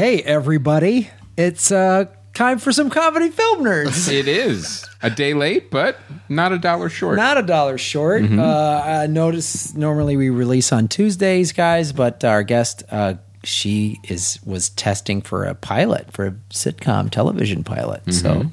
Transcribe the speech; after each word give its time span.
Hey, 0.00 0.22
everybody. 0.22 1.10
It's 1.36 1.70
uh, 1.70 2.06
time 2.32 2.58
for 2.58 2.72
some 2.72 2.88
comedy 2.88 3.28
film 3.28 3.62
nerds. 3.62 4.10
It 4.18 4.28
is 4.28 4.88
a 5.02 5.10
day 5.10 5.34
late, 5.34 5.70
but 5.70 5.98
not 6.26 6.52
a 6.52 6.58
dollar 6.58 6.88
short. 6.88 7.16
Not 7.16 7.36
a 7.36 7.42
dollar 7.42 7.76
short. 7.76 8.22
Mm-hmm. 8.22 8.40
Uh, 8.40 9.02
I 9.02 9.06
notice 9.08 9.74
normally 9.74 10.16
we 10.16 10.30
release 10.30 10.72
on 10.72 10.88
Tuesdays, 10.88 11.52
guys, 11.52 11.92
but 11.92 12.24
our 12.24 12.42
guest, 12.42 12.82
uh, 12.90 13.16
she 13.44 14.00
is 14.04 14.40
was 14.42 14.70
testing 14.70 15.20
for 15.20 15.44
a 15.44 15.54
pilot 15.54 16.10
for 16.14 16.28
a 16.28 16.30
sitcom 16.48 17.10
television 17.10 17.62
pilot. 17.62 18.14
So 18.14 18.46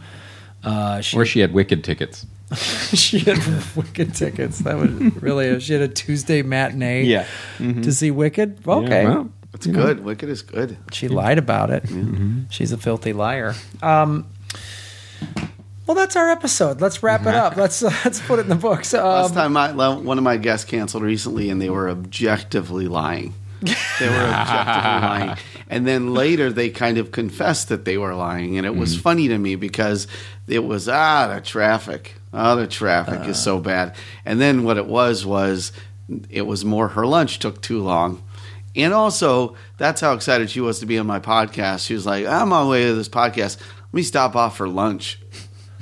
uh, 0.65 0.99
she 0.99 1.15
or 1.15 1.25
she 1.25 1.39
had 1.39 1.53
wicked 1.53 1.81
tickets. 1.81 2.25
she 2.93 3.19
had 3.19 3.39
Wicked 3.75 4.15
tickets. 4.15 4.59
That 4.59 4.77
was 4.77 4.89
really 5.21 5.61
she 5.61 5.71
had 5.71 5.81
a 5.81 5.87
Tuesday 5.87 6.41
matinee. 6.41 7.03
Yeah. 7.03 7.25
to 7.57 7.93
see 7.93 8.11
Wicked. 8.11 8.67
Okay, 8.67 9.05
well, 9.05 9.29
It's 9.53 9.65
good. 9.65 10.03
Wicked 10.03 10.29
is 10.29 10.41
good. 10.43 10.77
she 10.91 11.07
lied 11.07 11.37
about 11.37 11.69
it. 11.71 11.83
Mm-hmm. 11.83 12.43
She's 12.49 12.71
a 12.71 12.77
filthy 12.77 13.13
liar. 13.13 13.55
Um, 13.81 14.27
well, 15.87 15.95
that's 15.95 16.15
our 16.15 16.29
episode. 16.29 16.81
Let's 16.81 17.01
wrap 17.01 17.21
it 17.21 17.33
up. 17.33 17.55
Let's 17.55 17.81
let's 18.05 18.19
put 18.21 18.39
it 18.39 18.43
in 18.43 18.49
the 18.49 18.55
books. 18.55 18.93
Last 18.93 19.29
Um, 19.31 19.35
time, 19.35 19.53
my, 19.53 19.71
one 19.95 20.17
of 20.17 20.23
my 20.23 20.37
guests 20.37 20.65
canceled 20.69 21.03
recently, 21.03 21.49
and 21.49 21.61
they 21.61 21.69
were 21.69 21.89
objectively 21.89 22.87
lying. 22.87 23.33
They 23.61 24.07
were 24.09 24.15
objectively 24.15 25.01
lying, 25.09 25.37
and 25.69 25.87
then 25.87 26.13
later 26.13 26.51
they 26.51 26.69
kind 26.69 26.97
of 26.99 27.11
confessed 27.11 27.69
that 27.69 27.85
they 27.85 27.97
were 27.97 28.13
lying, 28.13 28.57
and 28.57 28.67
it 28.67 28.75
was 28.75 28.99
funny 28.99 29.29
to 29.29 29.37
me 29.37 29.55
because 29.55 30.07
it 30.47 30.63
was 30.63 30.87
ah 30.87 31.33
the 31.33 31.41
traffic, 31.41 32.13
oh 32.33 32.55
the 32.57 32.67
traffic 32.67 33.27
is 33.27 33.41
so 33.41 33.59
bad, 33.59 33.95
and 34.25 34.39
then 34.39 34.63
what 34.63 34.77
it 34.77 34.85
was 34.85 35.25
was 35.25 35.71
it 36.29 36.43
was 36.43 36.63
more 36.63 36.89
her 36.89 37.07
lunch 37.07 37.39
took 37.39 37.61
too 37.61 37.81
long. 37.81 38.21
And 38.77 38.93
also, 38.93 39.55
that's 39.77 39.99
how 40.01 40.13
excited 40.13 40.49
she 40.49 40.61
was 40.61 40.79
to 40.79 40.85
be 40.85 40.97
on 40.99 41.07
my 41.07 41.19
podcast. 41.19 41.85
She 41.85 41.95
was 41.95 42.05
like, 42.05 42.25
I'm 42.25 42.53
on 42.53 42.65
my 42.65 42.69
way 42.69 42.85
to 42.85 42.93
this 42.93 43.09
podcast. 43.09 43.59
Let 43.59 43.93
me 43.93 44.03
stop 44.03 44.35
off 44.35 44.55
for 44.57 44.67
lunch. 44.69 45.19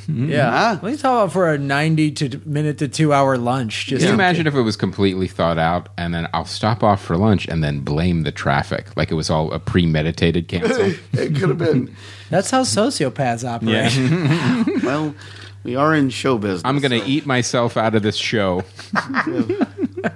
Hmm. 0.06 0.30
yeah. 0.30 0.52
Huh? 0.52 0.78
What 0.80 0.88
are 0.88 0.92
you 0.92 0.98
talking 0.98 1.18
about 1.18 1.32
for 1.34 1.52
a 1.52 1.58
ninety 1.58 2.12
to 2.12 2.40
minute 2.46 2.78
to 2.78 2.88
two 2.88 3.12
hour 3.12 3.38
lunch? 3.38 3.88
Just 3.88 4.02
Can 4.02 4.10
you 4.10 4.14
imagine 4.14 4.46
if 4.46 4.54
it 4.54 4.62
was 4.62 4.78
completely 4.78 5.28
thought 5.28 5.58
out 5.58 5.90
and 5.98 6.14
then 6.14 6.30
I'll 6.32 6.46
stop 6.46 6.84
off 6.84 7.04
for 7.04 7.18
lunch 7.18 7.48
and 7.48 7.64
then 7.64 7.80
blame 7.80 8.22
the 8.22 8.32
traffic 8.32 8.96
like 8.96 9.10
it 9.10 9.16
was 9.16 9.32
all 9.32 9.52
a 9.52 9.60
premeditated 9.60 10.48
cancel? 10.48 10.94
it 11.14 11.36
could 11.36 11.50
have 11.50 11.58
been. 11.58 11.96
That's 12.30 12.52
how 12.52 12.62
sociopaths 12.62 13.48
operate. 13.48 14.84
Well, 14.86 15.16
we 15.64 15.76
are 15.76 15.96
in 15.96 16.12
show 16.12 16.38
business. 16.38 16.62
I'm 16.64 16.78
going 16.80 16.92
to 16.92 17.00
so 17.00 17.06
eat 17.08 17.26
myself 17.26 17.76
out 17.76 17.96
of 17.96 18.04
this 18.04 18.16
show. 18.16 18.64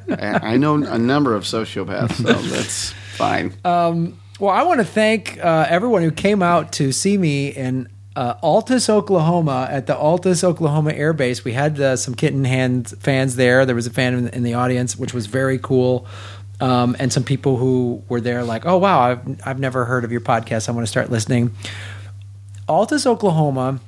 I, 0.09 0.53
I 0.53 0.57
know 0.57 0.75
a 0.75 0.97
number 0.97 1.35
of 1.35 1.43
sociopaths, 1.43 2.13
so 2.13 2.33
that's 2.55 2.91
fine. 3.15 3.53
Well, 4.39 4.51
I 4.51 4.63
want 4.63 4.79
to 4.79 4.85
thank 4.85 5.37
uh, 5.43 5.65
everyone 5.67 6.01
who 6.01 6.11
came 6.11 6.41
out 6.41 6.71
to 6.73 6.93
see 6.93 7.17
me 7.17 7.49
in 7.49 7.89
uh, 8.15 8.35
Altus, 8.35 8.89
Oklahoma, 8.89 9.67
at 9.69 9.85
the 9.85 9.95
Altus, 9.95 10.45
Oklahoma 10.45 10.93
Air 10.93 11.11
Base. 11.11 11.43
We 11.43 11.51
had 11.51 11.77
uh, 11.77 11.97
some 11.97 12.15
Kitten 12.15 12.45
Hand 12.45 12.93
fans 13.01 13.35
there. 13.35 13.65
There 13.65 13.75
was 13.75 13.85
a 13.85 13.89
fan 13.89 14.13
in, 14.13 14.27
in 14.29 14.43
the 14.43 14.53
audience, 14.53 14.95
which 14.95 15.13
was 15.13 15.25
very 15.25 15.59
cool. 15.59 16.07
Um, 16.61 16.95
and 16.99 17.11
some 17.11 17.25
people 17.25 17.57
who 17.57 18.01
were 18.07 18.21
there, 18.21 18.45
like, 18.45 18.65
oh, 18.65 18.77
wow, 18.77 19.01
I've, 19.01 19.41
I've 19.45 19.59
never 19.59 19.83
heard 19.83 20.05
of 20.05 20.11
your 20.11 20.21
podcast. 20.21 20.69
I 20.69 20.71
want 20.71 20.87
to 20.87 20.91
start 20.91 21.09
listening. 21.11 21.53
Altus, 22.69 23.05
Oklahoma 23.05 23.81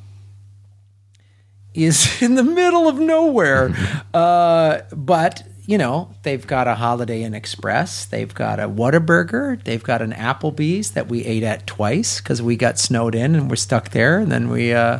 is 1.73 2.21
in 2.21 2.35
the 2.35 2.43
middle 2.43 2.89
of 2.89 2.99
nowhere. 2.99 3.73
uh, 4.13 4.79
but, 4.93 5.43
you 5.71 5.77
know, 5.77 6.13
they've 6.23 6.45
got 6.45 6.67
a 6.67 6.75
Holiday 6.75 7.23
Inn 7.23 7.33
Express. 7.33 8.03
They've 8.03 8.33
got 8.33 8.59
a 8.59 8.67
Whataburger. 8.67 9.63
They've 9.63 9.81
got 9.81 10.01
an 10.01 10.11
Applebee's 10.11 10.91
that 10.91 11.07
we 11.07 11.23
ate 11.23 11.43
at 11.43 11.65
twice 11.65 12.19
because 12.19 12.41
we 12.41 12.57
got 12.57 12.77
snowed 12.77 13.15
in 13.15 13.35
and 13.35 13.49
we're 13.49 13.55
stuck 13.55 13.91
there. 13.91 14.19
And 14.19 14.29
then 14.29 14.49
we, 14.49 14.73
uh, 14.73 14.99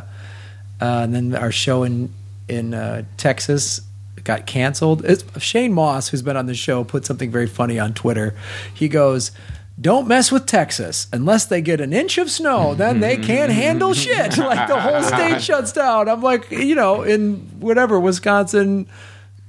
and 0.80 1.14
then 1.14 1.34
our 1.34 1.52
show 1.52 1.82
in, 1.82 2.10
in 2.48 2.72
uh, 2.72 3.02
Texas 3.18 3.82
got 4.24 4.46
canceled. 4.46 5.04
It's, 5.04 5.24
Shane 5.42 5.74
Mauss, 5.74 6.08
who's 6.08 6.22
been 6.22 6.38
on 6.38 6.46
the 6.46 6.54
show, 6.54 6.84
put 6.84 7.04
something 7.04 7.30
very 7.30 7.46
funny 7.46 7.78
on 7.78 7.92
Twitter. 7.92 8.34
He 8.72 8.88
goes, 8.88 9.30
don't 9.78 10.08
mess 10.08 10.32
with 10.32 10.46
Texas 10.46 11.06
unless 11.12 11.44
they 11.44 11.60
get 11.60 11.82
an 11.82 11.92
inch 11.92 12.16
of 12.16 12.30
snow. 12.30 12.74
Then 12.74 13.00
they 13.00 13.18
can't 13.18 13.52
handle 13.52 13.92
shit. 13.92 14.38
Like 14.42 14.68
the 14.68 14.80
whole 14.80 15.02
state 15.02 15.42
shuts 15.42 15.72
down. 15.72 16.08
I'm 16.08 16.22
like, 16.22 16.50
you 16.50 16.74
know, 16.74 17.02
in 17.02 17.40
whatever 17.60 18.00
Wisconsin, 18.00 18.88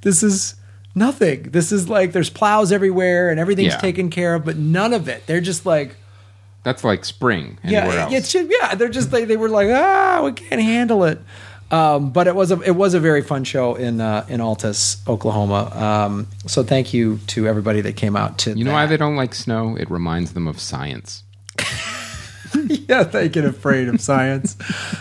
this 0.02 0.22
is 0.22 0.56
nothing. 0.96 1.44
This 1.52 1.72
is 1.72 1.90
like 1.90 2.12
there's 2.12 2.30
plows 2.30 2.72
everywhere 2.72 3.30
and 3.30 3.40
everything's 3.40 3.74
Yeah. 3.74 3.80
taken 3.80 4.10
care 4.10 4.36
of, 4.36 4.46
but 4.46 4.58
none 4.58 4.94
of 4.94 5.08
it. 5.08 5.26
They're 5.28 5.42
just 5.42 5.66
like, 5.66 5.96
That's 6.64 6.84
like 6.84 7.04
spring 7.06 7.58
yeah, 7.64 7.80
anywhere 7.82 8.00
else. 8.00 8.14
it 8.14 8.26
should- 8.26 8.52
yeah. 8.62 8.76
They're 8.76 8.90
just 8.90 9.12
like 9.12 9.28
they 9.28 9.38
were 9.38 9.50
like, 9.50 9.70
ah, 9.72 10.22
we 10.24 10.32
can't 10.34 10.62
handle 10.62 11.04
it. 11.04 11.20
Um, 11.72 12.12
but 12.12 12.28
it 12.28 12.36
was 12.36 12.52
a 12.52 12.62
it 12.62 12.76
was 12.76 12.94
a 12.94 13.00
very 13.00 13.24
fun 13.24 13.44
show 13.46 13.74
in 13.74 14.00
uh, 14.00 14.26
in 14.30 14.40
Altus, 14.42 14.98
Oklahoma. 15.08 15.72
Um, 15.76 16.28
so 16.46 16.62
thank 16.62 16.94
you 16.94 17.18
to 17.28 17.48
everybody 17.48 17.82
that 17.82 17.96
came 17.96 18.16
out 18.16 18.38
to. 18.40 18.52
you 18.56 18.64
know 18.64 18.74
why 18.74 18.86
that. 18.86 18.90
they 18.92 18.98
don't 18.98 19.16
like 19.16 19.34
snow? 19.34 19.76
It 19.76 19.90
reminds 19.90 20.34
them 20.34 20.48
of 20.48 20.60
science. 20.60 21.24
yeah, 22.90 23.04
they 23.04 23.30
get 23.30 23.46
afraid 23.46 23.88
of 23.88 24.00
science. 24.02 24.56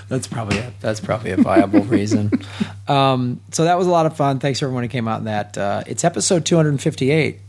that's 0.08 0.26
probably 0.26 0.58
a, 0.58 0.72
that's 0.80 1.00
probably 1.00 1.30
a 1.30 1.36
viable 1.36 1.80
reason. 1.82 2.30
Um, 2.88 3.40
so 3.50 3.64
that 3.64 3.78
was 3.78 3.86
a 3.86 3.90
lot 3.90 4.06
of 4.06 4.16
fun. 4.16 4.38
Thanks 4.38 4.58
for 4.58 4.66
everyone 4.66 4.84
who 4.84 4.88
came 4.88 5.08
out 5.08 5.18
in 5.20 5.24
that. 5.24 5.56
Uh, 5.56 5.82
it's 5.86 6.04
episode 6.04 6.44
258, 6.44 7.40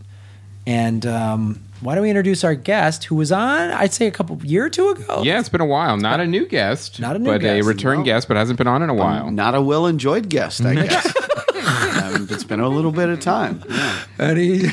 and 0.65 1.05
um, 1.05 1.59
why 1.81 1.95
don't 1.95 2.03
we 2.03 2.09
introduce 2.09 2.43
our 2.43 2.55
guest 2.55 3.05
who 3.05 3.15
was 3.15 3.31
on? 3.31 3.71
I'd 3.71 3.93
say 3.93 4.07
a 4.07 4.11
couple 4.11 4.39
year 4.45 4.65
or 4.65 4.69
two 4.69 4.89
ago. 4.89 5.21
Yeah, 5.23 5.39
it's 5.39 5.49
been 5.49 5.61
a 5.61 5.65
while. 5.65 5.97
Not 5.97 6.19
a 6.19 6.25
new 6.27 6.45
guest. 6.47 6.99
Not 6.99 7.15
a 7.15 7.19
new 7.19 7.25
guest. 7.25 7.35
but 7.35 7.41
guest, 7.41 7.65
a 7.65 7.67
return 7.67 7.97
no. 7.99 8.03
guest, 8.05 8.27
but 8.27 8.37
hasn't 8.37 8.57
been 8.57 8.67
on 8.67 8.81
in 8.83 8.89
a 8.89 8.93
while. 8.93 9.31
Not 9.31 9.55
a 9.55 9.61
well 9.61 9.85
enjoyed 9.87 10.29
guest, 10.29 10.61
I 10.63 10.75
guess. 10.87 11.05
um, 11.15 12.27
it's 12.29 12.43
been 12.45 12.59
a 12.61 12.69
little 12.69 12.91
bit 12.91 13.09
of 13.09 13.19
time. 13.19 13.63
Yeah. 13.69 14.03
and 14.19 14.37
he 14.37 14.69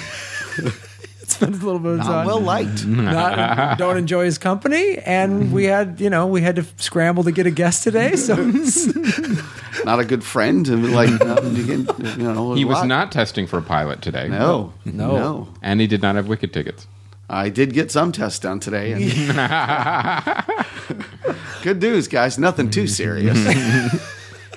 spent 1.40 1.62
a 1.62 1.64
little 1.64 1.80
bit 1.80 1.92
of 1.92 1.98
Not 1.98 2.26
well 2.26 2.40
liked. 2.40 2.84
not, 2.86 3.78
don't 3.78 3.96
enjoy 3.96 4.24
his 4.24 4.38
company, 4.38 4.98
and 4.98 5.52
we 5.52 5.64
had 5.64 6.00
you 6.00 6.10
know 6.10 6.26
we 6.26 6.42
had 6.42 6.56
to 6.56 6.64
scramble 6.76 7.24
to 7.24 7.32
get 7.32 7.46
a 7.46 7.50
guest 7.50 7.82
today. 7.82 8.16
So 8.16 8.36
Not 9.84 9.98
a 10.00 10.04
good 10.04 10.22
friend. 10.22 10.68
And 10.68 10.92
like, 10.92 11.08
you 11.08 12.18
know, 12.18 12.52
He 12.54 12.64
was 12.66 12.78
lot. 12.78 12.86
not 12.86 13.12
testing 13.12 13.46
for 13.46 13.58
a 13.58 13.62
pilot 13.62 14.02
today. 14.02 14.28
No, 14.28 14.74
No. 14.84 15.16
no, 15.16 15.48
And 15.62 15.80
he 15.80 15.86
did 15.86 16.02
not 16.02 16.16
have 16.16 16.28
wicked 16.28 16.52
tickets. 16.52 16.86
I 17.30 17.48
did 17.48 17.72
get 17.72 17.90
some 17.90 18.12
tests 18.12 18.38
done 18.40 18.60
today. 18.60 18.92
And 18.92 19.02
good 21.62 21.80
news, 21.80 22.08
guys. 22.08 22.38
Nothing 22.38 22.68
too 22.70 22.86
serious. 22.86 23.38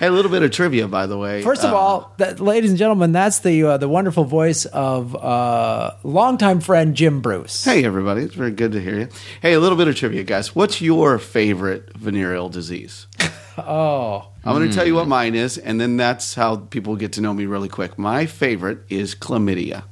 Hey, 0.03 0.08
a 0.08 0.12
little 0.12 0.30
bit 0.31 0.44
of 0.44 0.52
trivia, 0.52 0.88
by 0.88 1.06
the 1.06 1.18
way. 1.18 1.41
First 1.41 1.64
of 1.64 1.72
Uh, 1.72 1.78
all, 1.78 2.14
that, 2.18 2.40
ladies 2.41 2.72
and 2.72 2.78
gentlemen, 2.80 3.12
that's 3.14 3.40
the 3.40 3.64
uh, 3.64 3.78
the 3.78 3.88
wonderful 3.88 4.25
voice 4.25 4.66
of 4.66 5.16
uh, 5.16 5.91
longtime 6.03 6.59
friend 6.59 6.94
Jim 6.96 7.22
Bruce. 7.22 7.64
Hey, 7.64 7.85
everybody. 7.85 8.23
It's 8.23 8.35
very 8.35 8.52
good 8.52 8.73
to 8.73 8.82
hear 8.82 9.00
you. 9.00 9.08
Hey, 9.41 9.53
a 9.53 9.59
little 9.59 9.78
bit 9.78 9.88
of 9.88 9.96
trivia, 9.96 10.23
guys. 10.23 10.53
What's 10.55 10.82
your 10.82 11.17
favorite 11.20 11.96
venereal 11.96 12.50
disease? 12.50 13.08
Oh, 13.55 14.29
I'm 14.44 14.55
going 14.55 14.67
to 14.67 14.73
tell 14.76 14.84
you 14.88 14.96
what 14.96 15.08
mine 15.08 15.35
is, 15.35 15.59
and 15.59 15.79
then 15.79 15.96
that's 15.96 16.34
how 16.34 16.56
people 16.56 16.96
get 16.96 17.14
to 17.14 17.22
know 17.22 17.35
me 17.35 17.46
really 17.46 17.70
quick. 17.70 17.99
My 17.99 18.26
favorite 18.26 18.79
is 18.90 19.14
chlamydia. 19.14 19.84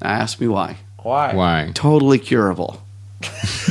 Now, 0.00 0.08
ask 0.08 0.40
me 0.40 0.46
why. 0.46 0.76
why? 1.02 1.34
Why? 1.34 1.72
Totally 1.74 2.20
curable. 2.20 2.80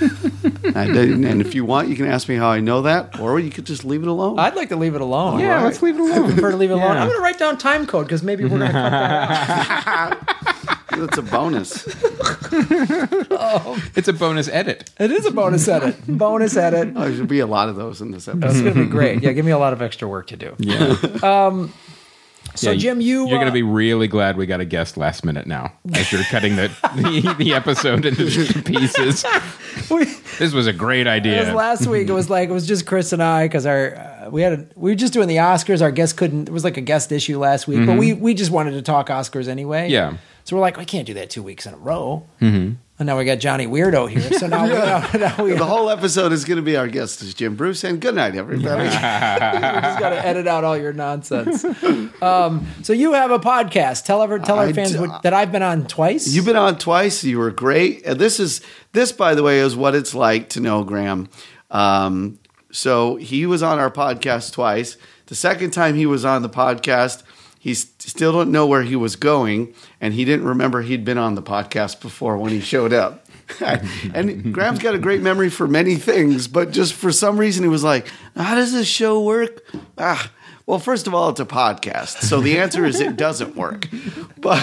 I 0.76 0.86
didn't- 0.86 1.24
and 1.24 1.40
if 1.40 1.54
you 1.54 1.64
want, 1.64 1.88
you 1.88 1.96
can 1.96 2.06
ask 2.06 2.28
me 2.28 2.36
how 2.36 2.48
I 2.48 2.60
know 2.60 2.82
that, 2.82 3.18
or 3.20 3.38
you 3.40 3.50
could 3.50 3.64
just 3.66 3.84
leave 3.84 4.02
it 4.02 4.08
alone. 4.08 4.38
I'd 4.38 4.54
like 4.56 4.68
to 4.70 4.76
leave 4.76 4.94
it 4.94 5.00
alone. 5.00 5.40
Yeah, 5.40 5.62
let's 5.62 5.82
leave 5.82 5.96
it 5.98 6.02
I 6.02 6.16
alone. 6.16 6.32
prefer 6.32 6.50
to 6.52 6.56
leave 6.56 6.70
it 6.70 6.74
alone. 6.74 6.96
I'm 6.96 7.08
going 7.08 7.18
to 7.18 7.22
write 7.22 7.38
down 7.38 7.58
time 7.58 7.86
code 7.86 8.06
because 8.06 8.22
maybe 8.22 8.44
we're 8.44 8.50
going 8.58 8.60
to 8.60 8.66
cut 8.72 8.90
that 8.90 9.82
out. 9.86 10.78
That's 10.98 11.18
a 11.18 11.22
bonus. 11.22 11.84
oh. 13.30 13.82
It's 13.94 14.08
a 14.08 14.12
bonus 14.12 14.48
edit. 14.48 14.90
It 14.98 15.12
is 15.12 15.26
a 15.26 15.30
bonus 15.30 15.68
edit. 15.68 15.96
Bonus 16.08 16.56
edit. 16.56 16.92
Oh, 16.96 17.02
there 17.02 17.14
should 17.14 17.28
be 17.28 17.40
a 17.40 17.46
lot 17.46 17.68
of 17.68 17.76
those 17.76 18.00
in 18.00 18.10
this 18.10 18.26
episode. 18.26 18.40
That's 18.42 18.54
episode. 18.56 18.74
going 18.74 18.76
to 18.76 18.84
be 18.84 18.90
great. 18.90 19.22
Yeah, 19.22 19.32
give 19.32 19.44
me 19.44 19.52
a 19.52 19.58
lot 19.58 19.72
of 19.72 19.80
extra 19.82 20.08
work 20.08 20.26
to 20.28 20.36
do. 20.36 20.54
Yeah. 20.58 20.94
So, 22.54 22.72
Yeah, 22.72 22.78
Jim, 22.78 23.00
you 23.00 23.28
you're 23.28 23.36
uh, 23.36 23.40
going 23.40 23.46
to 23.46 23.52
be 23.52 23.62
really 23.62 24.08
glad 24.08 24.36
we 24.36 24.46
got 24.46 24.58
a 24.60 24.64
guest 24.64 24.96
last 24.96 25.24
minute 25.24 25.46
now 25.46 25.72
as 25.94 26.10
you're 26.10 26.24
cutting 26.24 26.56
the 26.56 26.68
the, 26.96 27.34
the 27.38 27.52
episode 27.54 28.04
into 28.04 28.62
pieces. 28.62 29.24
we, 29.90 30.04
This 30.38 30.52
was 30.52 30.66
a 30.66 30.72
great 30.72 31.06
idea. 31.06 31.52
last 31.54 31.86
week. 31.86 32.08
It 32.08 32.12
was 32.12 32.28
like 32.30 32.48
it 32.48 32.52
was 32.52 32.66
just 32.66 32.86
Chris 32.86 33.12
and 33.12 33.22
I 33.22 33.46
because 33.46 33.66
our 33.66 33.96
uh, 33.96 34.30
we 34.30 34.42
had 34.42 34.52
a, 34.52 34.66
we 34.76 34.90
were 34.90 34.94
just 34.96 35.12
doing 35.12 35.28
the 35.28 35.36
Oscars. 35.36 35.82
Our 35.82 35.90
guest 35.90 36.16
couldn't. 36.16 36.48
It 36.48 36.52
was 36.52 36.64
like 36.64 36.76
a 36.76 36.80
guest 36.82 37.12
issue 37.12 37.38
last 37.38 37.66
week, 37.68 37.86
but 37.86 37.96
we 37.98 38.12
we 38.12 38.34
just 38.34 38.50
wanted 38.50 38.72
to 38.72 38.82
talk 38.82 39.08
Oscars 39.08 39.48
anyway. 39.48 39.88
Yeah. 39.88 40.16
So 40.44 40.56
we're 40.56 40.62
like, 40.62 40.78
we 40.78 40.84
can't 40.86 41.06
do 41.06 41.14
that 41.14 41.28
two 41.30 41.42
weeks 41.42 41.66
in 41.66 41.74
a 41.74 41.76
row. 41.76 42.26
And 43.00 43.06
now 43.06 43.16
we 43.16 43.24
got 43.24 43.38
Johnny 43.38 43.66
Weirdo 43.68 44.10
here. 44.10 44.32
So 44.32 44.48
now, 44.48 44.66
now, 44.66 45.08
now 45.14 45.44
we 45.44 45.52
The 45.52 45.64
whole 45.64 45.88
episode 45.88 46.32
is 46.32 46.44
going 46.44 46.56
to 46.56 46.62
be 46.62 46.76
our 46.76 46.88
guest 46.88 47.22
is 47.22 47.32
Jim 47.32 47.54
Bruce, 47.54 47.84
and 47.84 48.00
good 48.00 48.16
night, 48.16 48.34
everybody. 48.34 48.84
You 48.88 48.90
just 48.90 50.00
got 50.00 50.10
to 50.10 50.26
edit 50.26 50.48
out 50.48 50.64
all 50.64 50.76
your 50.76 50.92
nonsense. 50.92 51.64
Um, 52.20 52.66
so 52.82 52.92
you 52.92 53.12
have 53.12 53.30
a 53.30 53.38
podcast. 53.38 54.04
Tell 54.04 54.20
ever 54.22 54.38
tell 54.40 54.58
our 54.58 54.72
fans 54.74 54.92
do- 54.92 55.02
what, 55.02 55.22
that 55.22 55.32
I've 55.32 55.52
been 55.52 55.62
on 55.62 55.86
twice. 55.86 56.26
You've 56.28 56.44
been 56.44 56.56
on 56.56 56.78
twice. 56.78 57.22
You 57.22 57.38
were 57.38 57.52
great. 57.52 58.04
And 58.04 58.18
this 58.18 58.40
is 58.40 58.60
this, 58.92 59.12
by 59.12 59.34
the 59.34 59.42
way, 59.44 59.60
is 59.60 59.76
what 59.76 59.94
it's 59.94 60.14
like 60.14 60.48
to 60.50 60.60
know 60.60 60.82
Graham. 60.82 61.28
Um, 61.70 62.40
so 62.72 63.16
he 63.16 63.46
was 63.46 63.62
on 63.62 63.78
our 63.78 63.90
podcast 63.90 64.52
twice. 64.52 64.96
The 65.26 65.34
second 65.34 65.70
time 65.70 65.94
he 65.94 66.06
was 66.06 66.24
on 66.24 66.42
the 66.42 66.48
podcast, 66.48 67.22
he 67.58 67.74
still 67.74 68.32
don't 68.32 68.52
know 68.52 68.66
where 68.66 68.82
he 68.82 68.96
was 68.96 69.16
going, 69.16 69.74
and 70.00 70.14
he 70.14 70.24
didn't 70.24 70.46
remember 70.46 70.82
he'd 70.82 71.04
been 71.04 71.18
on 71.18 71.34
the 71.34 71.42
podcast 71.42 72.00
before 72.00 72.36
when 72.36 72.52
he 72.52 72.60
showed 72.60 72.92
up. 72.92 73.26
and 74.14 74.52
Graham's 74.52 74.78
got 74.78 74.94
a 74.94 74.98
great 74.98 75.22
memory 75.22 75.48
for 75.48 75.66
many 75.66 75.96
things, 75.96 76.48
but 76.48 76.70
just 76.70 76.92
for 76.94 77.10
some 77.10 77.38
reason 77.38 77.62
he 77.64 77.68
was 77.68 77.82
like, 77.82 78.06
"How 78.36 78.54
does 78.54 78.72
this 78.72 78.86
show 78.86 79.22
work?" 79.22 79.64
Ah, 79.96 80.30
well, 80.66 80.78
first 80.78 81.06
of 81.06 81.14
all, 81.14 81.30
it's 81.30 81.40
a 81.40 81.46
podcast, 81.46 82.22
so 82.22 82.40
the 82.40 82.58
answer 82.58 82.84
is 82.84 83.00
it 83.00 83.16
doesn't 83.16 83.56
work. 83.56 83.88
But 84.40 84.60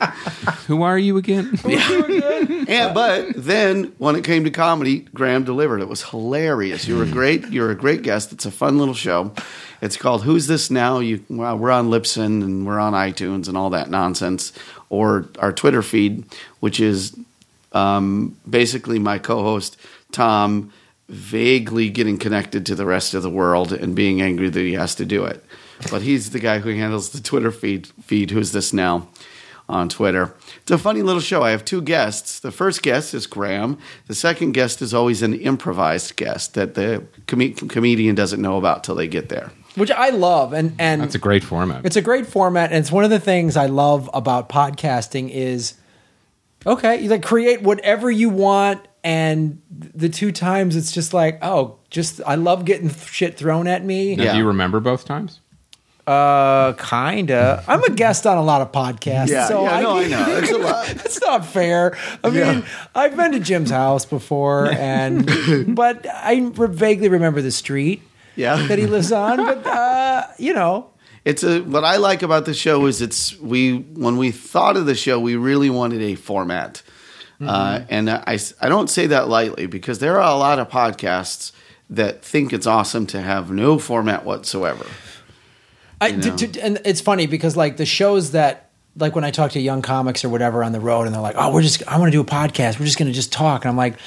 Who 0.66 0.82
are 0.82 0.98
you 0.98 1.16
again? 1.16 1.58
And 1.64 2.94
but 2.94 3.32
then 3.34 3.92
when 3.98 4.16
it 4.16 4.24
came 4.24 4.44
to 4.44 4.50
comedy, 4.50 5.00
Graham 5.14 5.44
delivered. 5.44 5.80
It 5.80 5.88
was 5.88 6.02
hilarious. 6.02 6.86
You 6.86 6.98
were 6.98 7.06
great. 7.06 7.48
You're 7.48 7.70
a 7.70 7.74
great 7.74 8.02
guest. 8.02 8.32
It's 8.32 8.46
a 8.46 8.50
fun 8.50 8.78
little 8.78 8.94
show. 8.94 9.32
It's 9.80 9.96
called 9.96 10.24
Who's 10.24 10.46
This 10.46 10.70
Now? 10.70 10.98
You 10.98 11.24
well, 11.28 11.56
we're 11.56 11.70
on 11.70 11.88
Libsyn 11.88 12.42
and 12.42 12.66
we're 12.66 12.80
on 12.80 12.92
iTunes 12.92 13.48
and 13.48 13.56
all 13.56 13.70
that 13.70 13.90
nonsense, 13.90 14.52
or 14.90 15.28
our 15.38 15.52
Twitter 15.52 15.82
feed, 15.82 16.24
which 16.60 16.80
is 16.80 17.16
um, 17.72 18.36
basically 18.48 18.98
my 18.98 19.18
co-host 19.18 19.76
Tom 20.10 20.72
vaguely 21.08 21.88
getting 21.88 22.18
connected 22.18 22.66
to 22.66 22.74
the 22.74 22.84
rest 22.84 23.14
of 23.14 23.22
the 23.22 23.30
world 23.30 23.72
and 23.72 23.94
being 23.94 24.20
angry 24.20 24.48
that 24.50 24.60
he 24.60 24.74
has 24.74 24.94
to 24.96 25.04
do 25.04 25.24
it. 25.24 25.44
But 25.90 26.02
he's 26.02 26.30
the 26.30 26.40
guy 26.40 26.58
who 26.58 26.70
handles 26.70 27.10
the 27.10 27.20
Twitter 27.20 27.52
feed. 27.52 27.86
Feed 28.02 28.30
Who's 28.30 28.52
This 28.52 28.72
Now? 28.72 29.08
on 29.68 29.88
Twitter. 29.88 30.34
It's 30.62 30.70
a 30.70 30.78
funny 30.78 31.02
little 31.02 31.20
show. 31.20 31.42
I 31.42 31.50
have 31.50 31.64
two 31.64 31.82
guests. 31.82 32.40
The 32.40 32.50
first 32.50 32.82
guest 32.82 33.12
is 33.12 33.26
Graham. 33.26 33.78
The 34.06 34.14
second 34.14 34.52
guest 34.52 34.80
is 34.80 34.94
always 34.94 35.20
an 35.22 35.34
improvised 35.34 36.16
guest 36.16 36.54
that 36.54 36.74
the 36.74 37.04
com- 37.26 37.52
comedian 37.52 38.14
doesn't 38.14 38.40
know 38.40 38.56
about 38.56 38.82
till 38.82 38.94
they 38.94 39.08
get 39.08 39.28
there. 39.28 39.52
Which 39.74 39.90
I 39.90 40.10
love, 40.10 40.52
and 40.52 40.74
and 40.78 41.00
That's 41.02 41.14
a 41.14 41.18
great 41.18 41.44
format. 41.44 41.84
It's 41.86 41.96
a 41.96 42.02
great 42.02 42.26
format, 42.26 42.70
and 42.72 42.78
it's 42.80 42.92
one 42.92 43.04
of 43.04 43.10
the 43.10 43.20
things 43.20 43.56
I 43.56 43.66
love 43.66 44.08
about 44.14 44.48
podcasting 44.48 45.30
is 45.30 45.74
okay, 46.66 47.00
you 47.00 47.08
like 47.08 47.22
create 47.22 47.62
whatever 47.62 48.10
you 48.10 48.28
want, 48.28 48.86
and 49.04 49.60
the 49.70 50.08
two 50.08 50.32
times 50.32 50.76
it's 50.76 50.92
just 50.92 51.14
like, 51.14 51.38
oh, 51.42 51.76
just 51.90 52.20
I 52.26 52.34
love 52.34 52.64
getting 52.64 52.90
shit 52.90 53.36
thrown 53.36 53.66
at 53.68 53.84
me. 53.84 54.16
Now, 54.16 54.24
Yeah. 54.24 54.32
Do 54.32 54.38
you 54.38 54.46
remember 54.46 54.80
both 54.80 55.04
times? 55.04 55.40
Uh, 56.06 56.72
kinda. 56.72 57.62
I'm 57.68 57.82
a 57.84 57.90
guest 57.90 58.26
on 58.26 58.38
a 58.38 58.42
lot 58.42 58.62
of 58.62 58.72
podcasts, 58.72 59.28
Yeah, 59.28 59.46
so 59.46 59.62
yeah, 59.64 59.74
I, 59.76 59.82
no, 59.82 59.98
I 59.98 60.08
know. 60.08 60.38
It's 60.38 60.50
a 60.50 60.56
lot. 60.56 60.86
That's 60.96 61.20
not 61.20 61.44
fair. 61.44 61.98
I 62.24 62.28
Yeah. 62.28 62.52
mean, 62.54 62.64
I've 62.94 63.14
been 63.14 63.32
to 63.32 63.40
Jim's 63.40 63.70
house 63.70 64.06
before, 64.06 64.70
and 64.72 65.74
but 65.76 66.06
I 66.08 66.50
re- 66.54 66.68
vaguely 66.68 67.08
remember 67.10 67.42
the 67.42 67.50
street 67.52 68.00
Yeah. 68.38 68.66
that 68.68 68.78
he 68.78 68.86
lives 68.86 69.10
on. 69.12 69.36
But 69.38 69.66
uh, 69.82 70.26
you 70.38 70.54
know, 70.54 70.90
It's 71.24 71.42
a 71.42 71.60
what 71.60 71.84
I 71.84 71.96
like 71.98 72.22
about 72.22 72.44
the 72.46 72.54
show 72.54 72.86
is 72.86 73.02
it's 73.02 73.36
we 73.40 73.78
when 74.04 74.16
we 74.16 74.30
thought 74.30 74.76
of 74.76 74.86
the 74.86 74.94
show 74.94 75.18
we 75.20 75.36
really 75.36 75.70
wanted 75.70 76.00
a 76.02 76.14
format, 76.14 76.82
uh, 77.40 77.80
and 77.90 78.08
I 78.10 78.38
don't 78.68 78.88
say 78.90 79.06
that 79.08 79.28
lightly 79.28 79.66
because 79.66 79.98
there 79.98 80.20
are 80.20 80.30
a 80.32 80.38
lot 80.38 80.58
of 80.58 80.68
podcasts 80.68 81.52
that 81.90 82.22
think 82.24 82.52
it's 82.52 82.66
awesome 82.66 83.06
to 83.06 83.20
have 83.20 83.50
no 83.50 83.78
format 83.78 84.24
whatsoever. 84.24 84.86
I, 86.00 86.12
to- 86.12 86.36
to- 86.46 86.60
and 86.60 86.80
it's 86.84 87.00
funny 87.00 87.26
because 87.26 87.56
like 87.56 87.76
the 87.76 87.86
shows 87.86 88.30
that 88.32 88.67
like 88.98 89.14
when 89.14 89.24
I 89.24 89.30
talk 89.30 89.52
to 89.52 89.60
young 89.60 89.82
comics 89.82 90.24
or 90.24 90.28
whatever 90.28 90.62
on 90.64 90.72
the 90.72 90.80
road 90.80 91.06
and 91.06 91.14
they're 91.14 91.22
like, 91.22 91.36
"Oh, 91.38 91.52
we're 91.52 91.62
just 91.62 91.82
I 91.88 91.98
want 91.98 92.08
to 92.12 92.16
do 92.16 92.20
a 92.20 92.24
podcast. 92.24 92.78
We're 92.78 92.86
just 92.86 92.98
going 92.98 93.08
to 93.10 93.14
just 93.14 93.32
talk." 93.32 93.64
And 93.64 93.70
I'm 93.70 93.76
like, 93.76 93.98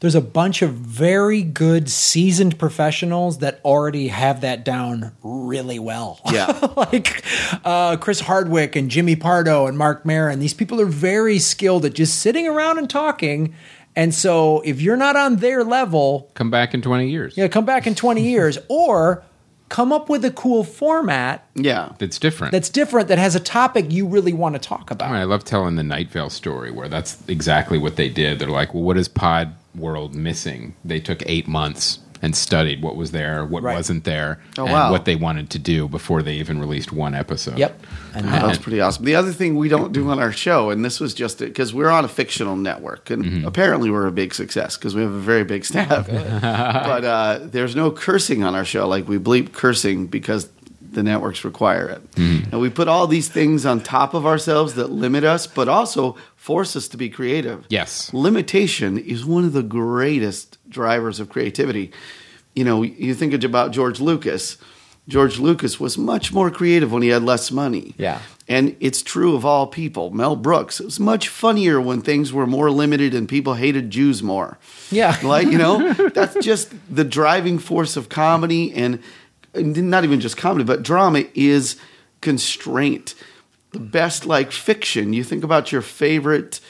there's 0.00 0.14
a 0.14 0.20
bunch 0.20 0.62
of 0.62 0.72
very 0.74 1.42
good 1.42 1.88
seasoned 1.90 2.58
professionals 2.58 3.38
that 3.38 3.60
already 3.64 4.08
have 4.08 4.40
that 4.42 4.64
down 4.64 5.12
really 5.22 5.78
well. 5.78 6.20
Yeah. 6.32 6.46
like 6.76 7.24
uh, 7.64 7.96
Chris 7.96 8.20
Hardwick 8.20 8.76
and 8.76 8.90
Jimmy 8.90 9.16
Pardo 9.16 9.66
and 9.66 9.78
Marc 9.78 10.04
Maron. 10.04 10.38
These 10.38 10.54
people 10.54 10.80
are 10.80 10.86
very 10.86 11.38
skilled 11.38 11.84
at 11.84 11.94
just 11.94 12.18
sitting 12.20 12.46
around 12.46 12.78
and 12.78 12.88
talking. 12.90 13.54
And 13.94 14.14
so 14.14 14.60
if 14.66 14.82
you're 14.82 14.96
not 14.98 15.16
on 15.16 15.36
their 15.36 15.64
level, 15.64 16.30
Come 16.34 16.50
back 16.50 16.74
in 16.74 16.82
20 16.82 17.08
years. 17.08 17.34
yeah, 17.36 17.48
come 17.48 17.64
back 17.64 17.86
in 17.86 17.94
20 17.94 18.20
years 18.22 18.58
or 18.68 19.24
come 19.68 19.92
up 19.92 20.08
with 20.08 20.24
a 20.24 20.30
cool 20.30 20.62
format 20.64 21.46
Yeah, 21.54 21.92
that's 21.98 22.18
different. 22.18 22.52
that's 22.52 22.68
different 22.68 23.08
that 23.08 23.18
has 23.18 23.34
a 23.34 23.40
topic 23.40 23.86
you 23.90 24.06
really 24.06 24.32
want 24.32 24.54
to 24.54 24.58
talk 24.60 24.90
about. 24.90 25.10
I 25.10 25.24
love 25.24 25.44
telling 25.44 25.76
the 25.76 25.82
Night 25.82 26.10
Vale 26.10 26.30
story 26.30 26.70
where 26.70 26.88
that's 26.88 27.18
exactly 27.28 27.78
what 27.78 27.96
they 27.96 28.08
did. 28.08 28.38
They're 28.38 28.48
like, 28.48 28.72
well, 28.74 28.82
what 28.84 28.96
is 28.96 29.08
Pod 29.08 29.54
World 29.74 30.14
missing? 30.14 30.74
They 30.84 31.00
took 31.00 31.22
eight 31.26 31.48
months 31.48 31.98
and 32.26 32.34
studied 32.34 32.82
what 32.82 32.96
was 32.96 33.12
there, 33.12 33.44
what 33.44 33.62
Right. 33.62 33.76
wasn't 33.76 34.02
there, 34.02 34.40
Oh, 34.58 34.64
and 34.64 34.72
wow. 34.72 34.90
what 34.90 35.04
they 35.04 35.14
wanted 35.14 35.48
to 35.50 35.60
do 35.60 35.86
before 35.86 36.22
they 36.24 36.34
even 36.34 36.58
released 36.58 36.90
one 36.92 37.14
episode. 37.14 37.56
Yep. 37.56 37.80
And 38.14 38.26
Oh, 38.26 38.30
That's 38.48 38.58
pretty 38.58 38.80
awesome. 38.80 39.04
The 39.04 39.14
other 39.14 39.30
thing 39.32 39.56
we 39.56 39.68
don't 39.68 39.92
do 39.92 40.10
on 40.10 40.18
our 40.18 40.32
show, 40.32 40.70
and 40.70 40.84
this 40.84 40.98
was 40.98 41.14
just 41.14 41.38
because 41.38 41.72
we're 41.72 41.88
on 41.88 42.04
a 42.04 42.08
fictional 42.08 42.56
network, 42.56 43.10
and 43.10 43.46
apparently 43.46 43.90
we're 43.90 44.08
a 44.08 44.12
big 44.12 44.34
success 44.34 44.76
because 44.76 44.96
we 44.96 45.02
have 45.02 45.12
a 45.12 45.20
very 45.20 45.44
big 45.44 45.64
staff. 45.64 46.08
but 46.10 47.04
uh, 47.04 47.38
there's 47.44 47.76
no 47.76 47.92
cursing 47.92 48.42
on 48.42 48.56
our 48.56 48.64
show. 48.64 48.88
Like 48.88 49.06
we 49.06 49.18
bleep 49.18 49.52
cursing 49.52 50.08
because 50.08 50.48
the 50.92 51.02
networks 51.02 51.44
require 51.44 51.88
it. 51.88 52.10
Mm-hmm. 52.12 52.50
And 52.50 52.60
we 52.60 52.70
put 52.70 52.88
all 52.88 53.06
these 53.06 53.28
things 53.28 53.66
on 53.66 53.80
top 53.80 54.14
of 54.14 54.26
ourselves 54.26 54.74
that 54.74 54.90
limit 54.90 55.24
us, 55.24 55.46
but 55.46 55.68
also 55.68 56.16
force 56.36 56.76
us 56.76 56.88
to 56.88 56.96
be 56.96 57.08
creative. 57.08 57.66
Yes. 57.68 58.12
Limitation 58.12 58.98
is 58.98 59.24
one 59.24 59.44
of 59.44 59.52
the 59.52 59.62
greatest 59.62 60.58
drivers 60.68 61.20
of 61.20 61.28
creativity. 61.28 61.92
You 62.54 62.64
know, 62.64 62.82
you 62.82 63.14
think 63.14 63.32
about 63.44 63.72
George 63.72 64.00
Lucas. 64.00 64.56
George 65.08 65.38
Lucas 65.38 65.78
was 65.78 65.96
much 65.96 66.32
more 66.32 66.50
creative 66.50 66.90
when 66.90 67.02
he 67.02 67.08
had 67.10 67.22
less 67.22 67.50
money. 67.50 67.94
Yeah. 67.96 68.20
And 68.48 68.76
it's 68.80 69.02
true 69.02 69.34
of 69.34 69.44
all 69.44 69.66
people. 69.66 70.10
Mel 70.10 70.36
Brooks, 70.36 70.80
it 70.80 70.84
was 70.84 71.00
much 71.00 71.28
funnier 71.28 71.80
when 71.80 72.00
things 72.00 72.32
were 72.32 72.46
more 72.46 72.70
limited 72.70 73.14
and 73.14 73.28
people 73.28 73.54
hated 73.54 73.90
Jews 73.90 74.22
more. 74.22 74.58
Yeah. 74.90 75.16
Like, 75.22 75.48
you 75.48 75.58
know, 75.58 75.92
that's 76.14 76.36
just 76.44 76.72
the 76.88 77.04
driving 77.04 77.58
force 77.58 77.96
of 77.96 78.08
comedy 78.08 78.72
and 78.72 79.02
not 79.56 80.04
even 80.04 80.20
just 80.20 80.36
comedy, 80.36 80.64
but 80.64 80.82
drama 80.82 81.24
is 81.34 81.76
constraint. 82.20 83.14
The 83.72 83.80
best, 83.80 84.26
like 84.26 84.52
fiction, 84.52 85.12
you 85.12 85.24
think 85.24 85.44
about 85.44 85.72
your 85.72 85.82
favorite 85.82 86.60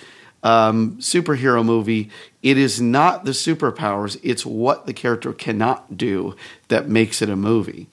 um, 0.42 0.96
superhero 0.98 1.64
movie, 1.64 2.10
it 2.42 2.56
is 2.56 2.80
not 2.80 3.24
the 3.24 3.32
superpowers, 3.32 4.18
it's 4.22 4.46
what 4.46 4.86
the 4.86 4.92
character 4.92 5.32
cannot 5.32 5.96
do 5.96 6.36
that 6.68 6.88
makes 6.88 7.20
it 7.20 7.28
a 7.28 7.36
movie. 7.36 7.88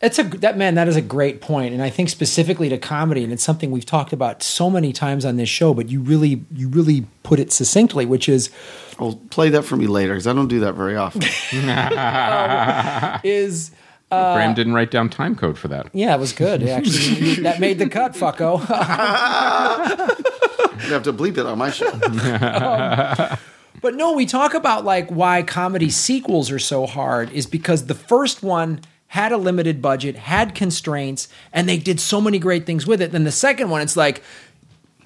It's 0.00 0.18
a 0.18 0.22
that 0.22 0.56
man. 0.56 0.76
That 0.76 0.86
is 0.86 0.94
a 0.94 1.02
great 1.02 1.40
point, 1.40 1.74
and 1.74 1.82
I 1.82 1.90
think 1.90 2.08
specifically 2.08 2.68
to 2.68 2.78
comedy, 2.78 3.24
and 3.24 3.32
it's 3.32 3.42
something 3.42 3.72
we've 3.72 3.84
talked 3.84 4.12
about 4.12 4.44
so 4.44 4.70
many 4.70 4.92
times 4.92 5.24
on 5.24 5.36
this 5.36 5.48
show. 5.48 5.74
But 5.74 5.88
you 5.88 6.00
really, 6.00 6.44
you 6.54 6.68
really 6.68 7.06
put 7.24 7.40
it 7.40 7.50
succinctly, 7.50 8.06
which 8.06 8.28
is 8.28 8.48
I'll 9.00 9.16
play 9.30 9.48
that 9.48 9.64
for 9.64 9.76
me 9.76 9.88
later 9.88 10.12
because 10.12 10.28
I 10.28 10.34
don't 10.34 10.46
do 10.46 10.60
that 10.60 10.74
very 10.74 10.94
often. 10.94 11.22
is 13.24 13.72
Uh, 14.10 14.34
Graham 14.34 14.54
didn't 14.54 14.72
write 14.72 14.90
down 14.90 15.08
time 15.10 15.36
code 15.36 15.58
for 15.58 15.68
that. 15.68 15.88
yeah, 15.92 16.14
it 16.14 16.18
was 16.20 16.32
good. 16.32 16.62
Actually, 16.68 17.34
that 17.42 17.60
made 17.60 17.78
the 17.78 17.88
cut, 17.88 18.12
fucko. 18.14 18.58
You 20.86 20.94
have 20.94 21.02
to 21.02 21.12
bleep 21.12 21.36
it 21.36 21.44
on 21.44 21.58
my 21.58 21.70
show. 21.70 21.90
Um, 21.90 23.36
but 23.82 23.94
no, 23.94 24.12
we 24.14 24.24
talk 24.26 24.54
about 24.54 24.84
like 24.84 25.08
why 25.10 25.42
comedy 25.42 25.90
sequels 25.90 26.50
are 26.50 26.58
so 26.58 26.86
hard 26.86 27.30
is 27.32 27.46
because 27.46 27.86
the 27.86 27.94
first 27.94 28.42
one 28.42 28.80
had 29.08 29.32
a 29.32 29.36
limited 29.36 29.82
budget, 29.82 30.16
had 30.16 30.54
constraints, 30.54 31.28
and 31.52 31.68
they 31.68 31.78
did 31.78 31.98
so 32.00 32.20
many 32.20 32.38
great 32.38 32.64
things 32.64 32.86
with 32.86 33.02
it. 33.02 33.10
Then 33.12 33.24
the 33.24 33.32
second 33.32 33.70
one, 33.70 33.80
it's 33.82 33.96
like, 33.96 34.22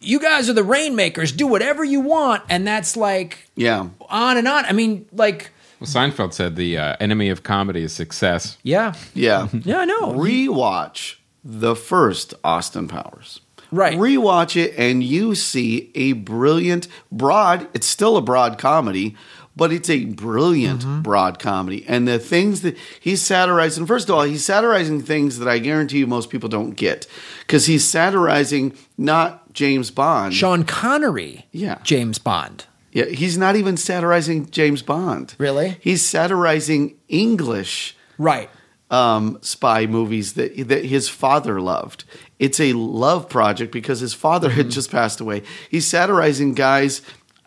you 0.00 0.21
guys 0.21 0.49
are 0.50 0.52
the 0.54 0.62
rainmakers, 0.64 1.32
do 1.32 1.47
whatever 1.47 1.82
you 1.82 2.00
want, 2.00 2.42
and 2.50 2.66
that's 2.66 2.97
like 2.97 3.49
Yeah. 3.56 3.88
on 4.11 4.37
and 4.37 4.47
on. 4.47 4.64
I 4.66 4.73
mean, 4.73 5.06
like, 5.12 5.50
Well, 5.82 5.88
Seinfeld 5.90 6.32
said 6.32 6.54
the 6.56 6.78
uh, 6.78 6.96
enemy 7.00 7.28
of 7.28 7.42
comedy 7.42 7.82
is 7.82 7.92
success. 7.92 8.56
yeah, 8.62 8.94
Yeah. 9.14 9.48
yeah, 9.64 9.78
I 9.78 9.84
know. 9.84 10.12
Rewatch 10.12 11.16
the 11.44 11.74
first 11.74 12.34
Austin 12.44 12.86
Powers. 12.86 13.40
Right. 13.72 13.98
Rewatch 13.98 14.54
it 14.54 14.74
and 14.78 15.02
you 15.02 15.34
see 15.34 15.90
a 15.94 16.12
brilliant, 16.12 16.86
broad, 17.10 17.66
it's 17.74 17.86
still 17.86 18.16
a 18.16 18.22
broad 18.22 18.58
comedy, 18.58 19.16
but 19.56 19.72
it's 19.72 19.90
a 19.90 20.04
brilliant 20.04 21.02
broad 21.02 21.38
comedy. 21.38 21.84
And 21.88 22.06
the 22.06 22.18
things 22.18 22.60
that 22.62 22.76
he's 23.00 23.20
satirizing, 23.22 23.86
first 23.86 24.08
of 24.08 24.14
all, 24.14 24.22
he's 24.22 24.44
satirizing 24.44 25.02
things 25.02 25.38
that 25.40 25.48
I 25.48 25.58
guarantee 25.58 25.98
you 25.98 26.06
most 26.06 26.30
people 26.30 26.48
don't 26.48 26.72
get 26.76 27.06
because 27.40 27.66
he's 27.66 27.84
satirizing 27.84 28.76
not 28.96 29.52
James 29.52 29.90
Bond. 29.90 30.32
Sean 30.34 30.64
Connery, 30.64 31.46
Yeah. 31.50 31.78
James 31.82 32.18
Bond. 32.18 32.66
Yeah, 32.92 33.06
he's 33.06 33.38
not 33.38 33.56
even 33.56 33.76
satirizing 33.76 34.50
James 34.50 34.82
Bond. 34.82 35.34
Really? 35.38 35.78
He's 35.80 36.04
satirizing 36.04 36.96
English 37.08 37.96
Right. 38.18 38.50
um, 38.90 39.38
spy 39.40 39.87
movies 39.87 40.34
that 40.34 40.68
that 40.68 40.84
his 40.84 41.08
father 41.08 41.61
loved. 41.61 42.04
It's 42.38 42.61
a 42.61 42.72
love 42.75 43.28
project 43.28 43.72
because 43.72 44.00
his 44.00 44.14
father 44.14 44.49
Mm-hmm. 44.49 44.56
had 44.58 44.70
just 44.70 44.90
passed 44.90 45.20
away. 45.20 45.42
He's 45.70 45.87
satirizing 45.87 46.54
guys 46.54 47.02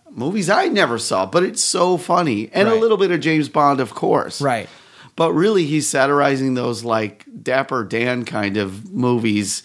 movies 0.10 0.50
I 0.50 0.68
never 0.70 0.98
saw, 0.98 1.26
but 1.26 1.44
it's 1.44 1.62
so 1.64 1.98
funny 1.98 2.50
and 2.54 2.70
a 2.70 2.76
little 2.76 2.96
bit 2.98 3.12
of 3.12 3.20
James 3.20 3.50
Bond, 3.50 3.80
of 3.82 3.94
course. 3.94 4.42
Right. 4.42 4.70
But 5.18 5.34
really, 5.34 5.66
he's 5.66 5.88
satirizing 5.88 6.54
those 6.56 6.84
like 6.84 7.26
Dapper 7.44 7.84
Dan 7.84 8.24
kind 8.26 8.58
of 8.58 8.92
movies 8.92 9.62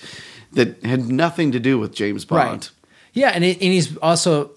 that 0.52 0.84
had 0.84 1.08
nothing 1.08 1.52
to 1.52 1.60
do 1.60 1.78
with 1.78 1.94
James 1.94 2.24
Bond. 2.24 2.50
Right. 2.50 2.70
Yeah, 3.12 3.30
and, 3.30 3.44
it, 3.44 3.54
and 3.62 3.72
he's 3.72 3.96
also 3.98 4.50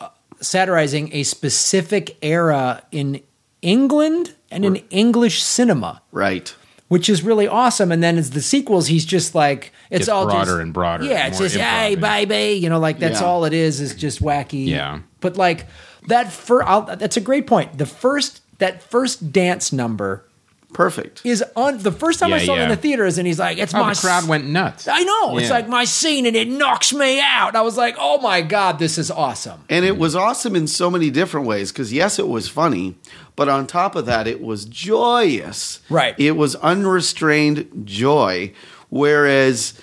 satirizing 0.43 1.09
a 1.13 1.23
specific 1.23 2.17
era 2.21 2.83
in 2.91 3.21
England 3.61 4.33
and 4.51 4.65
in 4.65 4.75
English 4.89 5.41
cinema, 5.41 6.01
Right. 6.11 6.53
which 6.89 7.09
is 7.09 7.23
really 7.23 7.47
awesome. 7.47 7.91
And 7.91 8.03
then 8.03 8.17
as 8.17 8.31
the 8.31 8.41
sequels, 8.41 8.87
he's 8.87 9.05
just 9.05 9.33
like 9.33 9.71
it's 9.89 9.99
Gets 10.05 10.09
all 10.09 10.25
broader 10.25 10.51
just, 10.51 10.59
and 10.61 10.73
broader, 10.73 11.05
Yeah, 11.05 11.27
it's 11.27 11.37
just 11.39 11.55
hey, 11.55 11.95
baby, 11.95 12.59
you 12.61 12.69
know, 12.69 12.79
like 12.79 12.99
that's 12.99 13.21
Yeah. 13.21 13.27
all 13.27 13.45
it 13.45 13.53
is. 13.53 13.79
Is 13.81 13.95
just 13.95 14.21
wacky. 14.21 14.67
Yeah. 14.67 14.99
But 15.21 15.37
like 15.37 15.65
that 16.07 16.31
for 16.31 16.63
that's 16.97 17.17
a 17.17 17.21
great 17.21 17.47
point. 17.47 17.77
The 17.77 17.85
first 17.85 18.41
that 18.59 18.83
first 18.83 19.31
dance 19.31 19.71
number 19.73 20.25
Perfect. 20.73 21.21
is 21.23 21.43
on 21.55 21.77
the 21.77 21.91
first 21.91 22.19
time 22.19 22.33
I 22.33 22.37
Yeah, 22.37 22.45
saw 22.45 22.53
it 22.53 22.61
in 22.63 22.69
yeah. 22.69 22.75
the 22.75 22.81
theaters, 22.81 23.17
and 23.17 23.25
he's 23.27 23.39
like, 23.39 23.57
"It's 23.57 23.73
Oh, 23.73 23.79
my 23.79 23.93
the 23.93 23.99
crowd 23.99 24.23
s- 24.23 24.27
went 24.29 24.45
nuts. 24.47 24.87
I 24.87 24.99
know. 25.03 25.37
It's 25.37 25.47
Yeah. 25.49 25.53
like 25.53 25.69
my 25.69 25.85
scene, 25.85 26.25
and 26.25 26.35
it 26.35 26.49
knocks 26.49 26.91
me 26.93 27.21
out. 27.21 27.55
I 27.55 27.61
was 27.61 27.77
like, 27.77 27.95
"Oh 27.99 28.19
my 28.19 28.41
god, 28.41 28.79
this 28.79 28.97
is 28.97 29.09
awesome." 29.11 29.61
And 29.69 29.85
it 29.85 29.97
was 29.97 30.15
awesome 30.15 30.55
in 30.55 30.67
so 30.67 30.89
many 30.91 31.09
different 31.09 31.45
ways 31.47 31.71
because, 31.71 31.93
yes, 31.93 32.19
it 32.19 32.27
was 32.27 32.47
funny, 32.49 32.95
but 33.35 33.47
on 33.49 33.67
top 33.67 33.95
of 33.95 34.05
that, 34.07 34.27
it 34.27 34.41
was 34.41 34.65
joyous. 34.65 35.79
Right. 35.89 36.15
It 36.17 36.35
was 36.35 36.55
unrestrained 36.55 37.83
joy. 37.85 38.51
Whereas 38.89 39.73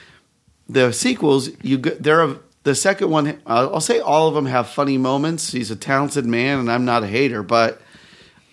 the 0.69 0.93
sequels, 0.93 1.51
you 1.63 1.79
g- 1.79 1.91
there 1.99 2.21
are 2.21 2.37
the 2.63 2.75
second 2.75 3.11
one. 3.11 3.39
I'll 3.47 3.75
I'll 3.75 3.81
say 3.81 3.99
all 4.01 4.29
of 4.29 4.35
them 4.35 4.47
have 4.47 4.69
funny 4.69 4.99
moments. 4.99 5.53
He's 5.53 5.71
a 5.71 5.77
talented 5.77 6.27
man, 6.27 6.59
and 6.59 6.71
I'm 6.71 6.85
not 6.85 7.03
a 7.03 7.07
hater, 7.07 7.43
but 7.43 7.81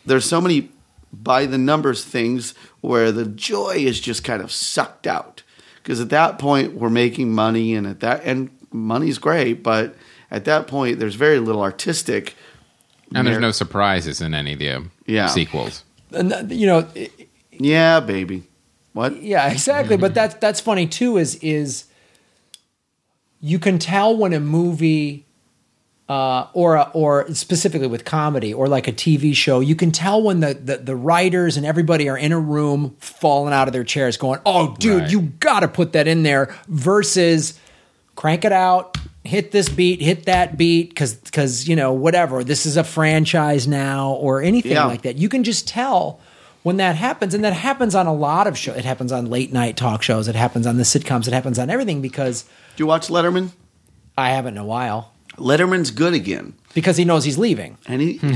there's 0.06 0.26
so 0.26 0.40
many 0.42 0.70
by 1.14 1.46
the 1.46 1.58
numbers 1.58 2.04
things 2.04 2.54
where 2.82 3.12
the 3.12 3.26
joy 3.26 3.76
is 3.78 4.00
just 4.00 4.24
kind 4.24 4.42
of 4.42 4.52
sucked 4.52 5.08
out 5.08 5.44
because 5.82 6.00
at 6.02 6.10
that 6.10 6.38
point 6.40 6.74
we're 6.74 6.90
making 6.90 7.32
money 7.34 7.74
and 7.76 7.88
at 7.88 8.00
that 8.02 8.22
and 8.24 8.50
money's 8.72 9.18
great 9.18 9.64
but 9.64 9.96
at 10.30 10.46
that 10.46 10.68
point 10.68 11.00
there's 11.00 11.16
very 11.16 11.40
little 11.40 11.62
artistic 11.62 12.36
and 13.16 13.26
there's 13.26 13.40
no 13.40 13.52
surprises 13.52 14.20
in 14.22 14.34
any 14.34 14.54
of 14.54 14.60
the 14.60 14.70
um, 14.72 14.92
Yeah. 15.06 15.28
sequels. 15.28 15.84
And 16.12 16.34
uh, 16.34 16.44
you 16.50 16.68
know, 16.68 16.88
it- 16.94 17.12
yeah 17.52 18.00
baby 18.02 18.44
what 18.94 19.22
yeah, 19.22 19.50
exactly. 19.52 19.96
But 19.96 20.14
that's 20.16 20.34
that's 20.36 20.60
funny 20.60 20.88
too. 20.88 21.18
Is 21.18 21.36
is 21.36 21.86
you 23.40 23.60
can 23.60 23.78
tell 23.78 24.18
when 24.18 24.34
a 24.34 24.40
movie. 24.40 25.27
Uh, 26.10 26.48
or 26.54 26.76
a, 26.76 26.90
or 26.94 27.28
specifically 27.34 27.88
with 27.88 28.06
comedy 28.06 28.54
or 28.54 28.70
like 28.70 28.88
a 28.88 28.94
TV 28.94 29.36
show, 29.36 29.60
you 29.60 29.76
can 29.76 29.92
tell 29.92 30.24
when 30.24 30.40
the, 30.40 30.54
the 30.54 30.78
the 30.78 30.96
writers 30.96 31.58
and 31.58 31.66
everybody 31.66 32.08
are 32.08 32.18
in 32.18 32.32
a 32.32 32.40
room 32.40 32.96
falling 33.00 33.54
out 33.54 33.68
of 33.68 33.74
their 33.74 33.84
chairs, 33.84 34.16
going, 34.16 34.40
"Oh, 34.46 34.74
dude, 34.80 35.02
Right. 35.02 35.12
you 35.12 35.22
got 35.22 35.60
to 35.62 35.68
put 35.68 35.92
that 35.92 36.08
in 36.08 36.24
there." 36.24 36.56
Versus 36.70 37.60
crank 38.16 38.46
it 38.46 38.54
out, 38.54 38.98
hit 39.26 39.52
this 39.52 39.68
beat, 39.68 40.02
hit 40.02 40.26
that 40.28 40.58
beat, 40.58 40.90
because 40.90 41.16
because 41.16 41.68
you 41.68 41.76
know 41.76 41.92
whatever. 41.92 42.42
This 42.42 42.66
is 42.66 42.78
a 42.78 42.86
franchise 42.86 43.68
now, 43.68 44.12
or 44.14 44.42
anything 44.42 44.72
Yeah. 44.72 44.86
like 44.86 45.02
that. 45.02 45.18
You 45.18 45.28
can 45.28 45.44
just 45.44 45.68
tell 45.68 46.22
when 46.64 46.78
that 46.78 46.96
happens, 46.96 47.34
and 47.34 47.44
that 47.44 47.52
happens 47.52 47.96
on 47.96 48.08
a 48.08 48.14
lot 48.14 48.48
of 48.48 48.58
shows. 48.58 48.78
It 48.78 48.86
happens 48.86 49.12
on 49.12 49.30
late 49.30 49.52
night 49.52 49.76
talk 49.76 50.02
shows. 50.04 50.30
It 50.30 50.36
happens 50.36 50.66
on 50.66 50.78
the 50.78 50.84
sitcoms. 50.84 51.28
It 51.28 51.34
happens 51.34 51.60
on 51.60 51.70
everything 51.70 52.00
because 52.02 52.44
do 52.78 52.84
you 52.84 52.88
watch 52.88 53.10
letterman 53.10 53.50
I 54.18 54.30
haven't 54.30 54.54
in 54.54 54.60
a 54.62 54.66
while 54.66 55.12
letterman's 55.38 55.92
good 55.92 56.14
again 56.14 56.54
because 56.74 56.98
he 56.98 57.06
knows 57.06 57.24
he's 57.24 57.38
leaving. 57.38 57.78
and 57.88 58.02
he 58.02 58.12
exactly 58.24 58.36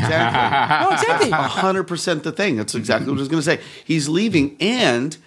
No, 0.86 0.90
exactly. 0.92 1.30
hundred 1.32 1.84
percent 1.84 2.24
the 2.24 2.32
thing. 2.32 2.58
That's 2.58 2.76
exactly 2.76 3.10
what 3.10 3.18
I 3.18 3.20
was 3.22 3.28
going 3.28 3.42
to 3.44 3.46
say. 3.46 3.60
He's 3.86 4.08
leaving, 4.10 4.56
and 4.60 5.18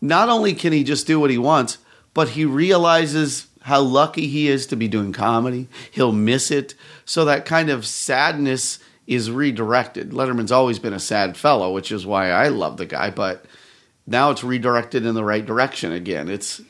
not 0.00 0.28
only 0.28 0.54
can 0.54 0.72
he 0.72 0.84
just 0.84 1.06
do 1.06 1.18
what 1.20 1.30
he 1.30 1.38
wants, 1.38 1.78
but 2.14 2.30
he 2.30 2.44
realizes 2.44 3.46
how 3.62 3.80
lucky 3.80 4.26
he 4.26 4.48
is 4.48 4.66
to 4.66 4.76
be 4.76 4.88
doing 4.88 5.12
comedy. 5.12 5.68
He'll 5.90 6.12
miss 6.12 6.50
it, 6.50 6.74
so 7.04 7.24
that 7.24 7.44
kind 7.44 7.70
of 7.70 7.86
sadness 7.86 8.78
is 9.06 9.30
redirected. 9.30 10.10
Letterman's 10.10 10.52
always 10.52 10.78
been 10.78 10.92
a 10.92 10.98
sad 11.00 11.36
fellow, 11.36 11.72
which 11.72 11.90
is 11.92 12.04
why 12.06 12.30
I 12.30 12.48
love 12.48 12.76
the 12.76 12.86
guy, 12.86 13.10
but. 13.10 13.44
Now 14.04 14.32
it's 14.32 14.42
redirected 14.42 15.06
in 15.06 15.14
the 15.14 15.22
right 15.22 15.46
direction 15.46 15.92
again. 15.92 16.28
It's 16.28 16.60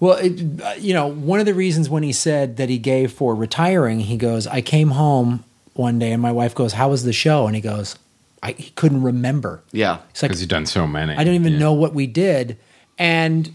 Well, 0.00 0.18
it, 0.18 0.60
uh, 0.62 0.74
you 0.78 0.92
know, 0.94 1.06
one 1.06 1.40
of 1.40 1.46
the 1.46 1.54
reasons 1.54 1.88
when 1.88 2.02
he 2.02 2.12
said 2.12 2.56
that 2.58 2.68
he 2.68 2.78
gave 2.78 3.12
for 3.12 3.34
retiring, 3.34 4.00
he 4.00 4.16
goes, 4.16 4.46
"I 4.46 4.60
came 4.60 4.90
home 4.90 5.44
one 5.74 5.98
day 5.98 6.12
and 6.12 6.20
my 6.20 6.32
wife 6.32 6.54
goes, 6.54 6.74
"How 6.74 6.90
was 6.90 7.04
the 7.04 7.12
show?" 7.12 7.46
And 7.46 7.54
he 7.56 7.62
goes, 7.62 7.96
"I 8.42 8.52
he 8.52 8.70
couldn't 8.70 9.02
remember." 9.02 9.62
yeah, 9.72 9.98
It's 10.10 10.22
like 10.22 10.30
Because 10.30 10.40
you've 10.42 10.50
done 10.50 10.66
so 10.66 10.86
many. 10.86 11.14
I 11.14 11.24
don't 11.24 11.34
even 11.34 11.54
Yeah. 11.54 11.58
know 11.60 11.72
what 11.72 11.94
we 11.94 12.06
did, 12.06 12.58
and 12.98 13.50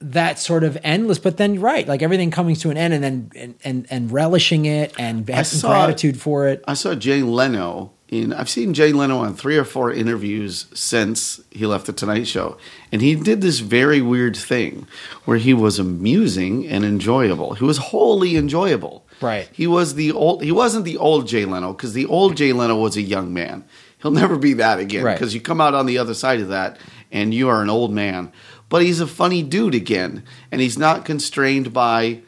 that 0.00 0.38
sort 0.38 0.64
of 0.64 0.76
endless. 0.82 1.18
But 1.18 1.36
then, 1.36 1.60
right, 1.60 1.86
like 1.86 2.02
everything 2.02 2.30
coming 2.30 2.56
to 2.56 2.70
an 2.70 2.76
end, 2.76 2.94
and 2.94 3.02
then 3.04 3.30
and 3.36 3.54
and, 3.64 3.86
and 3.90 4.10
relishing 4.12 4.64
it 4.66 4.92
and 4.98 5.28
having 5.28 5.44
saw- 5.44 5.68
gratitude 5.68 6.20
for 6.20 6.48
it. 6.48 6.62
I 6.68 6.74
saw 6.74 6.94
Jay 6.94 7.22
Leno 7.22 7.90
in. 8.12 8.32
I've 8.32 8.48
seen 8.50 8.74
Jay 8.74 8.92
Leno 8.92 9.18
on 9.18 9.34
three 9.34 9.56
or 9.56 9.64
four 9.64 9.90
interviews 9.92 10.66
since 10.74 11.40
he 11.50 11.66
left 11.66 11.86
the 11.86 11.92
Tonight 11.92 12.26
Show, 12.26 12.58
and 12.92 13.00
he 13.02 13.14
did 13.14 13.40
this 13.40 13.58
very 13.60 14.00
weird 14.00 14.36
thing 14.36 14.86
where 15.24 15.38
he 15.38 15.54
was 15.54 15.78
amusing 15.78 16.66
and 16.68 16.84
enjoyable. 16.84 17.54
He 17.54 17.64
was 17.64 17.78
wholly 17.78 18.36
enjoyable. 18.36 19.04
Right. 19.20 19.48
He 19.52 19.66
was 19.66 19.94
the 19.94 20.12
old. 20.12 20.42
He 20.42 20.52
wasn't 20.52 20.84
the 20.84 20.98
old 20.98 21.26
Jay 21.26 21.44
Leno 21.44 21.72
because 21.72 21.92
the 21.94 22.06
old 22.06 22.36
Jay 22.36 22.52
Leno 22.52 22.76
was 22.76 22.96
a 22.96 23.02
young 23.02 23.32
man. 23.32 23.64
He'll 24.02 24.10
never 24.10 24.36
be 24.36 24.54
that 24.54 24.80
again 24.80 25.04
Right. 25.04 25.16
because 25.16 25.32
you 25.32 25.40
come 25.40 25.60
out 25.60 25.74
on 25.74 25.86
the 25.86 25.98
other 25.98 26.14
side 26.14 26.40
of 26.40 26.48
that 26.48 26.76
and 27.12 27.32
you 27.32 27.48
are 27.48 27.62
an 27.62 27.70
old 27.70 27.92
man. 27.92 28.32
But 28.68 28.82
he's 28.82 28.98
a 29.00 29.06
funny 29.06 29.42
dude 29.42 29.74
again, 29.76 30.24
and 30.50 30.60
he's 30.60 30.76
not 30.78 31.04
constrained 31.04 31.72
by, 31.72 32.22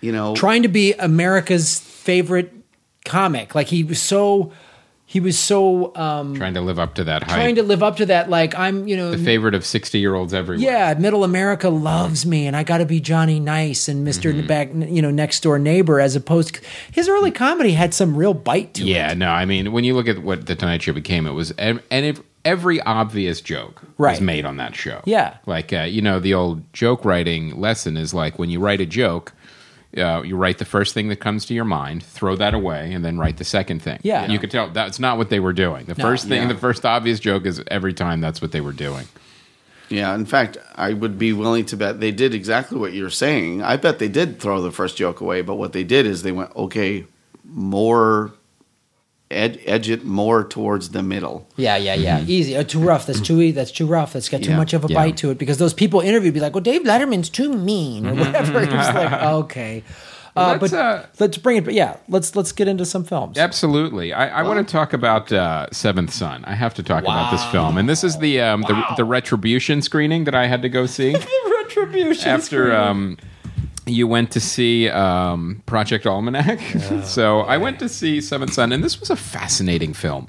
you 0.00 0.12
know, 0.12 0.34
Trying 0.34 0.62
to 0.62 0.68
be 0.68 0.92
America's 0.94 1.78
favorite 1.78 2.52
comic, 3.04 3.54
like 3.54 3.68
he 3.68 3.82
was 3.84 4.00
so. 4.02 4.52
He 5.08 5.20
was 5.20 5.38
so 5.38 5.94
um, 5.94 6.34
Trying 6.34 6.54
to 6.54 6.60
live 6.60 6.80
up 6.80 6.96
to 6.96 7.04
that 7.04 7.22
hype. 7.22 7.34
trying 7.36 7.54
to 7.54 7.62
live 7.62 7.80
up 7.82 7.98
to 7.98 8.06
that. 8.06 8.28
Like 8.28 8.58
I'm, 8.58 8.88
you 8.88 8.96
know, 8.96 9.12
the 9.12 9.18
favorite 9.24 9.54
of 9.54 9.64
60 9.64 9.98
year 10.00 10.14
olds 10.16 10.34
everywhere. 10.34 10.64
yeah, 10.68 10.94
middle 10.98 11.22
America 11.22 11.68
loves 11.68 12.26
me, 12.26 12.46
and 12.48 12.56
I 12.56 12.64
got 12.64 12.78
to 12.78 12.86
be 12.86 12.98
Johnny 13.00 13.38
Nice 13.38 13.86
and 13.88 14.04
mister 14.04 14.32
Mm-hmm. 14.32 14.46
back, 14.48 14.70
you 14.74 15.00
know, 15.00 15.12
next 15.12 15.40
door 15.44 15.58
neighbor. 15.60 16.00
As 16.00 16.16
opposed, 16.16 16.54
to, 16.56 16.60
his 16.90 17.08
early 17.08 17.30
comedy 17.30 17.72
had 17.72 17.94
some 17.94 18.16
real 18.16 18.34
bite 18.34 18.74
to 18.74 18.82
it. 18.82 18.86
Yeah, 18.86 19.14
no, 19.14 19.30
I 19.30 19.44
mean, 19.44 19.70
when 19.70 19.84
you 19.84 19.94
look 19.94 20.08
at 20.08 20.18
what 20.24 20.46
the 20.46 20.56
Tonight 20.56 20.82
Show 20.82 20.92
became, 20.92 21.26
it 21.28 21.32
was, 21.32 21.52
and 21.52 21.80
if 21.90 22.20
every 22.44 22.80
obvious 22.82 23.40
joke 23.40 23.82
right. 23.98 24.12
was 24.12 24.20
made 24.20 24.44
on 24.44 24.56
that 24.56 24.74
show. 24.74 25.02
Yeah. 25.04 25.36
Like, 25.46 25.72
uh, 25.72 25.82
you 25.82 26.00
know, 26.00 26.20
the 26.20 26.32
old 26.34 26.72
joke 26.72 27.04
writing 27.04 27.60
lesson 27.60 27.96
is 27.96 28.14
like 28.14 28.38
when 28.38 28.50
you 28.50 28.60
write 28.60 28.80
a 28.80 28.86
joke, 28.86 29.32
uh, 29.96 30.22
you 30.22 30.36
write 30.36 30.58
the 30.58 30.64
first 30.64 30.94
thing 30.94 31.08
that 31.08 31.16
comes 31.16 31.44
to 31.46 31.54
your 31.54 31.64
mind, 31.64 32.02
throw 32.02 32.36
that 32.36 32.54
away, 32.54 32.92
and 32.92 33.04
then 33.04 33.18
write 33.18 33.36
the 33.38 33.44
second 33.44 33.80
thing. 33.82 33.98
Yeah. 34.02 34.22
And 34.22 34.32
you 34.32 34.38
could 34.38 34.50
tell 34.50 34.68
that's 34.70 34.98
not 34.98 35.18
what 35.18 35.30
they 35.30 35.40
were 35.40 35.52
doing. 35.52 35.86
The 35.86 35.94
first 35.94 36.26
thing, 36.28 36.42
Yeah. 36.42 36.48
the 36.48 36.58
first 36.58 36.84
obvious 36.84 37.20
joke 37.20 37.46
is 37.46 37.62
every 37.68 37.94
time 37.94 38.20
that's 38.20 38.40
what 38.42 38.52
they 38.52 38.60
were 38.60 38.72
doing. 38.72 39.06
Yeah, 39.88 40.14
in 40.16 40.26
fact, 40.26 40.58
I 40.74 40.92
would 40.94 41.16
be 41.16 41.32
willing 41.32 41.64
to 41.66 41.76
bet 41.76 42.00
they 42.00 42.10
did 42.10 42.34
exactly 42.34 42.76
what 42.78 42.92
you're 42.92 43.08
saying. 43.10 43.62
I 43.62 43.76
bet 43.76 44.00
they 44.00 44.08
did 44.08 44.40
throw 44.40 44.60
the 44.60 44.72
first 44.72 44.96
joke 44.96 45.20
away, 45.20 45.42
but 45.42 45.54
what 45.54 45.72
they 45.72 45.84
did 45.84 46.06
is 46.06 46.22
they 46.24 46.32
went, 46.32 46.54
okay, 46.56 47.04
more, 47.44 48.32
ed- 49.30 49.60
edge 49.66 49.88
it 49.90 50.04
more 50.04 50.44
towards 50.44 50.90
the 50.90 51.02
middle. 51.02 51.48
Yeah, 51.56 51.76
yeah, 51.76 51.94
yeah. 51.94 52.20
Easy. 52.26 52.56
Oh, 52.56 52.62
too 52.62 52.80
rough. 52.80 53.06
That's 53.06 53.20
too. 53.20 53.40
easy. 53.40 53.52
That's 53.52 53.72
too 53.72 53.86
rough. 53.86 54.12
That's 54.12 54.28
got 54.28 54.42
too 54.42 54.50
Yeah. 54.50 54.56
much 54.56 54.72
of 54.74 54.84
a 54.84 54.88
Yeah. 54.88 54.94
bite 54.94 55.16
to 55.18 55.30
it. 55.30 55.38
Because 55.38 55.58
those 55.58 55.74
people 55.74 56.00
interviewed 56.00 56.34
be 56.34 56.40
like, 56.40 56.54
"Well, 56.54 56.62
Dave 56.62 56.82
Letterman's 56.82 57.28
too 57.28 57.52
mean," 57.52 58.06
or 58.06 58.14
whatever. 58.14 58.52
You're 58.64 58.70
like, 58.72 59.22
okay. 59.22 59.82
Uh, 60.36 60.58
let's, 60.60 60.70
but 60.70 60.78
uh, 60.78 61.02
let's 61.18 61.38
bring 61.38 61.56
it. 61.56 61.64
But 61.64 61.72
yeah, 61.72 61.96
let's 62.10 62.36
let's 62.36 62.52
get 62.52 62.68
into 62.68 62.84
some 62.84 63.04
films. 63.04 63.38
Absolutely, 63.38 64.12
I, 64.12 64.40
I 64.40 64.42
want 64.42 64.66
to 64.66 64.70
talk 64.70 64.92
about 64.92 65.32
uh, 65.32 65.66
Seventh 65.72 66.12
Son. 66.12 66.44
I 66.44 66.54
have 66.54 66.74
to 66.74 66.82
talk 66.82 67.04
about 67.04 67.30
this 67.30 67.42
film, 67.46 67.78
and 67.78 67.88
this 67.88 68.04
is 68.04 68.18
the 68.18 68.42
um, 68.42 68.60
the, 68.62 68.84
the 68.98 69.04
Retribution 69.06 69.80
screening 69.80 70.24
that 70.24 70.34
I 70.34 70.46
had 70.46 70.60
to 70.60 70.68
go 70.68 70.84
see 70.84 71.16
Retribution. 71.62 72.28
after 72.28 72.76
um, 72.76 73.16
you 73.86 74.06
went 74.06 74.32
to 74.32 74.40
see 74.40 74.88
um, 74.88 75.62
Project 75.66 76.06
Almanac. 76.06 76.60
so 77.04 77.40
I 77.40 77.56
went 77.56 77.78
to 77.78 77.88
see 77.88 78.20
Seventh 78.20 78.52
Son, 78.52 78.72
and 78.72 78.82
this 78.82 79.00
was 79.00 79.10
a 79.10 79.16
fascinating 79.16 79.94
film. 79.94 80.28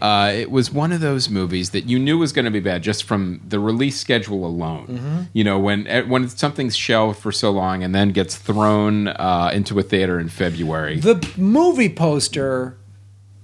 Uh, 0.00 0.32
it 0.32 0.50
was 0.50 0.70
one 0.70 0.92
of 0.92 1.00
those 1.00 1.28
movies 1.28 1.70
that 1.70 1.88
you 1.88 1.98
knew 1.98 2.18
was 2.18 2.32
going 2.32 2.44
to 2.44 2.50
be 2.50 2.60
bad 2.60 2.82
just 2.82 3.04
from 3.04 3.40
the 3.46 3.58
release 3.58 3.98
schedule 3.98 4.46
alone. 4.46 5.28
You 5.32 5.42
know, 5.42 5.58
when 5.58 5.86
eh, 5.88 6.02
when 6.02 6.28
something's 6.28 6.76
shelved 6.76 7.18
for 7.18 7.32
so 7.32 7.50
long 7.50 7.82
and 7.82 7.94
then 7.94 8.10
gets 8.10 8.36
thrown 8.36 9.08
uh, 9.08 9.50
into 9.52 9.78
a 9.78 9.82
theater 9.82 10.20
in 10.20 10.28
February. 10.28 11.00
The 11.00 11.28
movie 11.36 11.88
poster 11.88 12.77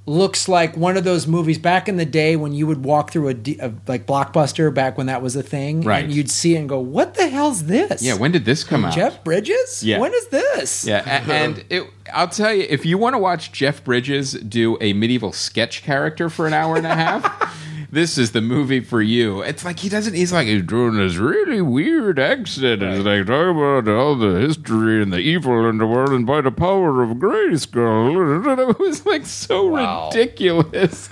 looks 0.07 0.49
like 0.49 0.77
one 0.77 0.99
of 0.99 1.05
those 1.05 1.27
movies 1.27 1.57
back 1.59 1.89
in 1.89 1.97
the 1.97 2.05
day 2.05 2.37
when 2.37 2.53
you 2.53 2.67
would 2.67 2.85
walk 2.85 3.11
through 3.11 3.29
a, 3.29 3.33
D- 3.35 3.59
a 3.59 3.73
like 3.89 4.07
blockbuster 4.07 4.73
back 4.73 4.99
when 4.99 5.07
that 5.07 5.23
was 5.23 5.35
a 5.35 5.43
thing 5.43 5.81
Right. 5.81 6.05
and 6.05 6.13
you'd 6.13 6.31
see 6.31 6.57
it 6.57 6.59
and 6.59 6.69
go 6.69 6.79
what 6.79 7.15
the 7.15 7.29
hell's 7.29 7.65
this 7.65 8.03
yeah, 8.03 8.13
when 8.15 8.31
did 8.31 8.45
this 8.45 8.65
come 8.65 8.85
out? 8.85 8.93
jeff 8.95 9.25
bridges 9.25 9.83
Yeah. 9.83 9.99
when 10.01 10.13
is 10.13 10.27
this 10.29 10.87
Yeah, 10.87 11.23
and 11.31 11.65
it, 11.71 11.85
I'll 12.13 12.29
tell 12.29 12.53
you, 12.53 12.67
if 12.69 12.85
you 12.85 12.99
want 12.99 13.15
to 13.15 13.19
watch 13.19 13.51
Jeff 13.51 13.83
Bridges 13.83 14.33
do 14.33 14.77
a 14.83 14.93
medieval 14.93 15.33
sketch 15.33 15.83
character 15.83 16.29
for 16.29 16.47
an 16.47 16.53
hour 16.53 16.77
and 16.77 16.87
a 16.87 16.95
half, 16.95 17.25
this 17.95 18.19
is 18.19 18.33
the 18.33 18.41
movie 18.41 18.81
for 18.81 19.01
you. 19.01 19.41
It's 19.43 19.65
like 19.65 19.79
he 19.79 19.89
doesn't. 19.89 20.15
He's 20.15 20.33
like 20.33 20.47
he's 20.47 20.63
doing 20.63 20.97
this 20.97 21.17
really 21.17 21.61
weird 21.63 22.19
accent. 22.19 22.83
He's 22.83 23.05
like 23.05 23.27
talking 23.27 23.51
about 23.57 23.89
all 23.89 24.17
the 24.17 24.39
history 24.41 25.03
and 25.03 25.13
the 25.13 25.19
evil 25.19 25.69
in 25.69 25.79
the 25.79 25.87
world 25.87 26.11
and 26.11 26.27
by 26.27 26.41
the 26.41 26.51
power 26.51 27.03
of 27.03 27.11
Grayskull. 27.19 28.25
It 28.75 28.79
was 28.79 29.07
like 29.07 29.27
so 29.27 29.69
Wow. 29.69 30.11
ridiculous, 30.13 31.09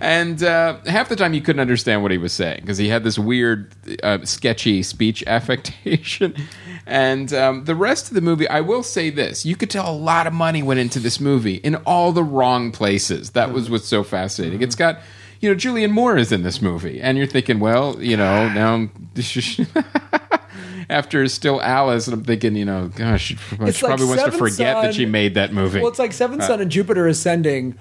and 0.00 0.42
uh, 0.42 0.78
half 0.86 1.08
the 1.08 1.16
time 1.16 1.34
you 1.34 1.40
couldn't 1.40 1.60
understand 1.60 2.02
what 2.02 2.10
he 2.10 2.18
was 2.18 2.32
saying 2.32 2.60
because 2.60 2.78
he 2.78 2.88
had 2.88 3.04
this 3.04 3.18
weird, 3.18 3.72
uh, 4.02 4.18
sketchy 4.24 4.82
speech 4.82 5.24
affectation. 5.26 6.34
And 6.86 7.32
um, 7.32 7.64
the 7.64 7.74
rest 7.74 8.08
of 8.08 8.14
the 8.14 8.20
movie, 8.20 8.48
I 8.48 8.60
will 8.60 8.82
say 8.82 9.10
this: 9.10 9.44
you 9.44 9.56
could 9.56 9.70
tell 9.70 9.90
a 9.90 9.94
lot 9.96 10.26
of 10.26 10.32
money 10.32 10.62
went 10.62 10.80
into 10.80 10.98
this 11.00 11.20
movie 11.20 11.56
in 11.56 11.74
all 11.76 12.12
the 12.12 12.22
wrong 12.24 12.70
places. 12.72 13.30
That 13.30 13.52
was 13.52 13.68
what's 13.70 13.86
so 13.88 14.02
fascinating. 14.02 14.62
It's 14.62 14.74
got, 14.74 15.00
you 15.40 15.48
know, 15.50 15.54
Julianne 15.56 15.90
Moore 15.90 16.16
is 16.16 16.32
in 16.32 16.42
this 16.42 16.60
movie, 16.60 17.00
and 17.00 17.16
you're 17.18 17.26
thinking, 17.26 17.60
well, 17.60 18.02
you 18.02 18.16
know, 18.16 18.48
now. 18.48 18.88
After 20.90 21.28
Still 21.28 21.60
Alice, 21.60 22.06
and 22.06 22.14
I'm 22.14 22.24
thinking, 22.24 22.56
you 22.56 22.64
know, 22.64 22.88
gosh, 22.88 23.24
she 23.26 23.34
It's 23.60 23.82
like 23.82 23.90
probably 23.90 24.06
wants 24.06 24.24
to 24.24 24.32
forget 24.32 24.82
that 24.82 24.94
she 24.94 25.04
made 25.04 25.34
that 25.34 25.52
movie. 25.52 25.80
well 25.80 25.88
it's 25.88 25.98
like 25.98 26.14
seventh 26.14 26.40
uh, 26.42 26.46
son 26.46 26.60
and 26.62 26.70
jupiter 26.70 27.06
ascending 27.06 27.76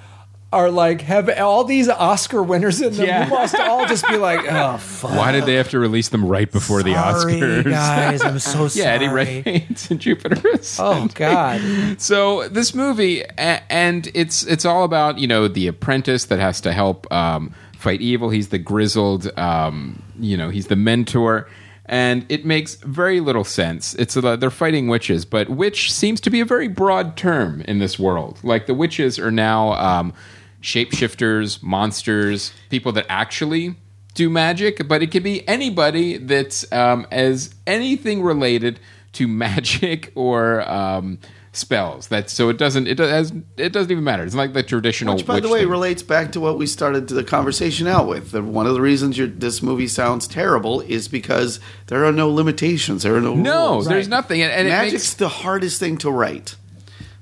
are 0.54 0.72
like 0.72 1.02
have 1.02 1.30
all 1.40 1.66
these 1.66 1.90
oscar 1.90 2.42
winners 2.42 2.82
in 2.82 2.94
them 2.94 3.06
Yeah. 3.06 3.26
you 3.26 3.30
must 3.32 3.54
all 3.56 3.86
just 3.86 4.08
be 4.08 4.16
like 4.16 4.40
oh 4.50 4.78
fuck 4.78 5.12
Why 5.12 5.34
did 5.34 5.46
they 5.46 5.56
have 5.56 5.70
to 5.72 5.80
release 5.80 6.08
them 6.10 6.26
right 6.26 6.50
before 6.50 6.84
the 6.84 6.94
Oscars? 6.94 7.66
guys 7.66 8.22
i'm 8.24 8.40
so 8.40 8.68
sorry. 8.70 8.86
yeah, 8.86 8.94
Eddie 8.94 9.08
Redmayne's 9.08 9.92
in 9.92 10.00
Jupiter. 10.00 10.40
oh 10.46 10.54
Ascending. 10.54 11.08
god 11.16 12.00
So 12.02 12.48
this 12.48 12.74
movie, 12.74 13.24
and 13.38 14.10
it's 14.14 14.44
it's 14.46 14.64
all 14.64 14.84
about 14.86 15.20
you 15.20 15.28
know 15.28 15.48
the 15.50 15.68
apprentice 15.68 16.26
that 16.26 16.40
has 16.40 16.62
to 16.62 16.72
help 16.72 17.12
um, 17.12 17.54
fight 17.78 18.02
evil. 18.02 18.30
He's 18.30 18.48
the 18.50 18.58
grizzled, 18.58 19.30
um, 19.38 20.02
you 20.20 20.38
know, 20.38 20.50
he's 20.50 20.68
the 20.68 20.76
mentor, 20.76 21.50
and 21.86 22.26
it 22.30 22.46
makes 22.46 22.76
very 22.76 23.20
little 23.20 23.44
sense. 23.44 23.94
It's 23.96 24.16
a, 24.16 24.38
they're 24.38 24.50
fighting 24.50 24.88
witches, 24.88 25.26
but 25.26 25.50
witch 25.50 25.92
seems 25.92 26.22
to 26.22 26.30
be 26.30 26.40
a 26.40 26.46
very 26.46 26.68
broad 26.68 27.18
term 27.18 27.62
in 27.62 27.80
this 27.80 27.98
world. 28.00 28.40
Like 28.44 28.66
the 28.68 28.74
witches 28.74 29.20
are 29.20 29.32
now 29.32 29.74
um, 29.74 30.14
shapeshifters, 30.68 31.64
monsters, 31.64 32.52
people 32.70 32.92
that 32.92 33.06
actually 33.08 33.76
do 34.14 34.30
magic, 34.30 34.86
but 34.86 35.02
it 35.02 35.12
could 35.12 35.24
be 35.24 35.48
anybody 35.48 36.18
that's 36.18 36.70
um, 36.74 37.08
as 37.10 37.56
anything 37.66 38.22
related 38.22 38.80
to 39.14 39.28
magic 39.46 40.12
or 40.14 40.70
um, 40.70 41.20
spells. 41.54 42.10
That 42.10 42.30
so 42.30 42.50
it 42.50 42.58
doesn't 42.58 42.86
it 42.88 42.96
does 42.96 43.32
it 43.56 43.72
doesn't 43.72 43.90
even 43.90 44.04
matter. 44.04 44.26
It's 44.26 44.36
like 44.36 44.52
the 44.52 44.62
traditional. 44.62 45.16
Which, 45.16 45.26
by 45.26 45.40
the 45.40 45.48
way, 45.48 45.62
thing. 45.62 45.70
relates 45.70 46.04
back 46.04 46.34
to 46.34 46.42
what 46.42 46.58
we 46.58 46.68
started 46.68 47.08
the 47.08 47.24
conversation 47.24 47.88
out 47.88 48.10
with. 48.10 48.32
That 48.32 48.44
one 48.44 48.68
of 48.68 48.74
the 48.74 48.82
reasons 48.82 49.18
your 49.18 49.28
this 49.28 49.62
movie 49.62 49.88
sounds 49.88 50.28
terrible 50.28 50.82
is 50.82 51.08
because 51.08 51.62
there 51.86 52.04
are 52.04 52.12
no 52.12 52.30
limitations. 52.30 53.04
There 53.04 53.16
are 53.16 53.22
no 53.22 53.36
no, 53.36 53.70
rules. 53.72 53.88
there's 53.88 54.10
nothing, 54.10 54.42
and, 54.42 54.52
and 54.52 54.68
it 54.68 54.72
Magic's 54.72 54.94
makes 54.94 55.14
the 55.14 55.30
hardest 55.30 55.80
thing 55.80 55.98
to 56.00 56.12
write. 56.12 56.58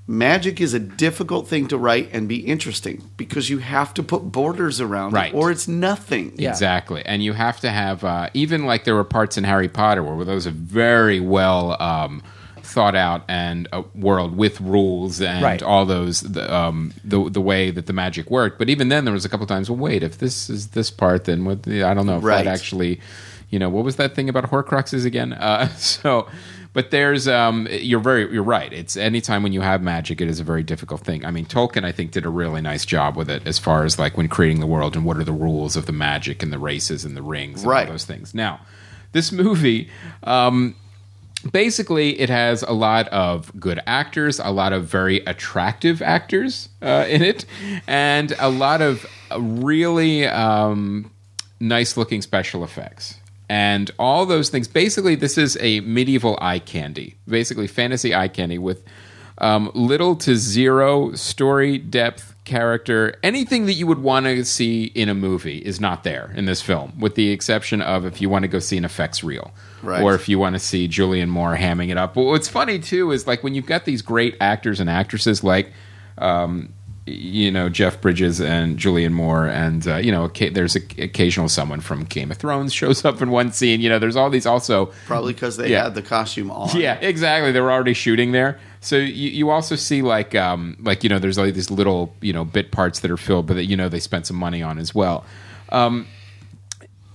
Magic 0.08 0.62
is 0.62 0.76
a 0.76 0.80
difficult 0.80 1.48
thing 1.48 1.68
to 1.70 1.78
write 1.80 2.10
and 2.14 2.28
be 2.28 2.36
interesting 2.38 3.02
because 3.18 3.50
you 3.50 3.58
have 3.58 3.92
to 3.96 4.04
put 4.04 4.32
borders 4.32 4.80
around 4.80 5.14
Right. 5.14 5.34
it, 5.34 5.36
or 5.36 5.50
it's 5.50 5.68
nothing. 5.68 6.34
Yeah. 6.36 6.50
Exactly, 6.52 7.02
and 7.06 7.24
you 7.24 7.34
have 7.34 7.60
to 7.62 7.72
have 7.72 8.04
uh, 8.04 8.30
even 8.36 8.66
like 8.66 8.84
there 8.84 8.94
were 8.94 9.04
parts 9.04 9.36
in 9.36 9.44
Harry 9.46 9.68
Potter 9.68 10.04
where 10.04 10.24
those 10.24 10.46
are 10.46 10.52
very 10.52 11.20
well 11.20 11.82
um, 11.82 12.22
thought 12.62 12.96
out 12.96 13.24
and 13.28 13.68
a 13.74 13.82
world 13.96 14.38
with 14.38 14.62
rules 14.62 15.22
and 15.22 15.42
Right. 15.44 15.64
all 15.64 15.86
those 15.88 16.22
the, 16.22 16.54
um, 16.54 16.94
the 17.04 17.28
the 17.28 17.42
way 17.42 17.72
that 17.72 17.88
the 17.88 17.94
magic 17.94 18.30
worked. 18.30 18.60
But 18.60 18.70
even 18.70 18.90
then, 18.90 19.06
there 19.06 19.14
was 19.14 19.26
a 19.26 19.30
couple 19.30 19.48
times. 19.48 19.72
Well, 19.72 19.80
wait, 19.80 20.04
if 20.04 20.20
this 20.20 20.52
is 20.52 20.68
this 20.70 20.92
part, 20.92 21.24
then 21.26 21.46
what? 21.46 21.68
I 21.68 21.96
don't 21.96 22.06
know 22.06 22.18
if 22.18 22.24
Right. 22.24 22.46
that 22.46 22.52
actually, 22.54 23.00
you 23.50 23.58
know, 23.58 23.70
what 23.70 23.84
was 23.84 23.96
that 23.96 24.14
thing 24.14 24.30
about 24.30 24.52
Horcruxes 24.52 25.04
again? 25.04 25.34
Uh, 25.34 25.68
so. 25.78 26.28
But 26.76 26.92
there's, 26.92 27.26
um, 27.28 27.68
you're 27.72 28.02
very, 28.02 28.32
you're 28.34 28.44
right. 28.44 28.72
It's 28.72 28.98
anytime 28.98 29.44
when 29.44 29.54
you 29.54 29.62
have 29.62 29.82
magic, 29.82 30.20
it 30.20 30.28
is 30.28 30.42
a 30.42 30.44
very 30.44 30.62
difficult 30.62 31.02
thing. 31.02 31.26
I 31.26 31.32
mean, 31.32 31.46
Tolkien, 31.46 31.86
I 31.86 31.94
think, 31.94 32.12
did 32.12 32.26
a 32.26 32.30
really 32.30 32.60
nice 32.62 32.86
job 32.86 33.16
with 33.16 33.30
it 33.30 33.48
as 33.48 33.58
far 33.58 33.86
as 33.86 33.98
like 33.98 34.18
when 34.18 34.28
creating 34.28 34.60
the 34.60 34.68
world 34.68 34.94
and 34.98 35.06
what 35.06 35.16
are 35.16 35.24
the 35.24 35.32
rules 35.32 35.78
of 35.78 35.86
the 35.86 35.94
magic 35.94 36.44
and 36.44 36.52
the 36.52 36.60
races 36.60 37.06
and 37.06 37.16
the 37.16 37.22
rings 37.22 37.62
and 37.62 37.72
Right. 37.72 37.86
all 37.88 37.94
those 37.94 38.04
things. 38.04 38.36
Now, 38.36 38.60
this 39.14 39.32
movie, 39.32 39.90
um, 40.24 40.76
basically 41.52 42.20
it 42.20 42.30
has 42.30 42.62
a 42.64 42.72
lot 42.74 43.08
of 43.10 43.52
good 43.60 43.80
actors 43.86 44.40
a 44.40 44.50
lot 44.50 44.74
of 44.74 44.86
very 44.86 45.20
attractive 45.26 46.02
actors 46.02 46.70
uh, 46.82 47.06
in 47.08 47.22
it 47.22 47.46
and 47.88 48.34
a 48.40 48.50
lot 48.50 48.82
of 48.82 49.06
really 49.38 50.26
um, 50.28 51.12
nice 51.60 51.98
looking 51.98 52.22
special 52.22 52.64
effects 52.64 53.20
and 53.50 53.92
all 54.00 54.26
those 54.26 54.50
things 54.50 54.68
basically 54.68 55.16
this 55.16 55.38
is 55.38 55.58
a 55.62 55.80
medieval 55.82 56.38
eye 56.42 56.60
candy 56.60 57.16
basically 57.28 57.68
fantasy 57.68 58.14
eye 58.16 58.28
candy 58.28 58.58
with 58.58 58.84
um, 59.40 59.70
little 59.74 60.16
to 60.16 60.36
zero 60.36 61.12
story 61.14 61.78
depth 61.78 62.34
character 62.46 63.16
anything 63.24 63.66
that 63.66 63.74
you 63.74 63.86
would 63.88 64.00
want 64.00 64.26
to 64.26 64.46
see 64.46 64.86
in 64.86 65.10
a 65.10 65.14
movie 65.14 65.58
is 65.58 65.80
not 65.82 66.04
there 66.04 66.32
in 66.36 66.46
this 66.46 66.62
film 66.62 66.94
with 67.00 67.16
the 67.16 67.32
exception 67.32 67.82
of 67.82 68.06
if 68.06 68.22
you 68.22 68.30
want 68.30 68.44
to 68.44 68.48
go 68.48 68.60
see 68.60 68.78
an 68.78 68.86
effects 68.86 69.24
reel 69.24 69.52
Right. 69.84 70.02
or 70.02 70.16
if 70.16 70.28
you 70.30 70.40
want 70.40 70.54
to 70.56 70.60
see 70.60 70.88
Julianne 70.88 71.28
Moore 71.28 71.56
hamming 71.56 71.90
it 71.92 71.98
up. 71.98 72.16
But 72.16 72.24
what's 72.24 72.48
funny 72.48 72.80
too 72.80 73.12
is 73.12 73.28
like 73.28 73.44
when 73.44 73.54
you've 73.54 73.68
got 73.68 73.86
these 73.86 74.02
great 74.02 74.36
actors 74.42 74.80
and 74.80 74.90
actresses 74.90 75.44
like, 75.44 75.72
um, 76.18 76.74
you 77.08 77.52
know, 77.52 77.70
Jeff 77.70 78.02
Bridges 78.02 78.42
and 78.42 78.78
Julianne 78.80 79.12
Moore, 79.12 79.46
and 79.46 79.88
uh, 79.88 79.98
you 79.98 80.12
know, 80.12 80.28
there's 80.28 80.76
a, 80.76 80.80
occasional 81.04 81.48
someone 81.50 81.80
from 81.80 82.04
Game 82.06 82.32
of 82.32 82.38
Thrones 82.38 82.74
shows 82.82 83.06
up 83.06 83.22
in 83.22 83.30
one 83.30 83.52
scene. 83.52 83.80
You 83.82 83.90
know, 83.90 84.00
there's 84.00 84.16
all 84.16 84.30
these 84.32 84.46
also. 84.48 84.92
Probably 85.06 85.34
because 85.34 85.58
they 85.58 85.70
Yeah. 85.72 85.84
had 85.84 85.94
the 85.96 86.02
costume 86.02 86.50
on. 86.50 86.76
Yeah, 86.76 86.96
exactly. 86.96 87.52
They 87.52 87.62
were 87.62 87.72
already 87.72 87.94
shooting 87.94 88.32
there. 88.32 88.60
So 88.82 88.98
you, 88.98 89.30
you 89.30 89.50
also 89.52 89.76
see 89.76 90.02
like 90.02 90.34
um, 90.36 90.78
like 90.82 91.04
you 91.04 91.10
know, 91.10 91.20
there's 91.20 91.38
all 91.38 91.46
these 91.52 91.70
little 91.70 92.16
you 92.22 92.34
know 92.34 92.44
bit 92.44 92.72
parts 92.72 93.00
that 93.02 93.12
are 93.12 93.18
filled, 93.18 93.46
but 93.46 93.54
that 93.56 93.66
you 93.66 93.78
know 93.78 93.88
they 93.88 94.00
spent 94.00 94.26
some 94.26 94.38
money 94.38 94.64
on 94.64 94.80
as 94.80 94.96
well. 94.96 95.26
Um, 95.70 96.08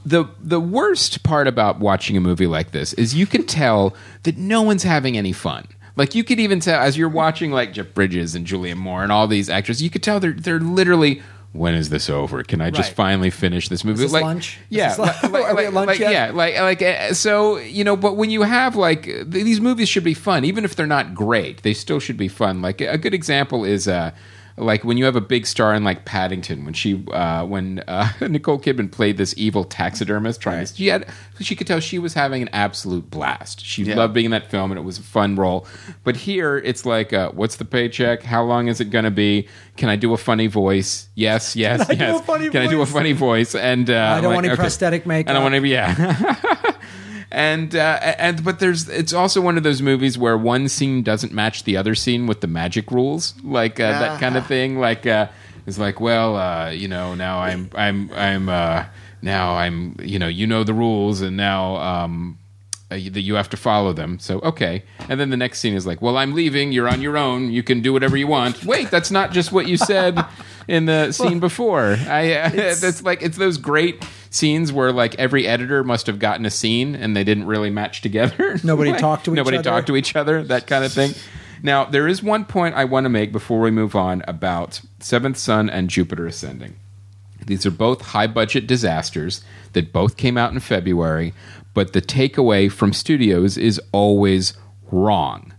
the 0.06 0.26
the 0.40 0.60
worst 0.60 1.22
part 1.24 1.46
about 1.46 1.78
watching 1.80 2.16
a 2.16 2.20
movie 2.20 2.46
like 2.46 2.70
this 2.70 2.92
is 2.94 3.14
you 3.14 3.26
can 3.26 3.44
tell 3.44 3.94
that 4.22 4.36
no 4.36 4.62
one's 4.62 4.82
having 4.84 5.16
any 5.16 5.32
fun. 5.32 5.66
Like 6.00 6.14
you 6.14 6.24
could 6.24 6.40
even 6.40 6.60
tell 6.60 6.80
as 6.80 6.96
you're 6.96 7.10
watching 7.10 7.52
like 7.52 7.74
Jeff 7.74 7.92
Bridges 7.92 8.34
and 8.34 8.46
Julianne 8.46 8.78
Moore 8.78 9.02
and 9.02 9.12
all 9.12 9.26
these 9.28 9.50
actors, 9.50 9.82
you 9.82 9.90
could 9.90 10.02
tell 10.02 10.18
they're 10.18 10.32
they're 10.32 10.58
literally. 10.58 11.20
When 11.52 11.74
is 11.74 11.90
this 11.90 12.08
over? 12.08 12.42
Can 12.44 12.60
I 12.60 12.70
just 12.70 12.90
Right. 12.90 12.96
finally 12.96 13.28
finish 13.28 13.68
this 13.68 13.84
movie? 13.84 14.02
this 14.04 14.12
like, 14.12 14.22
lunch? 14.22 14.58
Is 14.70 14.76
Yeah, 14.78 14.94
like, 14.96 15.20
like, 15.24 15.44
Are 15.50 15.56
we 15.56 15.64
at 15.66 15.74
lunch 15.74 15.88
like- 15.88 15.98
yet? 15.98 16.12
yeah, 16.12 16.30
like 16.32 16.56
like 16.58 16.80
uh, 16.80 17.12
so 17.12 17.58
you 17.58 17.82
know. 17.84 17.96
But 17.96 18.16
when 18.16 18.30
you 18.30 18.42
have 18.42 18.76
like 18.76 19.10
these 19.26 19.60
movies 19.60 19.88
should 19.90 20.04
be 20.04 20.14
fun, 20.14 20.44
even 20.44 20.64
if 20.64 20.74
they're 20.74 20.86
not 20.86 21.12
great, 21.14 21.62
they 21.64 21.74
still 21.74 21.98
should 22.00 22.16
be 22.16 22.28
fun. 22.28 22.62
Like 22.62 22.80
a 22.80 22.96
good 22.96 23.12
example 23.14 23.64
is. 23.64 23.86
Uh, 23.86 24.12
like 24.56 24.84
when 24.84 24.96
you 24.96 25.04
have 25.04 25.16
a 25.16 25.20
big 25.20 25.46
star 25.46 25.74
in 25.74 25.84
like 25.84 26.04
Paddington, 26.04 26.64
when 26.64 26.74
she 26.74 27.04
uh, 27.12 27.44
when 27.46 27.82
uh, 27.88 28.08
Nicole 28.20 28.58
Kidman 28.58 28.90
played 28.90 29.16
this 29.16 29.34
evil 29.36 29.64
taxidermist, 29.64 30.40
trying 30.40 30.64
to, 30.66 30.74
she 30.74 30.88
had 30.88 31.06
she 31.40 31.56
could 31.56 31.66
tell 31.66 31.80
she 31.80 31.98
was 31.98 32.14
having 32.14 32.42
an 32.42 32.48
absolute 32.52 33.10
blast. 33.10 33.64
She 33.64 33.82
Yeah. 33.84 33.96
loved 33.96 34.14
being 34.14 34.26
in 34.26 34.30
that 34.32 34.50
film, 34.50 34.70
and 34.70 34.78
it 34.78 34.82
was 34.82 34.98
a 34.98 35.02
fun 35.02 35.36
role. 35.36 35.66
But 36.04 36.16
here, 36.16 36.58
it's 36.58 36.84
like, 36.84 37.12
uh, 37.12 37.30
what's 37.32 37.56
the 37.56 37.64
paycheck? 37.64 38.22
How 38.22 38.42
long 38.44 38.68
is 38.68 38.80
it 38.80 38.86
going 38.90 39.04
to 39.04 39.10
be? 39.10 39.48
Can 39.76 39.88
I 39.88 39.96
do 39.96 40.12
a 40.12 40.18
funny 40.18 40.46
voice? 40.46 41.08
Yes, 41.14 41.56
yes, 41.56 41.86
Can 41.86 41.96
I 41.96 41.98
do 41.98 42.04
yes. 42.12 42.20
a 42.20 42.24
funny 42.24 42.50
Can 42.50 42.62
I 42.62 42.66
do 42.66 42.82
a 42.82 42.86
funny 42.86 43.12
voice? 43.12 43.54
And 43.54 43.88
uh, 43.88 43.94
I 43.94 44.20
don't 44.20 44.24
like, 44.24 44.34
want 44.34 44.46
any 44.46 44.52
okay. 44.52 44.60
prosthetic 44.60 45.06
makeup. 45.06 45.30
I 45.30 45.32
don't 45.34 45.42
want 45.42 45.54
to. 45.54 45.60
be 45.60 45.70
Yeah. 45.70 46.36
And 47.32 47.74
uh, 47.76 47.98
and 48.18 48.42
but 48.42 48.58
there's 48.58 48.88
it's 48.88 49.12
also 49.12 49.40
one 49.40 49.56
of 49.56 49.62
those 49.62 49.80
movies 49.80 50.18
where 50.18 50.36
one 50.36 50.68
scene 50.68 51.02
doesn't 51.04 51.32
match 51.32 51.62
the 51.64 51.76
other 51.76 51.94
scene 51.94 52.26
with 52.26 52.40
the 52.40 52.48
magic 52.48 52.90
rules, 52.90 53.34
like 53.44 53.78
uh, 53.78 53.92
that 54.00 54.20
kind 54.20 54.36
of 54.36 54.46
thing. 54.46 54.78
Like 54.80 55.06
uh, 55.06 55.28
it's 55.66 55.78
like, 55.78 56.00
well, 56.00 56.36
uh, 56.36 56.70
you 56.70 56.88
know, 56.88 57.14
now 57.14 57.38
I'm 57.38 57.70
I'm 57.76 58.10
I'm 58.14 58.48
uh, 58.48 58.84
now 59.22 59.54
I'm 59.54 59.94
you 60.02 60.18
know 60.18 60.26
you 60.26 60.46
know 60.48 60.64
the 60.64 60.74
rules, 60.74 61.20
and 61.20 61.36
now 61.36 61.76
um, 61.76 62.36
uh, 62.90 62.96
you- 62.96 63.10
that 63.10 63.20
you 63.20 63.34
have 63.34 63.48
to 63.50 63.56
follow 63.56 63.92
them. 63.92 64.18
So 64.18 64.40
okay, 64.40 64.82
and 65.08 65.20
then 65.20 65.30
the 65.30 65.36
next 65.36 65.60
scene 65.60 65.74
is 65.74 65.86
like, 65.86 66.02
"Well, 66.02 66.16
I'm 66.16 66.34
leaving. 66.34 66.72
You're 66.72 66.88
on 66.88 67.00
your 67.00 67.16
own. 67.16 67.52
You 67.52 67.62
can 67.62 67.80
do 67.80 67.92
whatever 67.92 68.16
you 68.16 68.26
want." 68.26 68.64
Wait, 68.64 68.90
that's 68.90 69.12
not 69.12 69.30
just 69.30 69.52
what 69.52 69.68
you 69.68 69.76
said 69.76 70.18
in 70.66 70.86
the 70.86 71.12
scene 71.12 71.38
before. 71.38 71.96
I 72.08 72.32
uh, 72.34 72.48
that's 72.74 73.04
like 73.04 73.22
it's 73.22 73.36
those 73.36 73.56
great 73.56 74.04
scenes 74.30 74.72
where 74.72 74.92
like 74.92 75.14
every 75.16 75.46
editor 75.46 75.82
must 75.84 76.06
have 76.06 76.18
gotten 76.18 76.46
a 76.46 76.50
scene 76.50 76.94
and 76.94 77.16
they 77.16 77.24
didn't 77.24 77.46
really 77.46 77.70
match 77.70 78.00
together. 78.00 78.58
Nobody 78.64 78.92
Like, 78.92 79.00
talked 79.00 79.24
to 79.26 79.32
each 79.32 79.36
nobody 79.36 79.58
other. 79.58 79.70
talked 79.70 79.86
to 79.88 79.96
each 79.96 80.16
other. 80.16 80.42
That 80.42 80.66
kind 80.66 80.84
of 80.84 80.92
thing. 80.92 81.12
Now 81.62 81.84
there 81.84 82.08
is 82.08 82.22
one 82.22 82.44
point 82.44 82.74
I 82.74 82.84
want 82.84 83.04
to 83.04 83.08
make 83.10 83.32
before 83.32 83.60
we 83.60 83.70
move 83.70 83.94
on 83.94 84.22
about 84.26 84.80
Seventh 85.00 85.36
Son 85.36 85.68
and 85.68 85.90
Jupiter 85.90 86.26
Ascending. 86.26 86.76
These 87.44 87.66
are 87.66 87.70
both 87.70 88.00
high 88.02 88.26
budget 88.26 88.66
disasters 88.66 89.42
that 89.72 89.92
both 89.92 90.16
came 90.16 90.36
out 90.38 90.52
in 90.52 90.60
February, 90.60 91.32
but 91.74 91.92
the 91.92 92.02
takeaway 92.02 92.70
from 92.70 92.92
studios 92.92 93.56
is 93.58 93.80
always 93.92 94.54
wrong. 94.92 95.49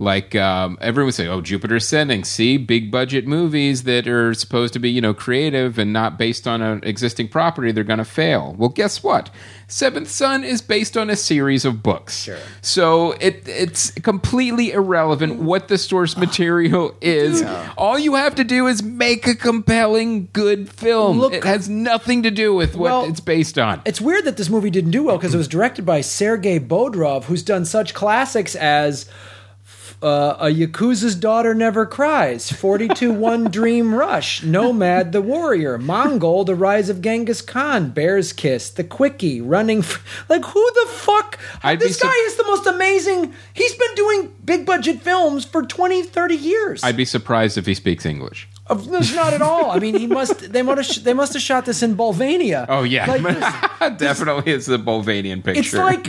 Like 0.00 0.36
um, 0.36 0.78
everyone 0.80 1.06
would 1.06 1.14
say, 1.14 1.26
"Oh, 1.26 1.40
Jupiter 1.40 1.74
Ascending, 1.76 2.22
see 2.22 2.56
big 2.56 2.92
budget 2.92 3.26
movies 3.26 3.82
that 3.82 4.06
are 4.06 4.32
supposed 4.32 4.72
to 4.74 4.78
be 4.78 4.88
you 4.90 5.00
know 5.00 5.12
creative 5.12 5.76
and 5.76 5.92
not 5.92 6.16
based 6.16 6.46
on 6.46 6.62
an 6.62 6.80
existing 6.84 7.28
property, 7.28 7.72
they're 7.72 7.82
going 7.82 7.98
to 7.98 8.04
fail." 8.04 8.54
Well, 8.56 8.68
guess 8.68 9.02
what? 9.02 9.30
Seventh 9.66 10.08
Son 10.08 10.44
is 10.44 10.62
based 10.62 10.96
on 10.96 11.10
a 11.10 11.16
series 11.16 11.64
of 11.64 11.82
books, 11.82 12.22
Sure. 12.22 12.38
so 12.62 13.12
it 13.20 13.42
it's 13.48 13.90
completely 13.90 14.70
irrelevant 14.70 15.40
what 15.40 15.66
the 15.66 15.76
source 15.76 16.16
material 16.26 16.94
is. 17.00 17.42
All 17.76 17.98
you 17.98 18.14
have 18.14 18.36
to 18.36 18.44
do 18.44 18.68
is 18.68 18.82
make 18.84 19.26
a 19.26 19.34
compelling, 19.34 20.28
good 20.32 20.68
film. 20.70 21.18
Look- 21.18 21.34
it 21.34 21.42
has 21.44 21.68
nothing 21.68 22.22
to 22.22 22.30
do 22.30 22.54
with 22.54 22.76
what 22.76 22.82
Well, 22.84 23.04
it's 23.06 23.20
based 23.20 23.58
on. 23.58 23.82
It's 23.84 24.00
weird 24.00 24.24
that 24.26 24.36
this 24.36 24.48
movie 24.48 24.70
didn't 24.70 24.92
do 24.92 25.02
well 25.02 25.18
because 25.18 25.34
it 25.34 25.38
was 25.38 25.48
directed 25.48 25.84
by 25.84 26.02
Sergei 26.02 26.60
Bodrov, 26.60 27.24
who's 27.24 27.42
done 27.42 27.64
such 27.64 27.94
classics 27.94 28.54
as 28.54 29.10
uh, 30.02 30.36
A 30.38 30.46
Yakuza's 30.46 31.14
Daughter 31.14 31.54
Never 31.54 31.84
Cries, 31.86 32.50
42 32.52 33.12
One 33.12 33.44
Dream 33.50 33.94
Rush, 33.94 34.42
Nomad 34.42 35.12
the 35.12 35.20
Warrior, 35.22 35.78
Mongol 35.78 36.44
The 36.44 36.54
Rise 36.54 36.88
of 36.88 37.02
Genghis 37.02 37.42
Khan, 37.42 37.90
Bear's 37.90 38.32
Kiss, 38.32 38.70
The 38.70 38.84
Quickie, 38.84 39.40
Running. 39.40 39.78
F- 39.80 40.24
like, 40.28 40.44
who 40.44 40.70
the 40.74 40.90
fuck? 40.90 41.38
I'd 41.62 41.80
this 41.80 41.98
sup- 41.98 42.08
guy 42.10 42.16
is 42.26 42.36
the 42.36 42.44
most 42.44 42.66
amazing. 42.66 43.34
He's 43.54 43.74
been 43.74 43.94
doing 43.94 44.34
big 44.44 44.64
budget 44.66 45.02
films 45.02 45.44
for 45.44 45.62
20, 45.62 46.02
30 46.04 46.34
years. 46.34 46.84
I'd 46.84 46.96
be 46.96 47.04
surprised 47.04 47.58
if 47.58 47.66
he 47.66 47.74
speaks 47.74 48.06
English. 48.06 48.48
Of- 48.68 48.86
no, 48.88 48.98
not 49.14 49.32
at 49.32 49.40
all. 49.42 49.70
I 49.70 49.78
mean, 49.78 49.96
he 49.96 50.06
must. 50.06 50.52
They 50.52 50.62
must 50.62 50.94
have. 50.96 51.04
They 51.04 51.14
must 51.14 51.32
have 51.32 51.42
shot 51.42 51.64
this 51.64 51.82
in 51.82 51.96
Bulvania. 51.96 52.66
Oh 52.68 52.82
yeah, 52.82 53.06
Like, 53.10 53.22
this- 53.22 53.98
definitely 53.98 54.52
it's 54.52 54.66
the 54.66 54.78
Bulvanian 54.78 55.42
picture. 55.42 55.60
it's 55.60 55.72
like 55.74 56.06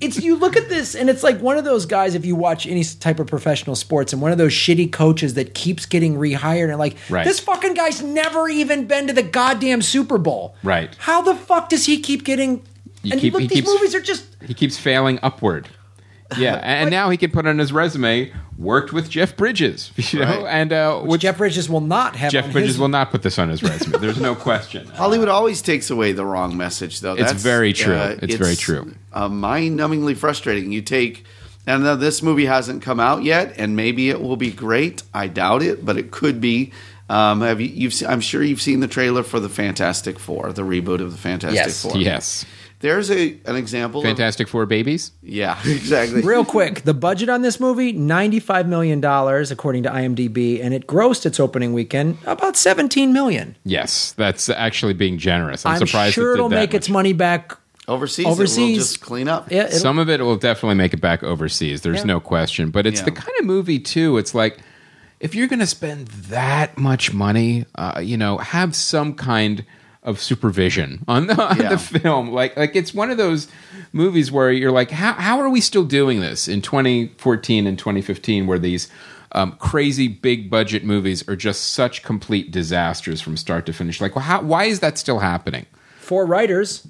it's 0.00 0.20
you 0.20 0.36
look 0.36 0.56
at 0.56 0.68
this 0.68 0.94
and 0.94 1.08
it's 1.08 1.22
like 1.22 1.40
one 1.40 1.56
of 1.56 1.64
those 1.64 1.86
guys 1.86 2.14
if 2.14 2.24
you 2.26 2.34
watch 2.36 2.66
any 2.66 2.84
type 2.84 3.18
of 3.20 3.26
professional 3.28 3.76
sports 3.76 4.12
and 4.12 4.20
one 4.20 4.32
of 4.32 4.38
those 4.38 4.52
shitty 4.52 4.90
coaches 4.92 5.34
that 5.34 5.54
keeps 5.54 5.86
getting 5.86 6.16
rehired 6.16 6.68
and 6.70 6.78
like 6.78 6.96
Right. 7.08 7.24
this 7.24 7.40
fucking 7.40 7.74
guy's 7.74 8.02
never 8.02 8.48
even 8.48 8.86
been 8.86 9.06
to 9.06 9.12
the 9.12 9.22
goddamn 9.22 9.80
Super 9.82 10.18
Bowl. 10.18 10.54
Right. 10.62 10.94
How 10.98 11.22
the 11.22 11.34
fuck 11.34 11.68
does 11.68 11.86
he 11.86 12.00
keep 12.00 12.24
getting? 12.24 12.62
You 13.04 13.12
and 13.12 13.20
keep- 13.20 13.32
look, 13.32 13.42
he 13.42 13.48
these 13.48 13.56
keeps- 13.62 13.68
movies 13.68 13.94
are 13.94 14.00
just. 14.00 14.24
he 14.46 14.54
keeps 14.54 14.76
failing 14.78 15.18
upward. 15.22 15.68
Yeah, 16.38 16.54
and 16.62 16.90
now 16.90 17.10
he 17.10 17.16
can 17.16 17.30
put 17.30 17.46
on 17.46 17.58
his 17.58 17.72
resume 17.72 18.32
worked 18.58 18.92
with 18.92 19.10
Jeff 19.10 19.36
Bridges, 19.36 19.90
you 20.12 20.20
know, 20.20 20.42
Right. 20.44 20.46
and 20.60 20.72
uh, 20.72 21.00
which 21.00 21.22
Jeff 21.22 21.38
Bridges 21.38 21.68
will 21.68 21.80
not 21.80 22.14
have. 22.16 22.30
Jeff 22.32 22.44
on 22.46 22.52
Bridges 22.52 22.70
his- 22.72 22.78
will 22.78 22.88
not 22.88 23.10
put 23.10 23.22
this 23.22 23.38
on 23.38 23.48
his 23.48 23.62
resume. 23.62 23.98
There's 23.98 24.20
no 24.20 24.34
question. 24.34 24.86
Hollywood 24.94 25.28
always 25.28 25.62
takes 25.62 25.90
away 25.90 26.12
the 26.12 26.24
wrong 26.24 26.56
message, 26.56 27.00
though. 27.00 27.14
It's 27.14 27.32
very 27.32 27.72
true. 27.72 27.96
It's 28.22 28.34
very 28.36 28.56
true. 28.56 28.94
Uh, 29.12 29.28
mind-numbingly 29.28 30.16
frustrating. 30.16 30.72
You 30.72 30.82
take, 30.82 31.24
and 31.66 31.82
now 31.84 31.94
this 31.96 32.22
movie 32.22 32.46
hasn't 32.46 32.82
come 32.82 33.00
out 33.00 33.22
yet, 33.24 33.54
and 33.58 33.74
maybe 33.76 34.10
it 34.10 34.20
will 34.20 34.36
be 34.36 34.50
great. 34.50 35.02
I 35.12 35.26
doubt 35.28 35.62
it, 35.62 35.84
but 35.84 35.96
it 35.96 36.10
could 36.10 36.40
be. 36.40 36.72
Um, 37.08 37.40
have 37.42 37.60
you? 37.60 37.66
You've, 37.68 37.92
se- 37.92 38.06
I'm 38.06 38.20
sure 38.20 38.42
you've 38.42 38.62
seen 38.62 38.80
the 38.80 38.88
trailer 38.88 39.22
for 39.22 39.38
the 39.40 39.48
Fantastic 39.50 40.18
Four, 40.18 40.52
the 40.52 40.62
reboot 40.62 41.00
of 41.02 41.12
the 41.12 41.18
Fantastic 41.18 41.56
Yes. 41.56 41.82
Four. 41.82 41.96
Yes, 41.98 42.46
There's 42.82 43.10
a 43.10 43.38
an 43.46 43.56
example. 43.56 44.02
Fantastic 44.02 44.48
Four 44.48 44.66
babies. 44.66 45.12
Yeah, 45.22 45.58
exactly. 45.64 46.20
Real 46.20 46.44
quick, 46.44 46.82
the 46.82 46.92
budget 46.92 47.30
on 47.30 47.40
this 47.42 47.58
movie 47.58 47.92
ninety-five 47.92 48.68
million 48.68 49.00
dollars, 49.00 49.50
according 49.50 49.84
to 49.84 49.88
IMDb, 49.90 50.62
and 50.62 50.74
it 50.74 50.86
grossed 50.86 51.24
its 51.24 51.40
opening 51.40 51.72
weekend 51.72 52.18
about 52.26 52.56
seventeen 52.56 53.12
million. 53.14 53.56
Yes, 53.64 54.12
that's 54.12 54.48
actually 54.50 54.92
being 54.92 55.16
generous. 55.16 55.64
I'm, 55.64 55.80
I'm 55.80 55.86
surprised 55.86 56.14
sure 56.14 56.32
it 56.32 56.34
did 56.34 56.38
it'll 56.40 56.48
that 56.50 56.56
make 56.56 56.70
much. 56.70 56.74
its 56.76 56.88
money 56.90 57.14
back. 57.14 57.56
Overseas, 57.88 58.26
it 58.26 58.28
will 58.28 58.32
Overseas. 58.34 58.76
just 58.78 59.00
clean 59.00 59.26
up. 59.26 59.50
Yeah, 59.50 59.68
Some 59.70 59.98
of 59.98 60.08
it 60.08 60.20
will 60.20 60.36
definitely 60.36 60.76
make 60.76 60.92
it 60.92 61.00
back 61.00 61.24
overseas. 61.24 61.80
There's 61.82 61.98
Yeah. 61.98 62.04
no 62.04 62.20
question. 62.20 62.70
But 62.70 62.86
it's 62.86 63.00
Yeah. 63.00 63.06
the 63.06 63.10
kind 63.12 63.32
of 63.40 63.44
movie 63.46 63.80
too. 63.80 64.18
It's 64.18 64.36
like 64.36 64.58
if 65.18 65.34
you're 65.34 65.48
going 65.48 65.58
to 65.60 65.66
spend 65.66 66.06
that 66.30 66.78
much 66.78 67.12
money, 67.12 67.64
uh, 67.76 68.00
you 68.02 68.16
know, 68.16 68.38
have 68.38 68.76
some 68.76 69.14
kind 69.14 69.64
of 70.02 70.20
supervision 70.20 71.04
on 71.06 71.28
the, 71.28 71.40
on 71.40 71.56
Yeah. 71.60 71.68
the 71.68 71.78
film. 71.78 72.32
Like 72.32 72.56
like 72.56 72.74
it's 72.74 72.92
one 72.92 73.10
of 73.10 73.16
those 73.18 73.46
movies 73.92 74.32
where 74.32 74.50
you're 74.50 74.72
like, 74.72 74.90
how 74.90 75.12
how 75.12 75.38
are 75.40 75.48
we 75.48 75.60
still 75.60 75.84
doing 75.84 76.20
this 76.20 76.48
in 76.48 76.60
2014 76.62 77.66
and 77.66 77.78
2015, 77.78 78.46
where 78.46 78.58
these 78.58 78.88
um, 79.34 79.52
crazy 79.52 80.08
big 80.08 80.50
budget 80.50 80.84
movies 80.84 81.26
are 81.28 81.36
just 81.36 81.72
such 81.72 82.02
complete 82.02 82.50
disasters 82.50 83.20
from 83.20 83.36
start 83.36 83.64
to 83.66 83.72
finish? 83.72 84.00
Like, 84.00 84.14
well, 84.16 84.24
how, 84.24 84.42
why 84.42 84.64
is 84.64 84.80
that 84.80 84.98
still 84.98 85.20
happening? 85.20 85.66
four 86.00 86.26
writers. 86.26 86.86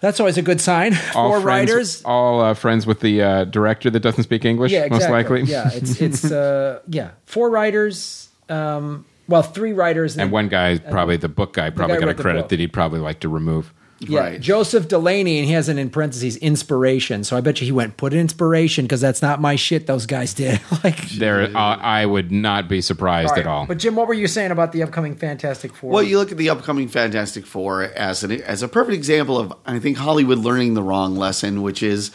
That's 0.00 0.18
always 0.18 0.38
a 0.38 0.42
good 0.42 0.60
sign. 0.62 0.94
all 1.14 1.28
Four 1.28 1.40
friends, 1.42 1.70
writers. 1.70 2.02
all 2.06 2.40
uh, 2.40 2.54
friends 2.54 2.86
with 2.86 3.00
the 3.00 3.20
uh, 3.22 3.44
director 3.44 3.90
that 3.90 4.00
doesn't 4.00 4.24
speak 4.24 4.46
English, 4.46 4.72
Yeah, 4.72 4.84
exactly. 4.86 4.98
most 4.98 5.10
likely. 5.10 5.42
yeah, 5.42 5.70
it's 5.74 6.00
it's 6.00 6.24
uh 6.32 6.80
yeah, 6.88 7.10
four 7.26 7.50
writers. 7.50 8.28
Um, 8.48 9.04
well, 9.30 9.42
three 9.42 9.72
writers. 9.72 10.18
And 10.18 10.30
one 10.30 10.48
guy, 10.48 10.78
probably 10.78 11.16
the 11.16 11.28
book 11.28 11.54
guy, 11.54 11.70
probably 11.70 11.96
guy 11.96 12.00
got 12.00 12.08
a 12.10 12.14
credit 12.14 12.48
that 12.50 12.58
he'd 12.58 12.72
probably 12.72 13.00
like 13.00 13.20
to 13.20 13.28
remove. 13.28 13.72
yeah, 14.00 14.20
Right. 14.20 14.40
Joseph 14.40 14.88
Delaney, 14.88 15.38
and 15.38 15.46
he 15.46 15.52
has 15.52 15.68
an 15.68 15.78
in 15.78 15.90
parentheses 15.90 16.36
inspiration. 16.36 17.22
So 17.22 17.36
I 17.36 17.40
bet 17.42 17.60
you 17.60 17.66
he 17.66 17.72
went 17.72 17.96
put 17.96 18.12
inspiration 18.14 18.86
because 18.86 19.00
that's 19.00 19.22
not 19.22 19.40
my 19.40 19.56
shit. 19.56 19.86
Those 19.86 20.06
guys 20.06 20.34
did 20.34 20.60
like. 20.84 21.08
There, 21.10 21.42
uh, 21.42 21.76
I 21.76 22.06
would 22.06 22.32
not 22.32 22.66
be 22.68 22.80
surprised 22.80 23.36
at 23.38 23.46
all. 23.46 23.66
But 23.66 23.78
Jim, 23.78 23.94
what 23.96 24.08
were 24.08 24.14
you 24.14 24.26
saying 24.26 24.50
about 24.50 24.72
the 24.72 24.82
upcoming 24.82 25.14
Fantastic 25.16 25.74
Four? 25.74 25.92
Well, 25.92 26.02
you 26.02 26.18
look 26.18 26.32
at 26.32 26.38
the 26.38 26.50
upcoming 26.50 26.88
Fantastic 26.88 27.46
Four 27.46 27.82
as 27.82 28.24
an 28.24 28.32
as 28.32 28.62
a 28.62 28.68
perfect 28.68 28.94
example 28.96 29.38
of 29.38 29.52
I 29.66 29.78
think 29.78 29.96
Hollywood 29.98 30.38
learning 30.38 30.74
the 30.74 30.82
wrong 30.82 31.16
lesson, 31.16 31.62
which 31.62 31.82
is 31.82 32.10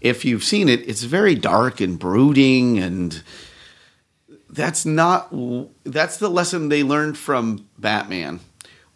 if 0.00 0.24
you've 0.24 0.44
seen 0.44 0.68
it, 0.68 0.86
it's 0.88 1.04
very 1.04 1.34
dark 1.34 1.80
and 1.80 1.98
brooding, 1.98 2.78
and 2.78 3.22
that's 4.52 4.84
not 4.84 5.32
that's 5.84 6.16
the 6.16 6.28
lesson 6.28 6.68
they 6.68 6.82
learned 6.82 7.16
from 7.16 7.68
Batman. 7.78 8.40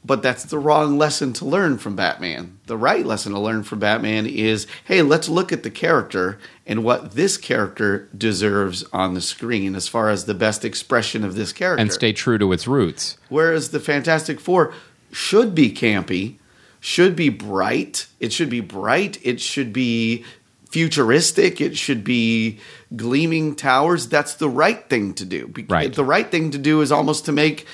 But 0.07 0.23
that's 0.23 0.45
the 0.45 0.59
wrong 0.59 0.99
lesson 0.99 1.33
to 1.35 1.47
learn 1.47 1.79
from 1.79 1.97
Batman. 1.97 2.59
The 2.67 2.77
right 2.77 3.07
lesson 3.07 3.33
to 3.33 3.39
learn 3.39 3.63
from 3.63 3.79
Batman 3.79 4.27
is 4.27 4.67
hey, 4.85 5.01
let's 5.01 5.29
look 5.29 5.51
at 5.51 5.63
the 5.63 5.71
character 5.71 6.39
and 6.67 6.85
what 6.85 7.13
this 7.13 7.39
character 7.39 8.11
deserves 8.17 8.85
on 8.93 9.15
the 9.15 9.23
screen 9.23 9.75
as 9.75 9.89
far 9.89 10.11
as 10.11 10.27
the 10.27 10.35
best 10.35 10.65
expression 10.65 11.25
of 11.25 11.37
this 11.37 11.53
character 11.53 11.81
and 11.81 11.93
stay 11.93 12.13
true 12.13 12.37
to 12.37 12.53
its 12.53 12.67
roots. 12.67 13.17
Whereas 13.31 13.71
the 13.71 13.81
Fantastic 13.81 14.41
Four 14.41 14.75
should 15.11 15.55
be 15.55 15.73
campy, 15.73 16.37
should 16.81 17.17
be 17.17 17.31
bright. 17.31 18.07
It 18.21 18.31
should 18.33 18.51
be 18.51 18.61
bright. 18.61 19.19
It 19.23 19.41
should 19.41 19.73
be 19.73 20.25
futuristic. 20.69 21.61
It 21.61 21.79
should 21.79 22.05
be 22.05 22.59
gleaming 22.97 23.55
towers. 23.57 24.09
That's 24.09 24.35
the 24.35 24.49
right 24.49 24.89
thing 24.89 25.15
to 25.15 25.25
do. 25.25 25.49
Be- 25.49 25.65
Right. 25.69 25.93
The 25.93 26.05
right 26.05 26.31
thing 26.31 26.51
to 26.53 26.59
do 26.59 26.81
is 26.81 26.93
almost 26.93 27.25
to 27.27 27.33
make 27.33 27.67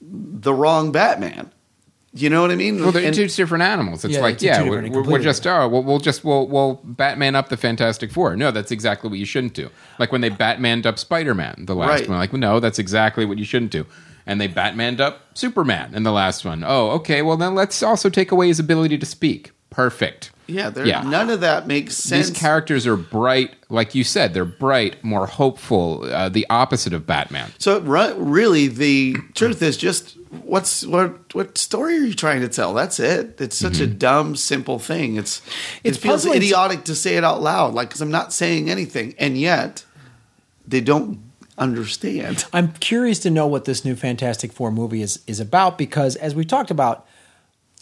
the 0.00 0.52
wrong 0.54 0.92
Batman. 0.92 1.50
You 2.14 2.28
know 2.28 2.42
what 2.42 2.50
I 2.50 2.56
mean? 2.56 2.78
Well, 2.82 2.92
they're 2.92 3.06
And- 3.06 3.14
two 3.14 3.26
different 3.28 3.62
animals. 3.62 4.04
It's 4.04 4.14
Yeah, 4.14 4.20
like, 4.20 4.34
it's 4.34 4.42
yeah, 4.42 4.62
we're, 4.68 4.86
we're, 4.90 5.02
we're 5.02 5.18
just, 5.18 5.46
oh, 5.46 5.66
we'll, 5.66 5.82
we'll 5.82 5.98
just, 5.98 6.22
we'll, 6.24 6.46
we'll 6.46 6.74
Batman 6.84 7.34
up 7.34 7.48
the 7.48 7.56
Fantastic 7.56 8.12
Four. 8.12 8.36
No, 8.36 8.50
that's 8.50 8.70
exactly 8.70 9.08
what 9.08 9.18
you 9.18 9.24
shouldn't 9.24 9.54
do. 9.54 9.70
Like 9.98 10.12
when 10.12 10.20
they 10.20 10.28
Batmaned 10.28 10.84
up 10.84 10.98
Spider 10.98 11.34
Man, 11.34 11.64
the 11.66 11.74
last 11.74 12.00
Right. 12.00 12.08
one. 12.10 12.18
Like, 12.18 12.34
no, 12.34 12.60
that's 12.60 12.78
exactly 12.78 13.24
what 13.24 13.38
you 13.38 13.46
shouldn't 13.46 13.70
do. 13.72 13.86
And 14.26 14.38
they 14.40 14.46
Batmaned 14.46 15.00
up 15.00 15.22
Superman 15.38 15.94
in 15.94 16.02
the 16.02 16.12
last 16.12 16.44
one. 16.44 16.62
Oh, 16.66 16.90
okay. 16.90 17.22
Well, 17.22 17.38
then 17.38 17.54
let's 17.54 17.82
also 17.82 18.10
take 18.10 18.30
away 18.30 18.48
his 18.48 18.60
ability 18.60 18.98
to 18.98 19.06
speak. 19.06 19.52
Perfect. 19.70 20.32
Yeah, 20.52 20.70
Yeah. 20.84 21.02
none 21.02 21.30
of 21.30 21.40
that 21.40 21.66
makes 21.66 21.96
sense. 21.96 22.28
These 22.28 22.38
characters 22.38 22.86
are 22.86 22.96
bright, 22.96 23.52
like 23.68 23.94
you 23.94 24.04
said, 24.04 24.34
they're 24.34 24.44
bright, 24.44 25.02
more 25.02 25.26
hopeful, 25.26 26.04
uh, 26.04 26.28
the 26.28 26.46
opposite 26.50 26.92
of 26.92 27.06
Batman. 27.06 27.50
So 27.58 27.80
ru- 27.80 28.14
really, 28.14 28.68
the 28.68 29.16
truth 29.34 29.62
is 29.62 29.76
just 29.76 30.16
what's 30.42 30.84
what 30.86 31.34
what 31.34 31.58
story 31.58 31.96
are 31.96 32.04
you 32.04 32.14
trying 32.14 32.40
to 32.40 32.48
tell? 32.48 32.72
That's 32.74 32.98
it. 33.00 33.40
It's 33.40 33.56
such 33.56 33.80
a 33.80 33.86
dumb, 33.86 34.36
simple 34.36 34.78
thing. 34.78 35.16
It's 35.16 35.40
It's 35.84 35.98
it 35.98 36.00
feels 36.00 36.22
puzzling 36.22 36.36
idiotic 36.36 36.84
to 36.84 36.94
say 36.94 37.16
it 37.16 37.24
out 37.24 37.42
loud, 37.42 37.74
like 37.74 37.88
because 37.88 38.00
I'm 38.00 38.10
not 38.10 38.32
saying 38.32 38.70
anything, 38.70 39.14
and 39.18 39.36
yet 39.38 39.84
they 40.66 40.80
don't 40.80 41.18
understand. 41.58 42.44
I'm 42.52 42.72
curious 42.74 43.18
to 43.20 43.30
know 43.30 43.46
what 43.46 43.64
this 43.64 43.84
new 43.84 43.94
Fantastic 43.94 44.52
Four 44.52 44.70
movie 44.70 45.02
is 45.02 45.20
is 45.26 45.40
about 45.40 45.78
because, 45.78 46.16
as 46.16 46.34
we 46.34 46.44
talked 46.44 46.70
about, 46.70 47.06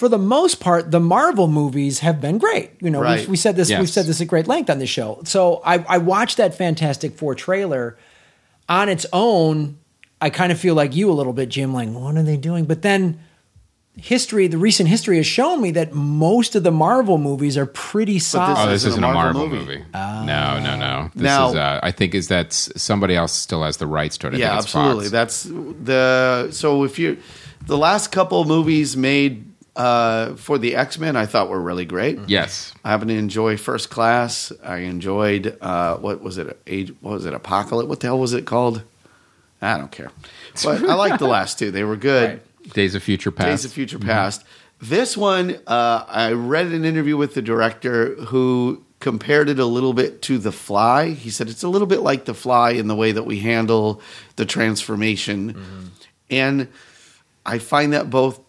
for 0.01 0.09
the 0.09 0.19
most 0.19 0.59
part, 0.59 0.91
the 0.91 0.99
Marvel 0.99 1.47
movies 1.47 2.01
have 2.01 2.21
been 2.21 2.39
great. 2.39 2.71
You 2.81 2.91
know, 2.91 3.01
Right. 3.01 3.21
we, 3.27 3.33
we 3.33 3.37
said 3.37 3.55
this. 3.55 3.71
Yes. 3.71 3.79
We've 3.79 3.89
said 3.91 4.07
this 4.07 4.21
at 4.21 4.27
great 4.27 4.49
length 4.49 4.69
on 4.71 4.79
the 4.81 4.87
show. 4.87 5.21
So 5.25 5.61
I, 5.65 5.85
I 5.89 5.99
watched 5.99 6.39
that 6.39 6.55
Fantastic 6.55 7.15
Four 7.17 7.35
trailer 7.37 7.97
on 8.69 8.89
its 8.89 9.07
own. 9.13 9.79
I 10.21 10.31
kind 10.31 10.51
of 10.51 10.59
feel 10.59 10.75
like 10.75 10.97
you 10.97 11.11
a 11.11 11.13
little 11.13 11.33
bit, 11.33 11.49
Jim. 11.51 11.73
Like, 11.73 11.89
what 11.91 12.17
are 12.17 12.23
they 12.23 12.37
doing? 12.37 12.65
But 12.65 12.83
then 12.83 13.21
history, 13.97 14.47
the 14.47 14.57
recent 14.59 14.89
history 14.89 15.17
has 15.19 15.27
shown 15.27 15.61
me 15.61 15.73
that 15.73 15.93
most 15.93 16.55
of 16.55 16.63
the 16.63 16.71
Marvel 16.71 17.19
movies 17.19 17.59
are 17.59 17.67
pretty 17.67 18.19
solid. 18.19 18.57
Oh, 18.59 18.67
this 18.71 18.83
isn't 18.85 18.91
isn't 18.93 19.05
a 19.05 19.09
a 19.11 19.13
Marvel 19.13 19.43
Marvel 19.47 19.59
movie. 19.59 19.79
movie. 19.79 19.91
no, 19.93 20.59
no, 20.61 20.77
no. 20.77 21.11
This 21.15 21.23
Now- 21.25 21.51
is. 21.51 21.57
Uh, 21.57 21.81
I 21.83 21.91
think 21.91 22.15
is 22.15 22.29
that 22.29 22.53
somebody 22.53 23.15
else 23.17 23.33
still 23.33 23.63
has 23.63 23.77
the 23.77 23.87
rights 23.87 24.17
to 24.19 24.29
it. 24.29 24.35
I 24.35 24.37
yeah, 24.39 24.49
think 24.51 24.59
it's 24.65 24.75
absolutely. 24.75 25.05
Fox. 25.07 25.11
That's 25.11 25.43
the 25.45 26.49
so 26.53 26.85
if 26.85 26.99
you 26.99 27.19
the 27.67 27.77
last 27.77 28.11
couple 28.13 28.43
movies 28.45 28.97
made 28.97 29.45
uh, 29.81 30.35
for 30.37 30.59
the 30.59 30.75
X 30.77 30.99
Men, 30.99 31.17
I 31.17 31.27
thought 31.27 31.49
were 31.49 31.61
really 31.61 31.85
great. 31.85 32.19
yes. 32.29 32.73
I 32.85 32.91
happen 32.91 33.09
to 33.09 33.15
enjoy 33.15 33.57
First 33.57 33.89
Class. 33.91 34.53
I 34.63 34.79
enjoyed 34.79 35.57
uh, 35.61 35.97
what 35.97 36.21
was 36.21 36.37
it? 36.39 36.61
Age? 36.67 36.93
What 37.01 37.13
was 37.15 37.25
it? 37.27 37.35
Apocalypse? 37.35 37.89
What 37.89 38.01
the 38.01 38.09
hell 38.09 38.19
was 38.19 38.33
it 38.35 38.45
called? 38.47 38.83
I 39.63 39.77
don't 39.79 39.91
care. 39.93 40.11
But 40.65 40.83
I 40.85 40.95
liked 40.95 41.19
the 41.19 41.29
last 41.29 41.59
two. 41.59 41.71
They 41.71 41.85
were 41.85 41.97
good. 42.11 42.29
Right. 42.31 42.73
Days 42.75 42.95
of 42.95 43.03
Future 43.03 43.31
Past. 43.31 43.49
Days 43.49 43.65
of 43.65 43.73
Future 43.73 43.99
Past. 43.99 44.45
This 44.83 45.17
one, 45.17 45.59
uh, 45.67 46.05
I 46.09 46.33
read 46.33 46.67
an 46.69 46.85
interview 46.85 47.17
with 47.17 47.35
the 47.35 47.43
director 47.43 48.15
who 48.17 48.83
compared 49.01 49.49
it 49.49 49.59
a 49.59 49.65
little 49.67 49.93
bit 49.93 50.23
to 50.23 50.39
The 50.39 50.53
Fly. 50.53 51.11
He 51.11 51.31
said 51.31 51.49
it's 51.49 51.63
a 51.63 51.69
little 51.69 51.87
bit 51.87 52.01
like 52.01 52.25
The 52.27 52.35
Fly 52.35 52.71
in 52.73 52.87
the 52.89 52.95
way 52.97 53.13
that 53.13 53.25
we 53.25 53.41
handle 53.41 54.01
the 54.37 54.45
transformation. 54.47 55.91
And 56.31 56.69
I 57.45 57.59
find 57.59 57.93
that 57.93 58.09
both 58.11 58.41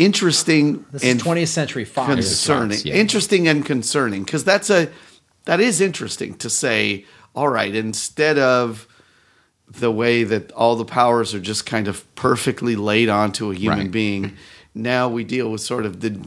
interesting 0.00 0.84
this 0.92 1.04
and 1.04 1.20
is 1.20 1.26
20th 1.26 1.48
Century 1.48 1.84
Fox. 1.84 2.08
concerning. 2.08 2.70
Fox, 2.70 2.84
yeah. 2.84 2.94
Interesting 2.94 3.46
and 3.48 3.64
concerning 3.64 4.24
because 4.24 4.44
that's 4.44 4.70
a 4.70 4.88
that 5.44 5.60
is 5.60 5.80
interesting 5.80 6.34
to 6.38 6.50
say. 6.50 7.04
All 7.32 7.48
right, 7.48 7.72
instead 7.72 8.38
of 8.38 8.88
the 9.68 9.92
way 9.92 10.24
that 10.24 10.50
all 10.50 10.74
the 10.74 10.84
powers 10.84 11.32
are 11.32 11.38
just 11.40 11.64
kind 11.64 11.86
of 11.86 12.12
perfectly 12.16 12.74
laid 12.74 13.08
onto 13.08 13.52
a 13.52 13.54
human 13.54 13.78
Right. 13.78 13.90
being, 13.92 14.36
now 14.74 15.08
we 15.08 15.22
deal 15.22 15.48
with 15.52 15.60
sort 15.60 15.86
of 15.86 16.00
the 16.00 16.20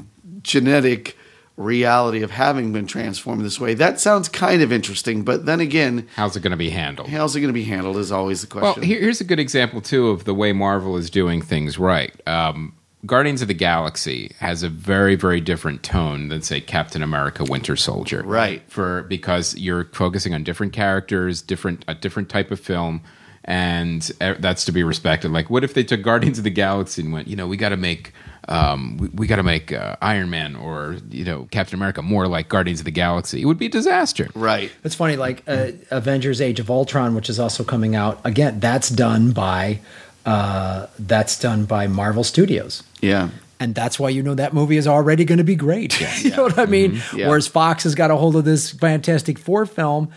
genetic 0.44 1.18
reality 1.58 2.24
of 2.24 2.32
having 2.32 2.72
been 2.72 2.88
transformed 2.88 3.44
this 3.44 3.60
way. 3.60 3.74
That 3.74 4.00
sounds 4.00 4.30
kind 4.30 4.62
of 4.62 4.72
interesting, 4.72 5.24
but 5.24 5.46
then 5.46 5.60
again, 5.60 6.08
How's 6.16 6.38
it 6.38 6.40
going 6.40 6.52
to 6.52 6.58
be 6.58 6.70
handled? 6.70 7.10
how's 7.10 7.36
it 7.36 7.42
going 7.42 7.50
to 7.50 7.54
be 7.54 7.66
handled 7.66 7.98
is 7.98 8.12
always 8.14 8.42
the 8.48 8.56
Well, 8.56 8.74
question. 8.74 8.84
here, 8.90 9.02
here's 9.02 9.20
a 9.20 9.26
good 9.26 9.40
example 9.40 9.82
too 9.82 10.08
of 10.08 10.24
the 10.24 10.34
way 10.34 10.54
Marvel 10.54 10.96
is 10.98 11.10
doing 11.10 11.42
things 11.42 11.78
right. 11.78 12.14
Um, 12.28 12.74
Guardians 13.06 13.42
of 13.42 13.48
the 13.50 13.54
Galaxy 13.54 14.32
has 14.40 14.64
a 14.64 14.70
very, 14.70 15.16
very 15.16 15.42
different 15.42 15.84
tone 15.84 16.30
than 16.30 16.42
say 16.42 16.62
Captain 16.62 17.04
America: 17.04 17.44
Winter 17.44 17.76
Soldier, 17.76 18.24
Right. 18.24 18.62
For 18.70 19.04
because 19.04 19.56
you're 19.58 19.86
focusing 19.86 20.34
on 20.34 20.44
different 20.44 20.74
characters, 20.74 21.42
different 21.42 21.84
a 21.88 21.96
different 21.96 22.30
type 22.30 22.50
of 22.52 22.60
film, 22.60 23.02
and 23.44 24.02
that's 24.20 24.66
to 24.66 24.72
be 24.72 24.84
respected. 24.84 25.32
Like, 25.32 25.50
what 25.50 25.64
if 25.66 25.74
they 25.74 25.84
took 25.84 26.02
Guardians 26.02 26.38
of 26.38 26.46
the 26.46 26.50
Galaxy 26.50 27.02
and 27.02 27.12
went, 27.12 27.28
you 27.28 27.36
know, 27.36 27.48
we 27.48 27.58
got 27.58 27.70
to 27.70 27.78
make. 27.78 28.14
Um, 28.46 28.98
we, 28.98 29.08
we 29.08 29.28
got 29.28 29.38
to 29.38 29.44
make 29.44 29.72
uh, 29.72 29.96
Iron 30.02 30.30
Man 30.30 30.58
or 30.58 30.98
you 31.10 31.24
know 31.24 31.48
Captain 31.50 31.76
America 31.80 32.02
more 32.02 32.28
like 32.28 32.50
Guardians 32.50 32.80
of 32.82 32.86
the 32.86 32.92
Galaxy. 32.92 33.42
It 33.42 33.46
would 33.46 33.58
be 33.58 33.68
a 33.68 33.70
disaster. 33.70 34.30
right. 34.36 34.70
It's 34.84 34.96
funny, 34.96 35.16
like 35.16 35.44
uh, 35.48 35.72
Avengers: 35.92 36.42
Age 36.42 36.60
of 36.60 36.70
Ultron, 36.70 37.16
which 37.16 37.30
is 37.30 37.40
also 37.40 37.64
coming 37.64 37.96
out 37.96 38.20
again. 38.26 38.60
That's 38.60 38.90
done 38.90 39.32
by 39.32 39.80
uh, 40.26 40.88
that's 41.00 41.40
done 41.40 41.64
by 41.66 41.88
Marvel 41.88 42.24
Studios, 42.26 42.84
Yeah. 43.04 43.30
and 43.60 43.76
that's 43.76 44.00
why 44.00 44.10
you 44.10 44.24
know 44.24 44.36
that 44.36 44.54
movie 44.54 44.78
is 44.78 44.88
already 44.88 45.26
going 45.26 45.38
to 45.38 45.44
be 45.44 45.56
great. 45.56 46.00
you 46.24 46.32
know 46.32 46.44
what 46.44 46.58
I 46.58 46.66
mean? 46.66 46.94
Mm-hmm. 46.94 47.18
Yeah. 47.18 47.28
Whereas 47.30 47.48
Fox 47.48 47.84
has 47.84 47.96
got 47.96 48.12
a 48.12 48.16
hold 48.16 48.36
of 48.36 48.46
this 48.46 48.72
Fantastic 48.72 49.38
Four 49.38 49.66
film. 49.66 50.10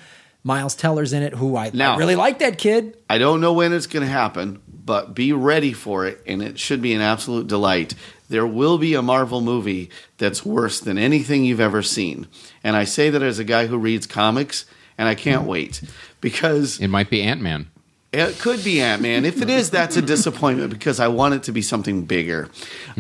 Miles 0.43 0.77
Teller's 0.77 1.13
in 1.13 1.25
it, 1.25 1.35
who 1.35 1.57
I, 1.57 1.73
I 1.75 1.97
really 1.97 2.15
like 2.15 2.39
that 2.39 2.57
kid. 2.57 2.97
I 3.11 3.19
don't 3.19 3.41
know 3.41 3.53
when 3.53 3.73
it's 3.73 3.89
going 3.89 4.07
to 4.07 4.13
happen, 4.13 4.63
but 4.69 5.13
be 5.13 5.33
ready 5.33 5.73
for 5.73 6.07
it, 6.07 6.23
and 6.25 6.41
it 6.41 6.61
should 6.61 6.81
be 6.81 6.95
an 6.95 7.01
absolute 7.01 7.49
delight. 7.49 7.95
There 8.29 8.47
will 8.47 8.79
be 8.79 8.95
a 8.95 9.03
Marvel 9.03 9.41
movie 9.41 9.91
that's 10.19 10.47
worse 10.47 10.79
than 10.79 10.99
anything 10.99 11.45
you've 11.45 11.59
ever 11.59 11.83
seen. 11.83 12.29
And 12.63 12.77
I 12.77 12.85
say 12.85 13.11
that 13.11 13.23
as 13.23 13.41
a 13.41 13.45
guy 13.45 13.67
who 13.67 13.77
reads 13.77 14.07
comics, 14.07 14.67
and 14.97 15.09
I 15.09 15.17
can't 15.17 15.41
mm-hmm. 15.41 15.51
wait 15.51 15.83
because 16.21 16.81
It 16.81 16.89
might 16.89 17.11
be 17.11 17.23
Ant 17.23 17.41
Man. 17.41 17.69
It 18.13 18.39
could 18.39 18.63
be 18.65 18.81
Ant 18.81 19.03
Man. 19.03 19.25
If 19.25 19.43
it 19.43 19.51
is, 19.51 19.71
that's 19.71 19.97
a 19.97 20.03
disappointment 20.03 20.71
because 20.71 21.01
I 21.01 21.09
want 21.09 21.35
it 21.35 21.43
to 21.45 21.53
be 21.53 21.63
something 21.63 22.05
bigger. 22.05 22.49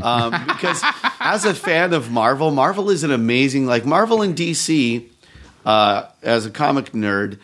Um, 0.03 0.33
because 0.47 0.83
as 1.21 1.45
a 1.45 1.55
fan 1.55 1.92
of 1.92 2.11
Marvel, 2.11 2.51
Marvel 2.51 2.90
is 2.90 3.05
an 3.05 3.11
amazing, 3.11 3.66
like 3.66 3.87
Marvel 3.87 4.23
and 4.23 4.37
DC, 4.37 5.09
uh, 5.64 6.07
as 6.23 6.47
a 6.47 6.51
comic 6.51 6.92
nerd, 6.92 7.38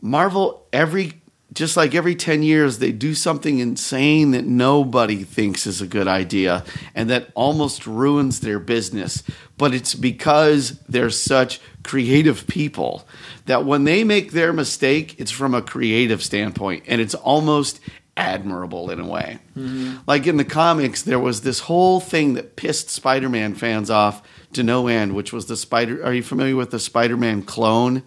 Marvel 0.00 0.66
every 0.72 1.20
just 1.54 1.76
like 1.76 1.94
every 1.94 2.14
10 2.16 2.42
years 2.42 2.78
they 2.78 2.92
do 2.92 3.14
something 3.14 3.58
insane 3.58 4.32
that 4.32 4.44
nobody 4.44 5.22
thinks 5.22 5.66
is 5.66 5.80
a 5.80 5.86
good 5.86 6.08
idea 6.08 6.64
and 6.94 7.08
that 7.10 7.28
almost 7.34 7.86
ruins 7.86 8.40
their 8.40 8.58
business. 8.58 9.22
But 9.56 9.72
it's 9.72 9.94
because 9.94 10.80
they're 10.88 11.10
such 11.10 11.60
creative 11.84 12.46
people 12.48 13.06
that 13.46 13.64
when 13.64 13.84
they 13.84 14.04
make 14.04 14.32
their 14.32 14.52
mistake 14.52 15.14
it's 15.18 15.30
from 15.30 15.54
a 15.54 15.62
creative 15.62 16.22
standpoint 16.22 16.84
and 16.86 17.00
it's 17.00 17.14
almost 17.14 17.78
admirable 18.16 18.90
in 18.90 19.00
a 19.00 19.06
way. 19.06 19.38
Mm-hmm. 19.56 19.98
Like 20.06 20.26
in 20.26 20.36
the 20.36 20.44
comics 20.44 21.02
there 21.02 21.20
was 21.20 21.42
this 21.42 21.60
whole 21.60 22.00
thing 22.00 22.34
that 22.34 22.56
pissed 22.56 22.90
spider-man 22.90 23.54
fans 23.54 23.90
off 23.90 24.22
to 24.54 24.62
no 24.62 24.88
end 24.88 25.14
which 25.14 25.32
was 25.32 25.46
the 25.46 25.56
spider 25.56 26.04
are 26.04 26.12
you 26.12 26.22
familiar 26.22 26.56
with 26.56 26.70
the 26.70 26.78
spider-man 26.78 27.42
clone 27.42 28.02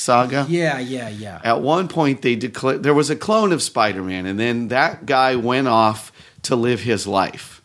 saga? 0.00 0.46
Yeah, 0.48 0.78
yeah, 0.78 1.08
yeah. 1.08 1.40
at 1.44 1.60
one 1.60 1.88
point 1.88 2.22
they 2.22 2.36
declared 2.36 2.82
there 2.82 2.94
was 2.94 3.10
a 3.10 3.16
clone 3.16 3.52
of 3.52 3.62
spider-man 3.62 4.26
and 4.26 4.38
then 4.38 4.68
that 4.68 5.06
guy 5.06 5.36
went 5.36 5.68
off 5.68 6.10
to 6.42 6.56
live 6.56 6.80
his 6.80 7.06
life. 7.06 7.62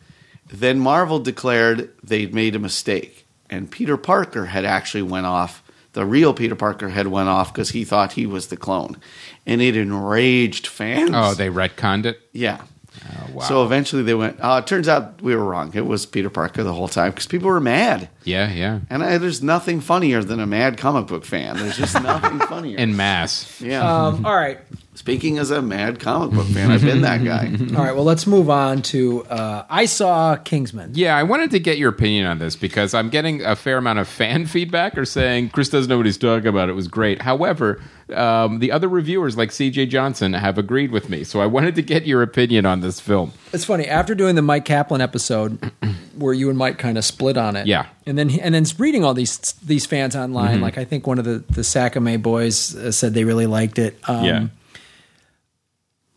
Then 0.48 0.80
marvel 0.80 1.20
declared 1.20 1.92
they'd 2.04 2.34
made 2.34 2.56
a 2.56 2.60
mistake 2.60 3.26
and 3.50 3.72
peter 3.72 3.98
parker 3.98 4.46
had 4.46 4.66
actually 4.66 5.04
went 5.04 5.26
off 5.26 5.64
the 5.94 6.06
real 6.06 6.34
peter 6.34 6.56
parker 6.56 6.90
had 6.90 7.08
went 7.08 7.30
off 7.30 7.54
because 7.54 7.70
he 7.70 7.86
thought 7.86 8.12
he 8.14 8.26
was 8.26 8.48
the 8.48 8.58
clone. 8.58 8.98
And 9.46 9.62
it 9.62 9.78
enraged 9.78 10.68
fans. 10.68 11.12
Oh, 11.14 11.34
they 11.34 11.50
retconned 11.50 12.06
it. 12.06 12.20
yeah 12.34 12.62
Oh, 13.08 13.34
wow. 13.34 13.44
so 13.44 13.64
eventually 13.66 14.02
they 14.04 14.14
went 14.16 14.40
uh, 14.40 14.62
it 14.64 14.68
turns 14.68 14.88
out 14.88 15.22
we 15.22 15.36
were 15.36 15.44
wrong 15.46 15.72
it 15.76 15.86
was 15.86 16.06
peter 16.06 16.30
parker 16.30 16.64
the 16.64 16.74
whole 16.74 16.88
time 16.88 17.12
because 17.12 17.28
people 17.28 17.48
were 17.50 17.60
mad 17.60 18.10
yeah, 18.24 18.52
yeah. 18.52 18.80
and 18.90 19.04
I, 19.04 19.18
there's 19.20 19.44
nothing 19.44 19.80
funnier 19.82 20.24
than 20.24 20.40
a 20.40 20.48
mad 20.48 20.78
comic 20.78 21.08
book 21.08 21.24
fan 21.26 21.58
there's 21.58 21.78
just 21.78 21.94
nothing 22.02 22.40
funnier 22.48 22.78
In 22.78 22.96
mass. 22.96 23.62
yeah 23.62 23.82
Um, 24.08 24.26
all 24.26 24.36
right, 24.36 24.60
Speaking 24.96 25.38
as 25.40 25.52
a 25.52 25.62
mad 25.62 26.00
comic 26.00 26.34
book 26.34 26.48
fan, 26.48 26.72
I've 26.72 26.82
been 26.82 27.02
that 27.02 27.22
guy. 27.22 27.52
all 27.78 27.84
right. 27.84 27.94
Well, 27.94 28.06
let's 28.06 28.26
move 28.26 28.50
on 28.50 28.82
to. 28.84 29.26
Uh, 29.26 29.66
I 29.70 29.88
saw 29.88 30.38
Kingsman. 30.38 30.92
Yeah, 30.96 31.18
I 31.18 31.24
wanted 31.24 31.52
to 31.52 31.60
get 31.60 31.78
your 31.78 31.90
opinion 31.90 32.26
on 32.28 32.40
this 32.40 32.56
because 32.56 32.94
I'm 32.94 33.10
getting 33.10 33.44
a 33.44 33.58
fair 33.58 33.78
amount 33.78 34.00
of 34.00 34.08
fan 34.08 34.46
feedback 34.56 34.98
or 34.98 35.04
saying 35.04 35.50
Chris 35.50 35.68
doesn't 35.68 35.90
know 35.90 35.98
what 35.98 36.06
he's 36.06 36.18
talking 36.18 36.48
about. 36.48 36.70
It 36.70 36.74
was 36.76 36.88
great. 36.88 37.22
However, 37.22 37.82
um, 38.14 38.60
the 38.60 38.72
other 38.72 38.88
reviewers 38.88 39.38
like 39.38 39.50
CJ 39.50 39.90
Johnson 39.90 40.34
have 40.34 40.58
agreed 40.58 40.92
with 40.92 41.10
me. 41.10 41.24
So 41.24 41.42
I 41.42 41.46
wanted 41.46 41.76
to 41.76 41.82
get 41.82 42.06
your 42.06 42.22
opinion 42.22 42.66
on 42.66 42.82
this 42.82 43.00
film. 43.00 43.32
It's 43.54 43.66
funny 43.66 43.88
after 43.88 44.14
doing 44.14 44.36
the 44.36 44.42
Mike 44.42 44.66
Kaplan 44.66 45.02
episode, 45.02 45.72
where 46.18 46.34
you 46.34 46.50
and 46.50 46.58
Mike 46.58 46.78
kind 46.78 46.98
of 46.98 47.06
split 47.06 47.38
on 47.38 47.56
it. 47.56 47.68
Yeah. 47.68 47.88
and 48.06 48.18
then 48.18 48.30
and 48.40 48.54
then 48.54 48.66
reading 48.78 49.04
all 49.04 49.14
these 49.14 49.38
these 49.64 49.86
fans 49.86 50.16
online, 50.16 50.62
like 50.62 50.78
I 50.78 50.86
think 50.86 51.08
one 51.08 51.20
of 51.20 51.26
the 51.26 51.44
the 51.50 51.62
Sakame 51.62 52.22
boys 52.22 52.76
uh, 52.76 52.92
said 52.92 53.14
they 53.14 53.24
really 53.24 53.48
liked 53.48 53.80
it. 53.80 53.98
Um, 54.08 54.24
yeah. 54.24 54.48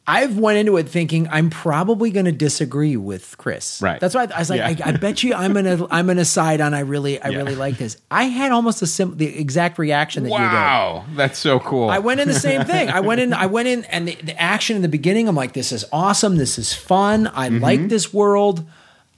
I've 0.09 0.39
went 0.39 0.57
into 0.59 0.77
it 0.79 0.89
thinking 0.89 1.29
I'm 1.31 1.51
probably 1.51 2.11
going 2.11 2.25
to 2.25 2.33
disagree 2.33 2.97
with 2.97 3.37
Chris. 3.37 3.81
Right. 3.83 4.01
That's 4.01 4.15
why 4.15 4.23
I, 4.25 4.37
I 4.37 4.39
was 4.39 4.49
like, 4.51 4.79
Yeah. 4.79 4.87
I, 4.87 4.89
I 4.89 4.93
bet 4.97 5.23
you 5.23 5.35
I'm 5.35 5.53
gonna 5.53 5.87
I'm 5.91 6.07
gonna 6.07 6.25
side 6.25 6.61
on 6.63 6.73
I 6.73 6.81
really 6.81 7.21
I 7.21 7.29
Yeah. 7.29 7.37
really 7.37 7.55
like 7.55 7.77
this. 7.77 7.99
I 8.11 8.25
had 8.25 8.51
almost 8.51 8.81
a 8.81 8.87
sim- 8.87 9.19
the 9.19 9.27
exact 9.39 9.79
reaction 9.79 10.23
that 10.25 10.31
you 10.31 10.37
did. 10.39 10.43
Wow, 10.45 11.05
that's 11.15 11.39
so 11.39 11.61
cool. 11.61 11.91
I 11.91 11.99
went 11.99 12.21
in 12.21 12.27
the 12.29 12.35
same 12.35 12.65
thing. 12.65 12.89
I 12.89 13.01
went 13.01 13.21
in. 13.21 13.33
I 13.35 13.47
went 13.57 13.69
in, 13.69 13.85
and 13.85 14.09
the, 14.09 14.15
the 14.17 14.41
action 14.41 14.75
in 14.77 14.83
the 14.83 14.89
beginning. 14.89 15.29
I'm 15.29 15.37
like, 15.37 15.53
this 15.53 15.71
is 15.73 15.85
awesome. 15.93 16.37
This 16.37 16.59
is 16.59 16.73
fun. 16.73 17.27
I 17.27 17.51
Mm-hmm. 17.51 17.63
like 17.63 17.89
this 17.89 18.13
world. 18.13 18.65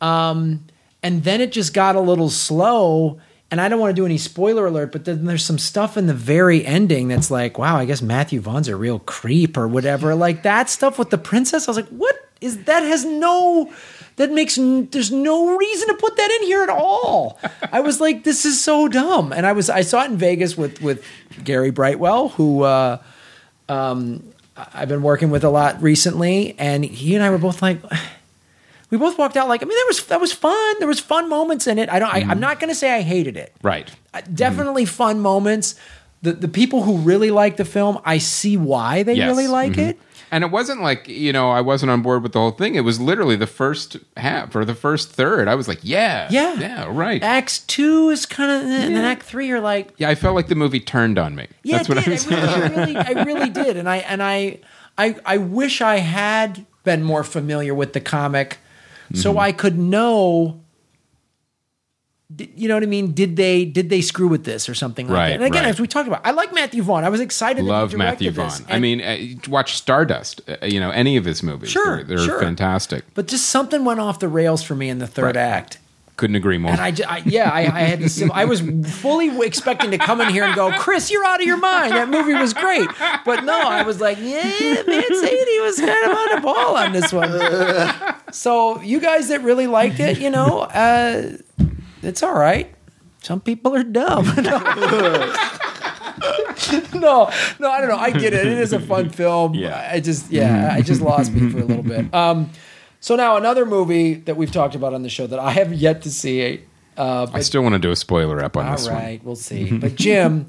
Um, 0.01 0.65
and 1.03 1.23
then 1.25 1.41
it 1.41 1.53
just 1.53 1.73
got 1.73 1.95
a 1.97 2.01
little 2.01 2.31
slow. 2.31 3.21
And 3.51 3.61
I 3.61 3.69
don't 3.69 3.81
want 3.81 3.91
to 3.91 4.01
do 4.01 4.07
any 4.07 4.19
spoiler 4.19 4.67
alert, 4.67 4.93
but 4.93 5.05
then 5.05 5.25
there's 5.25 5.45
some 5.45 5.59
stuff 5.59 5.97
in 5.97 6.07
the 6.07 6.15
very 6.15 6.65
ending 6.65 7.09
that's 7.09 7.33
like, 7.33 7.59
wow, 7.59 7.77
I 7.77 7.85
guess 7.85 8.01
Matthew 8.01 8.41
Vaughn's 8.41 8.69
a 8.69 8.77
real 8.77 9.01
creep 9.01 9.57
or 9.57 9.67
whatever. 9.67 10.15
Like 10.21 10.43
that 10.43 10.69
stuff 10.69 10.99
with 10.99 11.09
the 11.09 11.19
princess. 11.19 11.67
I 11.67 11.71
was 11.71 11.77
like, 11.79 11.89
what 11.89 12.15
is 12.41 12.65
that? 12.65 12.83
Has 12.83 13.05
no. 13.05 13.73
That 14.17 14.33
makes 14.33 14.57
there's 14.57 15.11
no 15.11 15.57
reason 15.57 15.89
to 15.89 15.95
put 15.95 16.17
that 16.17 16.31
in 16.31 16.47
here 16.47 16.63
at 16.63 16.69
all. 16.69 17.41
I 17.73 17.81
was 17.81 18.01
like, 18.01 18.25
this 18.25 18.45
is 18.45 18.63
so 18.63 18.87
dumb. 18.87 19.33
And 19.33 19.47
I 19.47 19.53
was 19.53 19.71
I 19.71 19.81
saw 19.81 20.03
it 20.05 20.11
in 20.11 20.19
Vegas 20.19 20.59
with 20.59 20.83
with 20.83 21.03
Gary 21.43 21.71
Brightwell, 21.71 22.29
who 22.29 22.63
uh, 22.65 22.99
um, 23.71 24.23
I've 24.57 24.89
been 24.89 25.03
working 25.03 25.31
with 25.31 25.43
a 25.45 25.49
lot 25.49 25.81
recently, 25.81 26.55
and 26.59 26.85
he 26.85 27.15
and 27.15 27.25
I 27.25 27.31
were 27.31 27.39
both 27.39 27.63
like, 27.63 27.81
we 28.91 28.99
both 28.99 29.17
walked 29.19 29.37
out 29.37 29.49
like 29.49 29.63
I 29.63 29.67
mean 29.67 29.77
there 29.77 29.87
was 29.89 30.07
that 30.07 30.21
was 30.21 30.33
fun. 30.33 30.75
There 30.79 30.89
was 30.89 31.01
fun 31.01 31.29
moments 31.29 31.67
in 31.67 31.79
it. 31.79 31.89
I 31.89 31.99
don't. 31.99 32.13
I, 32.13 32.21
Mm-hmm. 32.23 32.31
I'm 32.33 32.41
not 32.41 32.61
going 32.61 32.71
to 32.71 32.75
say 32.75 32.93
I 32.95 33.01
hated 33.03 33.37
it. 33.37 33.55
Right. 33.63 33.91
Uh, 34.13 34.21
Definitely 34.35 34.85
fun 34.85 35.21
moments. 35.21 35.75
The 36.23 36.33
the 36.33 36.49
people 36.49 36.83
who 36.83 36.99
really 36.99 37.31
like 37.31 37.57
the 37.57 37.65
film, 37.65 37.99
I 38.05 38.19
see 38.19 38.57
why 38.57 39.03
they 39.05 39.15
Yes. 39.15 39.29
really 39.29 39.47
like 39.49 39.73
Mhm. 39.73 39.89
it. 39.91 39.99
And 40.33 40.45
it 40.45 40.51
wasn't 40.53 40.81
like, 40.81 41.09
you 41.09 41.33
know, 41.33 41.51
I 41.51 41.61
wasn't 41.61 41.91
on 41.91 42.03
board 42.03 42.23
with 42.23 42.35
the 42.35 42.39
whole 42.39 42.53
thing. 42.53 42.77
It 42.77 42.83
was 42.85 43.01
literally 43.01 43.35
the 43.35 43.49
first 43.49 43.97
half 44.17 44.55
or 44.55 44.65
the 44.65 44.77
first 44.77 45.11
third. 45.11 45.49
I 45.49 45.57
was 45.57 45.67
like, 45.67 45.81
yeah. 45.83 46.29
Yeah. 46.31 46.55
Yeah, 46.55 46.87
right. 46.89 47.21
Act 47.21 47.67
two 47.67 48.11
is 48.11 48.27
kind 48.27 48.49
of, 48.53 48.63
and 48.63 48.95
then 48.95 49.05
Act 49.05 49.25
three, 49.25 49.49
you're 49.49 49.61
like, 49.61 49.93
yeah, 49.97 50.09
I 50.09 50.15
felt 50.15 50.37
like 50.37 50.47
the 50.47 50.55
movie 50.55 50.79
turned 50.79 51.19
on 51.19 51.35
me. 51.35 51.49
Yeah, 51.65 51.79
That's 51.79 51.89
it 51.89 51.95
what 51.97 52.05
did. 52.05 52.09
I 52.09 52.13
was 52.13 52.27
I 52.31 52.69
really, 52.69 52.69
I 52.69 52.69
really, 52.69 52.97
I 52.97 53.23
really 53.25 53.51
did, 53.51 53.77
and 53.77 53.89
I 53.89 53.97
and 53.97 54.23
I, 54.23 54.59
I, 54.97 55.17
I 55.27 55.37
wish 55.39 55.81
I 55.81 55.97
had 55.97 56.65
been 56.85 57.03
more 57.03 57.25
familiar 57.25 57.75
with 57.75 57.93
the 57.93 58.01
comic, 58.01 58.59
so 59.15 59.31
Mm-hmm. 59.31 59.39
I 59.41 59.53
could 59.53 59.79
know. 59.79 60.61
You 62.39 62.69
know 62.69 62.75
what 62.75 62.85
I 62.85 62.87
mean? 62.87 63.11
Did 63.13 63.35
they 63.35 63.65
did 63.65 63.91
they 63.91 64.01
screw 64.01 64.29
with 64.29 64.45
this 64.45 64.69
or 64.69 64.75
something 64.75 65.09
like 65.09 65.17
Right, 65.17 65.29
that? 65.31 65.35
And 65.35 65.45
again, 65.45 65.65
right. 65.65 65.69
as 65.71 65.81
we 65.81 65.89
talked 65.89 66.07
about, 66.07 66.25
I 66.25 66.31
like 66.31 66.55
Matthew 66.55 66.81
Vaughn. 66.81 67.03
I 67.03 67.09
was 67.09 67.19
excited. 67.21 67.65
Love 67.65 67.93
Matthew 67.95 68.31
Vaughn. 68.31 68.53
I 68.69 68.79
mean, 68.79 69.01
uh, 69.01 69.19
watch 69.51 69.75
Stardust, 69.77 70.41
uh, 70.49 70.65
you 70.65 70.79
know, 70.79 70.91
any 70.91 71.17
of 71.17 71.25
his 71.25 71.43
movies. 71.43 71.71
Sure, 71.71 72.05
They're, 72.05 72.19
they're 72.19 72.27
sure. 72.27 72.39
fantastic. 72.41 73.05
but 73.15 73.27
just 73.27 73.47
something 73.49 73.85
went 73.85 73.99
off 73.99 74.21
the 74.21 74.29
rails 74.29 74.63
for 74.63 74.77
me 74.77 74.89
in 74.89 75.01
the 75.01 75.09
third 75.09 75.25
Right. 75.35 75.37
act. 75.37 75.79
Couldn't 76.21 76.37
agree 76.37 76.59
more. 76.59 76.73
And 76.73 76.81
I, 76.83 76.93
I 77.09 77.23
yeah, 77.25 77.49
I, 77.49 77.61
I 77.61 77.81
had 77.81 78.01
the 78.01 78.11
sim- 78.11 78.31
I 78.31 78.45
was 78.45 78.61
fully 78.61 79.41
expecting 79.41 79.91
to 79.93 79.97
come 79.97 80.21
in 80.21 80.29
here 80.29 80.45
and 80.45 80.55
go, 80.55 80.71
Chris, 80.73 81.11
you're 81.11 81.25
out 81.25 81.41
of 81.41 81.47
your 81.47 81.57
mind. 81.57 81.95
That 81.95 82.11
movie 82.11 82.35
was 82.35 82.53
great, 82.53 82.91
but 83.25 83.43
no, 83.45 83.59
I 83.59 83.85
was 83.85 84.03
like, 84.03 84.19
yeah, 84.19 84.83
man, 84.87 85.03
Sadie 85.03 85.61
was 85.61 85.81
kind 85.81 86.11
of 86.11 86.19
on 86.19 86.35
the 86.35 86.41
ball 86.43 86.77
on 86.77 86.93
this 86.93 87.11
one. 87.11 87.31
So 88.35 88.83
you 88.83 89.01
guys 89.01 89.29
that 89.29 89.41
really 89.41 89.67
liked 89.67 89.99
it, 89.99 90.19
you 90.19 90.29
know, 90.29 90.61
uh, 90.61 91.39
it's 92.03 92.23
all 92.23 92.35
right. 92.35 92.71
Some 93.23 93.41
people 93.41 93.75
are 93.75 93.83
dumb. 93.83 94.27
no, 96.95 97.31
no, 97.59 97.71
I 97.71 97.81
don't 97.81 97.89
know. 97.89 97.97
I 97.97 98.11
get 98.11 98.35
it. 98.35 98.47
It 98.47 98.59
is 98.59 98.75
a 98.75 98.81
fun 98.81 99.09
film. 99.09 99.55
Yeah. 99.55 99.89
I 99.91 100.01
just, 100.01 100.31
yeah, 100.31 100.69
I 100.71 100.83
just 100.83 101.01
lost 101.01 101.33
me 101.33 101.49
for 101.51 101.61
a 101.61 101.65
little 101.65 101.83
bit. 101.83 102.13
Um, 102.15 102.51
so 103.01 103.17
now 103.17 103.37
another 103.37 103.65
movie 103.67 104.15
that 104.15 104.37
we've 104.37 104.53
talked 104.53 104.75
about 104.75 104.95
on 104.95 105.03
the 105.03 105.09
show 105.09 105.27
that 105.27 105.39
I 105.39 105.51
have 105.53 105.73
yet 105.73 106.03
to 106.03 106.11
see. 106.11 106.63
Uh, 106.97 107.27
I 107.33 107.41
still 107.41 107.63
want 107.63 107.75
to 107.75 107.79
do 107.79 107.91
a 107.91 107.97
spoiler 107.97 108.43
up 108.45 108.57
on 108.57 108.67
all 108.67 108.73
this 108.73 108.87
one. 108.87 108.95
right, 108.95 109.25
we'll 109.25 109.37
see. 109.37 109.79
But 109.79 109.95
Jim, 109.95 110.47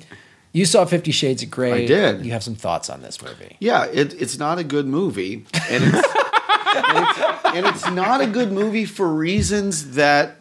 you 0.52 0.66
saw 0.66 0.86
Fifty 0.86 1.12
Shades 1.12 1.42
of 1.44 1.50
Grey. 1.50 1.84
I 1.84 1.86
did. 1.86 2.26
You 2.26 2.32
have 2.34 2.44
some 2.44 2.56
thoughts 2.56 2.90
on 2.90 3.02
this 3.02 3.22
movie? 3.22 3.56
Yeah, 3.60 3.86
it, 3.86 4.14
it's 4.22 4.38
not 4.38 4.60
a 4.60 4.64
good 4.64 4.86
movie, 4.86 5.46
and 5.70 5.84
it's, 5.84 5.94
and 6.76 7.06
it's 7.08 7.46
and 7.56 7.66
it's 7.68 7.90
not 7.92 8.22
a 8.22 8.28
good 8.28 8.52
movie 8.52 8.86
for 8.86 9.08
reasons 9.08 9.92
that 9.92 10.38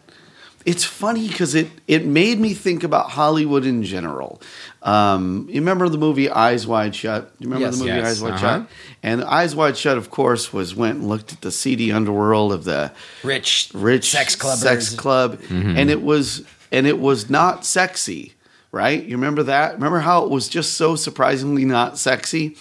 it's 0.66 0.84
funny 0.84 1.28
because 1.28 1.54
it 1.54 1.68
it 1.86 2.04
made 2.06 2.40
me 2.40 2.54
think 2.54 2.82
about 2.82 3.10
Hollywood 3.10 3.64
in 3.64 3.82
general. 3.84 4.40
Um, 4.82 5.46
you 5.50 5.60
remember 5.60 5.88
the 5.90 5.98
movie 5.98 6.30
Eyes 6.30 6.66
Wide 6.66 6.94
Shut? 6.94 7.36
Do 7.38 7.44
You 7.44 7.50
remember 7.50 7.66
Yes. 7.66 7.78
the 7.78 7.84
movie 7.84 7.96
Yes, 7.96 8.06
Eyes 8.08 8.22
Wide 8.22 8.32
uh-huh. 8.34 8.58
Shut? 8.60 8.68
And 9.02 9.24
Eyes 9.24 9.54
Wide 9.54 9.76
Shut, 9.76 9.98
of 9.98 10.10
course, 10.10 10.52
was 10.52 10.74
went 10.74 10.98
and 10.98 11.08
looked 11.08 11.32
at 11.32 11.42
the 11.42 11.50
seedy 11.50 11.92
underworld 11.92 12.52
of 12.52 12.64
the 12.64 12.92
Rich, 13.22 13.70
rich 13.74 14.10
sex 14.10 14.34
clubbers. 14.36 14.56
sex 14.56 14.94
club, 14.94 15.38
and 15.50 15.90
it 15.90 16.02
was 16.02 16.44
and 16.72 16.86
it 16.86 16.98
was 16.98 17.28
not 17.28 17.66
sexy, 17.66 18.34
right? 18.72 19.02
You 19.04 19.16
remember 19.16 19.42
that? 19.42 19.74
Remember 19.74 19.98
how 20.00 20.24
it 20.24 20.30
was 20.30 20.48
just 20.48 20.74
so 20.74 20.96
surprisingly 20.96 21.64
not 21.66 21.98
sexy? 21.98 22.56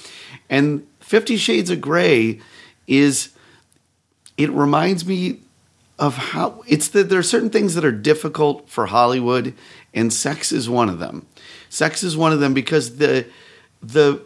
And 0.50 0.86
Fifty 1.00 1.38
Shades 1.38 1.70
of 1.70 1.80
Grey 1.80 2.40
is 2.86 3.30
it 4.38 4.50
reminds 4.52 5.06
me 5.06 5.40
of 5.98 6.16
how 6.16 6.64
it's 6.68 6.88
that 6.90 7.10
there 7.10 7.20
are 7.20 7.24
certain 7.24 7.50
things 7.50 7.76
that 7.76 7.84
are 7.86 7.92
difficult 7.92 8.70
for 8.70 8.88
Hollywood, 8.88 9.54
and 9.94 10.12
sex 10.12 10.52
is 10.52 10.70
one 10.70 10.90
of 10.90 11.00
them. 11.00 11.26
Sex 11.70 12.04
is 12.04 12.18
one 12.18 12.34
of 12.34 12.40
them 12.40 12.54
because 12.54 12.98
the 12.98 13.26
the 13.82 14.22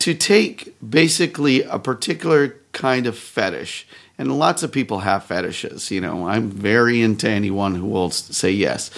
to 0.00 0.14
take 0.14 0.76
basically 0.88 1.62
a 1.62 1.78
particular 1.78 2.54
kind 2.72 3.06
of 3.06 3.16
fetish, 3.18 3.86
and 4.18 4.38
lots 4.38 4.62
of 4.62 4.70
people 4.70 5.00
have 5.00 5.24
fetishes. 5.24 5.90
You 5.90 6.00
know, 6.02 6.28
I'm 6.28 6.50
very 6.50 7.00
into 7.00 7.28
anyone 7.28 7.74
who 7.74 7.86
will 7.86 8.10
say 8.10 8.50
yes. 8.50 8.90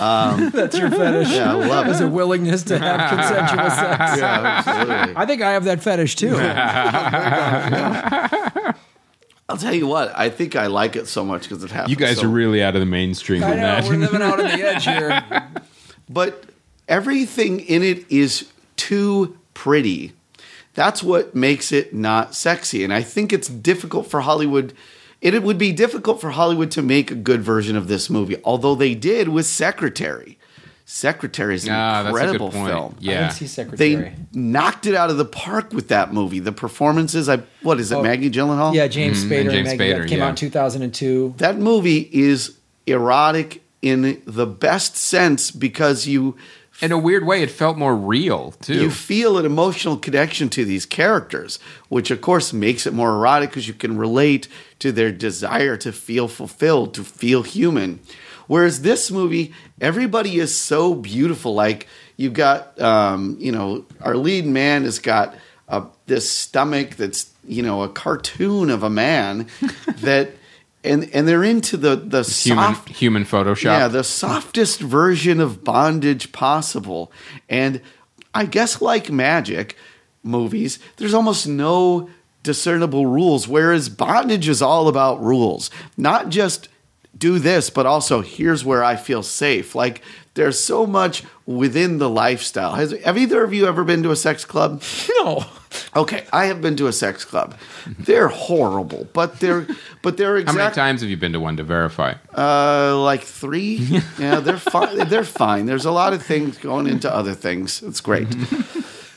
Um, 0.00 0.50
That's 0.54 0.76
your 0.78 0.90
fetish. 0.90 1.30
yeah, 1.30 1.52
I 1.52 1.66
love 1.66 1.88
Is 1.88 2.00
it. 2.02 2.04
a 2.04 2.08
willingness 2.08 2.62
to 2.64 2.78
have 2.78 3.08
consensual 3.10 3.70
sex. 3.70 4.20
Yeah, 4.20 4.62
absolutely. 4.66 5.16
I 5.16 5.26
think 5.26 5.40
I 5.42 5.52
have 5.52 5.64
that 5.64 5.82
fetish 5.82 6.16
too. 6.16 6.36
I'll 9.48 9.56
tell 9.58 9.74
you 9.74 9.86
what. 9.86 10.12
I 10.16 10.30
think 10.30 10.56
I 10.56 10.68
like 10.68 10.96
it 10.96 11.08
so 11.08 11.24
much 11.24 11.42
because 11.42 11.62
it 11.64 11.70
happens. 11.70 11.90
You 11.90 11.96
guys 11.96 12.18
so 12.20 12.26
are 12.26 12.30
really 12.30 12.62
out 12.62 12.74
of 12.76 12.80
the 12.80 12.86
mainstream 12.86 13.42
I 13.42 13.50
with 13.50 13.58
know 13.58 13.62
that. 13.80 13.84
we're 13.84 13.96
living 13.96 14.22
out 14.22 14.38
on 14.40 14.46
the 14.46 14.66
edge 14.66 14.84
here. 14.84 15.22
but 16.08 16.44
everything 16.88 17.60
in 17.60 17.82
it 17.82 18.10
is 18.10 18.50
too 18.76 19.38
pretty. 19.54 20.12
That's 20.74 21.02
what 21.02 21.34
makes 21.34 21.70
it 21.72 21.94
not 21.94 22.34
sexy. 22.34 22.82
And 22.82 22.92
I 22.92 23.02
think 23.02 23.32
it's 23.32 23.48
difficult 23.48 24.06
for 24.06 24.20
Hollywood. 24.22 24.72
It, 25.20 25.34
it 25.34 25.42
would 25.42 25.58
be 25.58 25.72
difficult 25.72 26.20
for 26.20 26.30
Hollywood 26.30 26.70
to 26.72 26.82
make 26.82 27.10
a 27.10 27.14
good 27.14 27.42
version 27.42 27.76
of 27.76 27.88
this 27.88 28.08
movie, 28.08 28.36
although 28.44 28.74
they 28.74 28.94
did 28.94 29.28
with 29.28 29.46
Secretary. 29.46 30.38
Secretary 30.84 31.54
is 31.54 31.64
an 31.66 31.72
Ah, 31.72 32.02
that's 32.02 32.08
a 32.08 32.12
good 32.12 32.20
incredible 32.22 32.50
point. 32.50 32.68
film. 32.68 32.94
I 32.98 33.00
Yeah. 33.00 33.20
didn't 33.20 33.32
see 33.34 33.46
Secretary. 33.46 33.94
They 33.94 34.12
knocked 34.32 34.86
it 34.86 34.94
out 34.94 35.10
of 35.10 35.16
the 35.16 35.24
park 35.24 35.72
with 35.72 35.88
that 35.88 36.12
movie. 36.12 36.38
The 36.40 36.52
performances, 36.52 37.28
I 37.28 37.38
what 37.62 37.78
is 37.78 37.92
it, 37.92 38.02
Maggie 38.02 38.30
Gyllenhaal? 38.30 38.74
yeah, 38.74 38.88
James 38.88 39.24
Spader. 39.24 39.40
and 39.42 39.50
James 39.50 39.68
and 39.70 39.78
Maggie, 39.78 39.92
that 39.92 40.00
Spader, 40.02 40.08
came 40.08 40.18
yeah. 40.18 40.24
out 40.24 40.30
in 40.30 40.36
2002. 40.36 41.34
that 41.38 41.58
movie 41.58 42.08
is 42.12 42.56
erotic 42.86 43.62
in 43.80 44.20
the 44.26 44.46
best 44.46 44.96
sense 44.96 45.50
because 45.50 46.06
you 46.06 46.36
In 46.82 46.90
a 46.90 46.98
weird 46.98 47.24
way, 47.24 47.42
it 47.42 47.50
felt 47.50 47.78
more 47.78 47.94
real 47.94 48.50
too. 48.60 48.74
you 48.74 48.90
feel 48.90 49.38
an 49.38 49.46
emotional 49.46 49.96
connection 49.96 50.48
to 50.50 50.64
these 50.64 50.84
characters, 50.84 51.60
which 51.88 52.10
of 52.10 52.20
course 52.20 52.52
makes 52.52 52.88
it 52.88 52.92
more 52.92 53.10
erotic 53.10 53.50
because 53.50 53.68
you 53.68 53.74
can 53.74 53.96
relate 53.96 54.48
to 54.80 54.90
their 54.90 55.12
desire 55.12 55.76
to 55.76 55.92
feel 55.92 56.26
fulfilled, 56.26 56.92
to 56.94 57.04
feel 57.04 57.44
human. 57.44 58.00
Whereas 58.48 58.82
this 58.82 59.12
movie, 59.12 59.54
everybody 59.80 60.40
is 60.40 60.54
so 60.56 60.92
beautiful. 60.94 61.54
Like 61.54 61.86
you've 62.16 62.34
got, 62.34 62.78
um, 62.80 63.36
you 63.38 63.52
know, 63.52 63.86
our 64.00 64.16
lead 64.16 64.44
man 64.44 64.82
has 64.82 64.98
got 64.98 65.36
uh, 65.68 65.86
this 66.06 66.28
stomach 66.28 66.96
that's, 66.96 67.30
you 67.46 67.62
know, 67.62 67.82
a 67.82 67.88
cartoon 67.88 68.70
of 68.70 68.82
a 68.82 68.90
man 68.90 69.46
that, 69.98 70.32
and 70.84 71.08
and 71.12 71.26
they're 71.28 71.44
into 71.44 71.76
the 71.76 71.96
the 71.96 72.22
human 72.22 72.74
soft 72.74 72.88
human 72.88 73.24
Photoshop. 73.24 73.64
yeah, 73.64 73.88
the 73.88 74.04
softest 74.04 74.80
version 74.80 75.40
of 75.40 75.64
bondage 75.64 76.32
possible. 76.32 77.12
And 77.48 77.80
I 78.34 78.46
guess 78.46 78.80
like 78.80 79.10
magic 79.10 79.76
movies, 80.22 80.78
there's 80.96 81.14
almost 81.14 81.46
no 81.46 82.08
discernible 82.42 83.06
rules, 83.06 83.46
whereas 83.46 83.88
bondage 83.88 84.48
is 84.48 84.62
all 84.62 84.88
about 84.88 85.22
rules. 85.22 85.70
Not 85.96 86.28
just 86.28 86.68
do 87.16 87.38
this, 87.38 87.70
but 87.70 87.86
also 87.86 88.20
here's 88.20 88.64
where 88.64 88.82
I 88.82 88.96
feel 88.96 89.22
safe. 89.22 89.74
Like 89.74 90.02
there's 90.34 90.58
so 90.58 90.86
much 90.86 91.22
within 91.46 91.98
the 91.98 92.10
lifestyle. 92.10 92.72
Has 92.72 92.92
have 93.04 93.18
either 93.18 93.44
of 93.44 93.54
you 93.54 93.66
ever 93.66 93.84
been 93.84 94.02
to 94.02 94.10
a 94.10 94.16
sex 94.16 94.44
club? 94.44 94.82
No. 95.20 95.44
Okay, 95.96 96.24
I 96.32 96.46
have 96.46 96.60
been 96.60 96.76
to 96.76 96.86
a 96.86 96.92
sex 96.92 97.24
club. 97.24 97.56
They're 97.98 98.28
horrible, 98.28 99.08
but 99.12 99.40
they're 99.40 99.66
but 100.02 100.16
they're 100.16 100.44
How 100.44 100.52
many 100.52 100.74
times 100.74 101.00
have 101.00 101.10
you 101.10 101.16
been 101.16 101.32
to 101.32 101.40
one 101.40 101.56
to 101.56 101.62
verify? 101.64 102.14
uh, 102.36 102.96
like 102.98 103.22
three. 103.22 103.76
yeah, 104.18 104.40
they're 104.40 104.56
fine. 104.58 105.08
They're 105.08 105.24
fine. 105.24 105.66
There's 105.66 105.84
a 105.84 105.92
lot 105.92 106.12
of 106.12 106.22
things 106.22 106.58
going 106.58 106.86
into 106.86 107.12
other 107.12 107.34
things. 107.34 107.82
It's 107.82 108.00
great. 108.00 108.28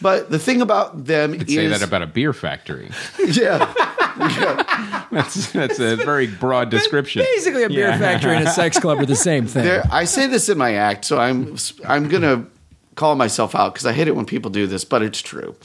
But 0.02 0.30
the 0.30 0.38
thing 0.40 0.62
about 0.62 1.06
them 1.06 1.32
Could 1.34 1.50
is, 1.50 1.56
say 1.56 1.68
that 1.68 1.82
about 1.82 2.02
a 2.04 2.08
beer 2.08 2.34
factory. 2.34 2.92
yeah, 3.32 3.74
yeah. 4.20 5.06
That's 5.12 5.52
that's 5.52 5.80
a 5.80 5.96
very 5.96 6.28
broad 6.28 6.70
description. 6.70 7.24
Basically, 7.36 7.64
a 7.64 7.70
beer 7.70 7.88
Yeah. 7.88 7.98
factory 7.98 8.36
and 8.36 8.46
a 8.48 8.52
sex 8.52 8.78
club 8.78 9.00
are 9.00 9.06
the 9.06 9.16
same 9.16 9.48
thing. 9.48 9.64
There, 9.64 9.84
I 9.92 10.04
say 10.06 10.28
this 10.28 10.50
in 10.50 10.58
my 10.58 10.74
act, 10.74 11.06
so 11.06 11.18
I'm 11.18 11.56
I'm 11.88 12.08
gonna 12.10 12.46
call 12.96 13.16
myself 13.16 13.56
out 13.56 13.74
because 13.74 13.86
I 13.86 13.94
hate 13.94 14.08
it 14.08 14.16
when 14.16 14.26
people 14.26 14.52
do 14.52 14.68
this, 14.68 14.86
but 14.86 15.02
it's 15.02 15.22
true. 15.22 15.56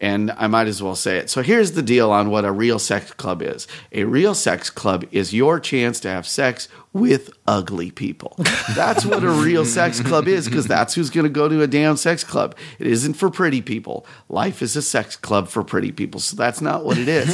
And 0.00 0.30
I 0.32 0.46
might 0.46 0.66
as 0.66 0.82
well 0.82 0.96
say 0.96 1.18
it. 1.18 1.28
So 1.28 1.42
here's 1.42 1.72
the 1.72 1.82
deal 1.82 2.10
on 2.10 2.30
what 2.30 2.44
a 2.44 2.52
real 2.52 2.78
sex 2.78 3.12
club 3.12 3.42
is. 3.42 3.68
A 3.92 4.04
real 4.04 4.34
sex 4.34 4.70
club 4.70 5.04
is 5.12 5.34
your 5.34 5.60
chance 5.60 6.00
to 6.00 6.08
have 6.08 6.26
sex 6.26 6.68
with 6.92 7.30
ugly 7.46 7.90
people. 7.90 8.34
That's 8.74 9.04
what 9.04 9.22
a 9.22 9.30
real 9.30 9.64
sex 9.64 10.00
club 10.00 10.26
is 10.26 10.48
because 10.48 10.66
that's 10.66 10.94
who's 10.94 11.10
going 11.10 11.24
to 11.24 11.30
go 11.30 11.48
to 11.48 11.62
a 11.62 11.66
damn 11.66 11.96
sex 11.96 12.24
club. 12.24 12.56
It 12.78 12.86
isn't 12.86 13.14
for 13.14 13.30
pretty 13.30 13.60
people. 13.60 14.06
Life 14.28 14.62
is 14.62 14.74
a 14.74 14.82
sex 14.82 15.16
club 15.16 15.48
for 15.48 15.62
pretty 15.62 15.92
people. 15.92 16.20
So 16.20 16.34
that's 16.34 16.60
not 16.60 16.84
what 16.84 16.96
it 16.96 17.08
is. 17.08 17.28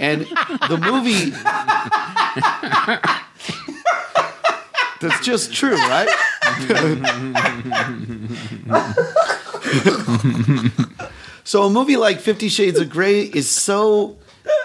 And 0.00 0.22
the 0.68 0.78
movie 0.80 1.32
That's 5.00 5.20
just 5.24 5.54
true, 5.54 5.76
right? 5.76 6.08
so 11.44 11.64
a 11.64 11.70
movie 11.70 11.96
like 11.96 12.20
Fifty 12.20 12.48
Shades 12.48 12.78
of 12.78 12.90
Grey 12.90 13.22
is 13.22 13.48
so 13.48 14.18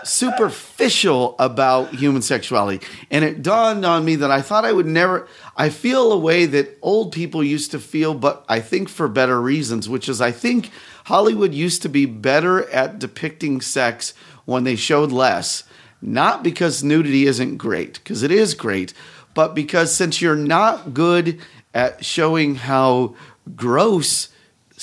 superficial 0.03 1.35
about 1.39 1.93
human 1.93 2.21
sexuality. 2.21 2.85
And 3.11 3.25
it 3.25 3.41
dawned 3.41 3.85
on 3.85 4.05
me 4.05 4.15
that 4.17 4.31
I 4.31 4.41
thought 4.41 4.65
I 4.65 4.71
would 4.71 4.85
never. 4.85 5.27
I 5.57 5.69
feel 5.69 6.11
a 6.11 6.17
way 6.17 6.45
that 6.45 6.77
old 6.81 7.11
people 7.11 7.43
used 7.43 7.71
to 7.71 7.79
feel, 7.79 8.13
but 8.13 8.45
I 8.47 8.59
think 8.59 8.89
for 8.89 9.07
better 9.07 9.41
reasons, 9.41 9.89
which 9.89 10.07
is 10.07 10.21
I 10.21 10.31
think 10.31 10.69
Hollywood 11.05 11.53
used 11.53 11.81
to 11.83 11.89
be 11.89 12.05
better 12.05 12.69
at 12.69 12.99
depicting 12.99 13.61
sex 13.61 14.13
when 14.45 14.63
they 14.63 14.75
showed 14.75 15.11
less. 15.11 15.63
Not 16.01 16.43
because 16.43 16.83
nudity 16.83 17.25
isn't 17.25 17.57
great, 17.57 17.95
because 17.95 18.21
it 18.21 18.31
is 18.31 18.53
great, 18.53 18.93
but 19.33 19.55
because 19.55 19.93
since 19.95 20.21
you're 20.21 20.35
not 20.35 20.93
good 20.93 21.39
at 21.73 22.05
showing 22.05 22.55
how 22.55 23.15
gross 23.55 24.29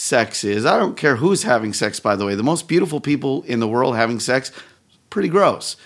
sex 0.03 0.43
is, 0.43 0.67
I 0.67 0.79
don't 0.79 0.97
care 0.97 1.15
who's 1.15 1.45
having 1.45 1.73
sex, 1.73 2.01
by 2.01 2.17
the 2.17 2.27
way, 2.27 2.35
the 2.35 2.43
most 2.43 2.67
beautiful 2.67 3.01
people 3.01 3.43
in 3.45 3.61
the 3.61 3.69
world 3.69 3.95
having 3.95 4.19
sex, 4.19 4.51
pretty 5.11 5.29
gross. 5.29 5.77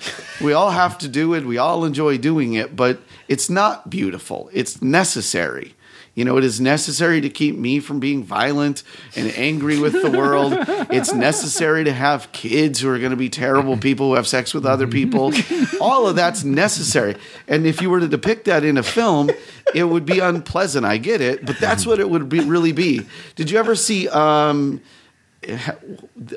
we 0.41 0.55
all 0.55 0.71
have 0.71 0.97
to 0.99 1.09
do 1.09 1.35
it, 1.35 1.45
we 1.45 1.59
all 1.59 1.85
enjoy 1.85 2.17
doing 2.17 2.55
it, 2.55 2.75
but 2.75 2.99
it's 3.29 3.51
not 3.51 3.91
beautiful, 3.91 4.49
it's 4.55 4.81
necessary. 4.81 5.75
You 6.17 6.25
know, 6.25 6.39
it 6.39 6.45
is 6.45 6.63
necessary 6.63 7.21
to 7.21 7.29
keep 7.29 7.59
me 7.59 7.79
from 7.79 8.01
being 8.01 8.25
violent 8.25 8.83
and 9.15 9.31
angry 9.37 9.79
with 9.79 9.93
the 9.93 10.11
world. 10.11 10.55
It's 10.91 11.13
necessary 11.13 11.85
to 11.85 11.93
have 11.93 12.33
kids 12.33 12.81
who 12.81 12.89
are 12.89 12.99
going 12.99 13.11
to 13.11 13.19
be 13.19 13.29
terrible 13.29 13.77
people 13.77 14.09
who 14.09 14.15
have 14.15 14.27
sex 14.27 14.55
with 14.55 14.65
other 14.65 14.87
people. 14.87 15.31
All 15.79 16.07
of 16.07 16.17
that's 16.17 16.43
necessary. 16.43 17.17
And 17.47 17.67
if 17.67 17.83
you 17.83 17.91
were 17.91 18.01
to 18.01 18.09
depict 18.09 18.47
that 18.47 18.65
in 18.65 18.79
a 18.79 18.83
film, 18.83 19.31
it 19.75 19.85
would 19.85 20.07
be 20.07 20.21
unpleasant. 20.21 20.87
I 20.87 20.97
get 20.97 21.21
it, 21.21 21.45
but 21.45 21.59
that's 21.61 21.85
what 21.85 22.01
it 22.01 22.09
would 22.09 22.31
be, 22.31 22.41
really 22.41 22.73
be. 22.73 23.03
Did 23.35 23.51
you 23.51 23.59
ever 23.59 23.75
see 23.77 24.09
um, 24.09 24.81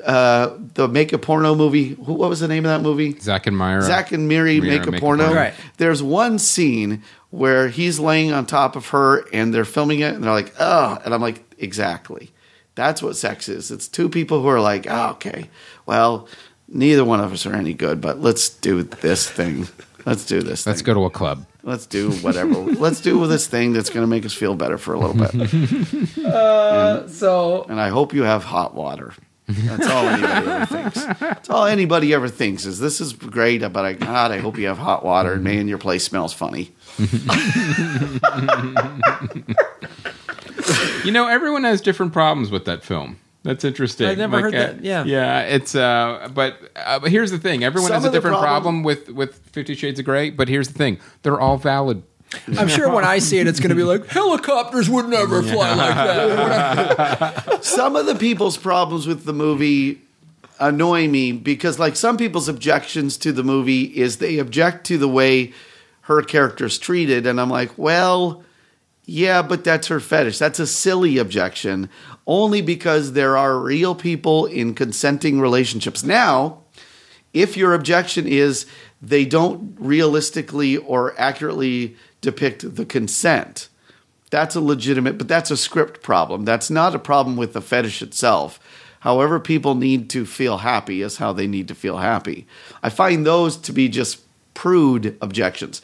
uh, 0.04 0.56
the 0.74 0.88
make 0.88 1.14
a 1.14 1.18
porno 1.18 1.54
movie? 1.54 1.94
What 1.94 2.28
was 2.28 2.40
the 2.40 2.48
name 2.48 2.66
of 2.66 2.70
that 2.70 2.82
movie? 2.82 3.18
Zach 3.18 3.46
and 3.46 3.56
Myra. 3.56 3.82
Zach 3.82 4.12
and 4.12 4.28
Miri 4.28 4.60
Mira 4.60 4.78
make 4.78 4.86
a 4.86 4.90
make 4.90 4.98
a 4.98 5.00
porno. 5.00 5.24
porno. 5.24 5.40
Right. 5.40 5.54
There's 5.78 6.02
one 6.02 6.38
scene 6.38 7.02
where 7.30 7.68
he's 7.68 7.98
laying 7.98 8.32
on 8.32 8.46
top 8.46 8.76
of 8.76 8.88
her 8.88 9.24
and 9.32 9.54
they're 9.54 9.64
filming 9.64 10.00
it 10.00 10.14
and 10.14 10.24
they're 10.24 10.32
like, 10.32 10.52
oh, 10.58 10.98
and 11.04 11.14
I'm 11.14 11.20
like, 11.20 11.42
exactly. 11.58 12.30
That's 12.74 13.02
what 13.02 13.16
sex 13.16 13.48
is. 13.48 13.70
It's 13.70 13.88
two 13.88 14.08
people 14.08 14.42
who 14.42 14.48
are 14.48 14.60
like, 14.60 14.86
oh, 14.88 15.10
okay, 15.10 15.48
well, 15.86 16.28
neither 16.68 17.04
one 17.04 17.20
of 17.20 17.32
us 17.32 17.46
are 17.46 17.54
any 17.54 17.74
good, 17.74 18.00
but 18.00 18.20
let's 18.20 18.48
do 18.48 18.82
this 18.82 19.28
thing. 19.28 19.68
Let's 20.06 20.24
do 20.24 20.40
this. 20.40 20.66
Let's 20.66 20.80
thing. 20.80 20.86
go 20.86 20.94
to 20.94 21.04
a 21.04 21.10
club. 21.10 21.46
Let's 21.62 21.86
do 21.86 22.10
whatever. 22.12 22.54
let's 22.54 23.00
do 23.00 23.26
this 23.26 23.46
thing 23.46 23.72
that's 23.72 23.90
going 23.90 24.02
to 24.02 24.06
make 24.06 24.24
us 24.24 24.32
feel 24.32 24.54
better 24.54 24.78
for 24.78 24.94
a 24.94 24.98
little 24.98 25.14
bit. 25.14 26.20
Uh, 26.30 27.08
so 27.08 27.64
And 27.68 27.80
I 27.80 27.88
hope 27.88 28.14
you 28.14 28.22
have 28.22 28.44
hot 28.44 28.74
water. 28.74 29.12
That's 29.48 29.86
all 29.88 30.06
anybody 30.06 30.46
ever 30.46 30.66
thinks. 30.66 31.04
That's 31.18 31.50
all 31.50 31.66
anybody 31.66 32.14
ever 32.14 32.28
thinks 32.28 32.66
is 32.66 32.78
this 32.78 33.00
is 33.00 33.12
great, 33.12 33.60
but 33.72 33.84
I 33.84 33.92
God, 33.94 34.30
I 34.30 34.38
hope 34.38 34.58
you 34.58 34.68
have 34.68 34.78
hot 34.78 35.04
water. 35.04 35.32
And 35.34 35.44
man, 35.44 35.66
your 35.66 35.78
place 35.78 36.04
smells 36.04 36.32
funny. 36.32 36.72
You 41.04 41.12
know, 41.12 41.26
everyone 41.26 41.64
has 41.64 41.80
different 41.80 42.12
problems 42.12 42.50
with 42.50 42.64
that 42.66 42.84
film. 42.84 43.18
That's 43.42 43.64
interesting. 43.64 44.06
I've 44.06 44.18
never 44.18 44.40
heard 44.40 44.54
uh, 44.54 44.58
that, 44.58 44.84
yeah. 44.84 45.04
yeah. 45.04 45.40
It's 45.42 45.74
uh, 45.74 46.28
but 46.34 46.58
uh, 46.76 46.98
but 46.98 47.10
here's 47.10 47.30
the 47.30 47.38
thing: 47.38 47.64
everyone 47.64 47.88
Some 47.88 48.02
has 48.02 48.04
a 48.04 48.12
different 48.12 48.38
problem- 48.38 48.62
problem 48.62 48.82
with 48.82 49.08
with 49.08 49.36
Fifty 49.50 49.74
Shades 49.74 49.98
of 49.98 50.04
Grey. 50.04 50.30
But 50.30 50.48
here's 50.48 50.68
the 50.68 50.74
thing: 50.74 50.98
they're 51.22 51.40
all 51.40 51.56
valid. 51.56 52.02
I'm 52.58 52.68
sure 52.68 52.92
when 52.92 53.04
I 53.04 53.18
see 53.18 53.38
it, 53.38 53.48
it's 53.48 53.58
going 53.58 53.70
to 53.70 53.74
be 53.74 53.82
like 53.82 54.06
helicopters 54.06 54.88
would 54.88 55.08
never 55.08 55.42
fly 55.42 55.74
like 55.74 55.94
that. 55.94 57.64
some 57.64 57.96
of 57.96 58.06
the 58.06 58.14
people's 58.14 58.56
problems 58.56 59.06
with 59.06 59.24
the 59.24 59.32
movie 59.32 60.00
annoy 60.60 61.08
me 61.08 61.32
because 61.32 61.78
like 61.78 61.96
some 61.96 62.16
people's 62.16 62.48
objections 62.48 63.16
to 63.16 63.32
the 63.32 63.42
movie 63.42 63.84
is 63.84 64.18
they 64.18 64.38
object 64.38 64.86
to 64.86 64.98
the 64.98 65.08
way 65.08 65.52
her 66.10 66.22
character's 66.22 66.78
treated 66.78 67.26
and 67.26 67.40
i'm 67.40 67.48
like 67.48 67.76
well 67.78 68.42
yeah 69.06 69.42
but 69.42 69.64
that's 69.64 69.88
her 69.88 70.00
fetish 70.00 70.38
that's 70.38 70.58
a 70.58 70.66
silly 70.66 71.18
objection 71.18 71.88
only 72.26 72.60
because 72.60 73.12
there 73.12 73.36
are 73.36 73.58
real 73.58 73.94
people 73.94 74.46
in 74.46 74.74
consenting 74.74 75.40
relationships 75.40 76.02
now 76.02 76.58
if 77.32 77.56
your 77.56 77.74
objection 77.74 78.26
is 78.26 78.66
they 79.00 79.24
don't 79.24 79.76
realistically 79.78 80.76
or 80.76 81.18
accurately 81.18 81.96
depict 82.20 82.74
the 82.74 82.84
consent 82.84 83.68
that's 84.30 84.54
a 84.54 84.60
legitimate, 84.60 85.18
but 85.18 85.28
that's 85.28 85.50
a 85.50 85.56
script 85.56 86.02
problem. 86.02 86.44
That's 86.44 86.70
not 86.70 86.94
a 86.94 87.00
problem 87.00 87.36
with 87.36 87.52
the 87.52 87.60
fetish 87.60 88.00
itself. 88.00 88.60
However, 89.00 89.40
people 89.40 89.74
need 89.74 90.08
to 90.10 90.24
feel 90.24 90.58
happy 90.58 91.02
is 91.02 91.16
how 91.16 91.32
they 91.32 91.46
need 91.46 91.68
to 91.68 91.74
feel 91.74 91.98
happy. 91.98 92.46
I 92.82 92.90
find 92.90 93.26
those 93.26 93.56
to 93.56 93.72
be 93.72 93.88
just 93.88 94.20
prude 94.54 95.16
objections. 95.20 95.82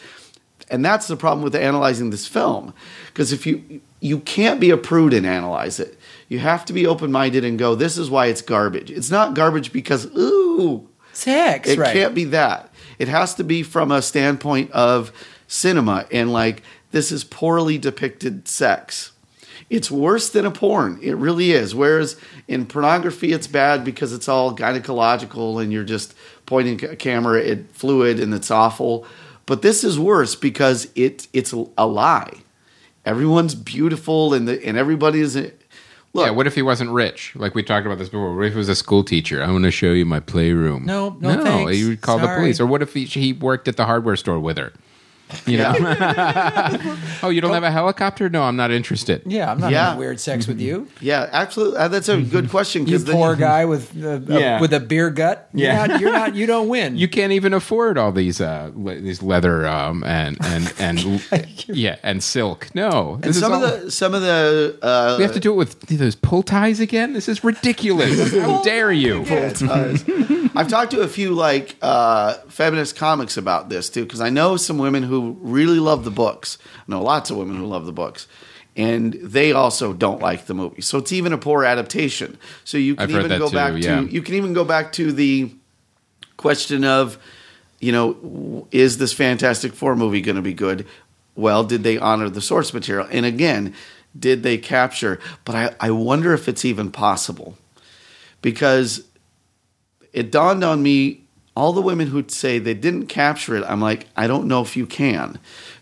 And 0.69 0.85
that's 0.85 1.07
the 1.07 1.17
problem 1.17 1.45
with 1.45 1.55
analyzing 1.55 2.11
this 2.11 2.27
film. 2.27 2.75
Because 3.07 3.33
if 3.33 3.47
you 3.47 3.81
you 4.01 4.21
can't 4.21 4.61
be 4.61 4.71
a 4.71 4.77
prude 4.77 5.13
and 5.13 5.27
analyze 5.27 5.81
it. 5.81 5.99
You 6.29 6.39
have 6.41 6.65
to 6.67 6.73
be 6.73 6.87
open-minded 6.87 7.45
and 7.45 7.59
go, 7.59 7.75
this 7.75 7.97
is 7.97 8.11
why 8.11 8.27
it's 8.27 8.43
garbage. 8.43 8.91
It's 8.91 9.11
not 9.11 9.35
garbage 9.35 9.73
because 9.73 10.07
ooh, 10.17 10.89
Sex, 11.13 11.69
it 11.69 11.79
right? 11.79 11.93
can't 11.93 12.15
be 12.15 12.25
that. 12.25 12.73
It 12.99 13.09
has 13.09 13.35
to 13.35 13.45
be 13.45 13.63
from 13.63 13.91
a 13.91 14.03
standpoint 14.03 14.71
of 14.73 15.13
cinema 15.49 16.07
and 16.11 16.33
like 16.33 16.63
this 16.91 17.11
is 17.13 17.25
poorly 17.25 17.79
depicted 17.79 18.49
sex. 18.49 19.13
It's 19.69 19.91
worse 19.91 20.31
than 20.31 20.47
a 20.47 20.51
porn. 20.51 21.01
It 21.03 21.17
really 21.17 21.51
is. 21.51 21.75
Whereas 21.75 22.17
in 22.47 22.67
pornography, 22.67 23.33
it's 23.33 23.49
bad 23.49 23.85
because 23.85 24.13
it's 24.13 24.29
all 24.29 24.55
gynecological 24.55 25.61
and 25.61 25.73
you're 25.73 25.85
just 25.85 26.15
pointing 26.47 26.85
a 26.85 26.97
camera 26.97 27.45
at 27.45 27.71
fluid 27.73 28.21
and 28.21 28.33
it's 28.33 28.51
awful. 28.51 29.07
But 29.45 29.63
this 29.63 29.85
is 29.85 29.99
worse 29.99 30.35
because 30.35 30.89
it 30.95 31.29
it's 31.33 31.53
a 31.53 31.87
lie. 31.87 32.33
Everyone's 33.05 33.55
beautiful 33.55 34.35
and 34.35 34.49
the, 34.49 34.65
and 34.67 34.77
everybody 34.77 35.21
is. 35.21 35.37
Eh, 35.37 35.51
look, 36.13 36.27
yeah. 36.27 36.31
What 36.31 36.49
if 36.49 36.57
he 36.57 36.63
wasn't 36.63 36.91
rich? 36.91 37.33
Like 37.37 37.55
we 37.55 37.63
talked 37.63 37.87
about 37.87 37.99
this 37.99 38.09
before. 38.09 38.35
What 38.35 38.47
if 38.47 38.53
he 38.53 38.59
was 38.59 38.69
a 38.69 38.75
school 38.75 39.05
teacher? 39.05 39.43
I 39.43 39.51
want 39.53 39.65
to 39.65 39.71
show 39.71 39.93
you 39.93 40.05
my 40.05 40.19
playroom. 40.19 40.85
No, 40.85 41.17
no, 41.21 41.43
thanks. 41.45 41.77
He 41.77 41.89
would 41.89 42.01
call 42.01 42.19
the 42.19 42.27
police. 42.27 42.59
Or 42.59 42.67
what 42.67 42.83
if 42.83 42.95
he, 42.95 43.05
he 43.05 43.33
worked 43.33 43.69
at 43.69 43.77
the 43.77 43.85
hardware 43.85 44.17
store 44.17 44.41
with 44.41 44.59
her? 44.59 44.73
You 45.47 45.59
know? 45.59 45.75
oh, 47.23 47.31
you 47.31 47.41
don't 47.41 47.53
have 47.53 47.63
a 47.65 47.71
helicopter? 47.71 48.29
No, 48.29 48.43
I'm 48.45 48.57
not 48.57 48.71
interested. 48.71 49.23
Yeah, 49.27 49.51
I'm 49.51 49.59
not 49.59 49.73
Yeah. 49.73 49.85
having 49.87 49.99
weird 49.99 50.21
sex 50.21 50.47
with 50.47 50.61
you. 50.61 50.87
yeah, 51.01 51.29
absolutely. 51.33 51.79
Uh, 51.79 51.89
That's 51.89 52.09
a 52.09 52.21
good 52.21 52.49
question. 52.51 52.87
You 52.87 52.93
'cause 52.95 53.05
then 53.05 53.17
poor 53.17 53.35
guy 53.37 53.65
with 53.65 53.91
uh, 54.03 54.21
Yeah. 54.29 54.59
a, 54.59 54.61
with 54.61 54.73
a 54.73 54.81
beer 54.81 55.11
gut. 55.11 55.49
You're 55.53 55.73
Yeah. 55.73 55.87
not, 55.87 56.01
you're 56.01 56.13
not. 56.13 56.35
You 56.37 56.47
don't 56.47 56.69
win. 56.69 56.97
You 57.07 57.09
can't 57.09 57.33
even 57.33 57.53
afford 57.55 57.99
all 57.99 58.13
these 58.13 58.41
uh, 58.41 58.71
le- 58.75 59.01
these 59.01 59.23
leather 59.23 59.67
um, 59.67 60.03
and 60.05 60.37
and 60.45 60.73
and 60.79 61.23
yeah 61.67 61.97
and 62.03 62.23
silk. 62.23 62.69
No, 62.75 63.15
And 63.15 63.25
this 63.25 63.37
is 63.37 63.43
some 63.43 63.53
of 63.53 63.61
the 63.61 63.91
some 63.91 64.15
of 64.15 64.23
the 64.23 64.79
uh, 64.83 65.15
we 65.19 65.23
have 65.25 65.33
to 65.35 65.41
do 65.41 65.53
it 65.53 65.57
with 65.57 65.81
those 65.83 66.15
pull 66.15 66.43
ties 66.43 66.81
again. 66.81 67.13
This 67.13 67.29
is 67.29 67.43
ridiculous. 67.45 68.33
How 68.33 68.63
dare 68.63 68.93
you? 68.93 69.25
I've 70.59 70.69
talked 70.69 70.93
to 70.93 71.01
a 71.01 71.09
few 71.09 71.35
like 71.35 71.77
uh, 71.83 72.35
feminist 72.49 72.97
comics 72.97 73.37
about 73.37 73.69
this 73.69 73.91
too, 73.91 74.05
because 74.05 74.21
I 74.21 74.31
know 74.31 74.57
some 74.57 74.79
women 74.79 75.03
who 75.03 75.16
really 75.21 75.79
love 75.79 76.05
the 76.05 76.11
books. 76.11 76.59
I 76.79 76.83
know 76.89 77.03
lots 77.03 77.31
of 77.31 77.37
women 77.37 77.57
who 77.57 77.67
love 77.67 77.87
the 77.87 77.93
books, 77.93 78.27
and 78.77 79.15
they 79.15 79.53
also 79.53 79.93
don't 79.93 80.21
like 80.21 80.47
the 80.47 80.55
movie. 80.55 80.83
So 80.83 80.99
it's 80.99 81.13
even 81.13 81.33
a 81.33 81.39
poor 81.39 81.65
adaptation. 81.65 82.39
So 82.65 82.79
you 82.79 82.95
can 82.97 83.03
I've 83.05 83.25
even 83.25 83.39
go 83.39 83.49
too, 83.49 83.55
back 83.55 83.83
yeah. 83.83 84.01
to 84.01 84.07
you 84.07 84.23
can 84.23 84.35
even 84.35 84.53
go 84.53 84.65
back 84.65 84.93
to 84.93 85.13
the 85.13 85.51
question 86.37 86.85
of, 86.85 87.19
you 87.81 87.93
know, 87.93 88.69
is 88.71 88.99
this 88.99 89.13
Fantastic 89.13 89.75
Four 89.75 89.97
movie 89.97 90.21
going 90.21 90.37
to 90.37 90.43
be 90.43 90.55
good? 90.55 90.87
Well, 91.35 91.65
did 91.65 91.83
they 91.83 91.99
honor 91.99 92.29
the 92.29 92.41
source 92.41 92.73
material? 92.73 93.07
And 93.11 93.27
again, 93.27 93.75
did 94.19 94.43
they 94.43 94.59
capture? 94.59 95.21
But 95.45 95.55
I, 95.55 95.75
I 95.81 95.91
wonder 95.91 96.33
if 96.33 96.49
it's 96.49 96.65
even 96.65 96.91
possible 96.91 97.59
because 98.41 99.05
it 100.13 100.31
dawned 100.31 100.65
on 100.65 100.83
me 100.83 101.26
all 101.57 101.73
the 101.73 101.81
women 101.81 102.09
who'd 102.09 102.31
say 102.31 102.59
they 102.59 102.75
didn't 102.75 103.07
capture 103.07 103.57
it 103.57 103.65
i'm 103.67 103.81
like 103.81 104.07
i 104.17 104.27
don't 104.27 104.47
know 104.47 104.61
if 104.63 104.77
you 104.77 104.87
can 104.87 105.39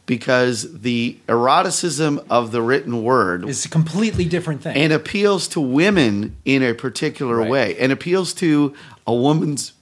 because 0.06 0.80
the 0.82 1.16
eroticism 1.28 2.20
of 2.30 2.52
the 2.52 2.62
written 2.62 3.02
word 3.02 3.48
is 3.48 3.64
a 3.64 3.68
completely 3.68 4.24
different 4.24 4.62
thing. 4.62 4.76
and 4.76 4.92
appeals 4.92 5.48
to 5.48 5.60
women 5.60 6.36
in 6.44 6.62
a 6.62 6.72
particular 6.74 7.38
Right. 7.38 7.50
way 7.50 7.78
and 7.78 7.90
appeals 7.92 8.32
to 8.34 8.74
a 9.06 9.14
woman's 9.14 9.72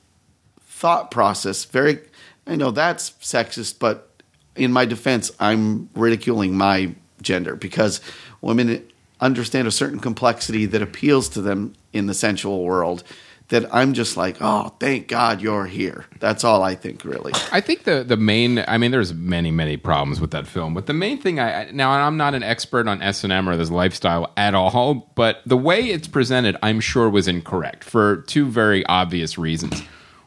thought 0.67 1.11
process 1.11 1.65
very 1.65 2.01
i 2.47 2.57
know 2.57 2.71
that's 2.71 3.11
sexist 3.21 3.79
but 3.79 4.09
in 4.57 4.73
my 4.73 4.85
defense 4.85 5.31
i'm 5.39 5.89
ridiculing 5.95 6.57
my 6.57 6.95
gender 7.21 7.55
because 7.55 8.01
women 8.41 8.85
understand 9.21 9.69
a 9.69 9.71
certain 9.71 10.01
complexity 10.01 10.67
that 10.67 10.83
appeals 10.83 11.29
to 11.29 11.41
them 11.41 11.73
in 11.93 12.07
the 12.07 12.15
sensual 12.15 12.65
world 12.65 13.05
that 13.53 13.73
i'm 13.75 13.93
just 13.93 14.17
like 14.17 14.37
oh 14.41 14.75
thank 14.81 15.07
god 15.09 15.41
you're 15.41 15.67
here 15.67 16.07
that's 16.19 16.43
all 16.43 16.63
i 16.63 16.75
think 16.75 17.05
really 17.05 17.33
I 17.53 17.61
think 17.61 17.85
the 17.85 18.03
the 18.03 18.17
main 18.17 18.65
I 18.67 18.79
mean 18.79 18.91
there's 18.93 19.13
many 19.13 19.51
many 19.51 19.77
problems 19.77 20.21
with 20.21 20.31
that 20.31 20.47
film, 20.47 20.73
but 20.73 20.87
the 20.87 20.95
main 20.95 21.19
thing 21.19 21.39
I 21.39 21.71
now 21.71 21.91
I'm 21.91 22.17
not 22.17 22.35
an 22.35 22.43
expert 22.43 22.89
on 22.89 23.03
S&M 23.03 23.47
or 23.47 23.57
this 23.59 23.71
lifestyle 23.71 24.33
at 24.39 24.55
all, 24.55 25.13
but 25.15 25.43
the 25.45 25.57
way 25.57 25.81
it's 25.83 26.09
presented 26.09 26.57
I'm 26.63 26.81
sure 26.81 27.11
was 27.11 27.29
incorrect 27.29 27.85
for 27.85 28.23
two 28.23 28.47
very 28.47 28.87
obvious 28.87 29.37
reasons. 29.37 29.83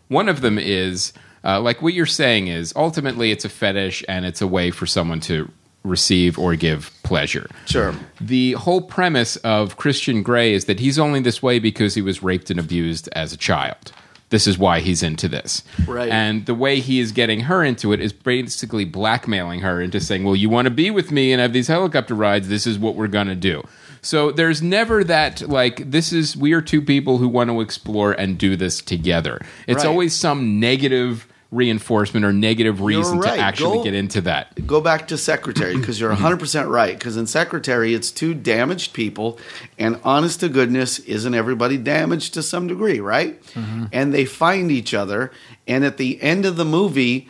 One 0.07 0.29
of 0.29 0.41
them 0.41 0.59
is 0.59 1.13
uh, 1.43 1.59
like 1.61 1.81
what 1.81 1.95
you're 1.95 2.05
saying 2.05 2.47
is 2.47 2.73
ultimately 2.75 3.31
it's 3.31 3.43
a 3.43 3.49
fetish 3.49 4.05
and 4.07 4.23
it's 4.23 4.41
a 4.41 4.47
way 4.47 4.69
for 4.69 4.85
someone 4.85 5.19
to 5.21 5.49
receive 5.85 6.37
or 6.39 6.55
give 6.55 6.91
pleasure. 7.03 7.49
Sure. 7.65 7.93
The 8.19 8.53
whole 8.53 8.81
premise 8.81 9.35
of 9.37 9.77
Christian 9.77 10.23
Grey 10.23 10.53
is 10.53 10.65
that 10.65 10.79
he's 10.79 10.97
only 10.99 11.19
this 11.21 11.41
way 11.43 11.59
because 11.59 11.95
he 11.95 12.01
was 12.01 12.23
raped 12.23 12.49
and 12.49 12.59
abused 12.59 13.07
as 13.13 13.31
a 13.33 13.37
child. 13.37 13.91
This 14.29 14.47
is 14.47 14.57
why 14.57 14.79
he's 14.79 15.03
into 15.03 15.27
this. 15.27 15.63
Right. 15.87 16.09
And 16.09 16.45
the 16.47 16.55
way 16.55 16.79
he 16.79 16.99
is 16.99 17.11
getting 17.11 17.41
her 17.41 17.63
into 17.63 17.93
it 17.93 17.99
is 18.01 18.11
basically 18.11 18.83
blackmailing 18.83 19.59
her 19.61 19.79
into 19.79 19.99
saying, 19.99 20.23
Well, 20.23 20.35
you 20.35 20.49
want 20.49 20.65
to 20.65 20.71
be 20.71 20.89
with 20.89 21.11
me 21.11 21.31
and 21.31 21.39
have 21.39 21.53
these 21.53 21.67
helicopter 21.67 22.15
rides, 22.15 22.49
this 22.49 22.65
is 22.65 22.79
what 22.79 22.95
we're 22.95 23.07
going 23.07 23.27
to 23.27 23.35
do. 23.35 23.63
So 24.01 24.31
there's 24.31 24.61
never 24.61 25.03
that, 25.03 25.41
like, 25.41 25.89
this 25.89 26.11
is, 26.11 26.35
we 26.37 26.53
are 26.53 26.61
two 26.61 26.81
people 26.81 27.17
who 27.19 27.27
want 27.27 27.49
to 27.49 27.61
explore 27.61 28.11
and 28.13 28.37
do 28.37 28.55
this 28.55 28.81
together. 28.81 29.39
It's 29.67 29.77
Right. 29.83 29.89
always 29.89 30.13
some 30.13 30.59
negative 30.59 31.27
reinforcement 31.51 32.25
or 32.25 32.33
negative 32.33 32.81
reason 32.81 33.19
right. 33.19 33.35
to 33.35 33.39
actually 33.39 33.77
Go- 33.77 33.83
get 33.83 33.93
into 33.93 34.21
that. 34.21 34.65
go 34.65 34.81
back 34.81 35.07
to 35.09 35.17
secretary 35.17 35.77
because 35.77 35.99
you're 35.99 36.13
100% 36.13 36.69
right 36.69 36.97
because 36.97 37.17
in 37.17 37.27
secretary 37.27 37.93
it's 37.93 38.11
two 38.11 38.33
damaged 38.33 38.93
people 38.93 39.39
and 39.77 39.99
honest 40.03 40.39
to 40.41 40.49
goodness 40.49 40.99
isn't 40.99 41.33
everybody 41.33 41.77
damaged 41.77 42.33
to 42.33 42.43
some 42.43 42.67
degree 42.67 42.99
right 42.99 43.41
mm-hmm. 43.53 43.85
and 43.91 44.13
they 44.13 44.25
find 44.25 44.71
each 44.71 44.93
other 44.93 45.31
and 45.67 45.85
at 45.85 45.97
the 45.97 46.21
end 46.21 46.45
of 46.45 46.57
the 46.57 46.65
movie 46.65 47.27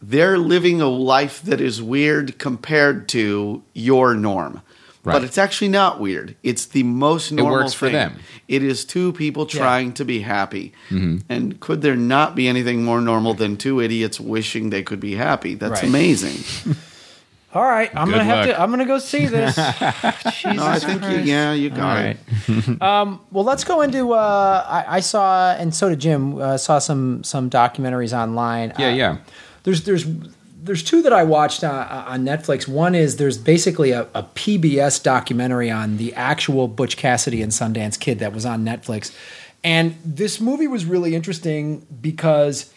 they're 0.00 0.38
living 0.38 0.80
a 0.80 0.88
life 0.88 1.42
that 1.42 1.60
is 1.60 1.82
weird 1.82 2.38
compared 2.38 3.08
to 3.08 3.62
your 3.74 4.14
norm 4.14 4.62
Right. 5.06 5.12
but 5.14 5.22
it's 5.24 5.38
actually 5.38 5.68
not 5.68 6.00
weird 6.00 6.34
it's 6.42 6.66
the 6.66 6.82
most 6.82 7.30
normal 7.30 7.58
It 7.58 7.62
works 7.62 7.74
for 7.74 7.88
them. 7.88 8.18
it 8.48 8.62
is 8.62 8.84
two 8.84 9.12
people 9.12 9.46
trying 9.46 9.92
to 9.94 10.04
be 10.04 10.20
happy 10.22 10.72
and 10.90 11.60
could 11.60 11.80
there 11.82 11.94
not 11.96 12.34
be 12.34 12.48
anything 12.48 12.82
more 12.84 13.00
normal 13.00 13.32
than 13.34 13.56
two 13.56 13.80
idiots 13.80 14.18
wishing 14.18 14.70
they 14.70 14.82
could 14.82 14.98
be 15.00 15.14
happy 15.14 15.54
that's 15.54 15.80
Right. 15.82 15.88
amazing 15.88 16.74
All 17.54 17.62
right, 17.62 17.90
I'm 17.96 18.08
Good 18.08 18.16
gonna 18.18 18.24
have 18.24 18.46
to. 18.48 18.60
I'm 18.60 18.68
gonna 18.70 18.84
go 18.84 18.98
see 18.98 19.24
this. 19.36 19.54
Jesus 19.54 20.56
No, 20.56 20.66
I 20.66 20.78
think 20.78 21.02
you, 21.04 21.18
yeah, 21.32 21.52
you 21.54 21.70
got 21.70 21.96
All 21.96 22.04
it. 22.04 22.18
right. 22.78 23.18
Well, 23.32 23.44
let's 23.44 23.64
go 23.64 23.80
into. 23.80 24.12
Uh, 24.12 24.62
I, 24.68 24.96
I 24.96 25.00
saw, 25.00 25.52
and 25.52 25.74
so 25.74 25.88
did 25.88 25.98
Jim. 26.00 26.36
Uh, 26.38 26.58
saw 26.58 26.78
some 26.78 27.24
some 27.24 27.48
documentaries 27.48 28.12
online. 28.12 28.74
Yeah, 28.78 28.88
Uh, 28.88 28.94
yeah. 28.94 29.16
There's 29.62 29.84
there's 29.84 30.04
there's 30.66 30.82
two 30.82 31.02
that 31.02 31.12
I 31.12 31.22
watched 31.22 31.64
on, 31.64 31.86
on 31.88 32.24
Netflix. 32.24 32.68
One 32.68 32.94
is 32.94 33.16
there's 33.16 33.38
basically 33.38 33.92
a, 33.92 34.02
a 34.14 34.22
PBS 34.22 35.02
documentary 35.02 35.70
on 35.70 35.96
the 35.96 36.12
actual 36.14 36.68
Butch 36.68 36.96
Cassidy 36.96 37.40
and 37.40 37.52
Sundance 37.52 37.98
Kid 37.98 38.18
that 38.18 38.32
was 38.32 38.44
on 38.44 38.64
Netflix, 38.64 39.14
and 39.64 39.96
this 40.04 40.40
movie 40.40 40.68
was 40.68 40.84
really 40.84 41.14
interesting 41.14 41.86
because 42.00 42.72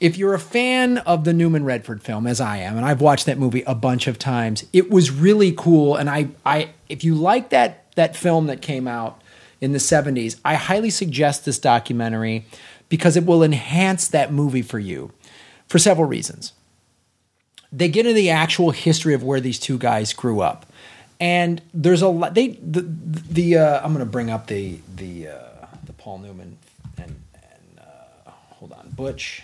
if 0.00 0.16
you're 0.16 0.34
a 0.34 0.38
fan 0.38 0.98
of 0.98 1.24
the 1.24 1.32
Newman 1.32 1.64
Redford 1.64 2.02
film, 2.02 2.26
as 2.26 2.40
I 2.40 2.58
am, 2.58 2.76
and 2.76 2.86
I've 2.86 3.02
watched 3.02 3.26
that 3.26 3.38
movie 3.38 3.62
a 3.66 3.74
bunch 3.74 4.06
of 4.06 4.18
times, 4.18 4.64
it 4.72 4.90
was 4.90 5.10
really 5.10 5.52
cool. 5.52 5.96
And 5.96 6.08
I, 6.08 6.28
I, 6.44 6.70
if 6.88 7.04
you 7.04 7.14
like 7.14 7.50
that 7.50 7.92
that 7.96 8.16
film 8.16 8.46
that 8.46 8.62
came 8.62 8.88
out 8.88 9.20
in 9.60 9.72
the 9.72 9.78
'70s, 9.78 10.38
I 10.44 10.54
highly 10.54 10.90
suggest 10.90 11.44
this 11.44 11.58
documentary 11.58 12.46
because 12.88 13.16
it 13.16 13.26
will 13.26 13.42
enhance 13.42 14.08
that 14.08 14.32
movie 14.32 14.62
for 14.62 14.78
you 14.78 15.12
for 15.68 15.78
several 15.78 16.08
reasons. 16.08 16.52
They 17.72 17.88
get 17.88 18.06
into 18.06 18.14
the 18.14 18.30
actual 18.30 18.70
history 18.70 19.14
of 19.14 19.22
where 19.22 19.40
these 19.40 19.58
two 19.58 19.78
guys 19.78 20.12
grew 20.12 20.40
up, 20.40 20.66
and 21.20 21.62
there's 21.72 22.02
a 22.02 22.08
lot. 22.08 22.34
They 22.34 22.48
the 22.48 22.82
the 22.82 23.58
uh, 23.58 23.80
I'm 23.84 23.92
going 23.92 24.04
to 24.04 24.10
bring 24.10 24.30
up 24.30 24.48
the 24.48 24.80
the 24.94 25.28
uh, 25.28 25.66
the 25.84 25.92
Paul 25.92 26.18
Newman 26.18 26.58
and 26.96 27.14
and 27.34 27.78
uh, 27.78 28.30
hold 28.30 28.72
on 28.72 28.90
Butch. 28.90 29.42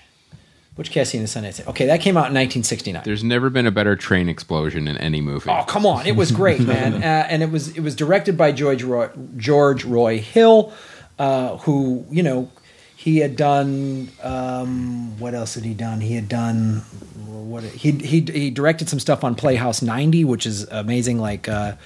Butch 0.76 0.90
Cassidy 0.90 1.18
and 1.18 1.26
the 1.26 1.30
Sundance. 1.30 1.66
Okay, 1.68 1.86
that 1.86 2.02
came 2.02 2.18
out 2.18 2.28
in 2.28 2.34
1969. 2.34 3.00
There's 3.02 3.24
never 3.24 3.48
been 3.48 3.66
a 3.66 3.70
better 3.70 3.96
train 3.96 4.28
explosion 4.28 4.86
in 4.88 4.98
any 4.98 5.22
movie. 5.22 5.48
Oh 5.48 5.64
come 5.66 5.86
on! 5.86 6.06
It 6.06 6.16
was 6.16 6.30
great, 6.30 6.60
man, 6.66 6.96
uh, 6.96 7.26
and 7.30 7.42
it 7.42 7.50
was 7.50 7.74
it 7.76 7.80
was 7.80 7.94
directed 7.96 8.36
by 8.36 8.52
George 8.52 8.82
Roy, 8.82 9.08
George 9.38 9.86
Roy 9.86 10.18
Hill, 10.18 10.74
uh, 11.18 11.56
who 11.58 12.04
you 12.10 12.22
know 12.22 12.50
he 12.96 13.18
had 13.18 13.36
done 13.36 14.08
um, 14.22 15.18
what 15.18 15.34
else 15.34 15.54
had 15.54 15.64
he 15.64 15.74
done? 15.74 16.00
He 16.00 16.14
had 16.14 16.28
done 16.28 16.78
what 17.26 17.62
he 17.62 17.92
he 17.92 18.20
he 18.20 18.50
directed 18.50 18.88
some 18.88 18.98
stuff 18.98 19.22
on 19.22 19.34
Playhouse 19.34 19.82
90, 19.82 20.24
which 20.24 20.46
is 20.46 20.64
amazing. 20.68 21.18
Like 21.18 21.48
uh, 21.48 21.76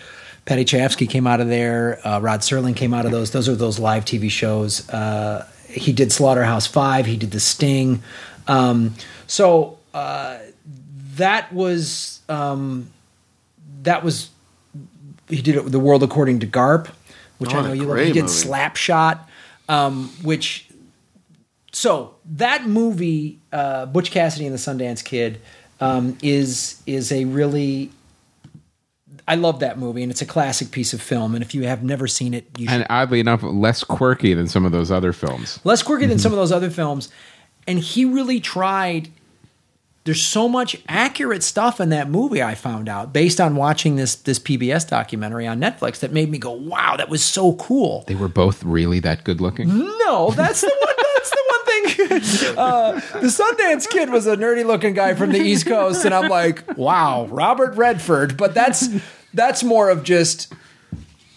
Paddy 0.47 0.65
Chayefsky 0.65 1.09
came 1.09 1.27
out 1.27 1.41
of 1.41 1.49
there, 1.49 2.01
uh, 2.07 2.21
Rod 2.21 2.41
Serling 2.41 2.75
came 2.77 2.95
out 2.95 3.05
of 3.05 3.11
those. 3.11 3.33
Those 3.33 3.49
are 3.49 3.57
those 3.57 3.79
live 3.79 4.05
TV 4.05 4.31
shows. 4.31 4.89
Uh, 4.89 5.47
he 5.69 5.93
did 5.93 6.13
Slaughterhouse 6.13 6.67
Five. 6.67 7.07
He 7.07 7.17
did 7.17 7.33
The 7.33 7.41
Sting. 7.41 8.03
Um, 8.47 8.95
so 9.27 9.79
uh, 9.93 10.39
that 11.17 11.53
was. 11.53 12.21
Um, 12.29 12.91
that 13.83 14.05
was 14.05 14.31
he 15.29 15.43
did 15.43 15.57
it 15.57 15.65
with 15.65 15.73
the 15.73 15.79
world 15.79 16.03
according 16.03 16.41
to 16.41 16.47
Garp, 16.47 16.89
which 17.39 17.55
Oh, 17.55 17.59
I 17.59 17.63
know 17.63 17.73
you 17.73 17.85
love. 17.85 17.99
He 17.99 18.13
did 18.13 18.23
movie. 18.23 18.49
Slapshot, 18.49 19.21
um, 19.69 20.09
which 20.23 20.67
so 21.73 22.14
that 22.25 22.66
movie, 22.66 23.39
uh, 23.53 23.87
Butch 23.87 24.11
Cassidy 24.11 24.47
and 24.47 24.55
the 24.55 24.59
Sundance 24.59 25.05
Kid, 25.05 25.41
um, 25.81 26.16
is 26.23 26.83
is 26.87 27.11
a 27.12 27.25
really 27.25 27.91
I 29.31 29.37
love 29.37 29.61
that 29.61 29.79
movie, 29.79 30.03
and 30.03 30.11
it's 30.11 30.23
a 30.23 30.27
classic 30.27 30.73
piece 30.73 30.93
of 30.93 31.01
film. 31.01 31.37
And 31.37 31.45
if 31.45 31.55
you 31.55 31.62
have 31.62 31.85
never 31.85 32.09
seen 32.09 32.35
it, 32.35 32.47
you 32.59 32.66
should 32.66 32.75
And 32.75 32.87
oddly 32.91 33.21
enough, 33.21 33.43
less 33.45 33.85
quirky 33.85 34.35
than 34.35 34.49
some 34.49 34.64
of 34.64 34.73
those 34.73 34.91
other 34.91 35.12
films. 35.12 35.61
less 35.62 35.83
quirky 35.85 36.07
than 36.07 36.18
some 36.18 36.33
of 36.33 36.37
those 36.37 36.51
other 36.51 36.71
films. 36.71 37.09
And 37.66 37.79
he 37.79 38.05
really 38.05 38.41
tried. 38.41 39.09
There's 40.05 40.23
so 40.23 40.49
much 40.49 40.77
accurate 40.89 41.45
stuff 41.45 41.79
in 41.81 41.91
that 41.91 42.09
movie. 42.09 42.43
I 42.43 42.57
found 42.57 42.89
out 42.89 43.12
based 43.12 43.41
on 43.41 43.55
watching 43.55 43.95
this 43.97 44.16
this 44.16 44.39
PBS 44.41 44.89
documentary 44.89 45.47
on 45.47 45.61
Netflix 45.61 46.01
that 46.01 46.11
made 46.11 46.31
me 46.31 46.39
go, 46.39 46.51
"Wow, 46.51 46.97
that 46.97 47.09
was 47.09 47.23
so 47.23 47.53
cool." 47.53 48.05
They 48.09 48.14
were 48.16 48.29
both 48.29 48.64
really 48.64 48.99
that 49.01 49.23
good 49.23 49.41
looking. 49.41 49.68
No, 49.68 50.33
that's 50.33 50.62
the 50.62 50.75
one. 50.81 50.95
The 51.85 52.20
thing. 52.20 52.57
Uh, 52.59 52.93
the 52.93 53.28
Sundance 53.28 53.89
Kid 53.89 54.11
was 54.11 54.26
a 54.26 54.37
nerdy 54.37 54.64
looking 54.64 54.95
guy 54.95 55.14
from 55.14 55.31
the 55.33 55.39
East 55.41 55.66
Coast, 55.66 56.05
and 56.05 56.14
I'm 56.14 56.28
like, 56.28 56.76
wow, 56.76 57.26
Robert 57.26 57.74
Redford. 57.76 58.37
But 58.37 58.55
that's 58.55 58.89
that's 59.35 59.62
more 59.62 59.89
of 59.91 60.03
just, 60.03 60.53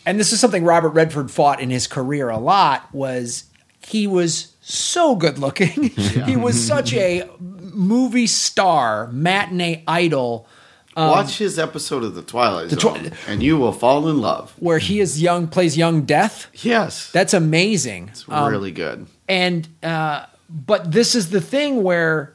and 0.05 0.19
this 0.19 0.31
is 0.33 0.39
something 0.39 0.63
Robert 0.63 0.89
Redford 0.89 1.29
fought 1.31 1.59
in 1.61 1.69
his 1.69 1.87
career 1.87 2.29
a 2.29 2.37
lot. 2.37 2.93
Was 2.93 3.45
he 3.85 4.07
was 4.07 4.53
so 4.61 5.15
good 5.15 5.37
looking. 5.39 5.89
he 6.25 6.35
was 6.35 6.61
such 6.61 6.93
a 6.93 7.29
movie 7.39 8.27
star, 8.27 9.07
matinee 9.11 9.83
idol. 9.87 10.47
Watch 10.95 11.39
his 11.39 11.57
episode 11.57 12.03
of 12.03 12.13
The 12.13 12.21
Twilight 12.21 12.71
Um, 12.71 12.77
Twi- 12.77 13.03
Zone, 13.03 13.11
and 13.27 13.41
you 13.41 13.57
will 13.57 13.71
fall 13.71 14.07
in 14.09 14.21
love. 14.21 14.53
Where 14.59 14.77
he 14.77 14.99
is 14.99 15.19
young, 15.21 15.47
plays 15.47 15.75
young 15.75 16.03
Death. 16.03 16.47
Yes, 16.63 17.11
That's 17.11 17.33
amazing. 17.33 18.09
it's 18.09 18.27
really 18.27 18.71
good. 18.71 19.07
and 19.27 19.67
uh, 19.81 20.27
but 20.53 20.91
this 20.91 21.15
is 21.15 21.31
the 21.31 21.41
thing 21.41 21.81
where 21.81 22.33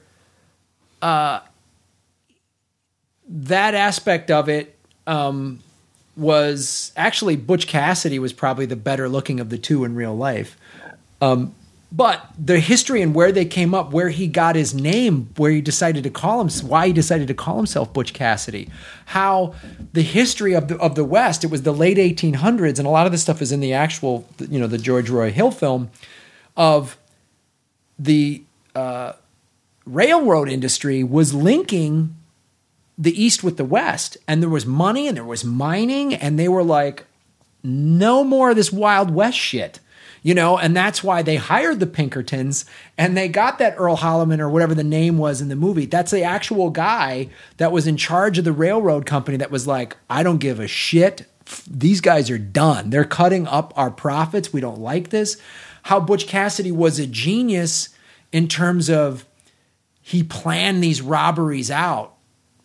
uh, 1.01 1.41
that 3.29 3.75
aspect 3.75 4.31
of 4.31 4.49
it 4.49 4.77
um, 5.07 5.61
was 6.17 6.93
actually 6.97 7.37
Butch 7.37 7.69
Cassidy 7.69 8.19
was 8.19 8.33
probably 8.33 8.67
the 8.67 8.77
better 8.77 9.09
looking 9.09 9.39
of 9.39 9.51
the 9.51 9.59
two 9.59 9.85
in 9.85 9.95
real 9.95 10.17
life. 10.17 10.59
Um, 11.21 11.55
but 11.91 12.27
the 12.39 12.61
history 12.61 13.01
and 13.01 13.15
where 13.15 13.33
they 13.33 13.47
came 13.47 13.73
up, 13.73 13.93
where 13.93 14.11
he 14.11 14.27
got 14.27 14.57
his 14.57 14.75
name, 14.75 15.31
where 15.37 15.51
he 15.51 15.63
decided 15.63 16.05
to 16.05 16.11
call 16.11 16.41
him, 16.41 16.51
why 16.69 16.89
he 16.89 16.93
decided 16.93 17.29
to 17.29 17.35
call 17.35 17.57
himself 17.57 17.95
Butch 17.95 18.13
Cassidy, 18.13 18.69
how 19.07 19.55
the 19.95 20.03
history 20.03 20.55
of 20.55 20.69
the 20.69 20.77
of 20.79 20.97
the 20.97 21.05
West. 21.05 21.45
It 21.45 21.51
was 21.51 21.63
the 21.63 21.73
late 21.73 21.97
1800s, 21.97 22.79
and 22.79 22.87
a 22.87 22.91
lot 22.91 23.07
of 23.07 23.13
this 23.13 23.23
stuff 23.23 23.41
is 23.41 23.53
in 23.53 23.61
the 23.61 23.73
actual, 23.73 24.29
you 24.51 24.61
know, 24.61 24.67
the 24.67 24.77
George 24.77 25.09
Roy 25.09 25.31
Hill 25.31 25.51
film 25.51 25.91
of 26.59 26.99
the 27.99 28.43
uh, 28.75 29.13
railroad 29.87 30.49
industry 30.49 31.03
was 31.03 31.35
linking 31.35 32.15
the 32.97 33.23
East 33.23 33.45
with 33.45 33.57
the 33.57 33.65
West, 33.65 34.17
and 34.27 34.43
there 34.43 34.51
was 34.51 34.67
money 34.67 35.07
and 35.07 35.17
there 35.17 35.25
was 35.25 35.45
mining, 35.45 36.15
and 36.15 36.39
they 36.39 36.49
were 36.49 36.65
like, 36.65 37.07
no 37.63 38.25
more 38.25 38.51
of 38.51 38.57
this 38.57 38.73
Wild 38.73 39.11
West 39.11 39.39
shit. 39.39 39.81
You 40.23 40.35
know, 40.35 40.59
and 40.59 40.77
that's 40.77 41.05
why 41.05 41.23
they 41.23 41.37
hired 41.37 41.79
the 41.79 41.87
Pinkertons 41.87 42.65
and 42.99 43.17
they 43.17 43.29
got 43.29 43.59
that 43.61 43.77
Earl 43.79 43.97
Holliman 43.97 44.41
or 44.41 44.51
whatever 44.51 44.75
the 44.75 44.83
name 44.83 45.17
was 45.17 45.41
in 45.41 45.49
the 45.49 45.55
movie. 45.55 45.87
That's 45.87 46.11
the 46.11 46.25
actual 46.25 46.71
guy 46.71 47.29
that 47.59 47.71
was 47.71 47.87
in 47.87 47.97
charge 47.97 48.37
of 48.37 48.45
the 48.45 48.53
railroad 48.53 49.07
company 49.07 49.37
that 49.37 49.53
was 49.53 49.69
like, 49.69 49.97
I 50.11 50.25
don't 50.25 50.39
give 50.39 50.59
a 50.59 50.67
shit. 50.67 51.27
These 51.71 52.01
guys 52.01 52.31
are 52.31 52.39
done. 52.39 52.91
They're 52.91 53.05
cutting 53.05 53.47
up 53.47 53.73
our 53.77 53.93
profits. 53.93 54.53
We 54.53 54.61
don't 54.61 54.81
like 54.81 55.11
this. 55.11 55.41
How 55.89 56.01
Butch 56.01 56.27
Cassidy 56.27 56.71
was 56.71 56.99
a 56.99 57.07
genius 57.07 57.89
in 58.31 58.47
terms 58.47 58.91
of 58.91 59.25
he 60.03 60.23
planned 60.23 60.85
these 60.85 61.01
robberies 61.01 61.71
out 61.71 62.15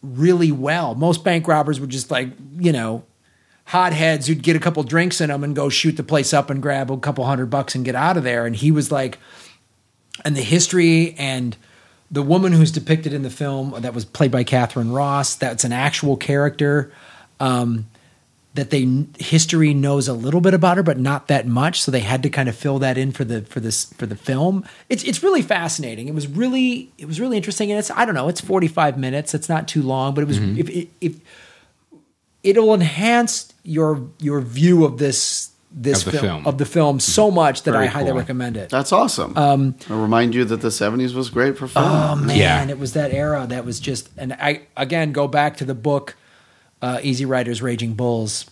really 0.01 0.51
well. 0.51 0.93
Most 0.93 1.23
bank 1.23 1.47
robbers 1.47 1.79
were 1.79 1.87
just 1.87 2.11
like, 2.11 2.27
you 2.57 2.73
know, 2.73 3.05
hotheads 3.63 4.27
who'd 4.27 4.43
get 4.43 4.57
a 4.57 4.59
couple 4.59 4.83
drinks 4.83 5.21
in 5.21 5.29
them 5.29 5.41
and 5.45 5.55
go 5.55 5.69
shoot 5.69 5.95
the 5.95 6.03
place 6.03 6.33
up 6.33 6.49
and 6.49 6.61
grab 6.61 6.91
a 6.91 6.97
couple 6.97 7.23
hundred 7.23 7.45
bucks 7.45 7.75
and 7.75 7.85
get 7.85 7.95
out 7.95 8.17
of 8.17 8.25
there. 8.25 8.45
And 8.45 8.57
he 8.57 8.71
was 8.71 8.91
like, 8.91 9.19
and 10.25 10.35
the 10.35 10.41
history 10.41 11.15
and 11.17 11.55
the 12.11 12.21
woman 12.21 12.51
who's 12.51 12.71
depicted 12.71 13.13
in 13.13 13.21
the 13.21 13.29
film 13.29 13.73
that 13.83 13.93
was 13.93 14.03
played 14.03 14.31
by 14.31 14.43
Katharine 14.43 14.91
Ross. 14.91 15.35
That's 15.35 15.63
an 15.63 15.71
actual 15.71 16.17
character. 16.17 16.91
Um, 17.39 17.85
that 18.55 18.69
they 18.69 19.05
history 19.17 19.73
knows 19.73 20.07
a 20.07 20.13
little 20.13 20.39
bit 20.39 20.53
about 20.53 20.77
her, 20.77 20.83
but 20.83 20.99
not 20.99 21.27
that 21.27 21.47
much. 21.47 21.81
So 21.81 21.91
they 21.91 22.01
had 22.01 22.21
to 22.23 22.29
kind 22.29 22.47
of 22.47 22.55
fill 22.55 22.77
that 22.79 22.97
in 22.97 23.11
for 23.11 23.23
the 23.23 23.41
for 23.41 23.59
this 23.59 23.85
for 23.93 24.05
the 24.05 24.15
film. 24.15 24.63
It's 24.89 25.03
it's 25.03 25.23
really 25.23 25.41
fascinating. 25.41 26.07
It 26.07 26.13
was 26.13 26.27
really 26.27 26.91
it 26.97 27.05
was 27.05 27.19
really 27.19 27.37
interesting, 27.37 27.71
and 27.71 27.79
it's 27.79 27.89
I 27.91 28.05
don't 28.05 28.15
know, 28.15 28.27
it's 28.27 28.41
forty 28.41 28.67
five 28.67 28.97
minutes. 28.97 29.33
It's 29.33 29.49
not 29.49 29.67
too 29.67 29.81
long, 29.81 30.13
but 30.13 30.21
it 30.21 30.27
was 30.27 30.37
if, 30.37 30.69
if, 30.69 30.87
if 31.01 31.15
it'll 32.43 32.73
enhance 32.73 33.53
your 33.63 34.07
your 34.19 34.41
view 34.41 34.85
of 34.85 34.97
this 34.97 35.49
this 35.75 36.05
Of 36.05 36.11
film, 36.11 36.21
film. 36.21 36.45
of 36.47 36.59
the 36.59 36.65
film 36.65 36.99
so 36.99 37.31
much 37.31 37.63
that 37.63 37.71
Very 37.71 37.85
I 37.85 37.87
highly 37.87 38.09
cool. 38.11 38.17
recommend 38.19 38.57
it. 38.57 38.69
That's 38.69 38.91
awesome. 38.91 39.35
Um, 39.35 39.75
I 39.89 39.95
remind 39.99 40.35
you 40.35 40.45
that 40.45 40.61
the 40.61 40.67
'70s 40.67 41.15
was 41.15 41.31
great 41.31 41.57
for 41.57 41.67
film. 41.67 41.85
Oh 41.87 42.15
man, 42.15 42.37
Yeah. 42.37 42.67
it 42.69 42.77
was 42.77 42.93
that 42.93 43.11
era 43.11 43.47
that 43.49 43.65
was 43.65 43.79
just 43.79 44.09
and 44.15 44.33
I 44.33 44.61
again 44.77 45.11
go 45.11 45.27
back 45.27 45.57
to 45.57 45.65
the 45.65 45.73
book 45.73 46.15
uh, 46.83 46.99
Easy 47.01 47.25
Riders 47.25 47.61
Raging 47.61 47.93
Bulls 47.93 48.45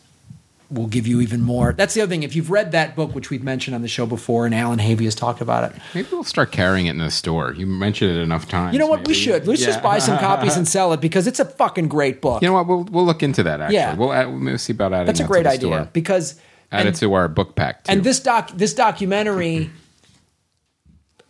will 0.72 0.88
give 0.88 1.06
you 1.06 1.20
even 1.20 1.42
more. 1.42 1.74
That's 1.74 1.94
the 1.94 2.00
other 2.02 2.10
thing. 2.10 2.24
If 2.24 2.34
you've 2.34 2.50
read 2.50 2.72
that 2.72 2.96
book, 2.96 3.14
which 3.14 3.30
we've 3.30 3.44
mentioned 3.44 3.76
on 3.76 3.82
the 3.82 3.90
show 3.90 4.06
before, 4.06 4.46
and 4.46 4.56
Allan 4.56 4.80
Havey 4.80 5.04
has 5.04 5.16
talked 5.16 5.42
about 5.42 5.66
it, 5.70 5.78
Maybe 5.94 6.08
we'll 6.14 6.24
start 6.24 6.54
carrying 6.54 6.86
it 6.86 6.92
in 6.92 7.00
the 7.00 7.12
store. 7.12 7.54
You 7.54 7.66
mentioned 7.68 8.10
it 8.12 8.22
enough 8.22 8.48
times. 8.48 8.72
you 8.72 8.80
know 8.80 8.88
what? 8.88 9.06
We 9.06 9.14
should. 9.14 9.46
Let's 9.48 9.62
just 9.66 9.84
buy 9.84 10.00
some 10.00 10.18
copies 10.30 10.56
and 10.56 10.66
sell 10.66 10.94
it 10.94 11.02
because 11.02 11.28
it's 11.28 11.42
a 11.42 11.46
fucking 11.46 11.90
great 11.90 12.22
book. 12.22 12.42
You 12.42 12.48
know 12.48 12.54
what? 12.54 12.68
We'll 12.68 12.84
we'll 12.86 13.06
look 13.06 13.22
into 13.22 13.44
that. 13.44 13.60
Actually, 13.60 13.76
Yeah. 13.76 13.96
we'll, 13.96 14.14
add, 14.14 14.28
we'll 14.34 14.58
see 14.58 14.72
about 14.72 14.94
adding. 14.94 15.08
That's 15.08 15.20
a 15.20 15.24
that 15.24 15.30
great 15.30 15.46
idea 15.46 15.70
Store. 15.76 15.90
because 15.92 16.36
Add 16.72 16.86
and- 16.86 16.96
it 16.96 17.00
to 17.00 17.14
our 17.16 17.28
book 17.28 17.56
pack. 17.56 17.84
Too. 17.84 17.92
and 17.92 18.04
this 18.06 18.22
doc 18.22 18.52
this 18.56 18.74
documentary 18.74 19.70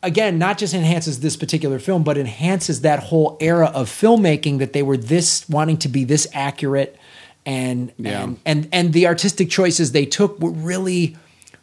again 0.04 0.38
not 0.38 0.58
just 0.58 0.74
enhances 0.74 1.20
this 1.20 1.36
particular 1.38 1.80
film 1.80 2.04
but 2.04 2.18
enhances 2.18 2.82
that 2.82 3.00
whole 3.00 3.38
era 3.40 3.68
of 3.74 3.90
filmmaking 3.90 4.60
that 4.60 4.74
they 4.74 4.82
were 4.84 4.98
this 4.98 5.48
wanting 5.50 5.78
to 5.78 5.88
be 5.88 6.04
this 6.04 6.28
accurate 6.34 6.98
and 7.46 7.92
Yeah. 7.98 8.24
and 8.24 8.40
and 8.46 8.70
and 8.72 8.94
the 8.94 9.08
artistic 9.08 9.50
choices 9.50 9.92
they 9.92 10.06
took 10.06 10.40
were 10.40 10.52
really 10.52 11.18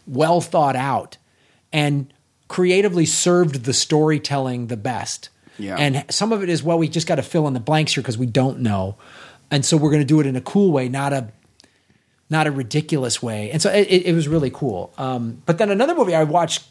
well 0.07 0.41
thought 0.41 0.77
out 0.77 1.17
and 1.73 2.13
creatively 2.49 3.07
served 3.07 3.65
the 3.65 3.73
storytelling 3.75 4.69
the 4.69 4.77
best 4.77 5.29
Yeah. 5.59 5.77
and 5.77 6.05
some 6.11 6.33
of 6.33 6.43
it 6.43 6.49
is 6.49 6.63
well 6.63 6.79
we 6.79 6.89
just 6.89 7.07
got 7.07 7.17
to 7.17 7.23
fill 7.23 7.47
in 7.49 7.55
the 7.55 7.61
blanks 7.61 7.95
here 7.95 8.03
because 8.03 8.19
we 8.19 8.27
don't 8.27 8.61
know 8.61 8.97
and 9.51 9.65
so 9.65 9.77
we're 9.77 9.91
going 9.91 10.03
to 10.03 10.07
do 10.07 10.21
it 10.21 10.27
in 10.27 10.37
a 10.37 10.41
cool 10.41 10.73
way 10.73 10.89
not 10.89 11.13
a 11.13 11.29
not 12.31 12.47
a 12.47 12.51
ridiculous 12.51 13.23
way. 13.23 13.51
And 13.51 13.63
so 13.63 13.73
it, 13.73 13.89
it, 13.89 14.05
it 14.09 14.13
was 14.13 14.29
really 14.29 14.51
cool. 14.51 14.93
Um, 14.99 15.43
but 15.47 15.57
then 15.57 15.71
another 15.71 15.95
movie 15.95 16.15
I 16.15 16.25
watched, 16.25 16.63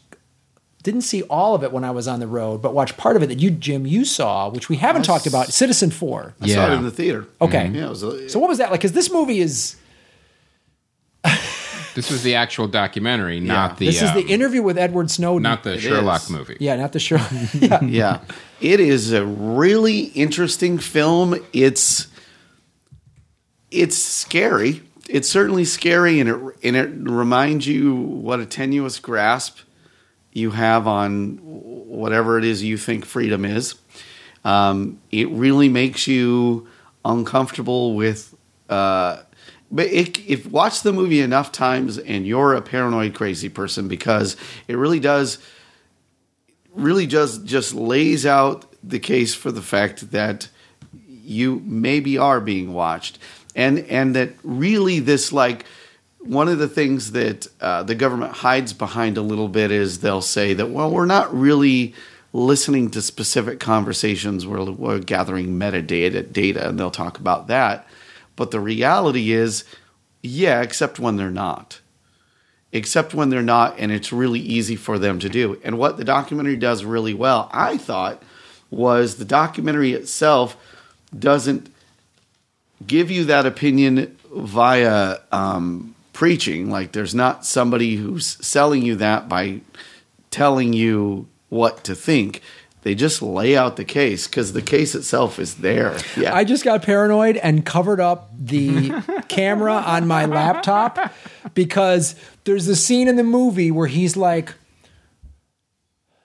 didn't 0.82 1.00
see 1.02 1.22
all 1.22 1.54
of 1.54 1.62
it 1.64 1.72
when 1.72 1.82
I 1.84 1.90
was 1.90 2.06
on 2.06 2.20
the 2.20 2.26
road, 2.26 2.62
but 2.62 2.72
watched 2.72 2.96
part 2.96 3.16
of 3.16 3.22
it 3.22 3.26
that 3.26 3.40
you, 3.40 3.50
Jim, 3.50 3.86
you 3.86 4.04
saw, 4.04 4.48
which 4.48 4.68
we 4.68 4.76
haven't 4.76 5.02
talked 5.02 5.26
about, 5.26 5.48
Citizen 5.48 5.90
Four. 5.90 6.34
I 6.40 6.46
saw 6.48 6.70
it 6.72 6.76
in 6.76 6.84
the 6.84 6.90
theater. 6.90 7.26
Okay. 7.40 7.66
Yeah, 7.68 7.86
it 7.86 7.90
was 7.90 8.02
a, 8.02 8.28
So 8.28 8.38
what 8.38 8.48
was 8.48 8.58
that 8.58 8.70
like? 8.70 8.80
Because 8.80 8.92
this 8.92 9.10
movie 9.12 9.40
is 9.40 9.76
this 11.94 12.10
was 12.10 12.22
the 12.22 12.36
actual 12.36 12.68
documentary, 12.68 13.40
not 13.40 13.78
the 13.78 13.86
this 13.86 14.02
is 14.02 14.10
um, 14.10 14.16
the 14.16 14.26
interview 14.28 14.62
with 14.62 14.78
Edward 14.78 15.10
Snowden. 15.10 15.42
not 15.42 15.64
the 15.64 15.74
It 15.74 15.80
Sherlock 15.80 16.22
is. 16.22 16.30
movie. 16.30 16.56
yeah, 16.60 16.76
not 16.76 16.92
the 16.92 17.00
Sherlock. 17.00 17.30
yeah. 17.54 17.82
yeah. 17.82 18.20
It 18.60 18.80
is 18.80 19.12
a 19.12 19.24
really 19.24 20.00
interesting 20.14 20.78
film. 20.78 21.34
It's 21.52 22.06
it's 23.70 23.96
scary. 23.98 24.82
It's 25.08 25.28
certainly 25.28 25.64
scary, 25.64 26.20
and 26.20 26.28
it 26.28 26.36
and 26.62 26.76
it 26.76 26.90
reminds 27.10 27.66
you 27.66 27.94
what 27.96 28.40
a 28.40 28.46
tenuous 28.46 28.98
grasp 29.00 29.58
you 30.38 30.52
have 30.52 30.86
on 30.86 31.38
whatever 31.42 32.38
it 32.38 32.44
is 32.44 32.62
you 32.62 32.78
think 32.78 33.04
freedom 33.04 33.44
is. 33.44 33.74
Um, 34.44 35.00
it 35.10 35.28
really 35.30 35.68
makes 35.68 36.06
you 36.06 36.68
uncomfortable 37.04 37.94
with. 37.94 38.34
Uh, 38.68 39.22
but 39.70 39.86
it, 39.86 40.18
if 40.26 40.46
watch 40.46 40.82
the 40.82 40.92
movie 40.92 41.20
enough 41.20 41.52
times, 41.52 41.98
and 41.98 42.26
you're 42.26 42.54
a 42.54 42.62
paranoid 42.62 43.14
crazy 43.14 43.48
person, 43.48 43.88
because 43.88 44.36
it 44.66 44.76
really 44.76 45.00
does 45.00 45.38
really 46.74 47.06
just 47.06 47.44
just 47.44 47.74
lays 47.74 48.24
out 48.24 48.64
the 48.82 48.98
case 48.98 49.34
for 49.34 49.50
the 49.50 49.62
fact 49.62 50.12
that 50.12 50.48
you 51.06 51.60
maybe 51.64 52.16
are 52.16 52.40
being 52.40 52.72
watched 52.72 53.18
and 53.54 53.80
and 53.80 54.14
that 54.14 54.30
really 54.42 55.00
this 55.00 55.32
like 55.32 55.64
one 56.28 56.48
of 56.48 56.58
the 56.58 56.68
things 56.68 57.12
that 57.12 57.46
uh, 57.60 57.82
the 57.82 57.94
government 57.94 58.32
hides 58.32 58.72
behind 58.72 59.16
a 59.16 59.22
little 59.22 59.48
bit 59.48 59.70
is 59.70 60.00
they'll 60.00 60.20
say 60.20 60.52
that 60.54 60.70
well 60.70 60.90
we're 60.90 61.06
not 61.06 61.34
really 61.34 61.94
listening 62.32 62.90
to 62.90 63.00
specific 63.00 63.58
conversations. 63.58 64.46
We're, 64.46 64.70
we're 64.70 64.98
gathering 64.98 65.58
metadata 65.58 66.30
data 66.30 66.68
and 66.68 66.78
they'll 66.78 66.90
talk 66.90 67.18
about 67.18 67.46
that. 67.48 67.86
But 68.36 68.50
the 68.50 68.60
reality 68.60 69.32
is 69.32 69.64
yeah 70.22 70.60
except 70.60 70.98
when 70.98 71.16
they're 71.16 71.30
not. 71.30 71.80
Except 72.70 73.14
when 73.14 73.30
they're 73.30 73.42
not, 73.42 73.78
and 73.78 73.90
it's 73.90 74.12
really 74.12 74.40
easy 74.40 74.76
for 74.76 74.98
them 74.98 75.18
to 75.20 75.30
do. 75.30 75.58
And 75.64 75.78
what 75.78 75.96
the 75.96 76.04
documentary 76.04 76.56
does 76.56 76.84
really 76.84 77.14
well, 77.14 77.48
I 77.50 77.78
thought, 77.78 78.22
was 78.70 79.16
the 79.16 79.24
documentary 79.24 79.92
itself 79.92 80.54
doesn't 81.18 81.72
give 82.86 83.10
you 83.10 83.24
that 83.24 83.46
opinion 83.46 84.18
via 84.30 85.16
um, 85.32 85.94
preaching. 86.18 86.68
Like, 86.68 86.90
there's 86.90 87.14
not 87.14 87.46
somebody 87.46 87.94
who's 87.94 88.44
selling 88.44 88.82
you 88.82 88.96
that 88.96 89.28
by 89.28 89.60
telling 90.32 90.72
you 90.72 91.28
what 91.48 91.84
to 91.84 91.94
think. 91.94 92.42
They 92.82 92.96
just 92.96 93.22
lay 93.22 93.56
out 93.56 93.76
the 93.76 93.84
case 93.84 94.26
because 94.26 94.52
the 94.52 94.60
case 94.60 94.96
itself 94.96 95.38
is 95.38 95.58
there. 95.58 95.96
Yeah. 96.16 96.34
I 96.34 96.42
just 96.42 96.64
got 96.64 96.82
paranoid 96.82 97.36
and 97.36 97.64
covered 97.64 98.00
up 98.00 98.30
the 98.36 98.90
camera 99.28 99.74
on 99.74 100.08
my 100.08 100.24
laptop 100.24 101.14
because 101.54 102.16
there's 102.42 102.66
a 102.66 102.74
scene 102.74 103.06
in 103.06 103.14
the 103.14 103.22
movie 103.22 103.70
where 103.70 103.86
he's 103.86 104.16
like 104.16 104.54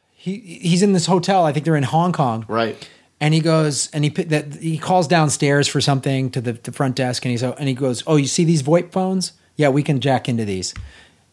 he 0.09 0.39
he's 0.39 0.81
in 0.81 0.93
this 0.93 1.05
hotel. 1.05 1.45
I 1.45 1.53
think 1.53 1.65
they're 1.65 1.75
in 1.75 1.83
Hong 1.83 2.13
Kong. 2.13 2.45
right. 2.47 2.89
And 3.19 3.31
he 3.35 3.41
goes 3.41 3.91
and 3.93 4.03
he 4.03 4.09
that 4.09 4.55
he 4.55 4.79
calls 4.79 5.07
downstairs 5.07 5.67
for 5.67 5.79
something 5.81 6.31
to 6.31 6.41
the, 6.41 6.53
the 6.53 6.71
front 6.71 6.95
desk 6.95 7.23
and 7.25 7.31
he's 7.31 7.43
and 7.43 7.67
he 7.67 7.75
goes, 7.75 8.03
"Oh, 8.07 8.15
you 8.15 8.25
see 8.25 8.43
these 8.43 8.63
VoIP 8.63 8.91
phones? 8.91 9.33
Yeah, 9.55 9.69
we 9.69 9.83
can 9.83 9.99
jack 10.01 10.27
into 10.29 10.45
these." 10.45 10.73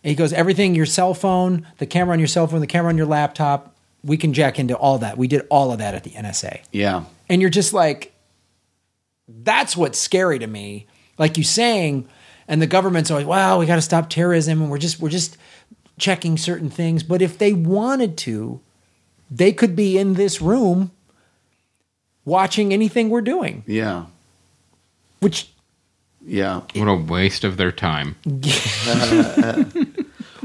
And 0.02 0.10
he 0.10 0.14
goes, 0.14 0.32
"Everything 0.32 0.74
your 0.74 0.86
cell 0.86 1.14
phone, 1.14 1.66
the 1.78 1.86
camera 1.86 2.12
on 2.12 2.18
your 2.18 2.28
cell 2.28 2.46
phone, 2.46 2.60
the 2.60 2.66
camera 2.66 2.90
on 2.90 2.96
your 2.96 3.06
laptop, 3.06 3.74
we 4.02 4.16
can 4.16 4.32
jack 4.32 4.58
into 4.58 4.74
all 4.76 4.98
that. 4.98 5.18
We 5.18 5.28
did 5.28 5.42
all 5.50 5.72
of 5.72 5.78
that 5.78 5.94
at 5.94 6.04
the 6.04 6.10
NSA." 6.10 6.60
Yeah. 6.72 7.04
and 7.28 7.40
you're 7.40 7.50
just 7.50 7.72
like 7.72 8.12
that's 9.28 9.76
what's 9.76 9.98
scary 9.98 10.38
to 10.40 10.46
me 10.48 10.86
like 11.16 11.38
you 11.38 11.44
saying 11.44 12.08
and 12.48 12.60
the 12.60 12.66
government's 12.66 13.10
always 13.12 13.24
wow 13.26 13.60
we 13.60 13.64
got 13.66 13.76
to 13.76 13.80
stop 13.82 14.10
terrorism 14.10 14.60
and 14.60 14.68
we're 14.72 14.78
just 14.78 14.98
we're 14.98 15.08
just 15.08 15.36
checking 16.00 16.36
certain 16.36 16.68
things 16.68 17.04
but 17.04 17.22
if 17.22 17.38
they 17.38 17.52
wanted 17.52 18.16
to 18.16 18.58
they 19.30 19.52
could 19.52 19.76
be 19.76 19.96
in 19.96 20.14
this 20.14 20.40
room 20.42 20.90
watching 22.24 22.72
anything 22.72 23.08
we're 23.08 23.20
doing 23.20 23.62
Yeah. 23.68 24.06
which 25.20 25.48
Yeah. 26.24 26.60
What 26.74 26.86
a 26.88 26.94
waste 26.94 27.44
of 27.44 27.56
their 27.56 27.72
time. 27.72 28.16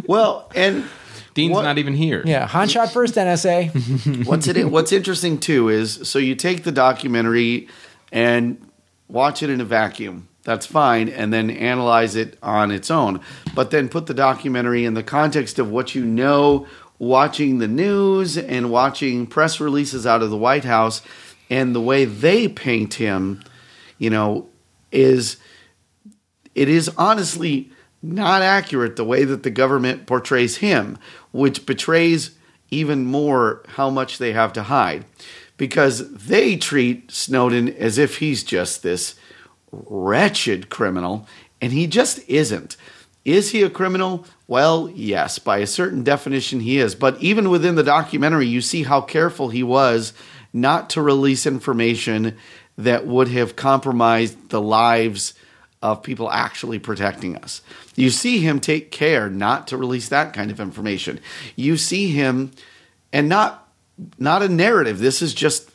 Well, 0.08 0.52
and 0.56 0.86
Dean's 1.34 1.54
What- 1.54 1.64
not 1.64 1.78
even 1.80 1.96
here. 1.96 2.22
yeah 2.26 2.46
han 2.48 2.68
shot 2.68 2.92
first 2.92 3.16
nsa 3.16 4.26
what's 4.28 4.48
it? 4.48 4.70
What's 4.70 4.92
interesting 4.92 5.40
too 5.40 5.70
is 5.70 6.08
so 6.08 6.20
you 6.20 6.36
take 6.36 6.64
the 6.64 6.72
documentary 6.72 7.68
and 8.12 8.62
watch 9.08 9.42
it 9.42 9.50
in 9.50 9.60
a 9.62 9.66
vacuum. 9.66 10.28
That's 10.44 10.68
fine, 10.68 11.10
and 11.10 11.34
then 11.34 11.50
analyze 11.50 12.16
it 12.16 12.38
on 12.44 12.70
its 12.70 12.92
own. 12.92 13.20
But 13.56 13.72
then 13.72 13.90
put 13.90 14.06
the 14.06 14.14
documentary 14.14 14.86
in 14.86 14.94
the 14.94 15.02
context 15.02 15.58
of 15.58 15.72
what 15.72 15.96
you 15.96 16.06
know, 16.06 16.68
watching 17.00 17.58
the 17.58 17.68
news 17.68 18.38
and 18.38 18.70
watching 18.70 19.26
press 19.26 19.60
releases 19.60 20.06
out 20.06 20.22
of 20.22 20.30
the 20.30 20.38
White 20.38 20.64
House, 20.66 21.02
and 21.50 21.74
the 21.74 21.82
way 21.82 22.06
they 22.06 22.48
paint 22.48 22.94
him, 22.94 23.42
you 23.98 24.12
know, 24.12 24.48
is 24.92 25.38
it 26.56 26.70
is 26.70 26.90
honestly 26.98 27.72
not 28.02 28.42
accurate 28.42 28.96
the 28.96 29.06
way 29.06 29.24
that 29.24 29.44
the 29.44 29.50
government 29.50 30.06
portrays 30.06 30.58
him, 30.58 30.98
which 31.32 31.66
betrays 31.66 32.38
even 32.72 33.06
more 33.06 33.64
how 33.68 33.90
much 33.90 34.18
they 34.18 34.34
have 34.34 34.54
to 34.54 34.64
hide. 34.64 35.06
Because 35.58 36.12
they 36.14 36.58
treat 36.58 37.12
Snowden 37.12 37.70
as 37.70 37.98
if 37.98 38.18
he's 38.18 38.44
just 38.44 38.84
this 38.84 39.16
wretched 39.72 40.70
criminal, 40.70 41.28
and 41.62 41.72
he 41.72 41.88
just 41.88 42.20
isn't. 42.28 42.76
Is 43.24 43.52
he 43.52 43.64
a 43.64 43.70
criminal? 43.70 44.26
Well, 44.48 44.90
yes, 44.94 45.40
by 45.40 45.58
a 45.60 45.68
certain 45.68 46.04
definition, 46.04 46.60
he 46.60 46.78
is. 46.78 46.94
But 46.94 47.22
even 47.22 47.50
within 47.50 47.76
the 47.76 47.84
documentary, 47.84 48.48
you 48.48 48.62
see 48.62 48.84
how 48.84 49.02
careful 49.02 49.50
he 49.50 49.64
was 49.64 50.14
not 50.54 50.90
to 50.92 51.02
release 51.02 51.46
information 51.46 52.38
that 52.78 53.08
would 53.08 53.30
have 53.30 53.56
compromised 53.56 54.50
the 54.50 54.62
lives 54.62 55.34
of 55.92 56.02
people 56.02 56.32
actually 56.32 56.80
protecting 56.80 57.36
us. 57.38 57.62
You 57.96 58.10
see 58.10 58.40
him 58.40 58.60
take 58.60 58.92
care 58.92 59.30
not 59.30 59.68
to 59.68 59.78
release 59.78 60.10
that 60.10 60.34
kind 60.34 60.50
of 60.50 60.60
information. 60.60 61.20
You 61.56 61.78
see 61.78 62.10
him, 62.10 62.52
and 63.14 63.30
not 63.30 63.70
not 64.18 64.42
a 64.42 64.50
narrative. 64.50 65.00
This 65.00 65.22
is 65.22 65.34
just 65.34 65.70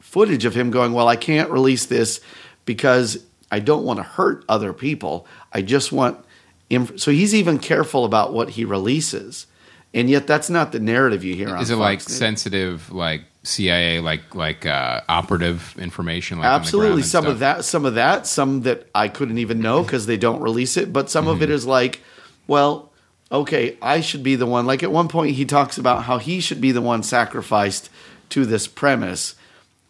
footage 0.00 0.44
of 0.44 0.54
him 0.54 0.70
going, 0.70 0.92
Well, 0.92 1.08
I 1.08 1.16
can't 1.16 1.50
release 1.50 1.86
this 1.86 2.20
because 2.64 3.24
I 3.50 3.58
don't 3.58 3.84
want 3.84 3.98
to 3.98 4.04
hurt 4.04 4.44
other 4.48 4.72
people. 4.72 5.26
I 5.52 5.62
just 5.62 5.92
want. 5.92 6.24
Inf-. 6.68 6.98
So 6.98 7.12
he's 7.12 7.34
even 7.34 7.58
careful 7.58 8.04
about 8.04 8.32
what 8.32 8.50
he 8.50 8.64
releases. 8.64 9.46
And 9.94 10.10
yet, 10.10 10.26
that's 10.26 10.50
not 10.50 10.72
the 10.72 10.80
narrative 10.80 11.24
you 11.24 11.34
hear 11.34 11.48
on 11.48 11.62
Is 11.62 11.70
it 11.70 11.74
Fox 11.74 11.80
like 11.80 11.98
News. 12.00 12.18
sensitive, 12.18 12.92
like 12.92 13.22
CIA, 13.46 14.00
like 14.00 14.34
like 14.34 14.66
uh, 14.66 15.00
operative 15.08 15.74
information? 15.78 16.38
Like 16.38 16.46
on 16.46 16.50
the 16.50 16.50
ground 16.50 16.64
Absolutely, 16.66 17.02
some 17.02 17.24
stuff? 17.24 17.32
of 17.32 17.38
that, 17.40 17.64
some 17.64 17.84
of 17.84 17.94
that, 17.94 18.26
some 18.26 18.62
that 18.62 18.88
I 18.94 19.08
couldn't 19.08 19.38
even 19.38 19.60
know 19.60 19.82
because 19.82 20.06
they 20.06 20.16
don't 20.16 20.40
release 20.40 20.76
it. 20.76 20.92
But 20.92 21.08
some 21.10 21.28
of 21.28 21.36
Mm-hmm. 21.36 21.44
it 21.44 21.50
is 21.50 21.66
like, 21.66 22.00
well, 22.46 22.92
okay, 23.30 23.76
I 23.80 24.00
should 24.00 24.22
be 24.22 24.36
the 24.36 24.46
one. 24.46 24.66
Like 24.66 24.82
at 24.82 24.90
one 24.92 25.08
point, 25.08 25.36
he 25.36 25.44
talks 25.44 25.78
about 25.78 26.04
how 26.04 26.18
he 26.18 26.40
should 26.40 26.60
be 26.60 26.72
the 26.72 26.82
one 26.82 27.02
sacrificed 27.02 27.88
to 28.30 28.44
this 28.44 28.66
premise, 28.66 29.34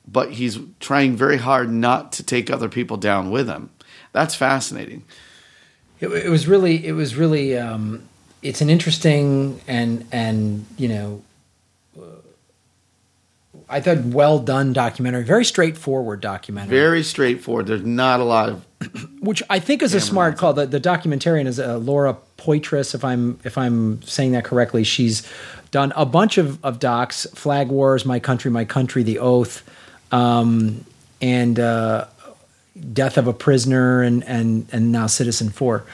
but 0.06 0.32
he's 0.32 0.58
trying 0.80 1.16
very 1.16 1.38
hard 1.38 1.70
not 1.70 2.12
to 2.12 2.22
take 2.22 2.50
other 2.50 2.68
people 2.68 2.96
down 2.98 3.30
with 3.30 3.48
him. 3.48 3.70
That's 4.12 4.34
fascinating. 4.34 5.04
It, 6.00 6.08
it 6.08 6.28
was 6.28 6.46
really, 6.46 6.86
it 6.86 6.92
was 6.92 7.16
really, 7.16 7.56
um, 7.56 8.02
it's 8.42 8.60
an 8.60 8.68
interesting 8.70 9.60
and 9.66 10.04
and 10.12 10.66
you 10.76 10.88
know, 10.88 11.22
uh, 11.98 12.02
I 13.68 13.80
thought 13.80 13.98
well 14.04 14.38
done 14.38 14.72
documentary, 14.72 15.24
very 15.24 15.44
straightforward 15.44 16.20
documentary, 16.20 16.76
Very 16.76 17.02
straightforward. 17.02 17.66
There's 17.66 17.84
not 17.84 18.20
a 18.20 18.24
lot 18.24 18.48
of 18.48 18.64
which 19.20 19.42
I 19.50 19.58
think 19.58 19.82
is 19.82 19.94
a 19.94 20.00
smart 20.00 20.36
call. 20.36 20.52
The, 20.52 20.66
the 20.66 20.80
documentarian 20.80 21.46
is 21.46 21.58
uh, 21.58 21.78
Laura 21.78 22.16
Poitras, 22.38 22.94
if 22.94 23.04
I'm 23.04 23.40
if 23.42 23.58
I'm 23.58 24.02
saying 24.02 24.32
that 24.32 24.44
correctly. 24.44 24.84
She's 24.84 25.28
done 25.72 25.92
a 25.96 26.06
bunch 26.06 26.38
of, 26.38 26.64
of 26.64 26.78
docs: 26.78 27.26
Flag 27.34 27.68
Wars, 27.68 28.04
My 28.04 28.20
Country, 28.20 28.50
My 28.50 28.64
Country, 28.64 29.02
The 29.02 29.18
Oath, 29.18 29.68
um, 30.12 30.84
and 31.20 31.58
uh, 31.58 32.06
Death 32.92 33.18
of 33.18 33.26
a 33.26 33.32
Prisoner, 33.32 34.02
and 34.02 34.22
and 34.24 34.68
and 34.70 34.92
now 34.92 35.08
Citizen 35.08 35.50
Four. 35.50 35.84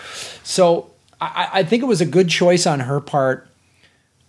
So 0.43 0.91
I, 1.23 1.49
I 1.53 1.63
think 1.63 1.83
it 1.83 1.87
was 1.87 2.03
a 2.03 2.07
good 2.07 2.29
choice 2.29 2.67
on 2.67 2.81
her 2.81 3.01
part 3.01 3.49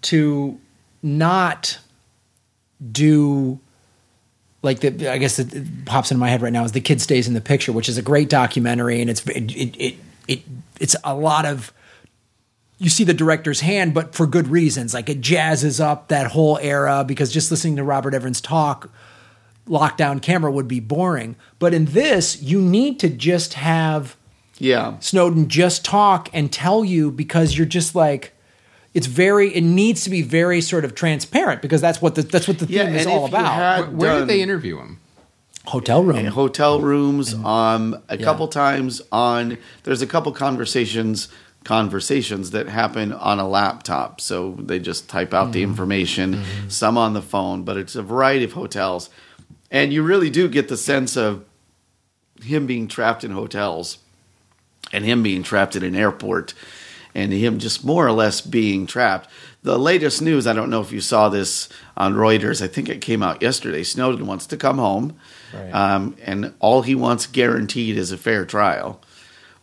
to 0.03 0.59
not 1.01 1.79
do 2.91 3.59
like 4.61 4.79
the 4.79 5.11
I 5.11 5.17
guess 5.17 5.39
it 5.39 5.85
pops 5.85 6.11
into 6.11 6.19
my 6.19 6.29
head 6.29 6.41
right 6.41 6.53
now 6.53 6.63
is 6.63 6.71
the 6.71 6.81
kid 6.81 7.01
stays 7.01 7.27
in 7.27 7.33
the 7.33 7.41
picture, 7.41 7.71
which 7.71 7.89
is 7.89 7.97
a 7.97 8.01
great 8.01 8.29
documentary, 8.29 9.01
and 9.01 9.09
it's 9.09 9.25
it 9.27 9.51
it 9.51 9.75
it, 9.77 9.95
it 10.27 10.41
it's 10.79 10.95
a 11.03 11.13
lot 11.13 11.45
of 11.45 11.73
you 12.79 12.89
see 12.89 13.03
the 13.03 13.13
director's 13.13 13.61
hand, 13.61 13.93
but 13.93 14.15
for 14.15 14.25
good 14.25 14.47
reasons. 14.47 14.93
Like 14.93 15.09
it 15.09 15.21
jazzes 15.21 15.79
up 15.79 16.07
that 16.07 16.27
whole 16.27 16.57
era 16.59 17.03
because 17.05 17.31
just 17.31 17.51
listening 17.51 17.75
to 17.77 17.83
Robert 17.83 18.13
Evans 18.13 18.41
talk, 18.41 18.89
lockdown 19.67 20.21
camera 20.21 20.51
would 20.51 20.67
be 20.67 20.79
boring. 20.79 21.35
But 21.59 21.73
in 21.73 21.85
this, 21.85 22.41
you 22.41 22.61
need 22.61 22.99
to 22.99 23.09
just 23.09 23.53
have 23.55 24.17
yeah. 24.59 24.97
Snowden 24.99 25.49
just 25.49 25.83
talk 25.83 26.29
and 26.31 26.51
tell 26.51 26.85
you 26.85 27.11
because 27.11 27.57
you're 27.57 27.65
just 27.65 27.95
like 27.95 28.33
it's 28.93 29.07
very 29.07 29.49
it 29.55 29.61
needs 29.63 30.03
to 30.03 30.09
be 30.09 30.21
very 30.21 30.61
sort 30.61 30.85
of 30.85 30.93
transparent 30.95 31.61
because 31.61 31.81
that's 31.81 32.01
what 32.01 32.15
the 32.15 32.21
that's 32.23 32.47
what 32.47 32.59
the 32.59 32.65
Yeah, 32.67 32.85
theme 32.85 32.95
is 32.95 33.07
all 33.07 33.25
about. 33.25 33.53
had 33.53 33.79
Where, 33.79 33.89
where 34.11 34.19
did 34.19 34.27
they 34.29 34.41
interview 34.41 34.77
him? 34.79 34.99
Hotel 35.65 36.03
room. 36.03 36.17
in 36.17 36.25
hotel 36.27 36.79
rooms 36.81 37.33
um 37.33 37.97
a 38.09 38.17
Yeah. 38.17 38.23
couple 38.25 38.47
times 38.49 39.01
on 39.11 39.57
there's 39.83 40.01
a 40.01 40.07
couple 40.07 40.31
conversations 40.33 41.29
conversations 41.63 42.51
that 42.51 42.67
happen 42.67 43.13
on 43.13 43.39
a 43.39 43.47
laptop 43.47 44.19
so 44.19 44.55
they 44.59 44.77
just 44.79 45.07
type 45.09 45.33
out 45.33 45.53
the 45.53 45.63
information 45.63 46.43
some 46.67 46.97
on 46.97 47.13
the 47.13 47.21
phone 47.21 47.63
but 47.63 47.77
it's 47.77 47.95
a 47.95 48.03
variety 48.03 48.43
of 48.43 48.51
hotels 48.51 49.09
and 49.71 49.93
you 49.93 50.03
really 50.03 50.29
do 50.29 50.49
get 50.49 50.67
the 50.67 50.75
sense 50.75 51.15
of 51.15 51.45
him 52.43 52.67
being 52.67 52.85
trapped 52.89 53.23
in 53.23 53.31
hotels 53.31 53.99
and 54.91 55.05
him 55.05 55.23
being 55.23 55.41
trapped 55.41 55.77
in 55.77 55.83
an 55.83 55.95
airport 55.95 56.53
and 57.15 57.31
him 57.31 57.59
just 57.59 57.83
more 57.85 58.05
or 58.07 58.11
less 58.11 58.41
being 58.41 58.85
trapped. 58.87 59.29
The 59.61 59.77
latest 59.77 60.21
news, 60.21 60.45
I 60.47 60.53
don't 60.53 60.69
know 60.69 60.81
if 60.81 60.91
you 60.91 60.99
saw 60.99 61.29
this 61.29 61.69
on 61.95 62.15
Reuters, 62.15 62.61
I 62.61 62.67
think 62.67 62.89
it 62.89 63.01
came 63.01 63.23
out 63.23 63.41
yesterday. 63.41 63.83
Snowden 63.83 64.25
wants 64.27 64.45
to 64.47 64.57
come 64.57 64.77
home, 64.77 65.15
Right. 65.53 65.71
um, 65.73 66.15
and 66.23 66.53
all 66.59 66.81
he 66.81 66.95
wants 66.95 67.27
guaranteed 67.27 67.97
is 67.97 68.11
a 68.11 68.17
fair 68.17 68.45
trial, 68.45 68.99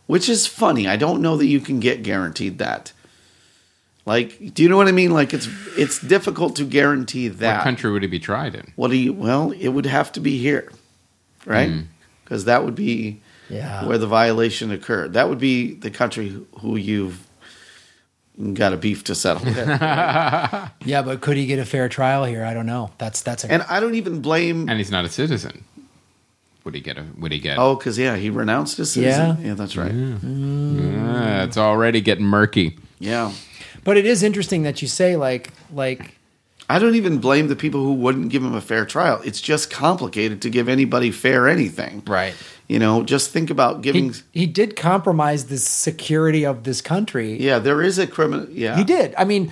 which 0.07 0.27
is 0.29 0.47
funny. 0.47 0.87
I 0.87 0.95
don't 0.95 1.21
know 1.21 1.37
that 1.37 1.45
you 1.45 1.59
can 1.59 1.79
get 1.79 2.01
guaranteed 2.03 2.57
that. 2.59 2.93
Like, 4.05 4.53
do 4.55 4.63
you 4.63 4.69
know 4.69 4.77
what 4.77 4.87
I 4.87 4.91
mean? 4.91 5.11
Like, 5.11 5.31
it's 5.33 5.47
it's 5.77 5.99
difficult 5.99 6.55
to 6.55 6.63
guarantee 6.63 7.27
that. 7.27 7.57
What 7.57 7.63
country 7.63 7.91
would 7.91 8.01
he 8.01 8.07
be 8.07 8.19
tried 8.19 8.55
in? 8.55 8.73
What 8.75 8.89
do 8.89 8.97
you? 8.97 9.13
Well, 9.13 9.51
it 9.51 9.67
would 9.69 9.85
have 9.85 10.11
to 10.13 10.19
be 10.19 10.39
here, 10.39 10.71
right? 11.45 11.83
Because 12.23 12.45
that 12.45 12.65
would 12.65 12.73
be 12.73 13.21
Yeah. 13.49 13.85
where 13.85 13.99
the 13.99 14.07
violation 14.07 14.71
occurred. 14.71 15.13
That 15.13 15.29
would 15.29 15.37
be 15.37 15.75
the 15.75 15.91
country 15.91 16.35
who 16.61 16.77
you've 16.77 17.27
got 18.53 18.73
a 18.73 18.77
beef 18.77 19.03
to 19.05 19.15
settle 19.15 19.43
with. 19.45 19.55
Yeah, 20.85 21.01
but 21.03 21.21
could 21.21 21.37
he 21.37 21.45
get 21.45 21.59
a 21.59 21.65
fair 21.65 21.87
trial 21.89 22.25
here? 22.25 22.43
I 22.43 22.53
don't 22.53 22.65
know. 22.65 22.91
That's 22.97 23.21
that's 23.21 23.43
a 23.43 23.51
and 23.51 23.63
I 23.69 23.79
don't 23.79 23.95
even 23.95 24.21
blame. 24.21 24.67
And 24.69 24.77
he's 24.79 24.91
not 24.91 25.05
a 25.05 25.09
citizen. 25.09 25.63
Would 26.63 26.75
he 26.75 26.81
get 26.81 26.97
a? 26.97 27.05
Would 27.17 27.31
he 27.31 27.39
get? 27.39 27.57
Oh, 27.57 27.75
because 27.75 27.97
yeah, 27.97 28.15
he 28.15 28.29
renounced 28.29 28.77
his 28.77 28.91
citizen. 28.91 29.37
Yeah, 29.43 29.53
that's 29.55 29.75
right. 29.77 29.91
Ah, 29.93 31.43
it's 31.43 31.57
already 31.57 32.01
getting 32.01 32.25
murky. 32.25 32.77
Yeah, 32.99 33.31
But 33.83 33.97
it 33.97 34.05
is 34.05 34.21
interesting 34.21 34.63
that 34.63 34.81
you 34.81 34.87
say 34.87 35.15
like 35.15 35.49
like 35.73 36.15
I 36.69 36.79
don't 36.79 36.95
even 36.95 37.17
blame 37.17 37.47
the 37.47 37.55
people 37.55 37.83
who 37.83 37.93
wouldn't 37.93 38.29
give 38.29 38.43
him 38.43 38.53
a 38.53 38.61
fair 38.61 38.85
trial. 38.85 39.21
It's 39.25 39.41
just 39.41 39.69
complicated 39.71 40.41
to 40.43 40.49
give 40.49 40.69
anybody 40.69 41.11
fair 41.11 41.47
anything. 41.47 42.03
right. 42.07 42.33
You 42.71 42.79
know, 42.79 43.03
just 43.03 43.31
think 43.31 43.49
about 43.49 43.81
giving. 43.81 44.13
he 44.31 44.45
did 44.45 44.77
compromise 44.77 45.47
the 45.47 45.57
security 45.57 46.45
of 46.45 46.63
this 46.63 46.79
country. 46.79 47.37
yeah, 47.37 47.59
there 47.59 47.81
is 47.81 47.99
a 47.99 48.07
criminal. 48.07 48.47
Yeah, 48.49 48.77
He 48.77 48.85
did. 48.85 49.13
I 49.17 49.25
mean, 49.25 49.51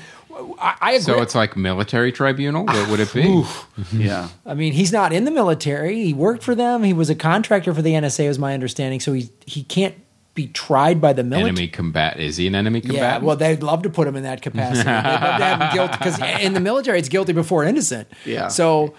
I, 0.57 0.77
I 0.79 0.91
agree. 0.91 1.01
So 1.01 1.21
it's 1.21 1.35
like 1.35 1.57
military 1.57 2.13
tribunal. 2.13 2.63
What 2.65 2.89
would 2.89 3.01
it 3.01 3.13
be? 3.13 3.43
Yeah, 3.91 4.29
I 4.45 4.53
mean, 4.53 4.71
he's 4.71 4.93
not 4.93 5.11
in 5.11 5.25
the 5.25 5.31
military. 5.31 6.01
He 6.05 6.13
worked 6.13 6.43
for 6.43 6.55
them. 6.55 6.83
He 6.83 6.93
was 6.93 7.09
a 7.09 7.15
contractor 7.15 7.73
for 7.73 7.81
the 7.81 7.91
NSA, 7.91 8.27
was 8.29 8.39
my 8.39 8.53
understanding. 8.53 9.01
So 9.01 9.11
he 9.11 9.29
he 9.45 9.63
can't 9.63 9.95
be 10.33 10.47
tried 10.47 11.01
by 11.01 11.11
the 11.11 11.23
military. 11.23 11.49
enemy 11.49 11.67
combat. 11.67 12.21
Is 12.21 12.37
he 12.37 12.47
an 12.47 12.55
enemy 12.55 12.79
Yeah, 12.85 13.17
well, 13.17 13.35
they'd 13.35 13.61
love 13.61 13.81
to 13.81 13.89
put 13.89 14.07
him 14.07 14.15
in 14.15 14.23
that 14.23 14.41
capacity. 14.41 14.85
They'd 14.85 14.93
love 14.93 15.37
to 15.39 15.43
have 15.45 15.61
him 15.61 15.69
guilty 15.73 15.97
because 15.97 16.19
in 16.41 16.53
the 16.53 16.61
military, 16.61 16.99
it's 16.99 17.09
guilty 17.09 17.33
before 17.33 17.65
innocent. 17.65 18.07
Yeah. 18.25 18.47
So, 18.47 18.93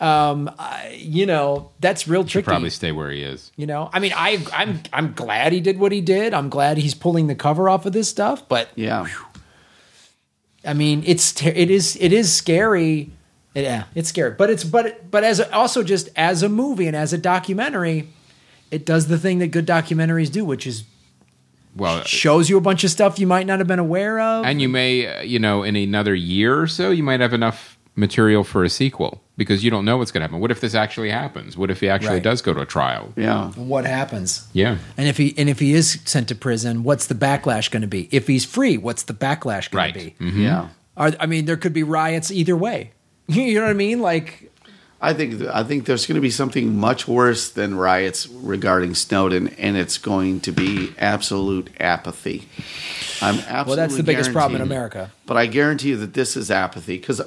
um, 0.00 0.50
I, 0.58 0.96
you 0.98 1.24
know, 1.26 1.70
that's 1.80 2.06
real 2.08 2.24
tricky. 2.24 2.44
probably 2.44 2.70
stay 2.70 2.92
where 2.92 3.10
he 3.10 3.22
is. 3.22 3.52
You 3.56 3.66
know, 3.66 3.88
I 3.92 4.00
mean, 4.00 4.12
I 4.14 4.44
I'm 4.52 4.80
I'm 4.92 5.12
glad 5.14 5.52
he 5.52 5.60
did 5.60 5.78
what 5.78 5.92
he 5.92 6.00
did. 6.00 6.34
I'm 6.34 6.48
glad 6.48 6.78
he's 6.78 6.94
pulling 6.94 7.26
the 7.28 7.34
cover 7.34 7.68
off 7.68 7.86
of 7.86 7.92
this 7.92 8.08
stuff. 8.08 8.48
But 8.48 8.68
yeah. 8.74 9.06
I 10.66 10.72
mean, 10.74 11.02
it's 11.06 11.32
ter- 11.32 11.52
it 11.54 11.70
is 11.70 11.96
it 12.00 12.12
is 12.12 12.32
scary. 12.32 13.10
Yeah, 13.54 13.84
it's 13.94 14.08
scary. 14.08 14.32
But 14.32 14.50
it's 14.50 14.64
but 14.64 15.10
but 15.10 15.22
as 15.24 15.38
a, 15.40 15.52
also 15.54 15.82
just 15.82 16.08
as 16.16 16.42
a 16.42 16.48
movie 16.48 16.86
and 16.86 16.96
as 16.96 17.12
a 17.12 17.18
documentary, 17.18 18.08
it 18.70 18.84
does 18.84 19.06
the 19.08 19.18
thing 19.18 19.38
that 19.38 19.48
good 19.48 19.66
documentaries 19.66 20.32
do, 20.32 20.44
which 20.44 20.66
is 20.66 20.84
Well, 21.76 22.02
shows 22.04 22.48
you 22.50 22.56
a 22.56 22.60
bunch 22.60 22.82
of 22.82 22.90
stuff 22.90 23.18
you 23.18 23.26
might 23.26 23.46
not 23.46 23.58
have 23.60 23.68
been 23.68 23.78
aware 23.78 24.18
of. 24.18 24.44
and 24.46 24.60
you 24.60 24.68
may, 24.68 25.06
uh, 25.06 25.22
you 25.22 25.38
know, 25.38 25.62
in 25.62 25.76
another 25.76 26.14
year 26.14 26.58
or 26.60 26.66
so, 26.66 26.90
you 26.90 27.02
might 27.02 27.20
have 27.20 27.32
enough 27.34 27.73
material 27.96 28.42
for 28.44 28.64
a 28.64 28.68
sequel 28.68 29.20
because 29.36 29.62
you 29.64 29.70
don't 29.70 29.84
know 29.84 29.96
what's 29.98 30.10
going 30.10 30.20
to 30.20 30.26
happen. 30.26 30.40
What 30.40 30.50
if 30.50 30.60
this 30.60 30.74
actually 30.74 31.10
happens? 31.10 31.56
What 31.56 31.70
if 31.70 31.80
he 31.80 31.88
actually 31.88 32.14
Right. 32.14 32.22
does 32.22 32.42
go 32.42 32.52
to 32.52 32.60
a 32.60 32.66
trial? 32.66 33.12
Yeah. 33.16 33.50
what 33.52 33.84
happens? 33.84 34.46
Yeah. 34.52 34.78
And 34.96 35.06
if 35.08 35.16
he 35.16 35.34
and 35.38 35.48
if 35.48 35.60
he 35.60 35.74
is 35.74 35.98
sent 36.04 36.28
to 36.28 36.34
prison, 36.34 36.82
what's 36.84 37.06
the 37.06 37.14
backlash 37.14 37.70
going 37.70 37.82
to 37.82 37.88
be? 37.88 38.08
If 38.10 38.26
he's 38.26 38.44
free, 38.44 38.76
what's 38.76 39.04
the 39.04 39.14
backlash 39.14 39.70
going 39.70 39.84
Right. 39.84 39.94
to 39.94 40.00
be? 40.00 40.14
Mhm. 40.20 40.42
Yeah. 40.42 40.68
Are, 40.96 41.12
I 41.20 41.26
mean, 41.26 41.44
there 41.44 41.56
could 41.56 41.72
be 41.72 41.82
riots 41.82 42.30
either 42.30 42.56
way. 42.56 42.90
You 43.28 43.54
know 43.54 43.62
what 43.62 43.70
I 43.70 43.74
mean? 43.74 44.00
Like, 44.00 44.50
I 45.00 45.12
think 45.14 45.42
I 45.52 45.62
think 45.64 45.84
there's 45.86 46.06
going 46.06 46.14
to 46.16 46.20
be 46.20 46.30
something 46.30 46.76
much 46.76 47.06
worse 47.08 47.48
than 47.50 47.74
riots 47.74 48.26
regarding 48.28 48.94
Snowden, 48.94 49.48
and 49.58 49.76
it's 49.76 49.98
going 49.98 50.40
to 50.40 50.52
be 50.52 50.92
absolute 50.98 51.68
apathy. 51.80 52.48
I'm 53.22 53.36
absolutely 53.40 53.66
well, 53.68 53.76
that's 53.76 53.96
the 53.96 54.02
biggest 54.02 54.32
problem 54.32 54.56
in 54.60 54.66
America. 54.66 55.10
But 55.26 55.36
I 55.36 55.46
guarantee 55.46 55.90
you 55.90 55.96
that 55.98 56.14
this 56.14 56.36
is 56.36 56.50
apathy. 56.50 56.96
Because 56.98 57.20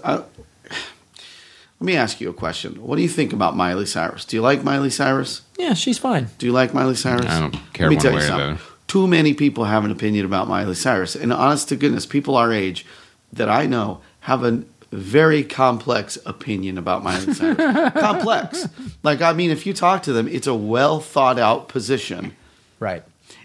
let 1.79 1.85
me 1.85 1.95
ask 1.95 2.19
you 2.21 2.29
a 2.29 2.33
question. 2.33 2.81
What 2.81 2.95
do 2.95 3.01
you 3.01 3.07
think 3.09 3.33
about 3.33 3.55
Miley 3.55 3.85
Cyrus? 3.85 4.25
Do 4.25 4.35
you 4.35 4.41
like 4.41 4.63
Miley 4.63 4.89
Cyrus? 4.89 5.41
Yeah, 5.57 5.73
she's 5.73 5.97
fine. 5.97 6.27
Do 6.37 6.45
you 6.45 6.51
like 6.51 6.73
Miley 6.73 6.95
Cyrus? 6.95 7.25
I 7.27 7.39
don't 7.39 7.73
care 7.73 7.87
Let 7.87 7.89
me 7.91 7.95
one 7.97 8.03
tell 8.03 8.13
way 8.13 8.17
you 8.17 8.19
or 8.19 8.21
the 8.21 8.27
something. 8.27 8.49
other. 8.53 8.61
Too 8.87 9.07
many 9.07 9.33
people 9.33 9.65
have 9.65 9.83
an 9.85 9.91
opinion 9.91 10.25
about 10.25 10.47
Miley 10.47 10.73
Cyrus, 10.75 11.15
and 11.15 11.31
honest 11.33 11.69
to 11.69 11.75
goodness, 11.75 12.05
people 12.05 12.35
our 12.37 12.51
age 12.53 12.85
that 13.33 13.49
I 13.49 13.65
know 13.65 13.99
have 14.21 14.43
a 14.43 14.63
very 14.91 15.43
complex 15.43 16.17
opinion 16.25 16.77
about 16.77 17.03
Miley 17.03 17.33
Cyrus. 17.33 17.93
complex, 17.93 18.67
like 19.03 19.21
I 19.21 19.33
mean, 19.33 19.51
if 19.51 19.65
you 19.65 19.73
talk 19.73 20.03
to 20.03 20.13
them, 20.13 20.27
it's 20.29 20.47
a 20.47 20.53
well 20.55 20.99
thought 21.01 21.37
out 21.37 21.67
position. 21.67 22.33
Right. 22.79 23.03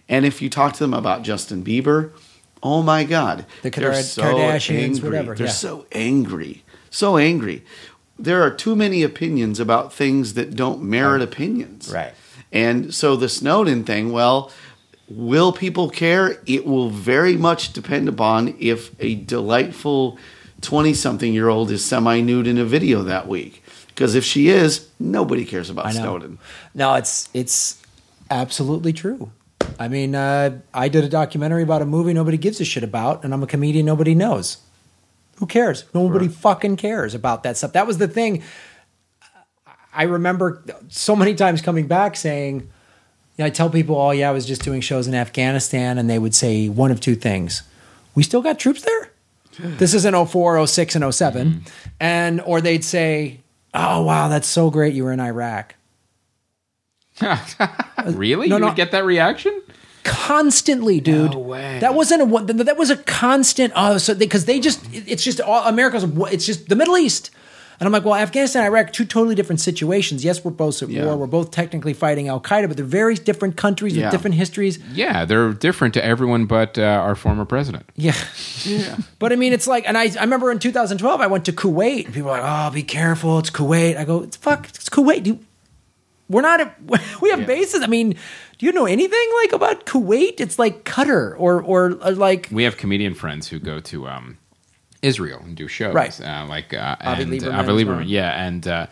And 0.08 0.24
if 0.24 0.40
you 0.40 0.48
talk 0.48 0.74
to 0.74 0.78
them 0.78 0.94
about 0.94 1.22
Justin 1.22 1.64
Bieber, 1.64 2.12
oh 2.62 2.82
my 2.82 3.02
God, 3.02 3.44
The 3.62 3.70
they're 3.70 3.94
so 4.02 4.22
Kardashians, 4.22 4.78
angry. 4.96 5.08
whatever, 5.08 5.34
They're 5.34 5.46
yeah. 5.46 5.52
so 5.52 5.86
angry, 5.90 6.62
so 6.90 7.16
angry. 7.16 7.64
There 8.18 8.42
are 8.42 8.50
too 8.50 8.76
many 8.76 9.02
opinions 9.02 9.58
about 9.58 9.92
things 9.92 10.34
that 10.34 10.54
don't 10.54 10.82
merit 10.82 11.22
opinions. 11.22 11.92
Right. 11.92 12.14
And 12.52 12.94
so 12.94 13.16
the 13.16 13.28
Snowden 13.28 13.84
thing, 13.84 14.12
well, 14.12 14.50
will 15.08 15.52
people 15.52 15.88
care? 15.88 16.38
It 16.46 16.66
will 16.66 16.90
very 16.90 17.36
much 17.36 17.72
depend 17.72 18.08
upon 18.08 18.54
if 18.58 18.90
a 19.00 19.14
delightful 19.14 20.18
20 20.60 20.94
something 20.94 21.32
year 21.32 21.48
old 21.48 21.70
is 21.70 21.84
semi 21.84 22.20
nude 22.20 22.46
in 22.46 22.58
a 22.58 22.64
video 22.64 23.02
that 23.02 23.26
week. 23.26 23.62
Because 23.88 24.14
if 24.14 24.24
she 24.24 24.48
is, 24.48 24.88
nobody 24.98 25.44
cares 25.44 25.68
about. 25.68 25.92
Snowden. 25.92 26.38
No, 26.74 26.94
it's 26.94 27.28
it's 27.34 27.82
absolutely 28.30 28.92
true. 28.92 29.30
I 29.78 29.88
mean, 29.88 30.14
uh, 30.14 30.58
I 30.72 30.88
did 30.88 31.04
a 31.04 31.08
documentary 31.08 31.62
about 31.62 31.82
a 31.82 31.86
movie 31.86 32.12
nobody 32.12 32.36
gives 32.38 32.60
a 32.60 32.64
shit 32.64 32.82
about, 32.82 33.24
and 33.24 33.34
I'm 33.34 33.42
a 33.42 33.46
comedian 33.46 33.86
nobody 33.86 34.14
knows. 34.14 34.58
Who 35.38 35.46
cares? 35.46 35.84
Nobody 35.94 36.28
fucking 36.28 36.76
cares 36.76 37.14
about 37.14 37.42
that 37.42 37.56
stuff. 37.56 37.72
That 37.72 37.86
was 37.86 37.98
the 37.98 38.08
thing. 38.08 38.42
I 39.94 40.04
remember 40.04 40.62
so 40.88 41.14
many 41.14 41.34
times 41.34 41.60
coming 41.60 41.86
back 41.86 42.16
saying, 42.16 42.60
you 42.60 42.68
know, 43.38 43.46
I 43.46 43.50
tell 43.50 43.70
people, 43.70 43.96
oh, 43.96 44.10
yeah, 44.10 44.28
I 44.28 44.32
was 44.32 44.46
just 44.46 44.62
doing 44.62 44.80
shows 44.80 45.06
in 45.06 45.14
Afghanistan, 45.14 45.98
and 45.98 46.08
they 46.08 46.18
would 46.18 46.34
say 46.34 46.68
one 46.68 46.90
of 46.90 47.00
two 47.00 47.14
things. 47.14 47.62
We 48.14 48.22
still 48.22 48.42
got 48.42 48.58
troops 48.58 48.82
there? 48.82 49.10
This 49.58 49.92
is 49.92 50.04
in 50.04 50.14
04, 50.26 50.66
06, 50.66 50.94
and 50.96 51.14
7 51.14 51.48
mm-hmm. 51.48 51.68
And, 52.00 52.40
or 52.40 52.60
they'd 52.60 52.84
say, 52.84 53.40
oh, 53.74 54.02
wow, 54.02 54.28
that's 54.28 54.48
so 54.48 54.70
great 54.70 54.94
you 54.94 55.04
were 55.04 55.12
in 55.12 55.20
Iraq. 55.20 55.74
really? 58.06 58.48
No, 58.48 58.56
you 58.56 58.60
no. 58.60 58.66
would 58.68 58.76
get 58.76 58.92
that 58.92 59.04
reaction? 59.04 59.61
Constantly, 60.04 61.00
dude. 61.00 61.32
No 61.32 61.38
way. 61.38 61.78
That 61.80 61.94
wasn't 61.94 62.22
a 62.22 62.24
one. 62.24 62.46
That 62.46 62.76
was 62.76 62.90
a 62.90 62.96
constant. 62.96 63.72
Oh, 63.76 63.98
so 63.98 64.14
because 64.14 64.44
they, 64.44 64.60
just 64.60 64.80
it's 64.92 65.24
just 65.24 65.40
all 65.40 65.64
America's. 65.66 66.04
It's 66.32 66.46
just 66.46 66.68
the 66.68 66.76
Middle 66.76 66.96
East. 66.98 67.30
And 67.80 67.86
I'm 67.88 67.92
like, 67.92 68.04
well, 68.04 68.14
Afghanistan, 68.14 68.62
Iraq, 68.62 68.92
two 68.92 69.04
totally 69.04 69.34
different 69.34 69.60
situations. 69.60 70.24
Yes, 70.24 70.44
we're 70.44 70.52
both 70.52 70.80
at 70.84 70.88
Yeah. 70.88 71.04
war. 71.06 71.16
We're 71.16 71.26
both 71.26 71.50
technically 71.50 71.94
fighting 71.94 72.28
Al 72.28 72.38
Qaeda, 72.40 72.68
but 72.68 72.76
they're 72.76 72.86
very 72.86 73.16
different 73.16 73.56
countries 73.56 73.96
Yeah. 73.96 74.04
with 74.04 74.12
different 74.12 74.36
histories. 74.36 74.78
Yeah, 74.92 75.24
they're 75.24 75.52
different 75.52 75.94
to 75.94 76.04
everyone 76.04 76.44
but 76.46 76.78
uh, 76.78 76.82
our 76.82 77.16
former 77.16 77.44
president. 77.44 77.86
Yeah. 77.96 78.14
yeah. 78.64 78.98
But 79.18 79.32
I 79.32 79.36
mean, 79.36 79.52
it's 79.52 79.66
like, 79.66 79.88
and 79.88 79.98
I, 79.98 80.04
I 80.16 80.20
remember 80.22 80.52
in 80.52 80.60
2012, 80.60 81.20
I 81.20 81.26
went 81.26 81.44
to 81.46 81.52
Kuwait, 81.52 82.04
and 82.04 82.14
people 82.14 82.30
were 82.30 82.38
like, 82.38 82.44
oh, 82.44 82.72
be 82.72 82.84
careful, 82.84 83.40
it's 83.40 83.50
Kuwait. 83.50 83.96
I 83.96 84.04
go, 84.04 84.22
it's 84.22 84.36
fuck, 84.36 84.68
it's 84.68 84.88
Kuwait. 84.88 85.24
Dude. 85.24 85.40
We're 86.28 86.42
not, 86.42 86.60
at, 86.60 86.76
we 87.20 87.30
have 87.30 87.46
bases. 87.48 87.82
I 87.82 87.88
mean, 87.88 88.14
do 88.62 88.66
you 88.66 88.72
know 88.72 88.86
anything 88.86 89.28
like 89.42 89.52
about 89.52 89.86
Kuwait? 89.86 90.40
It's 90.40 90.56
like 90.56 90.84
Qatar 90.84 91.34
or, 91.36 91.60
or, 91.60 91.94
or 91.94 92.12
like, 92.12 92.48
We 92.52 92.62
have 92.62 92.76
comedian 92.76 93.12
friends 93.12 93.48
who 93.48 93.58
go 93.58 93.80
to 93.80 94.06
um, 94.06 94.38
Israel 95.02 95.40
and 95.44 95.56
do 95.56 95.66
shows, 95.66 95.92
Right. 95.92 96.20
Uh, 96.20 96.46
like 96.48 96.72
uh, 96.72 96.94
Avi 97.00 97.22
and, 97.24 97.32
Liberman 97.32 97.58
Avi 97.58 97.72
Liberman, 97.72 98.04
yeah. 98.06 98.46
And 98.46 98.68
uh, 98.68 98.86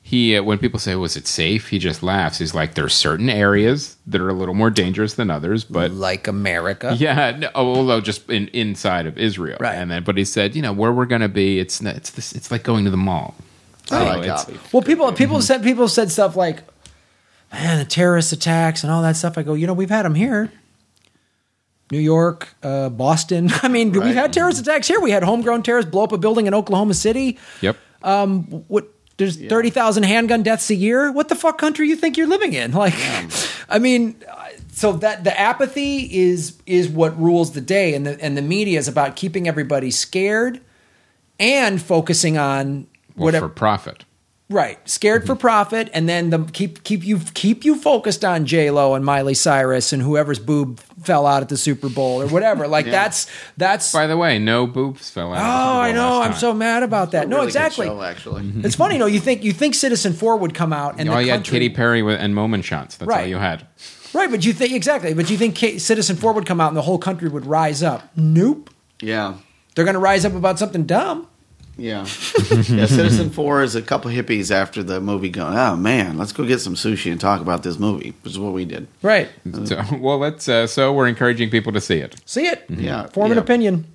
he, 0.00 0.36
uh, 0.36 0.44
when 0.44 0.58
people 0.58 0.78
say, 0.78 0.94
"Was 0.94 1.16
it 1.16 1.26
safe?" 1.26 1.66
He 1.70 1.80
just 1.80 2.04
laughs. 2.04 2.38
He's 2.38 2.54
like, 2.54 2.74
"There's 2.74 2.94
certain 2.94 3.28
areas 3.28 3.96
that 4.06 4.20
are 4.20 4.28
a 4.28 4.32
little 4.32 4.54
more 4.54 4.70
dangerous 4.70 5.14
than 5.14 5.28
others, 5.28 5.64
but 5.64 5.90
like 6.08 6.28
America. 6.28 6.94
Yeah, 6.96 7.32
no, 7.36 7.50
although 7.56 8.00
just 8.00 8.30
in, 8.30 8.46
inside 8.52 9.06
of 9.06 9.18
Israel, 9.18 9.56
Right. 9.58 9.74
And 9.74 9.90
then, 9.90 10.04
but 10.04 10.16
he 10.16 10.24
said, 10.24 10.54
you 10.54 10.62
know, 10.62 10.72
where 10.72 10.92
we're 10.92 11.06
going 11.06 11.22
to 11.22 11.28
be, 11.28 11.58
it's 11.58 11.80
it's 11.80 12.10
this, 12.10 12.32
it's 12.32 12.52
like 12.52 12.62
going 12.62 12.84
to 12.84 12.92
the 12.92 12.96
mall. 12.96 13.34
I 13.90 13.98
So 13.98 14.04
like 14.04 14.18
it's- 14.22 14.72
Well, 14.72 14.82
people 14.82 15.12
people 15.22 15.42
said 15.42 15.64
people 15.64 15.88
said 15.88 16.12
stuff 16.12 16.36
like, 16.36 16.62
"Man, 17.52 17.78
the 17.78 17.84
terrorist 17.84 18.32
attacks 18.32 18.82
and 18.82 18.92
all 18.92 19.02
that 19.02 19.16
stuff." 19.16 19.38
I 19.38 19.42
go, 19.42 19.54
you 19.54 19.66
know, 19.66 19.72
we've 19.74 19.90
had 19.90 20.04
them 20.04 20.14
here, 20.14 20.52
New 21.90 21.98
York, 21.98 22.54
uh, 22.62 22.88
Boston. 22.88 23.50
I 23.62 23.68
mean, 23.68 23.92
we've 23.92 24.14
had 24.14 24.32
terrorist 24.32 24.60
attacks 24.60 24.88
here. 24.88 25.00
We 25.00 25.10
had 25.10 25.22
homegrown 25.22 25.62
terrorists 25.62 25.90
blow 25.90 26.04
up 26.04 26.12
a 26.12 26.18
building 26.18 26.46
in 26.46 26.54
Oklahoma 26.54 26.94
City. 26.94 27.38
Yep. 27.60 27.76
What? 28.02 28.88
There's 29.18 29.36
thirty 29.38 29.70
thousand 29.70 30.02
handgun 30.02 30.42
deaths 30.42 30.68
a 30.68 30.74
year. 30.74 31.10
What 31.10 31.28
the 31.28 31.34
fuck 31.34 31.56
country 31.56 31.88
you 31.88 31.96
think 31.96 32.16
you're 32.18 32.26
living 32.26 32.52
in? 32.52 32.72
Like, 32.76 32.94
I 33.68 33.78
mean, 33.78 34.22
uh, 34.30 34.48
so 34.72 34.92
that 34.92 35.24
the 35.24 35.38
apathy 35.40 36.00
is 36.02 36.60
is 36.66 36.88
what 36.88 37.18
rules 37.18 37.52
the 37.52 37.62
day, 37.62 37.94
and 37.94 38.06
the 38.06 38.20
and 38.22 38.36
the 38.36 38.42
media 38.42 38.78
is 38.78 38.88
about 38.88 39.16
keeping 39.16 39.48
everybody 39.48 39.90
scared 39.90 40.60
and 41.40 41.80
focusing 41.80 42.36
on 42.36 42.86
Well, 43.16 43.26
whatever 43.26 43.48
for 43.48 43.54
profit. 43.54 44.04
Right, 44.48 44.78
scared 44.88 45.26
for 45.26 45.32
mm-hmm. 45.32 45.40
profit, 45.40 45.90
and 45.92 46.08
then 46.08 46.30
the 46.30 46.38
keep 46.52 46.84
keep 46.84 47.02
you 47.02 47.18
keep 47.34 47.64
you 47.64 47.74
focused 47.74 48.24
on 48.24 48.46
J 48.46 48.70
Lo 48.70 48.94
and 48.94 49.04
Miley 49.04 49.34
Cyrus 49.34 49.92
and 49.92 50.00
whoever's 50.00 50.38
boob 50.38 50.78
fell 51.02 51.26
out 51.26 51.42
at 51.42 51.48
the 51.48 51.56
Super 51.56 51.88
Bowl 51.88 52.22
or 52.22 52.28
whatever. 52.28 52.68
Like 52.76 52.86
that's 52.86 53.26
that's. 53.56 53.92
By 53.92 54.06
the 54.06 54.16
way, 54.16 54.38
no 54.38 54.66
boobs 54.66 55.08
fell 55.08 55.32
out. 55.32 55.38
of 55.38 55.42
the 55.42 55.44
oh, 55.44 55.48
Super 55.48 55.58
oh, 55.58 55.72
Bowl 55.72 55.80
I 55.80 55.92
know. 55.92 56.18
last 56.18 56.26
I'm 56.26 56.34
so 56.38 56.52
mad 56.52 56.82
about 56.82 57.12
that. 57.12 57.26
No, 57.28 57.36
Really 57.36 57.46
good 57.46 57.56
exactly. 57.56 57.86
show, 57.86 58.02
actually. 58.02 58.42
Mm-hmm. 58.42 58.66
It's 58.66 58.74
funny. 58.74 58.98
No, 58.98 59.06
you 59.06 59.18
think 59.18 59.42
you 59.42 59.52
think 59.52 59.74
Citizen 59.74 60.12
Four 60.12 60.36
would 60.36 60.54
come 60.54 60.72
out 60.72 60.96
and 60.98 61.08
all 61.08 61.16
the 61.16 61.24
you 61.24 61.30
had 61.30 61.38
country, 61.38 61.60
Katy 61.60 61.70
Perry 61.70 62.02
with, 62.02 62.20
and 62.20 62.34
moment 62.34 62.64
shots. 62.64 62.96
That's 62.96 63.10
all 63.10 63.24
you 63.24 63.36
had. 63.36 63.66
right? 64.12 64.30
But 64.30 64.44
you 64.44 64.52
think 64.52 64.74
exactly. 64.74 65.14
But 65.14 65.30
you 65.30 65.38
think 65.38 65.54
K- 65.54 65.78
Citizen 65.78 66.16
Four 66.16 66.34
would 66.34 66.44
come 66.46 66.60
out 66.60 66.68
and 66.68 66.76
the 66.76 66.82
whole 66.82 66.98
country 66.98 67.28
would 67.28 67.46
rise 67.46 67.82
up? 67.82 68.10
Nope. 68.14 68.70
Yeah. 69.00 69.34
They're 69.74 69.84
going 69.84 69.94
to 69.94 70.00
rise 70.00 70.24
up 70.24 70.34
about 70.34 70.58
something 70.58 70.84
dumb. 70.84 71.28
Yeah. 71.78 72.00
yeah. 72.50 72.86
Citizen 72.86 73.30
Four 73.30 73.62
is 73.62 73.74
a 73.74 73.82
couple 73.82 74.10
hippies 74.10 74.50
after 74.50 74.82
the 74.82 75.00
movie 75.00 75.28
going, 75.28 75.56
oh 75.56 75.76
man, 75.76 76.16
let's 76.16 76.32
go 76.32 76.44
get 76.46 76.60
some 76.60 76.74
sushi 76.74 77.10
and 77.12 77.20
talk 77.20 77.40
about 77.40 77.62
this 77.62 77.78
movie, 77.78 78.14
which 78.22 78.32
is 78.32 78.38
what 78.38 78.52
we 78.54 78.64
did. 78.64 78.88
Right. 79.02 79.28
So, 79.64 79.82
well, 80.00 80.18
let's. 80.18 80.48
Uh, 80.48 80.66
so 80.66 80.92
we're 80.92 81.06
encouraging 81.08 81.50
people 81.50 81.72
to 81.72 81.80
see 81.80 81.98
it. 81.98 82.16
See 82.24 82.46
it. 82.46 82.64
Yeah, 82.70 83.06
Form 83.08 83.30
an 83.32 83.38
opinion. 83.38 83.86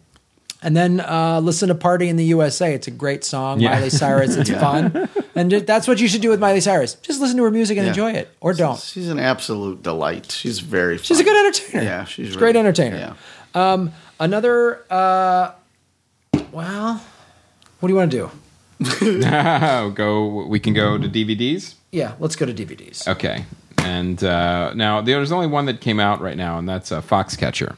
And 0.63 0.77
then 0.77 0.99
uh, 0.99 1.39
listen 1.39 1.69
to 1.69 1.75
Party 1.75 2.07
in 2.07 2.17
the 2.17 2.25
USA. 2.25 2.75
It's 2.75 2.85
a 2.87 2.91
great 2.91 3.23
song. 3.23 3.59
Yeah. 3.59 3.71
Miley 3.73 3.89
Cyrus. 3.89 4.35
It's 4.35 4.49
fun. 4.61 5.09
And 5.33 5.51
that's 5.51 5.87
what 5.87 5.99
you 5.99 6.07
should 6.07 6.21
do 6.21 6.29
with 6.29 6.39
Miley 6.39 6.61
Cyrus. 6.61 6.93
Just 6.95 7.19
listen 7.19 7.35
to 7.37 7.43
her 7.45 7.49
music 7.49 7.77
and 7.79 7.85
Yeah. 7.85 7.89
enjoy 7.93 8.11
it. 8.11 8.29
Or 8.41 8.53
don't. 8.53 8.79
She's 8.79 9.09
an 9.09 9.17
absolute 9.17 9.81
delight. 9.81 10.31
She's 10.31 10.59
very 10.59 10.97
fun. 10.97 11.05
She's 11.05 11.19
a 11.19 11.23
good 11.23 11.35
entertainer. 11.47 11.83
Yeah, 11.83 12.03
she's 12.05 12.27
a 12.27 12.29
really- 12.29 12.37
great 12.39 12.55
entertainer. 12.57 13.15
Yeah. 13.55 13.87
Another, 14.19 14.83
uh, 14.91 15.53
well, 16.51 17.01
what 17.81 17.87
do 17.87 17.93
you 17.93 17.97
want 17.97 18.11
to 18.11 18.17
do? 18.17 18.31
go. 19.95 20.45
We 20.47 20.59
can 20.59 20.73
go 20.73 20.97
to 20.97 21.07
DVDs. 21.09 21.75
Yeah, 21.91 22.13
let's 22.19 22.35
go 22.35 22.45
to 22.45 22.53
DVDs. 22.53 23.07
Okay. 23.07 23.45
And 23.79 24.23
uh, 24.23 24.73
now 24.73 25.01
there's 25.01 25.31
only 25.31 25.47
one 25.47 25.65
that 25.65 25.81
came 25.81 25.99
out 25.99 26.21
right 26.21 26.37
now, 26.37 26.57
and 26.57 26.67
that's 26.69 26.91
uh, 26.91 27.01
Foxcatcher. 27.01 27.75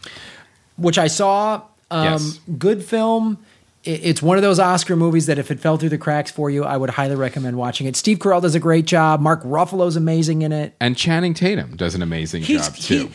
Which 0.77 0.97
I 0.97 1.07
saw. 1.07 1.63
Um, 1.91 2.03
Yes. 2.05 2.39
Good 2.57 2.83
film. 2.83 3.37
It's 3.85 4.21
one 4.21 4.37
of 4.37 4.43
those 4.43 4.59
Oscar 4.59 4.95
movies 4.95 5.25
that 5.25 5.37
if 5.37 5.51
it 5.51 5.59
fell 5.59 5.75
through 5.75 5.89
the 5.89 5.97
cracks 5.97 6.31
for 6.31 6.49
you, 6.49 6.63
I 6.63 6.77
would 6.77 6.91
highly 6.91 7.15
recommend 7.15 7.57
watching 7.57 7.85
it. 7.85 7.97
Steve 7.97 8.17
Carell 8.19 8.41
does 8.41 8.55
a 8.55 8.59
great 8.59 8.85
job. 8.85 9.19
Mark 9.19 9.43
Ruffalo's 9.43 9.97
amazing 9.97 10.41
in 10.41 10.53
it. 10.53 10.73
And 10.79 10.95
Channing 10.95 11.33
Tatum 11.33 11.75
does 11.75 11.93
an 11.93 12.01
amazing 12.01 12.43
He's 12.43 12.65
job 12.65 12.75
too. 12.77 13.07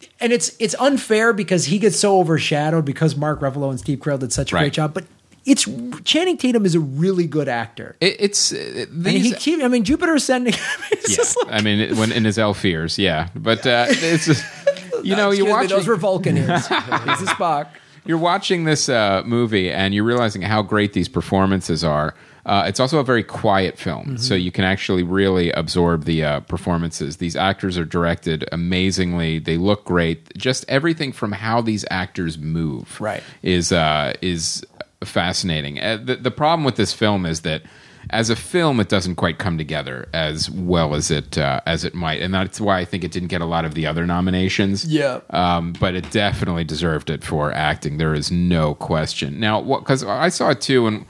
he, 0.00 0.08
and 0.20 0.30
it's 0.30 0.54
it's 0.58 0.74
unfair 0.78 1.32
because 1.32 1.64
he 1.66 1.78
gets 1.78 1.98
so 1.98 2.18
overshadowed 2.18 2.84
because 2.84 3.16
Mark 3.16 3.40
Ruffalo 3.40 3.70
and 3.70 3.78
Steve 3.80 4.00
Carell 4.00 4.18
did 4.18 4.30
such 4.30 4.52
a 4.52 4.56
Right. 4.56 4.62
great 4.64 4.72
job. 4.74 4.92
But 4.92 5.04
it's 5.50 5.68
Channing 6.04 6.36
Tatum 6.36 6.64
is 6.64 6.74
a 6.74 6.80
really 6.80 7.26
good 7.26 7.48
actor. 7.48 7.96
It, 8.00 8.16
it's 8.20 8.52
uh, 8.52 8.86
these. 8.90 9.22
he 9.22 9.32
keep, 9.34 9.62
I 9.62 9.68
mean, 9.68 9.84
Jupiter 9.84 10.14
Ascending. 10.14 10.54
yeah, 10.92 10.98
just 11.16 11.36
like, 11.44 11.52
I 11.54 11.60
mean, 11.60 11.80
it- 11.80 11.96
when 11.96 12.12
in 12.12 12.24
his 12.24 12.38
elf 12.38 12.64
ears, 12.64 12.98
yeah. 12.98 13.28
But 13.34 13.66
uh, 13.66 13.86
it's 13.88 14.26
just, 14.26 14.44
you 15.02 15.16
know, 15.16 15.30
you 15.30 15.44
excuse 15.44 15.44
me, 15.46 15.50
watch 15.50 15.68
those 15.68 15.86
were 15.86 15.96
Vulcan 15.96 16.36
ears. 16.36 16.66
He's 16.68 17.22
a 17.22 17.26
Spock. 17.36 17.68
you're 18.04 18.18
watching 18.18 18.64
this 18.64 18.88
uh, 18.88 19.22
movie 19.26 19.70
and 19.70 19.94
you're 19.94 20.04
realizing 20.04 20.42
how 20.42 20.62
great 20.62 20.92
these 20.92 21.08
performances 21.08 21.82
are. 21.84 22.14
Uh, 22.46 22.64
it's 22.66 22.80
also 22.80 22.98
a 22.98 23.04
very 23.04 23.22
quiet 23.22 23.78
film, 23.78 24.16
so 24.16 24.34
you 24.34 24.50
can 24.50 24.64
actually 24.64 25.02
really 25.02 25.50
absorb 25.52 26.04
the 26.04 26.24
uh, 26.24 26.40
performances. 26.40 27.18
These 27.18 27.36
actors 27.36 27.76
are 27.76 27.84
directed 27.84 28.48
amazingly; 28.50 29.38
they 29.38 29.58
look 29.58 29.84
great. 29.84 30.34
Just 30.38 30.64
everything 30.66 31.12
from 31.12 31.32
how 31.32 31.60
these 31.60 31.84
actors 31.90 32.38
move, 32.38 32.98
Right. 32.98 33.22
is 33.42 33.72
uh, 33.72 34.14
is 34.22 34.64
fascinating. 35.04 35.80
Uh, 35.80 35.98
the, 36.02 36.16
the 36.16 36.30
problem 36.30 36.64
with 36.64 36.76
this 36.76 36.92
film 36.92 37.26
is 37.26 37.40
that. 37.42 37.62
As 38.08 38.30
a 38.30 38.34
film, 38.34 38.80
it 38.80 38.88
doesn't 38.88 39.16
quite 39.16 39.38
come 39.38 39.58
together 39.58 40.08
as 40.14 40.48
well 40.48 40.94
as 40.94 41.10
it 41.10 41.36
uh, 41.36 41.60
as 41.66 41.84
it 41.84 41.94
might, 41.94 42.22
and 42.22 42.32
that's 42.32 42.58
why 42.58 42.78
I 42.78 42.84
think 42.86 43.04
it 43.04 43.12
didn't 43.12 43.28
get 43.28 43.42
a 43.42 43.44
lot 43.44 43.66
of 43.66 43.74
the 43.74 43.86
other 43.86 44.06
nominations. 44.06 44.86
Yeah. 44.86 45.20
Um, 45.28 45.74
but 45.74 45.94
it 45.94 46.10
definitely 46.10 46.64
deserved 46.64 47.10
it 47.10 47.22
for 47.22 47.52
acting. 47.52 47.98
There 47.98 48.14
is 48.14 48.30
no 48.30 48.74
question. 48.74 49.38
Now, 49.38 49.60
because 49.60 50.02
I 50.02 50.30
saw 50.30 50.48
it 50.48 50.62
too, 50.62 50.86
and 50.86 51.04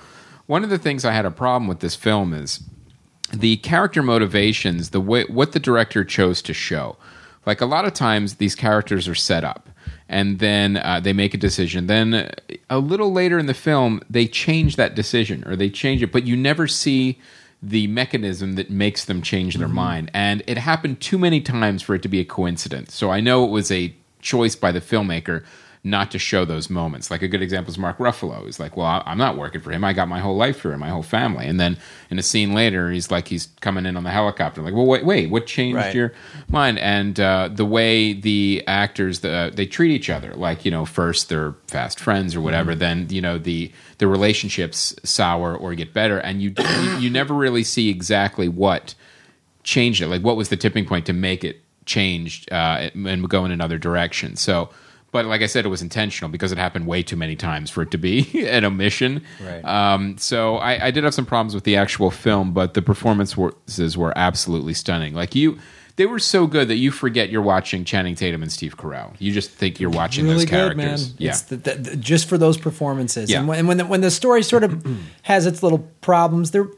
one 0.47 0.65
of 0.65 0.69
the 0.69 0.79
things 0.79 1.05
I 1.05 1.13
had 1.13 1.25
a 1.25 1.31
problem 1.31 1.69
with 1.69 1.79
this 1.79 1.95
film 1.95 2.35
is 2.35 2.61
the 3.33 3.59
character 3.59 4.03
motivations, 4.03 4.91
the 4.91 5.01
way 5.01 5.25
what 5.29 5.53
the 5.53 5.61
director 5.61 6.03
chose 6.03 6.43
to 6.43 6.53
show. 6.53 6.97
Like 7.47 7.61
a 7.61 7.67
lot 7.67 7.85
of 7.85 7.95
times, 7.95 8.35
these 8.35 8.57
characters 8.57 9.07
are 9.07 9.15
set 9.15 9.45
up, 9.45 9.71
and 10.09 10.41
then 10.41 10.77
uh, 10.77 10.99
they 10.99 11.13
make 11.13 11.35
a 11.35 11.39
decision. 11.39 11.87
Then 11.87 12.33
a 12.71 12.79
little 12.79 13.13
later 13.13 13.39
in 13.39 13.47
the 13.47 13.55
film, 13.55 14.01
they 14.09 14.27
change 14.27 14.77
that 14.77 14.95
decision 14.95 15.47
or 15.47 15.57
they 15.57 15.69
change 15.69 16.03
it, 16.03 16.13
but 16.13 16.25
you 16.25 16.37
never 16.37 16.69
see 16.69 17.19
the 17.63 17.89
mechanism 17.89 18.55
that 18.55 18.71
makes 18.71 19.05
them 19.05 19.21
change 19.21 19.57
their 19.57 19.67
mm-hmm. 19.67 19.77
mind. 19.77 20.11
And 20.15 20.43
it 20.47 20.57
happened 20.57 21.01
too 21.01 21.19
many 21.19 21.41
times 21.41 21.83
for 21.83 21.95
it 21.95 22.03
to 22.03 22.09
be 22.09 22.21
a 22.21 22.25
coincidence. 22.25 22.95
So 22.95 23.11
I 23.11 23.21
know 23.21 23.45
it 23.45 23.51
was 23.51 23.71
a 23.71 23.95
choice 24.21 24.55
by 24.55 24.73
the 24.73 24.81
filmmaker 24.81 25.45
not 25.83 26.11
to 26.11 26.19
show 26.19 26.45
those 26.45 26.69
moments. 26.69 27.11
Like 27.11 27.23
a 27.23 27.29
good 27.29 27.41
example 27.41 27.71
is 27.71 27.79
Mark 27.79 27.97
Ruffalo. 27.99 28.45
He's 28.45 28.61
like, 28.61 28.77
"Well, 28.77 29.03
I'm 29.07 29.17
not 29.17 29.39
working 29.39 29.63
for 29.63 29.71
him. 29.71 29.83
I 29.83 29.95
got 29.95 30.09
my 30.09 30.21
whole 30.21 30.37
life 30.37 30.59
for 30.59 30.73
him, 30.73 30.81
my 30.81 30.91
whole 30.91 31.03
family." 31.03 31.47
And 31.47 31.59
then 31.59 31.79
in 32.11 32.19
a 32.19 32.23
scene 32.23 32.53
later, 32.53 32.91
he's 32.91 33.11
like, 33.11 33.29
he's 33.29 33.49
coming 33.63 33.87
in 33.87 33.97
on 33.97 34.05
the 34.05 34.11
helicopter. 34.11 34.61
Like, 34.61 34.75
well, 34.75 34.85
wait, 34.85 35.07
wait, 35.07 35.31
what 35.31 35.47
changed 35.47 35.77
Right. 35.77 35.95
your 35.95 36.13
mind? 36.49 36.79
And 36.81 37.19
uh, 37.19 37.49
the 37.51 37.65
way 37.65 38.13
the 38.13 38.63
actors 38.67 39.21
the, 39.21 39.51
they 39.55 39.65
treat 39.65 39.91
each 39.91 40.11
other, 40.11 40.35
like 40.35 40.67
you 40.67 40.71
know, 40.71 40.85
first 40.85 41.29
they're 41.31 41.55
fast 41.69 41.99
friends 41.99 42.35
or 42.37 42.43
whatever, 42.43 42.75
then 42.75 43.07
you 43.09 43.23
know 43.23 43.39
the 43.39 43.73
the 43.99 44.07
relationships 44.07 44.95
sour 45.03 45.57
or 45.57 45.75
get 45.75 45.95
better, 45.95 46.19
and 46.19 46.43
you 46.43 46.53
you, 46.59 46.91
you 46.99 47.11
never 47.11 47.33
really 47.33 47.65
see 47.65 47.89
exactly 47.89 48.49
what 48.49 48.95
changed 49.63 50.03
it. 50.03 50.09
Like, 50.09 50.23
what 50.23 50.37
was 50.37 50.51
the 50.51 50.57
tipping 50.57 50.85
point 50.85 51.07
to 51.07 51.13
make 51.13 51.43
it 51.43 51.63
changed 51.87 52.53
uh, 52.53 52.91
and 52.95 53.29
go 53.29 53.45
in 53.45 53.51
another 53.51 53.79
direction? 53.79 54.37
So, 54.37 54.71
but 55.13 55.27
like 55.27 55.43
I 55.43 55.47
said, 55.47 55.65
it 55.65 55.69
was 55.69 55.83
intentional 55.83 56.31
because 56.31 56.53
it 56.53 56.59
happened 56.59 56.87
way 56.87 57.03
too 57.03 57.17
many 57.17 57.37
times 57.37 57.69
for 57.71 57.83
it 57.83 57.91
to 57.91 57.99
be 57.99 58.47
an 58.49 58.65
omission. 58.65 59.23
Right. 59.45 59.65
Um, 59.65 60.17
so 60.19 60.57
I, 60.57 60.87
I 60.87 60.91
did 60.91 61.05
have 61.05 61.15
some 61.15 61.27
problems 61.27 61.55
with 61.55 61.65
the 61.65 61.77
actual 61.77 62.11
film, 62.11 62.53
but 62.53 62.75
the 62.75 62.83
performances 62.83 63.97
were 63.97 64.13
absolutely 64.17 64.75
stunning. 64.75 65.15
Like 65.15 65.35
you. 65.35 65.59
They 65.97 66.07
were 66.07 66.21
so 66.21 66.47
good 66.47 66.69
that 66.69 66.77
you 66.77 66.93
forget 66.93 67.29
you're 67.29 67.43
watching 67.43 67.85
Channing 67.85 68.15
Tatum 68.15 68.43
and 68.43 68.51
Steve 68.51 68.79
Carell. 68.79 69.15
You 69.19 69.33
just 69.33 69.51
think 69.51 69.81
you're 69.81 69.91
watching 69.91 70.25
really 70.25 70.37
those 70.37 70.45
good, 70.47 70.51
characters. 70.79 71.15
Yeah, 71.19 71.31
It's 71.33 71.43
the, 71.43 71.57
the, 71.57 71.75
the- 71.75 71.97
just 71.97 72.27
for 72.27 72.39
those 72.39 72.57
performances. 72.57 73.31
Yeah. 73.31 73.41
And 73.41 73.49
when, 73.49 73.59
and 73.59 73.69
when 73.69 73.77
the, 73.77 73.85
when 73.85 74.01
the 74.01 74.11
story 74.11 74.43
sort 74.43 74.65
of 74.65 74.87
has 75.23 75.45
its 75.45 75.63
little 75.63 75.81
problems, 76.01 76.53
they're 76.53 76.69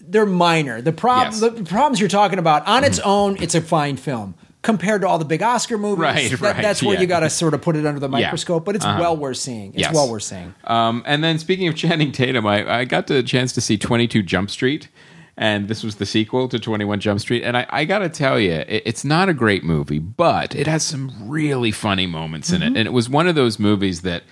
they're 0.00 0.26
minor. 0.26 0.80
The 0.80 0.92
problem, 0.92 1.32
Yes. 1.34 1.42
Mm-hmm. 1.42 1.64
the 1.64 1.70
problems 1.70 2.00
you're 2.00 2.08
talking 2.08 2.38
about 2.38 2.66
on 2.66 2.82
its 2.84 2.98
own, 3.00 3.36
it's 3.40 3.54
a 3.54 3.60
fine 3.60 3.96
film. 3.96 4.34
Compared 4.66 5.02
to 5.02 5.08
all 5.08 5.18
the 5.18 5.24
big 5.24 5.42
Oscar 5.42 5.78
movies, 5.78 6.00
Right, 6.00 6.30
that- 6.30 6.40
right, 6.40 6.60
that's 6.60 6.82
where 6.82 6.94
yeah. 6.96 7.00
you 7.02 7.06
got 7.06 7.20
to 7.20 7.30
sort 7.30 7.54
of 7.54 7.62
put 7.62 7.76
it 7.76 7.86
under 7.86 8.00
the 8.00 8.08
microscope. 8.08 8.64
But 8.64 8.74
it's 8.74 8.84
Uh-huh. 8.84 9.00
well 9.00 9.16
worth 9.16 9.36
seeing. 9.36 9.68
It's 9.74 9.78
Yes. 9.82 9.94
well 9.94 10.10
worth 10.10 10.24
seeing. 10.24 10.54
Um, 10.64 11.02
and 11.06 11.22
then 11.22 11.38
speaking 11.38 11.68
of 11.68 11.76
Channing 11.76 12.10
Tatum, 12.10 12.46
I, 12.46 12.80
I 12.80 12.84
got 12.84 13.06
the 13.06 13.22
chance 13.22 13.52
to 13.52 13.60
see 13.60 13.78
22 13.78 14.22
Jump 14.24 14.50
Street, 14.50 14.88
and 15.36 15.68
this 15.68 15.84
was 15.84 15.96
the 15.96 16.06
sequel 16.06 16.48
to 16.48 16.58
21 16.58 16.98
Jump 16.98 17.20
Street. 17.20 17.42
And 17.44 17.56
I, 17.56 17.66
I 17.70 17.84
got 17.84 18.00
to 18.00 18.08
tell 18.08 18.40
you, 18.40 18.52
it, 18.52 18.82
it's 18.84 19.04
not 19.04 19.28
a 19.28 19.34
great 19.34 19.62
movie, 19.62 19.98
but 20.00 20.54
it 20.56 20.66
has 20.66 20.82
some 20.82 21.12
really 21.28 21.70
funny 21.70 22.06
moments 22.06 22.50
in 22.50 22.62
it. 22.62 22.66
And 22.68 22.78
it 22.78 22.92
was 22.92 23.08
one 23.08 23.28
of 23.28 23.34
those 23.36 23.58
movies 23.60 24.00
that 24.02 24.24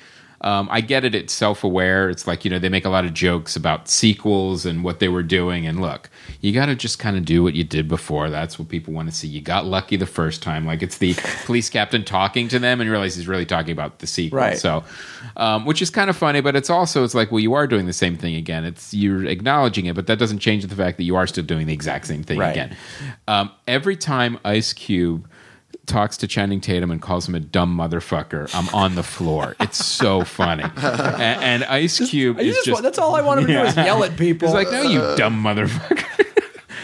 um, 0.45 0.69
I 0.71 0.83
get 0.83 1.05
it, 1.07 1.15
it's 1.15 1.33
self 1.33 1.65
aware. 1.65 2.11
It's 2.11 2.27
like, 2.27 2.45
you 2.45 2.51
know, 2.51 2.59
they 2.59 2.69
make 2.69 2.85
a 2.85 2.91
lot 2.91 3.07
of 3.07 3.15
jokes 3.15 3.57
about 3.57 3.89
sequels 3.89 4.67
and 4.67 4.85
what 4.85 5.01
they 5.01 5.09
were 5.09 5.23
doing. 5.23 5.67
And 5.67 5.81
look, 5.81 6.11
you 6.43 6.53
got 6.53 6.67
to 6.67 6.75
just 6.75 6.99
kind 6.99 7.17
of 7.17 7.25
do 7.25 7.43
what 7.43 7.55
you 7.55 7.65
did 7.65 7.89
before. 7.89 8.29
That's 8.29 8.59
what 8.59 8.69
people 8.69 8.93
want 8.93 9.09
to 9.09 9.15
see. 9.15 9.27
You 9.27 9.41
got 9.41 9.65
lucky 9.65 9.97
the 9.97 10.05
first 10.05 10.43
time. 10.43 10.67
Like 10.67 10.83
it's 10.83 10.99
the 10.99 11.15
police 11.47 11.71
captain 11.71 12.05
talking 12.05 12.49
to 12.49 12.59
them 12.59 12.79
and 12.81 12.87
you 12.87 12.93
realize 12.93 13.17
he's 13.17 13.27
really 13.27 13.47
talking 13.47 13.73
about 13.73 14.01
the 14.01 14.07
sequel. 14.07 14.39
Right. 14.39 14.59
So, 14.59 14.85
um, 15.39 15.65
which 15.65 15.81
is 15.81 15.89
kind 15.89 16.11
of 16.11 16.17
funny, 16.17 16.43
but 16.43 16.55
it's 16.55 16.69
also 16.69 17.05
it's 17.05 17.15
like, 17.15 17.33
well, 17.33 17.41
you 17.41 17.55
are 17.55 17.67
doing 17.67 17.87
the 17.87 17.95
same 17.95 18.17
thing 18.19 18.35
again. 18.35 18.67
It's 18.67 18.93
you're 18.93 19.25
acknowledging 19.25 19.87
it, 19.87 19.95
but 19.95 20.07
that 20.09 20.19
doesn't 20.19 20.41
change 20.41 20.67
the 20.67 20.77
fact 20.77 20.99
that 20.99 21.05
you 21.05 21.17
are 21.17 21.27
still 21.27 21.45
doing 21.45 21.67
the 21.67 21.73
exact 21.73 22.07
same 22.07 22.23
thing 22.23 22.39
Right. 22.39 22.51
again. 22.51 22.77
Um, 23.27 23.51
every 23.67 23.97
time 23.97 24.39
Ice 24.45 24.75
Cube 24.75 25.27
talks 25.87 26.17
to 26.19 26.27
Channing 26.27 26.61
Tatum 26.61 26.91
and 26.91 27.01
calls 27.01 27.29
him 27.29 27.35
a 27.35 27.41
dumb 27.41 27.77
motherfucker, 27.77 28.51
I'm 28.55 28.69
on 28.75 28.95
the 28.95 29.03
floor. 29.03 29.57
It's 29.61 29.85
so 29.85 30.25
funny, 30.25 30.65
and, 30.65 31.43
and 31.43 31.65
Ice 31.65 31.99
Cube 32.09 32.39
You 32.39 32.51
is 32.51 32.57
just, 32.57 32.67
just, 32.67 32.83
that's 32.83 32.99
all 32.99 33.15
I 33.15 33.23
want 33.23 33.41
him 33.41 33.47
to 33.47 33.53
do 33.53 33.61
is 33.61 33.77
yell 33.77 34.03
at 34.05 34.17
people. 34.17 34.49
He's 34.49 34.55
like, 34.55 34.71
no, 34.71 34.83
you 34.83 35.17
dumb 35.17 35.43
motherfucker. 35.43 36.05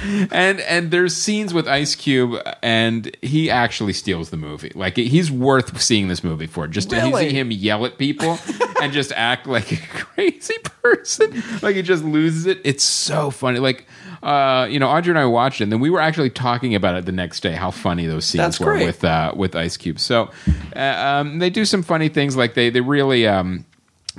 and 0.31 0.61
and 0.61 0.91
there's 0.91 1.15
scenes 1.15 1.53
with 1.53 1.69
Ice 1.69 1.95
Cube, 1.95 2.41
and 2.63 3.15
he 3.23 3.51
actually 3.51 3.93
steals 3.93 4.31
the 4.31 4.37
movie. 4.37 4.73
Like 4.75 4.97
he's 4.97 5.31
worth 5.31 5.81
seeing 5.81 6.09
this 6.09 6.25
movie 6.25 6.47
for. 6.47 6.67
Just 6.67 6.91
to 6.91 7.17
see 7.17 7.31
him 7.31 7.51
yell 7.51 7.85
at 7.87 7.99
people 7.99 8.39
and 8.81 8.93
just 8.93 9.13
act 9.13 9.47
like 9.47 9.73
a 9.73 9.77
crazy 9.89 10.57
person, 10.83 11.43
like 11.63 11.77
he 11.77 11.83
just 11.83 12.05
loses 12.05 12.47
it. 12.47 12.61
It's 12.65 12.85
so 12.85 13.31
funny. 13.31 13.59
Like. 13.59 13.87
Uh, 14.23 14.67
you 14.71 14.79
know, 14.79 14.87
Audrey 14.87 15.13
and 15.13 15.19
I 15.19 15.25
watched 15.25 15.63
it, 15.63 15.65
and 15.65 15.73
then 15.73 15.81
we 15.81 15.89
were 15.89 15.99
actually 15.99 16.29
talking 16.29 16.75
about 16.75 16.95
it 16.95 17.07
the 17.07 17.13
next 17.13 17.41
day. 17.41 17.53
How 17.53 17.71
funny 17.71 18.05
those 18.05 18.27
scenes 18.27 18.41
That's 18.41 18.61
were 18.61 18.73
great. 18.73 18.85
with 18.85 19.03
uh, 19.03 19.33
with 19.35 19.57
Ice 19.57 19.79
Cube. 19.79 19.99
So 19.99 20.31
uh, 20.77 20.79
um, 20.79 21.39
they 21.39 21.49
do 21.49 21.65
some 21.65 21.83
funny 21.83 22.11
things, 22.11 22.37
like 22.37 22.53
they 22.53 22.69
they 22.69 22.83
really 22.83 23.27
um, 23.27 23.65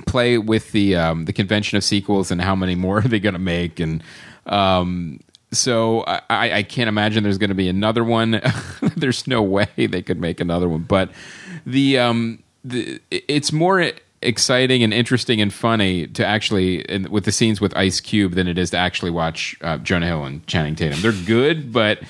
play 0.08 0.38
with 0.38 0.72
the 0.72 0.96
um, 0.96 1.26
the 1.26 1.32
convention 1.32 1.76
of 1.76 1.84
sequels 1.84 2.32
and 2.32 2.42
how 2.42 2.56
many 2.56 2.74
more 2.74 2.98
are 3.04 3.08
they 3.08 3.20
going 3.20 3.34
to 3.34 3.38
make 3.38 3.78
and 3.78 4.02
um, 4.46 5.20
so 5.52 6.02
I, 6.06 6.22
I 6.30 6.62
can't 6.62 6.88
imagine 6.88 7.22
there's 7.22 7.38
going 7.38 7.50
to 7.50 7.54
be 7.54 7.68
another 7.68 8.02
one. 8.02 8.40
there's 8.96 9.26
no 9.26 9.42
way 9.42 9.68
they 9.76 10.02
could 10.02 10.18
make 10.18 10.40
another 10.40 10.68
one, 10.68 10.82
but 10.82 11.10
the 11.66 11.98
um 11.98 12.42
the 12.64 13.00
it's 13.10 13.52
more 13.52 13.92
exciting 14.22 14.82
and 14.82 14.92
interesting 14.94 15.40
and 15.40 15.52
funny 15.52 16.06
to 16.08 16.24
actually 16.26 16.88
and 16.88 17.08
with 17.08 17.24
the 17.24 17.32
scenes 17.32 17.60
with 17.60 17.76
Ice 17.76 18.00
Cube 18.00 18.32
than 18.34 18.46
it 18.48 18.58
is 18.58 18.70
to 18.70 18.76
actually 18.76 19.10
watch 19.10 19.56
uh, 19.60 19.78
Jonah 19.78 20.06
Hill 20.06 20.24
and 20.24 20.46
Channing 20.46 20.74
Tatum. 20.76 21.00
They're 21.00 21.24
good, 21.26 21.72
but 21.72 22.00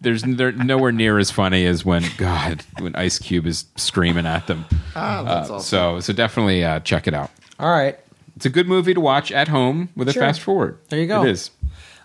there's 0.00 0.22
they're 0.22 0.52
nowhere 0.52 0.92
near 0.92 1.18
as 1.18 1.30
funny 1.30 1.66
as 1.66 1.84
when 1.84 2.04
God 2.16 2.64
when 2.78 2.94
Ice 2.96 3.18
Cube 3.18 3.46
is 3.46 3.64
screaming 3.76 4.26
at 4.26 4.46
them. 4.46 4.64
Ah, 4.96 5.22
that's 5.22 5.50
Uh, 5.50 5.54
awesome. 5.54 5.60
So 5.64 6.00
so 6.00 6.12
definitely 6.12 6.64
uh, 6.64 6.80
check 6.80 7.06
it 7.06 7.14
out. 7.14 7.30
all 7.58 7.70
right. 7.70 7.98
It's 8.36 8.46
a 8.46 8.50
good 8.50 8.68
movie 8.68 8.94
to 8.94 9.00
watch 9.00 9.32
at 9.32 9.48
home 9.48 9.88
with 9.96 10.08
a 10.08 10.12
fast 10.12 10.40
forward. 10.40 10.78
There 10.90 11.00
you 11.00 11.08
go. 11.08 11.24
It 11.24 11.30
is. 11.30 11.50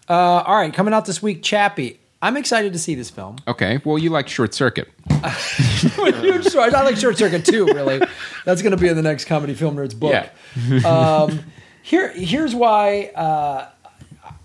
Uh, 0.10 0.14
all 0.14 0.56
right, 0.58 0.74
coming 0.74 0.94
out 0.94 1.06
this 1.06 1.22
week, 1.22 1.44
Chappie. 1.44 2.00
I'm 2.24 2.38
excited 2.38 2.72
to 2.72 2.80
see 2.80 2.96
this 2.96 3.10
film. 3.10 3.36
Okay. 3.50 3.82
Well, 3.84 3.98
you 3.98 4.10
like 4.10 4.30
Short 4.30 4.54
Circuit. 4.54 4.88
Huge 5.10 6.56
I 6.56 6.70
like 6.84 6.96
Short 6.96 7.18
Circuit 7.18 7.44
too. 7.44 7.66
Really, 7.66 8.02
that's 8.46 8.62
going 8.62 8.72
to 8.72 8.78
be 8.78 8.88
in 8.88 8.96
the 8.96 9.02
next 9.02 9.26
comedy 9.26 9.54
film 9.54 9.76
nerds 9.76 9.94
book. 9.94 10.14
Yeah. 10.14 10.78
um, 10.90 11.42
here, 11.82 12.14
here's 12.14 12.56
why. 12.56 13.12
Uh, 13.14 13.68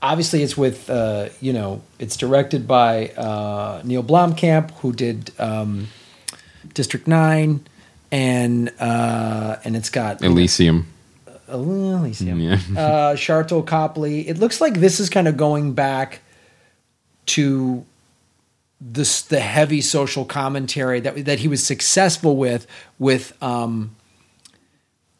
obviously, 0.03 0.43
it's 0.43 0.57
with 0.57 0.91
uh, 0.91 1.29
you 1.41 1.53
know, 1.53 1.81
it's 2.01 2.16
directed 2.16 2.66
by 2.66 3.11
uh, 3.11 3.81
Neil 3.85 4.03
Blomkamp, 4.03 4.72
who 4.81 4.93
did 4.93 5.31
um, 5.39 5.87
District 6.74 7.07
Nine, 7.07 7.64
and 8.11 8.72
uh, 8.81 9.55
and 9.62 9.76
it's 9.76 9.91
got 9.91 10.20
Elysium. 10.20 10.89
uh, 11.29 11.55
Elysium. 11.55 12.41
Yeah. 12.41 12.55
uh, 12.55 13.14
Sharlto 13.14 13.64
Copley. 13.64 14.26
It 14.29 14.39
looks 14.39 14.61
like 14.61 14.74
this 14.81 14.99
is 14.99 15.09
kind 15.09 15.29
of 15.29 15.37
going 15.37 15.74
back 15.74 16.22
to 17.29 17.85
this 18.81 19.22
the 19.22 19.41
heavy 19.41 19.81
social 19.81 20.24
commentary 20.24 21.01
that 21.01 21.24
that 21.24 21.39
he 21.41 21.49
was 21.49 21.64
successful 21.64 22.37
with 22.37 22.66
with 22.99 23.33
um 23.43 23.95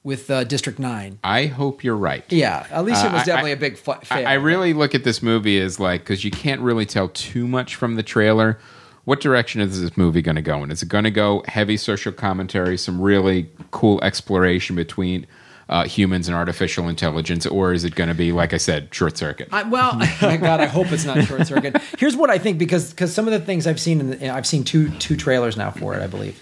with 0.05 0.31
uh, 0.31 0.45
District 0.45 0.79
Nine. 0.79 1.19
I 1.25 1.47
hope 1.47 1.83
you're 1.85 1.97
right. 1.97 2.25
Yeah, 2.33 2.67
Elysium 2.77 3.09
Uh, 3.11 3.13
was 3.15 3.23
I- 3.23 3.25
definitely 3.27 3.51
I- 3.51 3.55
a 3.55 3.57
big 3.59 3.77
fa- 3.77 3.99
I. 4.11 4.25
I 4.25 4.33
really 4.35 4.73
look 4.73 4.95
at 4.95 5.05
this 5.05 5.23
movie 5.23 5.61
as 5.61 5.79
like 5.81 6.03
because 6.03 6.25
you 6.25 6.31
can't 6.31 6.61
really 6.61 6.87
tell 6.87 7.09
too 7.09 7.47
much 7.49 7.75
from 7.75 7.97
the 7.97 8.03
trailer. 8.03 8.59
What 9.05 9.21
direction 9.21 9.61
is 9.61 9.81
this 9.81 9.97
movie 9.97 10.23
going 10.23 10.37
to 10.37 10.43
go 10.43 10.63
in? 10.63 10.71
Is 10.71 10.83
it 10.83 10.89
going 10.89 11.05
to 11.05 11.11
go 11.11 11.43
heavy 11.49 11.77
social 11.79 12.13
commentary, 12.13 12.77
some 12.79 13.01
really 13.01 13.51
cool 13.71 14.01
exploration 14.03 14.77
between 14.77 15.27
uh, 15.69 15.85
humans 15.85 16.29
and 16.29 16.37
artificial 16.37 16.89
intelligence, 16.89 17.47
or 17.47 17.73
is 17.73 17.85
it 17.85 17.95
going 17.95 18.09
to 18.09 18.15
be 18.15 18.33
like 18.33 18.55
I 18.55 18.57
said, 18.57 18.95
short 18.95 19.19
circuit? 19.19 19.49
I, 19.53 19.65
well, 19.65 19.95
my 20.23 20.37
God, 20.37 20.61
I 20.61 20.67
hope 20.67 20.91
it's 20.93 21.05
not 21.05 21.23
short 21.25 21.47
circuit. 21.47 21.77
Here's 21.99 22.17
what 22.17 22.31
I 22.31 22.39
think 22.39 22.59
because 22.59 22.91
because 22.91 23.13
some 23.13 23.27
of 23.27 23.33
the 23.33 23.41
things 23.41 23.67
I've 23.67 23.81
seen 23.81 24.01
in 24.01 24.11
the, 24.11 24.31
I've 24.31 24.47
seen 24.47 24.65
two 24.65 24.91
two 24.99 25.17
trailers 25.17 25.57
now 25.57 25.71
for 25.71 25.95
it, 25.95 26.03
I 26.03 26.07
believe, 26.07 26.41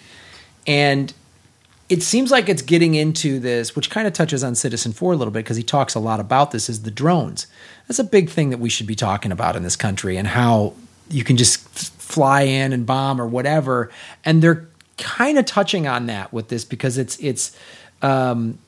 and 0.67 1.13
it 1.89 2.03
seems 2.03 2.31
like 2.31 2.49
it's 2.49 2.63
getting 2.63 2.95
into 2.95 3.39
this, 3.39 3.77
which 3.77 3.91
kind 3.91 4.07
of 4.07 4.13
touches 4.13 4.43
on 4.45 4.55
Citizen 4.55 4.93
Four 4.93 5.13
a 5.13 5.17
little 5.17 5.33
bit 5.33 5.41
because 5.41 5.57
he 5.57 5.63
talks 5.63 5.95
a 5.95 6.01
lot 6.01 6.21
about 6.21 6.53
this. 6.53 6.69
Is 6.69 6.83
the 6.83 6.91
drones? 6.91 7.47
That's 7.89 7.99
a 7.99 8.05
big 8.05 8.31
thing 8.31 8.51
that 8.51 8.59
we 8.59 8.69
should 8.69 8.87
be 8.87 8.97
talking 8.97 9.33
about 9.33 9.57
in 9.57 9.63
this 9.63 9.77
country 9.77 10.17
and 10.17 10.27
how 10.27 10.75
you 11.09 11.23
can 11.23 11.37
just 11.37 11.61
fly 11.69 12.43
in 12.43 12.73
and 12.73 12.87
bomb 12.87 13.21
or 13.21 13.27
whatever, 13.27 13.91
and 14.25 14.41
they're 14.41 14.69
kind 14.99 15.37
of 15.37 15.45
touching 15.45 15.87
on 15.89 16.07
that 16.07 16.33
with 16.33 16.49
this 16.49 16.65
because 16.65 16.97
it's 16.97 17.19
it's. 17.19 17.57
Um, 18.03 18.59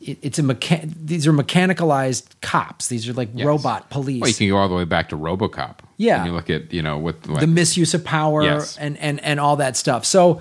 it, 0.00 0.18
it's 0.22 0.38
a 0.38 0.42
mecha- 0.42 0.92
these 1.04 1.26
are 1.26 1.32
mechanicalized 1.32 2.24
cops. 2.40 2.86
These 2.88 3.08
are 3.08 3.12
like 3.12 3.30
Yes. 3.34 3.46
robot 3.46 3.90
police. 3.90 4.20
Well, 4.20 4.28
you 4.30 4.34
can 4.36 4.48
go 4.48 4.56
all 4.56 4.68
the 4.68 4.74
way 4.74 4.84
back 4.84 5.08
to 5.10 5.16
RoboCop. 5.16 5.76
Yeah. 5.96 6.24
you 6.24 6.32
look 6.32 6.48
at 6.50 6.72
you 6.72 6.82
know 6.82 6.98
what 6.98 7.26
like, 7.26 7.40
the 7.40 7.46
misuse 7.48 7.94
of 7.94 8.04
power 8.04 8.42
Yes. 8.44 8.76
and, 8.78 8.96
and 8.98 9.18
and 9.24 9.40
all 9.40 9.56
that 9.56 9.76
stuff. 9.76 10.04
So 10.04 10.40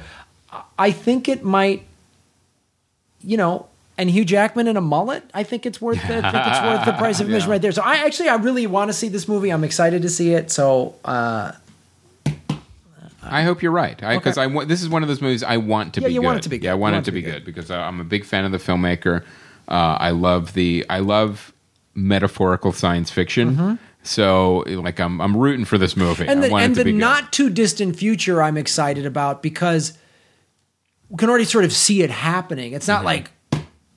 I 0.78 0.91
think 0.91 1.28
it 1.28 1.43
might, 1.43 1.84
you 3.24 3.38
know, 3.38 3.66
and 3.97 4.10
Hugh 4.12 4.26
Jackman 4.26 4.68
in 4.68 4.78
a 4.78 4.82
mullet. 4.82 5.24
I 5.34 5.41
think 5.41 5.66
it's 5.66 5.82
worth. 5.82 5.97
The, 6.08 6.18
I 6.24 6.32
think 6.32 6.45
it's 6.47 6.62
worth 6.62 6.86
the 6.86 6.93
price 6.93 7.20
of 7.20 7.26
admission 7.28 7.49
Yeah. 7.49 7.53
right 7.53 7.62
there. 7.62 7.72
So 7.72 7.82
I 7.84 8.05
actually 8.05 8.30
I 8.30 8.36
really 8.36 8.68
want 8.68 8.89
to 8.89 8.93
see 8.93 9.10
this 9.10 9.28
movie. 9.28 9.49
I'm 9.49 9.64
excited 9.64 10.03
to 10.03 10.10
see 10.10 10.34
it. 10.34 10.51
So 10.51 10.93
uh, 11.03 11.53
I 13.24 13.43
hope 13.43 13.62
you're 13.62 13.72
right 13.72 13.97
because 13.97 14.38
Okay. 14.38 14.41
I 14.43 14.47
want. 14.47 14.70
This 14.70 14.82
is 14.82 14.89
one 14.89 15.01
of 15.01 15.10
those 15.10 15.22
movies 15.22 15.43
I 15.43 15.58
want 15.58 15.95
to 15.95 16.01
Yeah, 16.01 16.08
be. 16.08 16.14
you 16.14 16.22
good. 16.22 16.26
want 16.28 16.38
it 16.39 16.43
to 16.43 16.49
be 16.49 16.58
good. 16.60 16.66
Yeah, 16.66 16.72
I 16.74 16.76
want 16.76 16.93
You 16.93 16.99
it 16.99 17.05
to 17.05 17.12
be 17.12 17.22
good, 17.22 17.43
because 17.43 17.70
I- 17.72 17.88
I'm 17.88 17.99
a 17.99 18.03
big 18.05 18.24
fan 18.24 18.45
of 18.45 18.51
the 18.51 18.58
filmmaker. 18.60 19.24
Uh, 19.68 19.97
I 19.99 20.11
love 20.11 20.53
the. 20.53 20.86
I 20.89 20.99
love 20.99 21.53
metaphorical 21.93 22.72
science 22.72 23.09
fiction. 23.11 23.80
So, 24.03 24.59
like, 24.68 24.99
I'm 24.99 25.20
I'm 25.20 25.36
rooting 25.36 25.65
for 25.65 25.78
this 25.78 25.97
movie. 25.97 26.24
Mm-hmm. 26.24 26.30
and 26.32 26.39
I 26.39 26.47
the 26.47 26.51
want 26.51 26.63
and 26.63 26.72
it 26.72 26.76
to 26.76 26.80
the 26.82 26.86
be 26.86 26.91
good. 26.93 26.97
not 26.99 27.34
too 27.34 27.49
distant 27.49 27.95
future 27.97 28.41
I'm 28.41 28.55
excited 28.57 29.05
about 29.05 29.43
because 29.43 29.97
we 31.09 31.18
can 31.18 31.30
already 31.30 31.45
sort 31.45 31.65
of 31.65 31.74
see 31.74 32.01
it 32.03 32.09
happening. 32.09 32.74
It's 32.74 32.88
not 32.88 33.03
like 33.03 33.32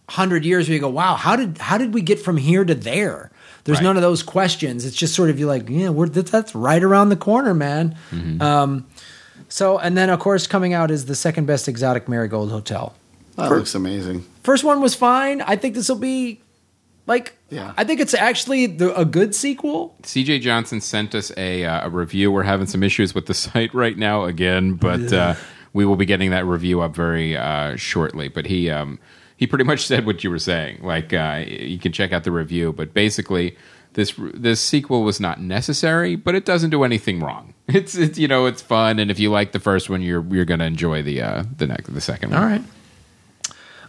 hundred 0.08 0.44
years 0.44 0.66
where 0.68 0.74
you 0.74 0.80
go, 0.80 0.88
wow, 0.88 1.14
how 1.14 1.36
did 1.36 1.58
how 1.58 1.78
did 1.78 1.94
we 1.94 2.00
get 2.02 2.18
from 2.18 2.36
here 2.36 2.64
to 2.64 2.74
there? 2.74 3.30
There's 3.64 3.78
Right. 3.78 3.84
none 3.84 3.96
of 3.96 4.02
those 4.02 4.24
questions. 4.24 4.84
It's 4.84 4.96
just 4.96 5.14
sort 5.14 5.30
of 5.30 5.38
you're 5.38 5.46
like, 5.48 5.68
yeah, 5.68 5.90
we're 5.90 6.08
that- 6.08 6.26
that's 6.26 6.54
right 6.54 6.82
around 6.82 7.10
the 7.10 7.16
corner, 7.16 7.54
man. 7.54 7.94
Um, 8.40 8.86
so 9.48 9.78
and 9.78 9.96
then 9.96 10.10
of 10.10 10.18
course 10.18 10.48
coming 10.48 10.72
out 10.72 10.90
is 10.90 11.04
the 11.06 11.14
second 11.14 11.46
best 11.46 11.68
exotic 11.68 12.08
marigold 12.08 12.50
hotel. 12.50 12.94
That 13.36 13.50
looks 13.52 13.76
amazing. 13.76 14.24
First 14.42 14.64
one 14.64 14.80
was 14.80 14.94
fine. 14.94 15.42
I 15.42 15.56
think 15.56 15.74
this 15.74 15.88
will 15.88 15.96
be 15.96 16.40
like, 17.06 17.36
Yeah. 17.50 17.74
I 17.76 17.84
think 17.84 18.00
it's 18.00 18.14
actually 18.14 18.66
the, 18.66 18.98
a 18.98 19.04
good 19.04 19.34
sequel. 19.34 19.96
CJ 20.02 20.40
Johnson 20.40 20.80
sent 20.80 21.14
us 21.14 21.32
a, 21.36 21.64
uh, 21.64 21.86
a 21.86 21.90
review. 21.90 22.30
We're 22.32 22.44
having 22.44 22.66
some 22.66 22.82
issues 22.82 23.14
with 23.14 23.26
the 23.26 23.34
site 23.44 23.74
right 23.74 23.98
now 23.98 24.24
again, 24.24 24.74
but 24.74 25.12
uh, 25.12 25.34
we 25.72 25.84
will 25.84 25.96
be 25.96 26.06
getting 26.06 26.30
that 26.30 26.46
review 26.46 26.80
up 26.80 26.94
very 26.94 27.36
uh, 27.36 27.76
shortly. 27.76 28.28
But 28.28 28.46
he 28.46 28.70
um, 28.70 28.98
he 29.36 29.46
pretty 29.46 29.64
much 29.64 29.86
said 29.86 30.06
what 30.06 30.22
you 30.24 30.30
were 30.30 30.38
saying. 30.38 30.82
Like 30.82 31.12
uh, 31.12 31.44
you 31.46 31.78
can 31.78 31.92
check 31.92 32.12
out 32.12 32.24
the 32.24 32.32
review, 32.32 32.72
but 32.72 32.94
basically. 32.94 33.56
This 33.94 34.14
this 34.34 34.60
sequel 34.60 35.02
was 35.02 35.18
not 35.18 35.40
necessary, 35.40 36.14
but 36.14 36.36
it 36.36 36.44
doesn't 36.44 36.70
do 36.70 36.84
anything 36.84 37.18
wrong. 37.18 37.54
It's 37.66 37.96
it's 37.96 38.20
you 38.20 38.28
know 38.28 38.46
it's 38.46 38.62
fun, 38.62 39.00
and 39.00 39.10
if 39.10 39.18
you 39.18 39.32
like 39.32 39.50
the 39.50 39.58
first 39.58 39.90
one, 39.90 40.00
you're 40.00 40.24
you're 40.32 40.44
going 40.44 40.60
to 40.60 40.64
enjoy 40.66 41.02
the 41.02 41.20
uh, 41.20 41.42
the 41.56 41.66
next 41.66 41.92
the 41.92 42.00
second 42.00 42.30
one. 42.30 42.40
All 42.40 42.48
right. 42.48 42.62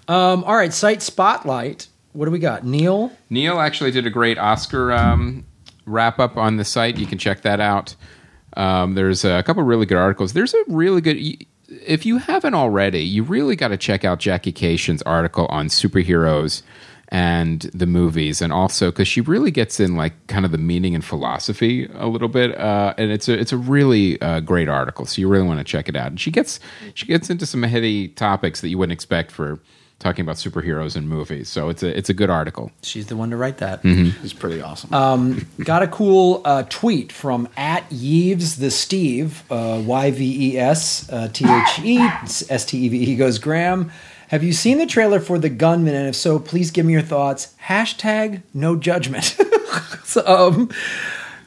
Um, 0.07 0.43
all 0.43 0.55
right, 0.55 0.73
site 0.73 1.01
spotlight. 1.01 1.87
What 2.13 2.25
do 2.25 2.31
we 2.31 2.39
got? 2.39 2.65
Neil? 2.65 3.11
Neil 3.29 3.59
actually 3.59 3.91
did 3.91 4.05
a 4.05 4.09
great 4.09 4.37
Oscar 4.37 4.91
um, 4.91 5.45
wrap 5.85 6.19
up 6.19 6.37
on 6.37 6.57
the 6.57 6.65
site. 6.65 6.97
You 6.97 7.05
can 7.05 7.17
check 7.17 7.41
that 7.41 7.59
out. 7.59 7.95
Um, 8.57 8.95
there's 8.95 9.23
a 9.23 9.41
couple 9.43 9.63
really 9.63 9.85
good 9.85 9.97
articles. 9.97 10.33
There's 10.33 10.53
a 10.53 10.63
really 10.67 11.01
good. 11.01 11.45
If 11.69 12.05
you 12.05 12.17
haven't 12.17 12.53
already, 12.53 12.99
you 12.99 13.23
really 13.23 13.55
got 13.55 13.69
to 13.69 13.77
check 13.77 14.03
out 14.03 14.19
Jackie 14.19 14.51
Cation's 14.51 15.01
article 15.03 15.45
on 15.47 15.67
superheroes 15.67 16.63
and 17.07 17.61
the 17.73 17.85
movies, 17.85 18.41
and 18.41 18.51
also 18.51 18.91
because 18.91 19.07
she 19.07 19.21
really 19.21 19.51
gets 19.51 19.79
in 19.79 19.95
like 19.95 20.27
kind 20.27 20.45
of 20.45 20.51
the 20.51 20.57
meaning 20.57 20.95
and 20.95 21.03
philosophy 21.03 21.89
a 21.93 22.07
little 22.07 22.27
bit, 22.27 22.57
uh, 22.57 22.93
and 22.97 23.11
it's 23.11 23.29
a 23.29 23.39
it's 23.39 23.53
a 23.53 23.57
really 23.57 24.21
uh, 24.21 24.41
great 24.41 24.67
article. 24.67 25.05
So 25.05 25.21
you 25.21 25.29
really 25.29 25.47
want 25.47 25.59
to 25.59 25.63
check 25.63 25.87
it 25.87 25.95
out. 25.95 26.07
And 26.07 26.19
she 26.19 26.31
gets 26.31 26.59
she 26.93 27.05
gets 27.05 27.29
into 27.29 27.45
some 27.45 27.63
heady 27.63 28.09
topics 28.09 28.59
that 28.61 28.67
you 28.67 28.77
wouldn't 28.77 28.93
expect 28.93 29.31
for 29.31 29.59
talking 30.01 30.23
about 30.23 30.35
superheroes 30.35 30.95
and 30.95 31.07
movies. 31.07 31.47
So 31.47 31.69
it's 31.69 31.83
a 31.83 31.97
it's 31.97 32.09
a 32.09 32.13
good 32.13 32.29
article. 32.29 32.71
She's 32.83 33.07
the 33.07 33.15
one 33.15 33.29
to 33.29 33.37
write 33.37 33.59
that. 33.59 33.81
He's 33.81 34.33
pretty 34.33 34.61
awesome. 34.61 34.89
Got 35.63 35.83
a 35.83 35.87
cool 35.87 36.41
uh, 36.43 36.63
tweet 36.69 37.11
from 37.11 37.47
at 37.55 37.89
Yeeves 37.89 38.57
the 38.57 38.71
Steve, 38.71 39.43
uh, 39.51 39.81
Y 39.85 40.11
V 40.11 40.53
E 40.53 40.57
S 40.57 41.09
uh, 41.11 41.29
T 41.31 41.45
H 41.47 41.79
E 41.83 41.97
S 42.49 42.65
T 42.65 42.77
E 42.79 42.89
V 42.89 42.97
E. 43.01 43.05
He 43.05 43.15
goes, 43.15 43.37
Graham, 43.39 43.91
have 44.29 44.43
you 44.43 44.53
seen 44.53 44.77
the 44.77 44.85
trailer 44.85 45.19
for 45.19 45.37
The 45.39 45.49
Gunman? 45.49 45.93
And 45.93 46.07
if 46.07 46.15
so, 46.15 46.39
please 46.39 46.71
give 46.71 46.85
me 46.85 46.93
your 46.93 47.01
thoughts. 47.01 47.53
Hashtag 47.67 48.41
no 48.53 48.75
judgment. 48.75 49.37
so, 50.03 50.25
um, 50.25 50.69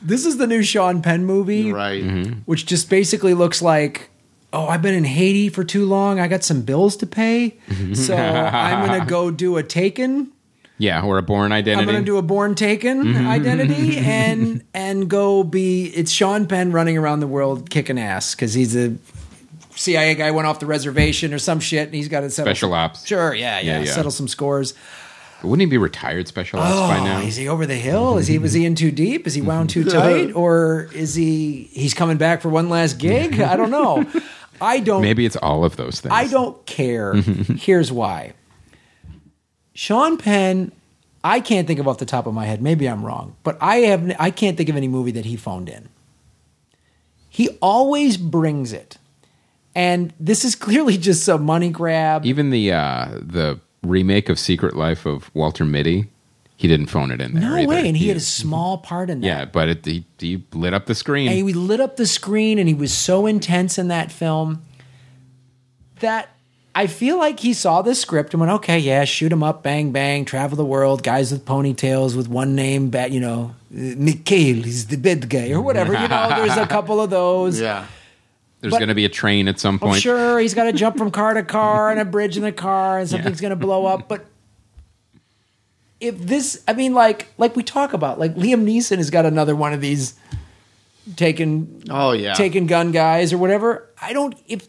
this 0.03 0.27
is 0.27 0.37
the 0.37 0.47
new 0.47 0.63
Sean 0.63 1.01
Penn 1.01 1.25
movie. 1.25 1.73
right. 1.73 2.03
which 2.45 2.67
just 2.67 2.91
basically 2.91 3.33
looks 3.33 3.63
like, 3.63 4.11
oh, 4.55 4.67
I've 4.69 4.83
been 4.83 4.95
in 4.95 5.05
Haiti 5.05 5.49
for 5.49 5.65
too 5.65 5.85
long. 5.85 6.21
I 6.21 6.29
got 6.29 6.45
some 6.45 6.63
bills 6.63 6.97
to 6.99 7.07
pay, 7.07 7.59
mm-hmm. 7.69 7.95
so 7.95 8.17
I'm 8.17 8.87
gonna 8.87 9.05
go 9.07 9.31
do 9.31 9.57
a 9.57 9.63
Taken. 9.63 10.31
Yeah, 10.79 11.03
or 11.05 11.19
a 11.19 11.23
Bourne 11.23 11.53
identity. 11.53 11.83
I'm 11.83 11.87
gonna 11.93 12.05
do 12.05 12.17
a 12.17 12.23
Bourne 12.23 12.55
Taken 12.55 13.05
mm-hmm, 13.05 13.17
mm-hmm, 13.17 13.29
identity 13.29 13.97
and 13.99 14.65
and 14.75 15.09
go 15.09 15.45
be. 15.45 15.87
It's 15.87 16.11
Sean 16.11 16.47
Penn 16.47 16.73
running 16.73 16.97
around 16.99 17.21
the 17.21 17.27
world 17.27 17.71
kicking 17.71 17.99
ass 17.99 18.35
because 18.35 18.55
he's 18.55 18.75
a 18.77 18.97
CIA 19.77 20.15
guy 20.15 20.31
went 20.31 20.47
off 20.47 20.61
the 20.61 20.67
reservation 20.67 21.35
or 21.35 21.39
some 21.39 21.61
shit, 21.61 21.87
and 21.87 21.95
he's 21.95 22.09
got 22.09 22.21
to 22.21 22.31
settle 22.31 22.51
Special 22.53 22.71
some- 22.71 22.79
ops. 22.79 23.07
Sure, 23.07 23.35
yeah, 23.35 23.61
yeah, 23.61 23.79
Yeah, 23.79 23.85
yeah. 23.85 23.93
settle 23.93 24.11
some 24.11 24.29
scores. 24.29 24.75
Wouldn't 25.43 25.61
he 25.61 25.67
be 25.67 25.77
retired 25.79 26.27
special 26.27 26.59
ops 26.59 26.75
by 26.75 26.99
Oh, 26.99 27.05
now? 27.05 27.21
is 27.21 27.37
he 27.37 27.49
over 27.49 27.67
the 27.67 27.75
hill? 27.75 28.17
Is 28.17 28.27
he 28.27 28.39
was 28.39 28.55
he 28.55 28.65
in 28.65 28.75
too 28.75 28.91
deep? 28.91 29.27
Is 29.27 29.35
he 29.35 29.43
wound 29.43 29.69
too 29.71 29.85
tight, 29.91 30.33
or 30.35 30.89
is 30.95 31.15
he 31.15 31.69
he's 31.73 31.93
coming 31.95 32.17
back 32.17 32.41
for 32.41 32.49
one 32.49 32.69
last 32.69 32.99
gig? 32.99 33.39
I 33.41 33.57
don't 33.57 33.71
know. 33.71 34.07
I 34.61 34.81
don't. 34.81 35.03
Maybe 35.03 35.27
it's 35.27 35.37
all 35.37 35.65
of 35.65 35.77
those 35.77 36.01
things. 36.01 36.15
I 36.15 36.27
don't 36.27 36.65
care. 36.67 37.15
Here's 37.59 37.91
why. 37.93 38.35
Sean 39.75 40.17
Penn, 40.17 40.73
I 41.23 41.41
can't 41.41 41.67
think 41.67 41.81
of 41.81 41.89
off 41.89 41.99
the 41.99 42.07
top 42.07 42.27
of 42.27 42.35
my 42.35 42.47
head. 42.47 42.63
Maybe 42.63 42.89
I'm 42.89 43.05
wrong, 43.05 43.37
but 43.43 43.59
I 43.61 43.77
have. 43.79 44.15
I 44.19 44.31
can't 44.31 44.57
think 44.57 44.69
of 44.69 44.77
any 44.77 44.89
movie 44.89 45.11
that 45.13 45.25
he 45.25 45.37
phoned 45.37 45.69
in. 45.69 45.89
He 47.29 47.49
always 47.61 48.17
brings 48.17 48.73
it, 48.73 48.99
and 49.75 50.13
this 50.21 50.45
is 50.45 50.55
clearly 50.67 50.97
just 50.97 51.27
a 51.29 51.39
money 51.39 51.71
grab. 51.71 52.25
Even 52.25 52.51
the 52.51 52.73
uh, 52.73 53.09
the 53.21 53.61
remake 53.83 54.29
of 54.29 54.39
Secret 54.39 54.77
Life 54.77 55.07
of 55.07 55.35
Walter 55.35 55.65
Mitty, 55.65 56.11
he 56.57 56.69
didn't 56.69 56.87
phone 56.87 57.11
it 57.11 57.21
in 57.21 57.35
there. 57.35 57.43
no 57.43 57.57
either. 57.57 57.69
way, 57.69 57.89
and 57.89 57.97
he 57.97 58.09
had 58.09 58.17
a 58.17 58.21
small 58.21 58.79
part 58.79 59.11
in 59.11 59.21
that. 59.21 59.27
yeah, 59.27 59.45
but 59.45 59.69
it, 59.69 59.85
he, 59.85 60.05
he 60.19 60.45
lit 60.53 60.73
up 60.73 60.87
the 60.87 60.95
screen. 60.95 61.29
and 61.29 61.37
he 61.37 61.53
lit 61.53 61.81
up 61.81 61.97
the 61.97 62.07
screen 62.07 62.59
and 62.59 62.69
he 62.69 62.75
was 62.75 62.93
so 62.93 63.27
intense 63.27 63.79
in 63.79 63.89
that 63.89 64.13
film 64.13 64.65
that 66.01 66.29
I 66.77 66.87
feel 66.87 67.19
like 67.19 67.41
he 67.41 67.53
saw 67.53 67.83
the 67.83 67.95
script 67.95 68.35
and 68.35 68.41
went, 68.41 68.53
okay, 68.53 68.79
yeah, 68.79 69.05
shoot 69.05 69.31
him 69.33 69.43
up, 69.43 69.63
bang, 69.63 69.93
bang, 69.93 70.25
travel 70.25 70.57
the 70.57 70.65
world, 70.65 71.03
guys 71.03 71.31
with 71.31 71.45
ponytails 71.45 72.17
with 72.17 72.29
one 72.29 72.55
name, 72.57 72.91
bat, 72.91 73.13
you 73.13 73.21
know, 73.21 73.55
Mikhail, 73.71 74.63
he's 74.63 74.87
the 74.89 74.97
bad 74.97 75.29
guy 75.29 75.51
or 75.51 75.61
whatever. 75.61 75.93
You 75.93 76.09
know, 76.09 76.29
there's 76.37 76.57
a 76.57 76.67
couple 76.67 77.01
of 77.01 77.11
those. 77.11 77.61
Yeah. 77.65 77.87
There's 78.61 78.73
going 78.73 78.89
to 78.89 78.95
be 78.95 79.05
a 79.05 79.11
train 79.11 79.47
at 79.47 79.61
some 79.61 79.79
point. 79.79 79.97
Oh, 79.97 80.01
sure, 80.01 80.39
he's 80.39 80.55
got 80.55 80.65
to 80.65 80.73
jump 80.73 80.97
from 80.97 81.11
car 81.11 81.35
to 81.35 81.43
car 81.43 81.91
and 81.91 82.01
a 82.01 82.05
bridge 82.07 82.39
in 82.39 82.43
the 82.43 82.51
car 82.51 82.99
and 82.99 83.07
something's 83.07 83.39
going 83.39 83.51
to 83.51 83.57
blow 83.57 83.85
up. 83.85 84.09
But 84.09 84.25
if 86.05 86.19
this, 86.19 86.63
I 86.69 86.73
mean, 86.75 86.95
like, 86.95 87.29
like 87.39 87.57
we 87.57 87.63
talk 87.63 87.93
about, 87.93 88.19
like 88.19 88.35
Liam 88.35 88.65
Neeson 88.65 88.99
has 88.99 89.11
got 89.11 89.25
another 89.27 89.57
one 89.57 89.73
of 89.73 89.81
these 89.81 90.15
taking 91.17 91.83
Oh 91.91 92.13
yeah. 92.13 92.35
taking 92.35 92.67
gun 92.67 92.93
guys 92.93 93.33
or 93.33 93.39
whatever. 93.39 93.89
I 94.01 94.13
don't 94.13 94.35
if 94.47 94.69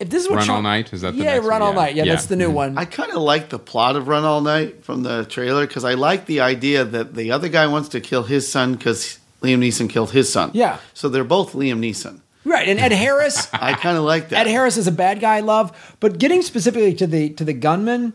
if 0.00 0.10
this 0.10 0.22
is 0.24 0.28
what 0.28 0.36
Run 0.36 0.46
Sean- 0.46 0.56
All 0.56 0.62
Night? 0.62 0.92
Is 0.92 1.02
that 1.02 1.12
the 1.16 1.22
yeah 1.22 1.34
next 1.34 1.46
run 1.46 1.60
one? 1.60 1.62
all 1.62 1.74
Yeah. 1.74 1.80
night 1.80 1.94
yeah, 1.94 2.04
Yeah. 2.04 2.12
that's 2.14 2.26
the 2.26 2.36
new 2.36 2.46
mm-hmm. 2.46 2.54
one 2.54 2.78
I 2.78 2.84
kind 2.84 3.10
of 3.12 3.18
like 3.22 3.50
the 3.50 3.58
plot 3.58 3.96
of 3.96 4.08
Run 4.08 4.24
All 4.24 4.40
Night 4.40 4.84
from 4.84 5.02
the 5.02 5.24
trailer 5.26 5.66
because 5.66 5.84
I 5.84 5.94
like 5.94 6.26
the 6.26 6.40
idea 6.40 6.84
that 6.84 7.14
the 7.14 7.30
other 7.32 7.48
guy 7.48 7.66
wants 7.66 7.90
to 7.90 8.00
kill 8.00 8.22
his 8.24 8.50
son 8.50 8.74
because 8.74 9.18
Liam 9.42 9.58
Neeson 9.58 9.88
killed 9.90 10.10
his 10.12 10.32
son. 10.32 10.50
Yeah. 10.54 10.78
So 10.94 11.08
they're 11.08 11.22
both 11.22 11.52
Liam 11.52 11.78
Neeson. 11.80 12.20
right 12.44 12.66
and 12.68 12.78
Ed 12.80 12.92
Harris 12.92 13.48
I 13.52 13.74
kind 13.74 13.96
of 13.98 14.04
like 14.04 14.30
that. 14.30 14.46
Ed 14.46 14.50
Harris 14.50 14.76
is 14.78 14.86
a 14.86 14.92
bad 14.92 15.20
guy 15.20 15.36
I 15.36 15.40
love 15.40 15.96
but 16.00 16.18
getting 16.18 16.40
specifically 16.42 16.94
to 16.94 17.06
the 17.06 17.30
to 17.34 17.44
the 17.44 17.52
gunman 17.54 18.14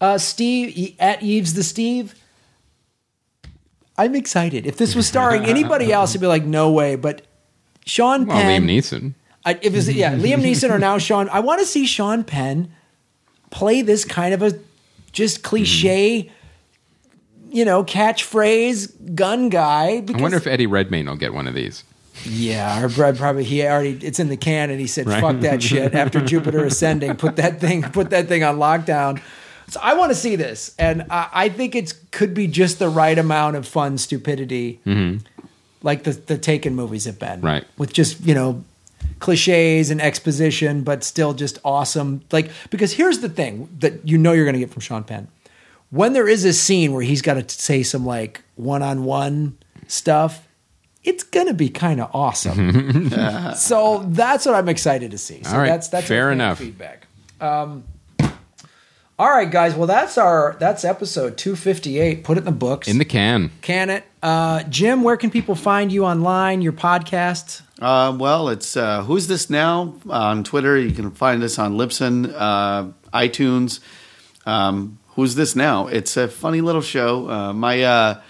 uh, 0.00 0.18
Steve 0.18 0.94
at 0.98 1.22
Eves 1.22 1.54
the 1.54 1.62
Steve 1.62 2.14
I'm 3.98 4.14
excited 4.14 4.66
if 4.66 4.76
this 4.76 4.94
was 4.94 5.06
starring 5.06 5.44
anybody 5.44 5.92
else 5.98 6.14
I'd 6.14 6.20
be 6.20 6.26
like 6.26 6.44
no 6.44 6.70
way 6.70 6.96
but 6.96 7.22
Sean 7.86 8.26
Well, 8.26 8.36
Penn 8.40 8.62
Liam 8.62 8.70
Neeson. 8.78 9.14
I, 9.44 9.58
if 9.62 9.74
it's, 9.74 9.88
yeah, 9.88 10.14
Liam 10.16 10.42
Neeson 10.42 10.70
or 10.70 10.78
now 10.78 10.98
Sean. 10.98 11.28
I 11.30 11.40
want 11.40 11.60
to 11.60 11.66
see 11.66 11.86
Sean 11.86 12.24
Penn 12.24 12.70
play 13.50 13.82
this 13.82 14.04
kind 14.04 14.34
of 14.34 14.42
a 14.42 14.58
just 15.12 15.42
cliche, 15.42 16.30
you 17.50 17.64
know, 17.64 17.82
catchphrase 17.82 19.14
gun 19.14 19.48
guy. 19.48 20.04
I 20.14 20.20
wonder 20.20 20.36
if 20.36 20.46
Eddie 20.46 20.66
Redmayne 20.66 21.06
will 21.06 21.16
get 21.16 21.32
one 21.34 21.48
of 21.48 21.54
these. 21.54 21.84
yeah, 22.24 22.82
or 22.82 22.88
Brad 22.90 23.16
probably 23.16 23.44
he 23.44 23.62
already 23.64 23.98
it's 24.02 24.18
in 24.20 24.28
the 24.28 24.36
can 24.36 24.70
and 24.70 24.78
he 24.78 24.86
said 24.86 25.06
Right. 25.06 25.20
fuck 25.22 25.40
that 25.40 25.62
shit 25.62 25.94
after 25.94 26.20
Jupiter 26.20 26.64
ascending. 26.66 27.16
Put 27.16 27.36
that 27.36 27.60
thing 27.60 27.82
put 27.82 28.10
that 28.10 28.28
thing 28.28 28.44
on 28.44 28.58
lockdown. 28.58 29.20
So 29.70 29.80
I 29.82 29.94
want 29.94 30.10
to 30.10 30.16
see 30.16 30.36
this, 30.36 30.74
and 30.78 31.06
I, 31.10 31.28
I 31.32 31.48
think 31.48 31.74
it 31.74 31.94
could 32.10 32.34
be 32.34 32.46
just 32.46 32.78
the 32.78 32.88
right 32.88 33.16
amount 33.16 33.56
of 33.56 33.66
fun 33.66 33.98
stupidity, 33.98 34.80
like 35.82 36.02
the 36.02 36.12
the 36.12 36.36
Taken 36.38 36.74
movies 36.74 37.04
have 37.04 37.18
been, 37.18 37.40
Right. 37.40 37.64
With 37.78 37.92
just 37.92 38.20
you 38.20 38.34
know 38.34 38.64
cliches 39.20 39.90
and 39.90 40.00
exposition, 40.00 40.82
but 40.82 41.04
still 41.04 41.34
just 41.34 41.58
awesome. 41.64 42.22
Like 42.32 42.50
because 42.70 42.92
here's 42.92 43.20
the 43.20 43.28
thing 43.28 43.68
that 43.78 44.06
you 44.06 44.18
know 44.18 44.32
you're 44.32 44.44
going 44.44 44.54
to 44.54 44.60
get 44.60 44.70
from 44.70 44.80
Sean 44.80 45.04
Penn 45.04 45.28
when 45.90 46.12
there 46.12 46.28
is 46.28 46.44
a 46.44 46.52
scene 46.52 46.92
where 46.92 47.02
he's 47.02 47.22
got 47.22 47.34
to 47.34 47.48
say 47.48 47.82
some 47.82 48.06
like 48.06 48.42
one 48.56 48.82
on 48.82 49.04
one 49.04 49.58
stuff. 49.86 50.46
It's 51.02 51.22
gonna 51.22 51.54
be 51.54 51.70
kind 51.70 51.98
of 51.98 52.10
awesome. 52.14 53.08
so 53.56 54.04
that's 54.08 54.44
what 54.44 54.54
I'm 54.54 54.68
excited 54.68 55.12
to 55.12 55.18
see. 55.18 55.42
So 55.44 55.52
All 55.52 55.58
right, 55.58 55.68
that's 55.68 55.88
that's 55.88 56.06
fair 56.06 56.30
enough. 56.30 56.58
feedback. 56.58 57.06
Um, 57.40 57.84
all 59.20 59.28
right, 59.28 59.50
guys. 59.50 59.74
Well, 59.74 59.86
that's 59.86 60.16
our 60.16 60.56
that's 60.58 60.82
episode 60.82 61.36
258. 61.36 62.24
Put 62.24 62.38
it 62.38 62.40
in 62.40 62.44
the 62.46 62.52
books. 62.52 62.88
In 62.88 62.96
the 62.96 63.04
can. 63.04 63.50
Can 63.60 63.90
it? 63.90 64.04
Uh, 64.22 64.62
Jim, 64.62 65.02
where 65.02 65.18
can 65.18 65.30
people 65.30 65.54
find 65.54 65.92
you 65.92 66.06
online? 66.06 66.62
Your 66.62 66.72
podcast? 66.72 67.60
Uh, 67.82 68.16
well, 68.18 68.48
it's 68.48 68.78
uh, 68.78 69.02
Who's 69.02 69.26
This 69.26 69.50
Now 69.50 69.92
on 70.08 70.42
Twitter. 70.42 70.78
You 70.78 70.92
can 70.92 71.10
find 71.10 71.42
us 71.42 71.58
on 71.58 71.74
Libsyn, 71.74 72.32
uh, 72.34 72.92
iTunes. 73.12 73.80
Um, 74.46 74.98
Who's 75.08 75.34
This 75.34 75.54
Now? 75.54 75.86
It's 75.86 76.16
a 76.16 76.26
funny 76.26 76.62
little 76.62 76.80
show. 76.80 77.28
Uh, 77.28 77.52
my 77.52 77.82
uh, 77.82 78.22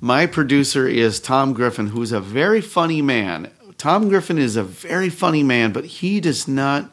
my 0.00 0.24
producer 0.24 0.88
is 0.88 1.20
Tom 1.20 1.52
Griffin, 1.52 1.88
who's 1.88 2.12
a 2.12 2.20
very 2.20 2.62
funny 2.62 3.02
man. 3.02 3.50
Tom 3.76 4.08
Griffin 4.08 4.38
is 4.38 4.56
a 4.56 4.64
very 4.64 5.10
funny 5.10 5.42
man, 5.42 5.72
but 5.72 5.84
he 5.84 6.18
does 6.18 6.48
not 6.48 6.90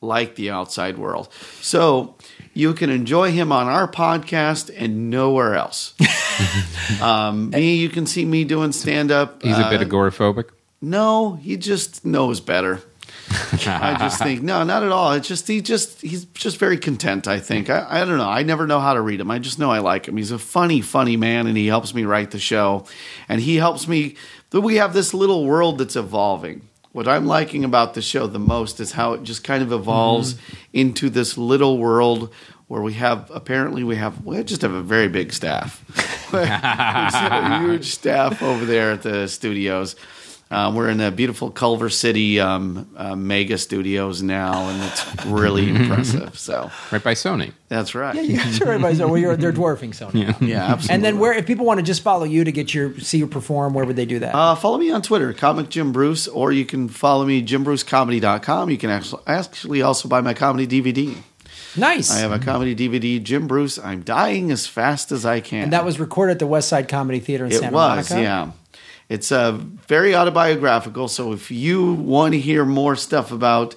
like 0.00 0.36
the 0.36 0.50
outside 0.50 0.98
world. 0.98 1.28
So 1.60 2.13
you 2.54 2.72
can 2.72 2.88
enjoy 2.88 3.32
him 3.32 3.52
on 3.52 3.66
our 3.66 3.86
podcast 3.86 4.72
and 4.74 5.10
nowhere 5.10 5.54
else. 5.54 5.94
um, 7.02 7.50
me, 7.50 7.76
you 7.76 7.88
can 7.88 8.06
see 8.06 8.24
me 8.24 8.44
doing 8.44 8.72
stand 8.72 9.10
up. 9.10 9.42
He's 9.42 9.58
a 9.58 9.68
bit 9.68 9.80
agoraphobic. 9.80 10.50
No, 10.80 11.34
he 11.34 11.56
just 11.56 12.04
knows 12.04 12.40
better. 12.40 12.80
I 13.66 13.96
just 13.98 14.18
think 14.18 14.42
no, 14.42 14.64
not 14.64 14.82
at 14.82 14.92
all. 14.92 15.12
It's 15.12 15.26
just 15.26 15.48
he 15.48 15.60
just 15.60 16.00
he's 16.02 16.26
just 16.26 16.58
very 16.58 16.76
content. 16.76 17.26
I 17.26 17.38
think 17.38 17.70
I, 17.70 17.86
I 17.88 18.04
don't 18.04 18.18
know. 18.18 18.28
I 18.28 18.42
never 18.42 18.66
know 18.66 18.80
how 18.80 18.94
to 18.94 19.00
read 19.00 19.20
him. 19.20 19.30
I 19.30 19.38
just 19.38 19.58
know 19.58 19.70
I 19.70 19.78
like 19.78 20.06
him. 20.06 20.16
He's 20.16 20.30
a 20.30 20.38
funny, 20.38 20.80
funny 20.80 21.16
man, 21.16 21.46
and 21.46 21.56
he 21.56 21.66
helps 21.66 21.94
me 21.94 22.04
write 22.04 22.32
the 22.32 22.38
show, 22.38 22.84
and 23.28 23.40
he 23.40 23.56
helps 23.56 23.88
me. 23.88 24.16
But 24.50 24.60
we 24.60 24.76
have 24.76 24.92
this 24.92 25.14
little 25.14 25.46
world 25.46 25.78
that's 25.78 25.96
evolving. 25.96 26.68
What 26.94 27.08
I'm 27.08 27.26
liking 27.26 27.64
about 27.64 27.94
the 27.94 28.00
show 28.00 28.28
the 28.28 28.38
most 28.38 28.78
is 28.78 28.92
how 28.92 29.14
it 29.14 29.24
just 29.24 29.42
kind 29.42 29.64
of 29.64 29.72
evolves 29.72 30.34
mm-hmm. 30.34 30.54
into 30.74 31.10
this 31.10 31.36
little 31.36 31.76
world 31.76 32.32
where 32.68 32.82
we 32.82 32.92
have 32.92 33.28
apparently 33.34 33.82
we 33.82 33.96
have 33.96 34.24
we 34.24 34.40
just 34.44 34.62
have 34.62 34.72
a 34.72 34.80
very 34.80 35.08
big 35.08 35.32
staff. 35.32 35.82
we 36.32 36.46
have 36.46 37.32
a 37.32 37.58
huge 37.66 37.86
staff 37.86 38.40
over 38.44 38.64
there 38.64 38.92
at 38.92 39.02
the 39.02 39.26
studios. 39.26 39.96
Um, 40.54 40.74
we're 40.76 40.88
in 40.88 40.98
the 40.98 41.10
beautiful 41.10 41.50
Culver 41.50 41.90
City 41.90 42.38
um, 42.38 42.88
uh, 42.96 43.16
mega 43.16 43.58
studios 43.58 44.22
now, 44.22 44.68
and 44.68 44.82
it's 44.84 45.26
really 45.26 45.68
impressive. 45.74 46.38
So 46.38 46.70
Right 46.92 47.02
by 47.02 47.14
Sony. 47.14 47.52
that's 47.68 47.94
right. 47.94 48.14
Yeah, 48.14 48.22
you 48.22 48.36
guys 48.38 48.60
are 48.60 48.66
right. 48.66 48.80
by 48.80 48.92
Sony. 48.92 49.10
Well, 49.10 49.18
you're, 49.18 49.36
they're 49.36 49.52
dwarfing 49.52 49.90
Sony. 49.90 50.22
Yeah. 50.22 50.34
Yeah, 50.40 50.64
absolutely. 50.64 50.94
And 50.94 51.04
then 51.04 51.18
where 51.18 51.32
if 51.32 51.44
people 51.46 51.66
want 51.66 51.80
to 51.80 51.84
just 51.84 52.02
follow 52.02 52.24
you 52.24 52.44
to 52.44 52.52
get 52.52 52.72
your 52.72 52.96
see 53.00 53.18
you 53.18 53.26
perform, 53.26 53.74
where 53.74 53.84
would 53.84 53.96
they 53.96 54.06
do 54.06 54.20
that? 54.20 54.34
Uh, 54.34 54.54
follow 54.54 54.78
me 54.78 54.90
on 54.92 55.02
Twitter, 55.02 55.32
Comic 55.32 55.70
Jim 55.70 55.90
Bruce, 55.92 56.28
or 56.28 56.52
you 56.52 56.64
can 56.64 56.88
follow 56.88 57.24
me, 57.24 57.42
jimbrucecomedy.com. 57.42 58.70
You 58.70 58.78
can 58.78 58.90
actually, 58.90 59.22
actually 59.26 59.82
also 59.82 60.08
buy 60.08 60.20
my 60.20 60.34
comedy 60.34 60.66
DVD. 60.66 61.16
nice. 61.76 62.10
I 62.10 62.18
have 62.18 62.32
a 62.32 62.38
comedy 62.38 62.76
DVD, 62.76 63.22
Jim 63.22 63.46
Bruce. 63.46 63.78
I'm 63.78 64.02
dying 64.02 64.50
as 64.50 64.66
fast 64.66 65.10
as 65.12 65.26
I 65.26 65.40
can. 65.40 65.64
and 65.64 65.72
that 65.72 65.84
was 65.84 65.98
recorded 65.98 66.32
at 66.32 66.38
the 66.38 66.46
West 66.46 66.68
Side 66.68 66.88
Comedy 66.88 67.20
Theater 67.20 67.46
in 67.46 67.52
it 67.52 67.58
Santa 67.58 67.74
was, 67.74 68.10
Monica. 68.10 68.22
yeah. 68.22 68.50
It's 69.14 69.30
uh, 69.30 69.52
very 69.52 70.16
autobiographical. 70.16 71.06
So 71.06 71.32
if 71.32 71.48
you 71.48 71.92
want 71.92 72.32
to 72.32 72.40
hear 72.40 72.64
more 72.64 72.96
stuff 72.96 73.30
about 73.30 73.76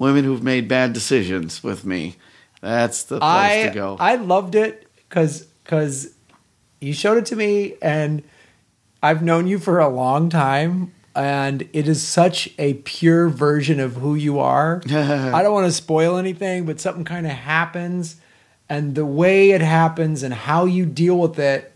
women 0.00 0.24
who've 0.24 0.42
made 0.42 0.66
bad 0.66 0.92
decisions 0.92 1.62
with 1.62 1.84
me, 1.84 2.16
that's 2.60 3.04
the 3.04 3.20
place 3.20 3.66
I 3.66 3.68
to 3.68 3.74
go. 3.74 3.96
I 4.00 4.16
loved 4.16 4.56
it 4.56 4.88
because 5.08 5.42
because 5.62 6.12
you 6.80 6.92
showed 6.92 7.18
it 7.18 7.26
to 7.26 7.36
me 7.36 7.76
and 7.80 8.24
I've 9.00 9.22
known 9.22 9.46
you 9.46 9.60
for 9.60 9.78
a 9.78 9.88
long 9.88 10.30
time 10.30 10.92
and 11.14 11.68
it 11.72 11.86
is 11.86 12.04
such 12.04 12.48
a 12.58 12.74
pure 12.74 13.28
version 13.28 13.78
of 13.78 13.94
who 13.94 14.16
you 14.16 14.40
are. 14.40 14.82
I 14.90 15.42
don't 15.42 15.52
want 15.52 15.66
to 15.66 15.72
spoil 15.72 16.16
anything, 16.16 16.66
but 16.66 16.80
something 16.80 17.04
kind 17.04 17.24
of 17.24 17.32
happens 17.32 18.16
and 18.68 18.96
the 18.96 19.06
way 19.06 19.52
it 19.52 19.60
happens 19.60 20.24
and 20.24 20.34
how 20.34 20.64
you 20.64 20.86
deal 20.86 21.16
with 21.18 21.38
it 21.38 21.71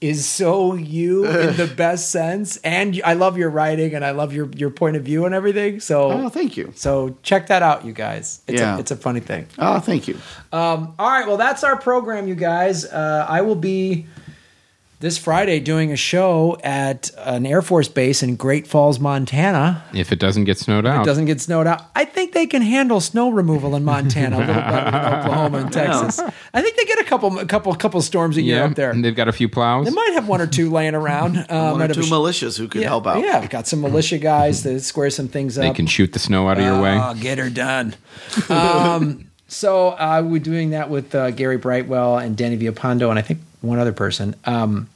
is 0.00 0.24
so 0.24 0.74
you 0.74 1.24
in 1.26 1.56
the 1.56 1.66
best 1.76 2.10
sense 2.12 2.56
and 2.58 3.00
I 3.04 3.14
love 3.14 3.36
your 3.36 3.50
writing 3.50 3.94
and 3.94 4.04
I 4.04 4.12
love 4.12 4.32
your 4.32 4.48
your 4.54 4.70
point 4.70 4.96
of 4.96 5.02
view 5.02 5.24
and 5.26 5.34
everything. 5.34 5.80
So 5.80 6.12
oh, 6.12 6.28
thank 6.28 6.56
you. 6.56 6.72
so 6.76 7.16
check 7.22 7.48
that 7.48 7.62
out 7.64 7.84
you 7.84 7.92
guys. 7.92 8.40
It's 8.46 8.60
Yeah. 8.60 8.76
a, 8.76 8.78
it's 8.78 8.90
a 8.92 8.96
funny 8.96 9.20
thing. 9.20 9.46
Oh, 9.58 9.80
thank 9.80 10.06
you. 10.06 10.14
Um, 10.52 10.94
all 10.98 11.10
right, 11.10 11.26
well, 11.26 11.36
that's 11.36 11.64
our 11.64 11.76
program, 11.76 12.28
you 12.28 12.36
guys. 12.36 12.84
Uh, 12.84 13.26
I 13.28 13.40
will 13.42 13.56
be 13.56 14.06
this 15.00 15.16
Friday 15.16 15.60
doing 15.60 15.92
a 15.92 15.96
show 15.96 16.58
at 16.64 17.10
an 17.18 17.46
Air 17.46 17.62
Force 17.62 17.86
base 17.86 18.20
in 18.22 18.34
Great 18.34 18.66
Falls, 18.66 18.98
Montana. 18.98 19.84
If 19.94 20.10
it 20.10 20.18
doesn't 20.18 20.42
get 20.44 20.58
snowed 20.58 20.86
It 20.86 20.88
out. 20.88 21.04
doesn't 21.06 21.26
get 21.26 21.40
snowed 21.40 21.68
out. 21.68 21.82
I 21.94 22.04
think 22.04 22.32
they 22.32 22.46
can 22.46 22.62
handle 22.62 23.00
snow 23.00 23.30
removal 23.30 23.76
in 23.76 23.84
Montana 23.84 24.38
a 24.38 24.40
little 24.40 24.54
better 24.56 24.90
than 24.90 25.04
Oklahoma 25.20 25.58
and 25.58 25.72
Texas. 25.72 26.18
I 26.52 26.62
think 26.62 26.76
they 26.76 26.84
get 26.84 26.98
a 26.98 27.04
couple, 27.04 27.38
a 27.38 27.46
couple, 27.46 27.72
couple 27.76 28.02
storms 28.02 28.36
a 28.36 28.42
year 28.42 28.56
yeah, 28.56 28.64
up 28.64 28.74
there. 28.74 28.90
and 28.90 29.04
they've 29.04 29.14
got 29.14 29.28
a 29.28 29.32
few 29.32 29.48
plows. 29.48 29.86
They 29.86 29.92
might 29.92 30.10
have 30.14 30.26
one 30.26 30.40
or 30.40 30.48
two 30.48 30.68
laying 30.78 30.96
around. 30.96 31.36
Um, 31.48 31.72
One 31.72 31.80
or 31.80 31.84
at 31.84 31.90
a- 31.92 31.94
two 31.94 32.00
militias 32.02 32.58
who 32.58 32.66
could 32.66 32.80
yeah, 32.82 32.88
help 32.88 33.06
out. 33.06 33.22
Yeah, 33.22 33.38
I've 33.38 33.50
got 33.50 33.68
some 33.68 33.80
militia 33.80 34.18
guys 34.18 34.62
to 34.62 34.80
square 34.80 35.10
some 35.10 35.28
things 35.28 35.56
up. 35.58 35.62
They 35.62 35.72
can 35.74 35.86
shoot 35.86 36.12
the 36.12 36.18
snow 36.18 36.48
out 36.48 36.58
of 36.58 36.64
your 36.64 36.80
way. 36.82 36.98
Oh, 37.00 37.14
get 37.14 37.38
her 37.38 37.50
done. 37.50 37.94
um, 38.48 39.30
so 39.46 39.90
uh, 39.90 40.22
we're 40.26 40.40
doing 40.40 40.70
that 40.70 40.90
with 40.90 41.14
uh, 41.14 41.30
Gary 41.30 41.56
Brightwell 41.56 42.18
and 42.18 42.36
Danny 42.36 42.58
Villapando, 42.58 43.08
and 43.10 43.18
I 43.18 43.22
think 43.22 43.40
one 43.60 43.78
other 43.78 43.92
person. 43.92 44.34
Um, 44.44 44.88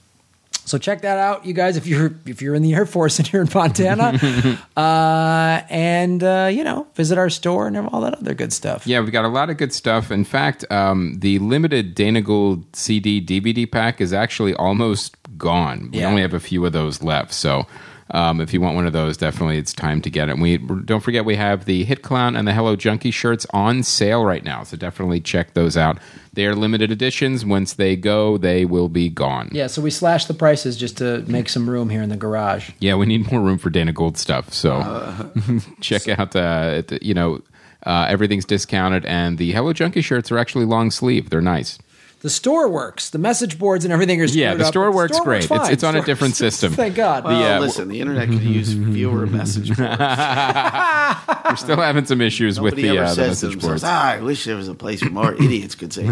so 0.64 0.78
check 0.78 1.02
that 1.02 1.18
out, 1.18 1.44
you 1.44 1.55
guys. 1.55 1.76
If 1.76 1.89
you're 1.89 2.14
if 2.24 2.40
you're 2.40 2.55
in 2.55 2.62
the 2.62 2.74
Air 2.74 2.86
Force 2.86 3.18
and 3.20 3.32
you're 3.32 3.43
in 3.43 3.48
Montana, 3.52 4.59
uh, 4.76 5.60
and 5.68 6.22
uh, 6.22 6.48
you 6.52 6.62
know, 6.62 6.86
visit 6.94 7.18
our 7.18 7.30
store 7.30 7.66
and 7.66 7.76
all 7.76 8.01
that 8.02 8.14
other 8.14 8.34
good 8.34 8.52
stuff. 8.52 8.86
Yeah, 8.86 9.01
we've 9.01 9.10
got 9.12 9.24
a 9.24 9.28
lot 9.28 9.51
of 9.51 9.56
good 9.56 9.72
stuff. 9.72 10.10
In 10.12 10.24
fact, 10.24 10.64
um, 10.70 11.18
the 11.18 11.39
limited 11.40 11.94
Dana 11.94 12.20
Gould 12.22 12.64
CD 12.76 13.20
DVD 13.20 13.70
pack 13.70 14.01
is 14.01 14.12
actually 14.12 14.55
almost 14.55 15.16
gone. 15.36 15.90
We 15.93 15.98
Yeah. 16.01 16.09
only 16.09 16.22
have 16.22 16.34
a 16.34 16.40
few 16.40 16.64
of 16.64 16.72
those 16.72 17.02
left. 17.02 17.32
So 17.32 17.66
um, 18.12 18.40
if 18.40 18.52
you 18.52 18.60
want 18.60 18.76
one 18.76 18.86
of 18.86 18.93
those, 18.93 19.16
definitely 19.16 19.56
it's 19.56 19.72
time 19.72 20.02
to 20.02 20.10
get 20.10 20.28
it. 20.28 20.32
And 20.32 20.43
we 20.43 20.59
don't 20.59 21.01
forget 21.01 21.24
we 21.24 21.36
have 21.36 21.64
the 21.64 21.84
Hit 21.84 22.02
Clown 22.02 22.36
and 22.36 22.47
the 22.47 22.52
Hello 22.52 22.76
Junkie 22.76 23.10
shirts 23.10 23.47
on 23.55 23.82
sale 23.82 24.24
right 24.24 24.44
now. 24.44 24.62
So 24.64 24.76
definitely 24.76 25.20
check 25.20 25.55
those 25.55 25.76
out. 25.78 25.98
They 26.34 26.47
are 26.47 26.55
limited 26.55 26.90
editions. 26.90 27.44
Once 27.44 27.74
they 27.74 27.97
go, 27.97 28.36
they 28.36 28.64
will 28.66 28.90
be 28.90 29.09
gone. 29.09 29.48
Yeah, 29.52 29.66
so 29.66 29.80
we 29.80 29.90
slashed 29.90 30.28
the 30.28 30.34
prices 30.34 30.76
just 30.76 30.98
to 30.98 31.22
make 31.26 31.48
some 31.48 31.68
room 31.68 31.89
here 31.89 32.02
in 32.02 32.10
the 32.10 32.16
garage. 32.16 32.70
Yeah, 32.80 32.97
we 32.97 33.06
need 33.06 33.30
more 33.32 33.40
room 33.40 33.59
for 33.59 33.70
Dana 33.70 33.93
Gould 33.93 34.18
stuff. 34.18 34.52
So 34.52 35.30
check 35.80 36.06
out, 36.09 36.36
uh, 36.36 36.82
the, 36.86 36.98
you 37.01 37.14
know, 37.14 37.40
uh, 37.84 38.06
everything's 38.09 38.44
discounted, 38.44 39.05
and 39.06 39.39
the 39.39 39.52
Hello 39.52 39.72
Junkie 39.72 40.02
shirts 40.02 40.30
are 40.30 40.39
actually 40.39 40.64
long 40.66 40.90
sleeve. 40.90 41.30
They're 41.30 41.40
nice. 41.40 41.78
The 42.23 42.31
store 42.31 42.69
works. 42.69 43.11
The 43.11 43.19
message 43.19 43.59
boards 43.59 43.85
and 43.85 43.93
everything 43.93 44.20
are 44.20 44.24
Yeah, 44.24 44.51
screwed 44.51 44.61
the 44.61 44.65
up, 44.66 44.73
store 44.73 44.90
but 44.90 44.94
works 44.97 45.20
great. 45.20 45.44
It's- 45.44 45.69
it's 45.70 45.82
on 45.85 45.97
a 45.97 46.03
different 46.03 46.36
system. 46.36 46.73
Thank 46.74 46.94
God. 46.94 47.24
Well, 47.24 47.36
The, 47.39 47.57
uh, 47.57 47.61
listen, 47.61 47.89
the 47.89 48.01
internet 48.01 48.28
could 48.28 48.43
use 48.43 48.73
fewer 48.94 49.27
message 49.27 49.77
boards. 49.77 49.99
We're 49.99 51.57
still 51.57 51.77
having 51.81 52.05
some 52.05 52.20
issues 52.20 52.61
with 52.61 52.77
the, 52.77 52.90
ever 52.90 53.01
uh, 53.05 53.09
the 53.09 53.15
says 53.15 53.40
to 53.40 53.47
message 53.49 53.61
boards. 53.62 53.82
ah, 53.85 54.12
I 54.12 54.20
wish 54.20 54.44
there 54.44 54.57
was 54.57 54.69
a 54.69 54.74
place 54.74 55.03
where 55.03 55.11
more 55.11 55.35
idiots 55.35 55.74
could 55.74 55.93
say. 55.93 56.07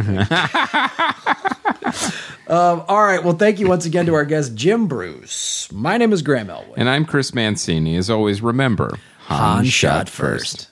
Um, 2.49 2.83
all 2.89 3.03
right. 3.05 3.23
Well, 3.23 3.35
thank 3.37 3.61
you 3.61 3.69
once 3.69 3.87
again 3.87 4.07
to 4.07 4.15
our 4.15 4.25
guest, 4.25 4.57
Jim 4.57 4.89
Bruce. 4.89 5.69
My 5.73 5.97
name 5.97 6.13
is 6.13 6.21
Graham 6.23 6.51
Elwood. 6.51 6.77
And 6.77 6.89
I'm 6.89 7.05
Chris 7.05 7.33
Mancini. 7.33 7.95
As 7.97 8.11
always, 8.11 8.43
remember, 8.43 8.99
Han 9.27 9.65
shot 9.67 10.09
first. 10.09 10.69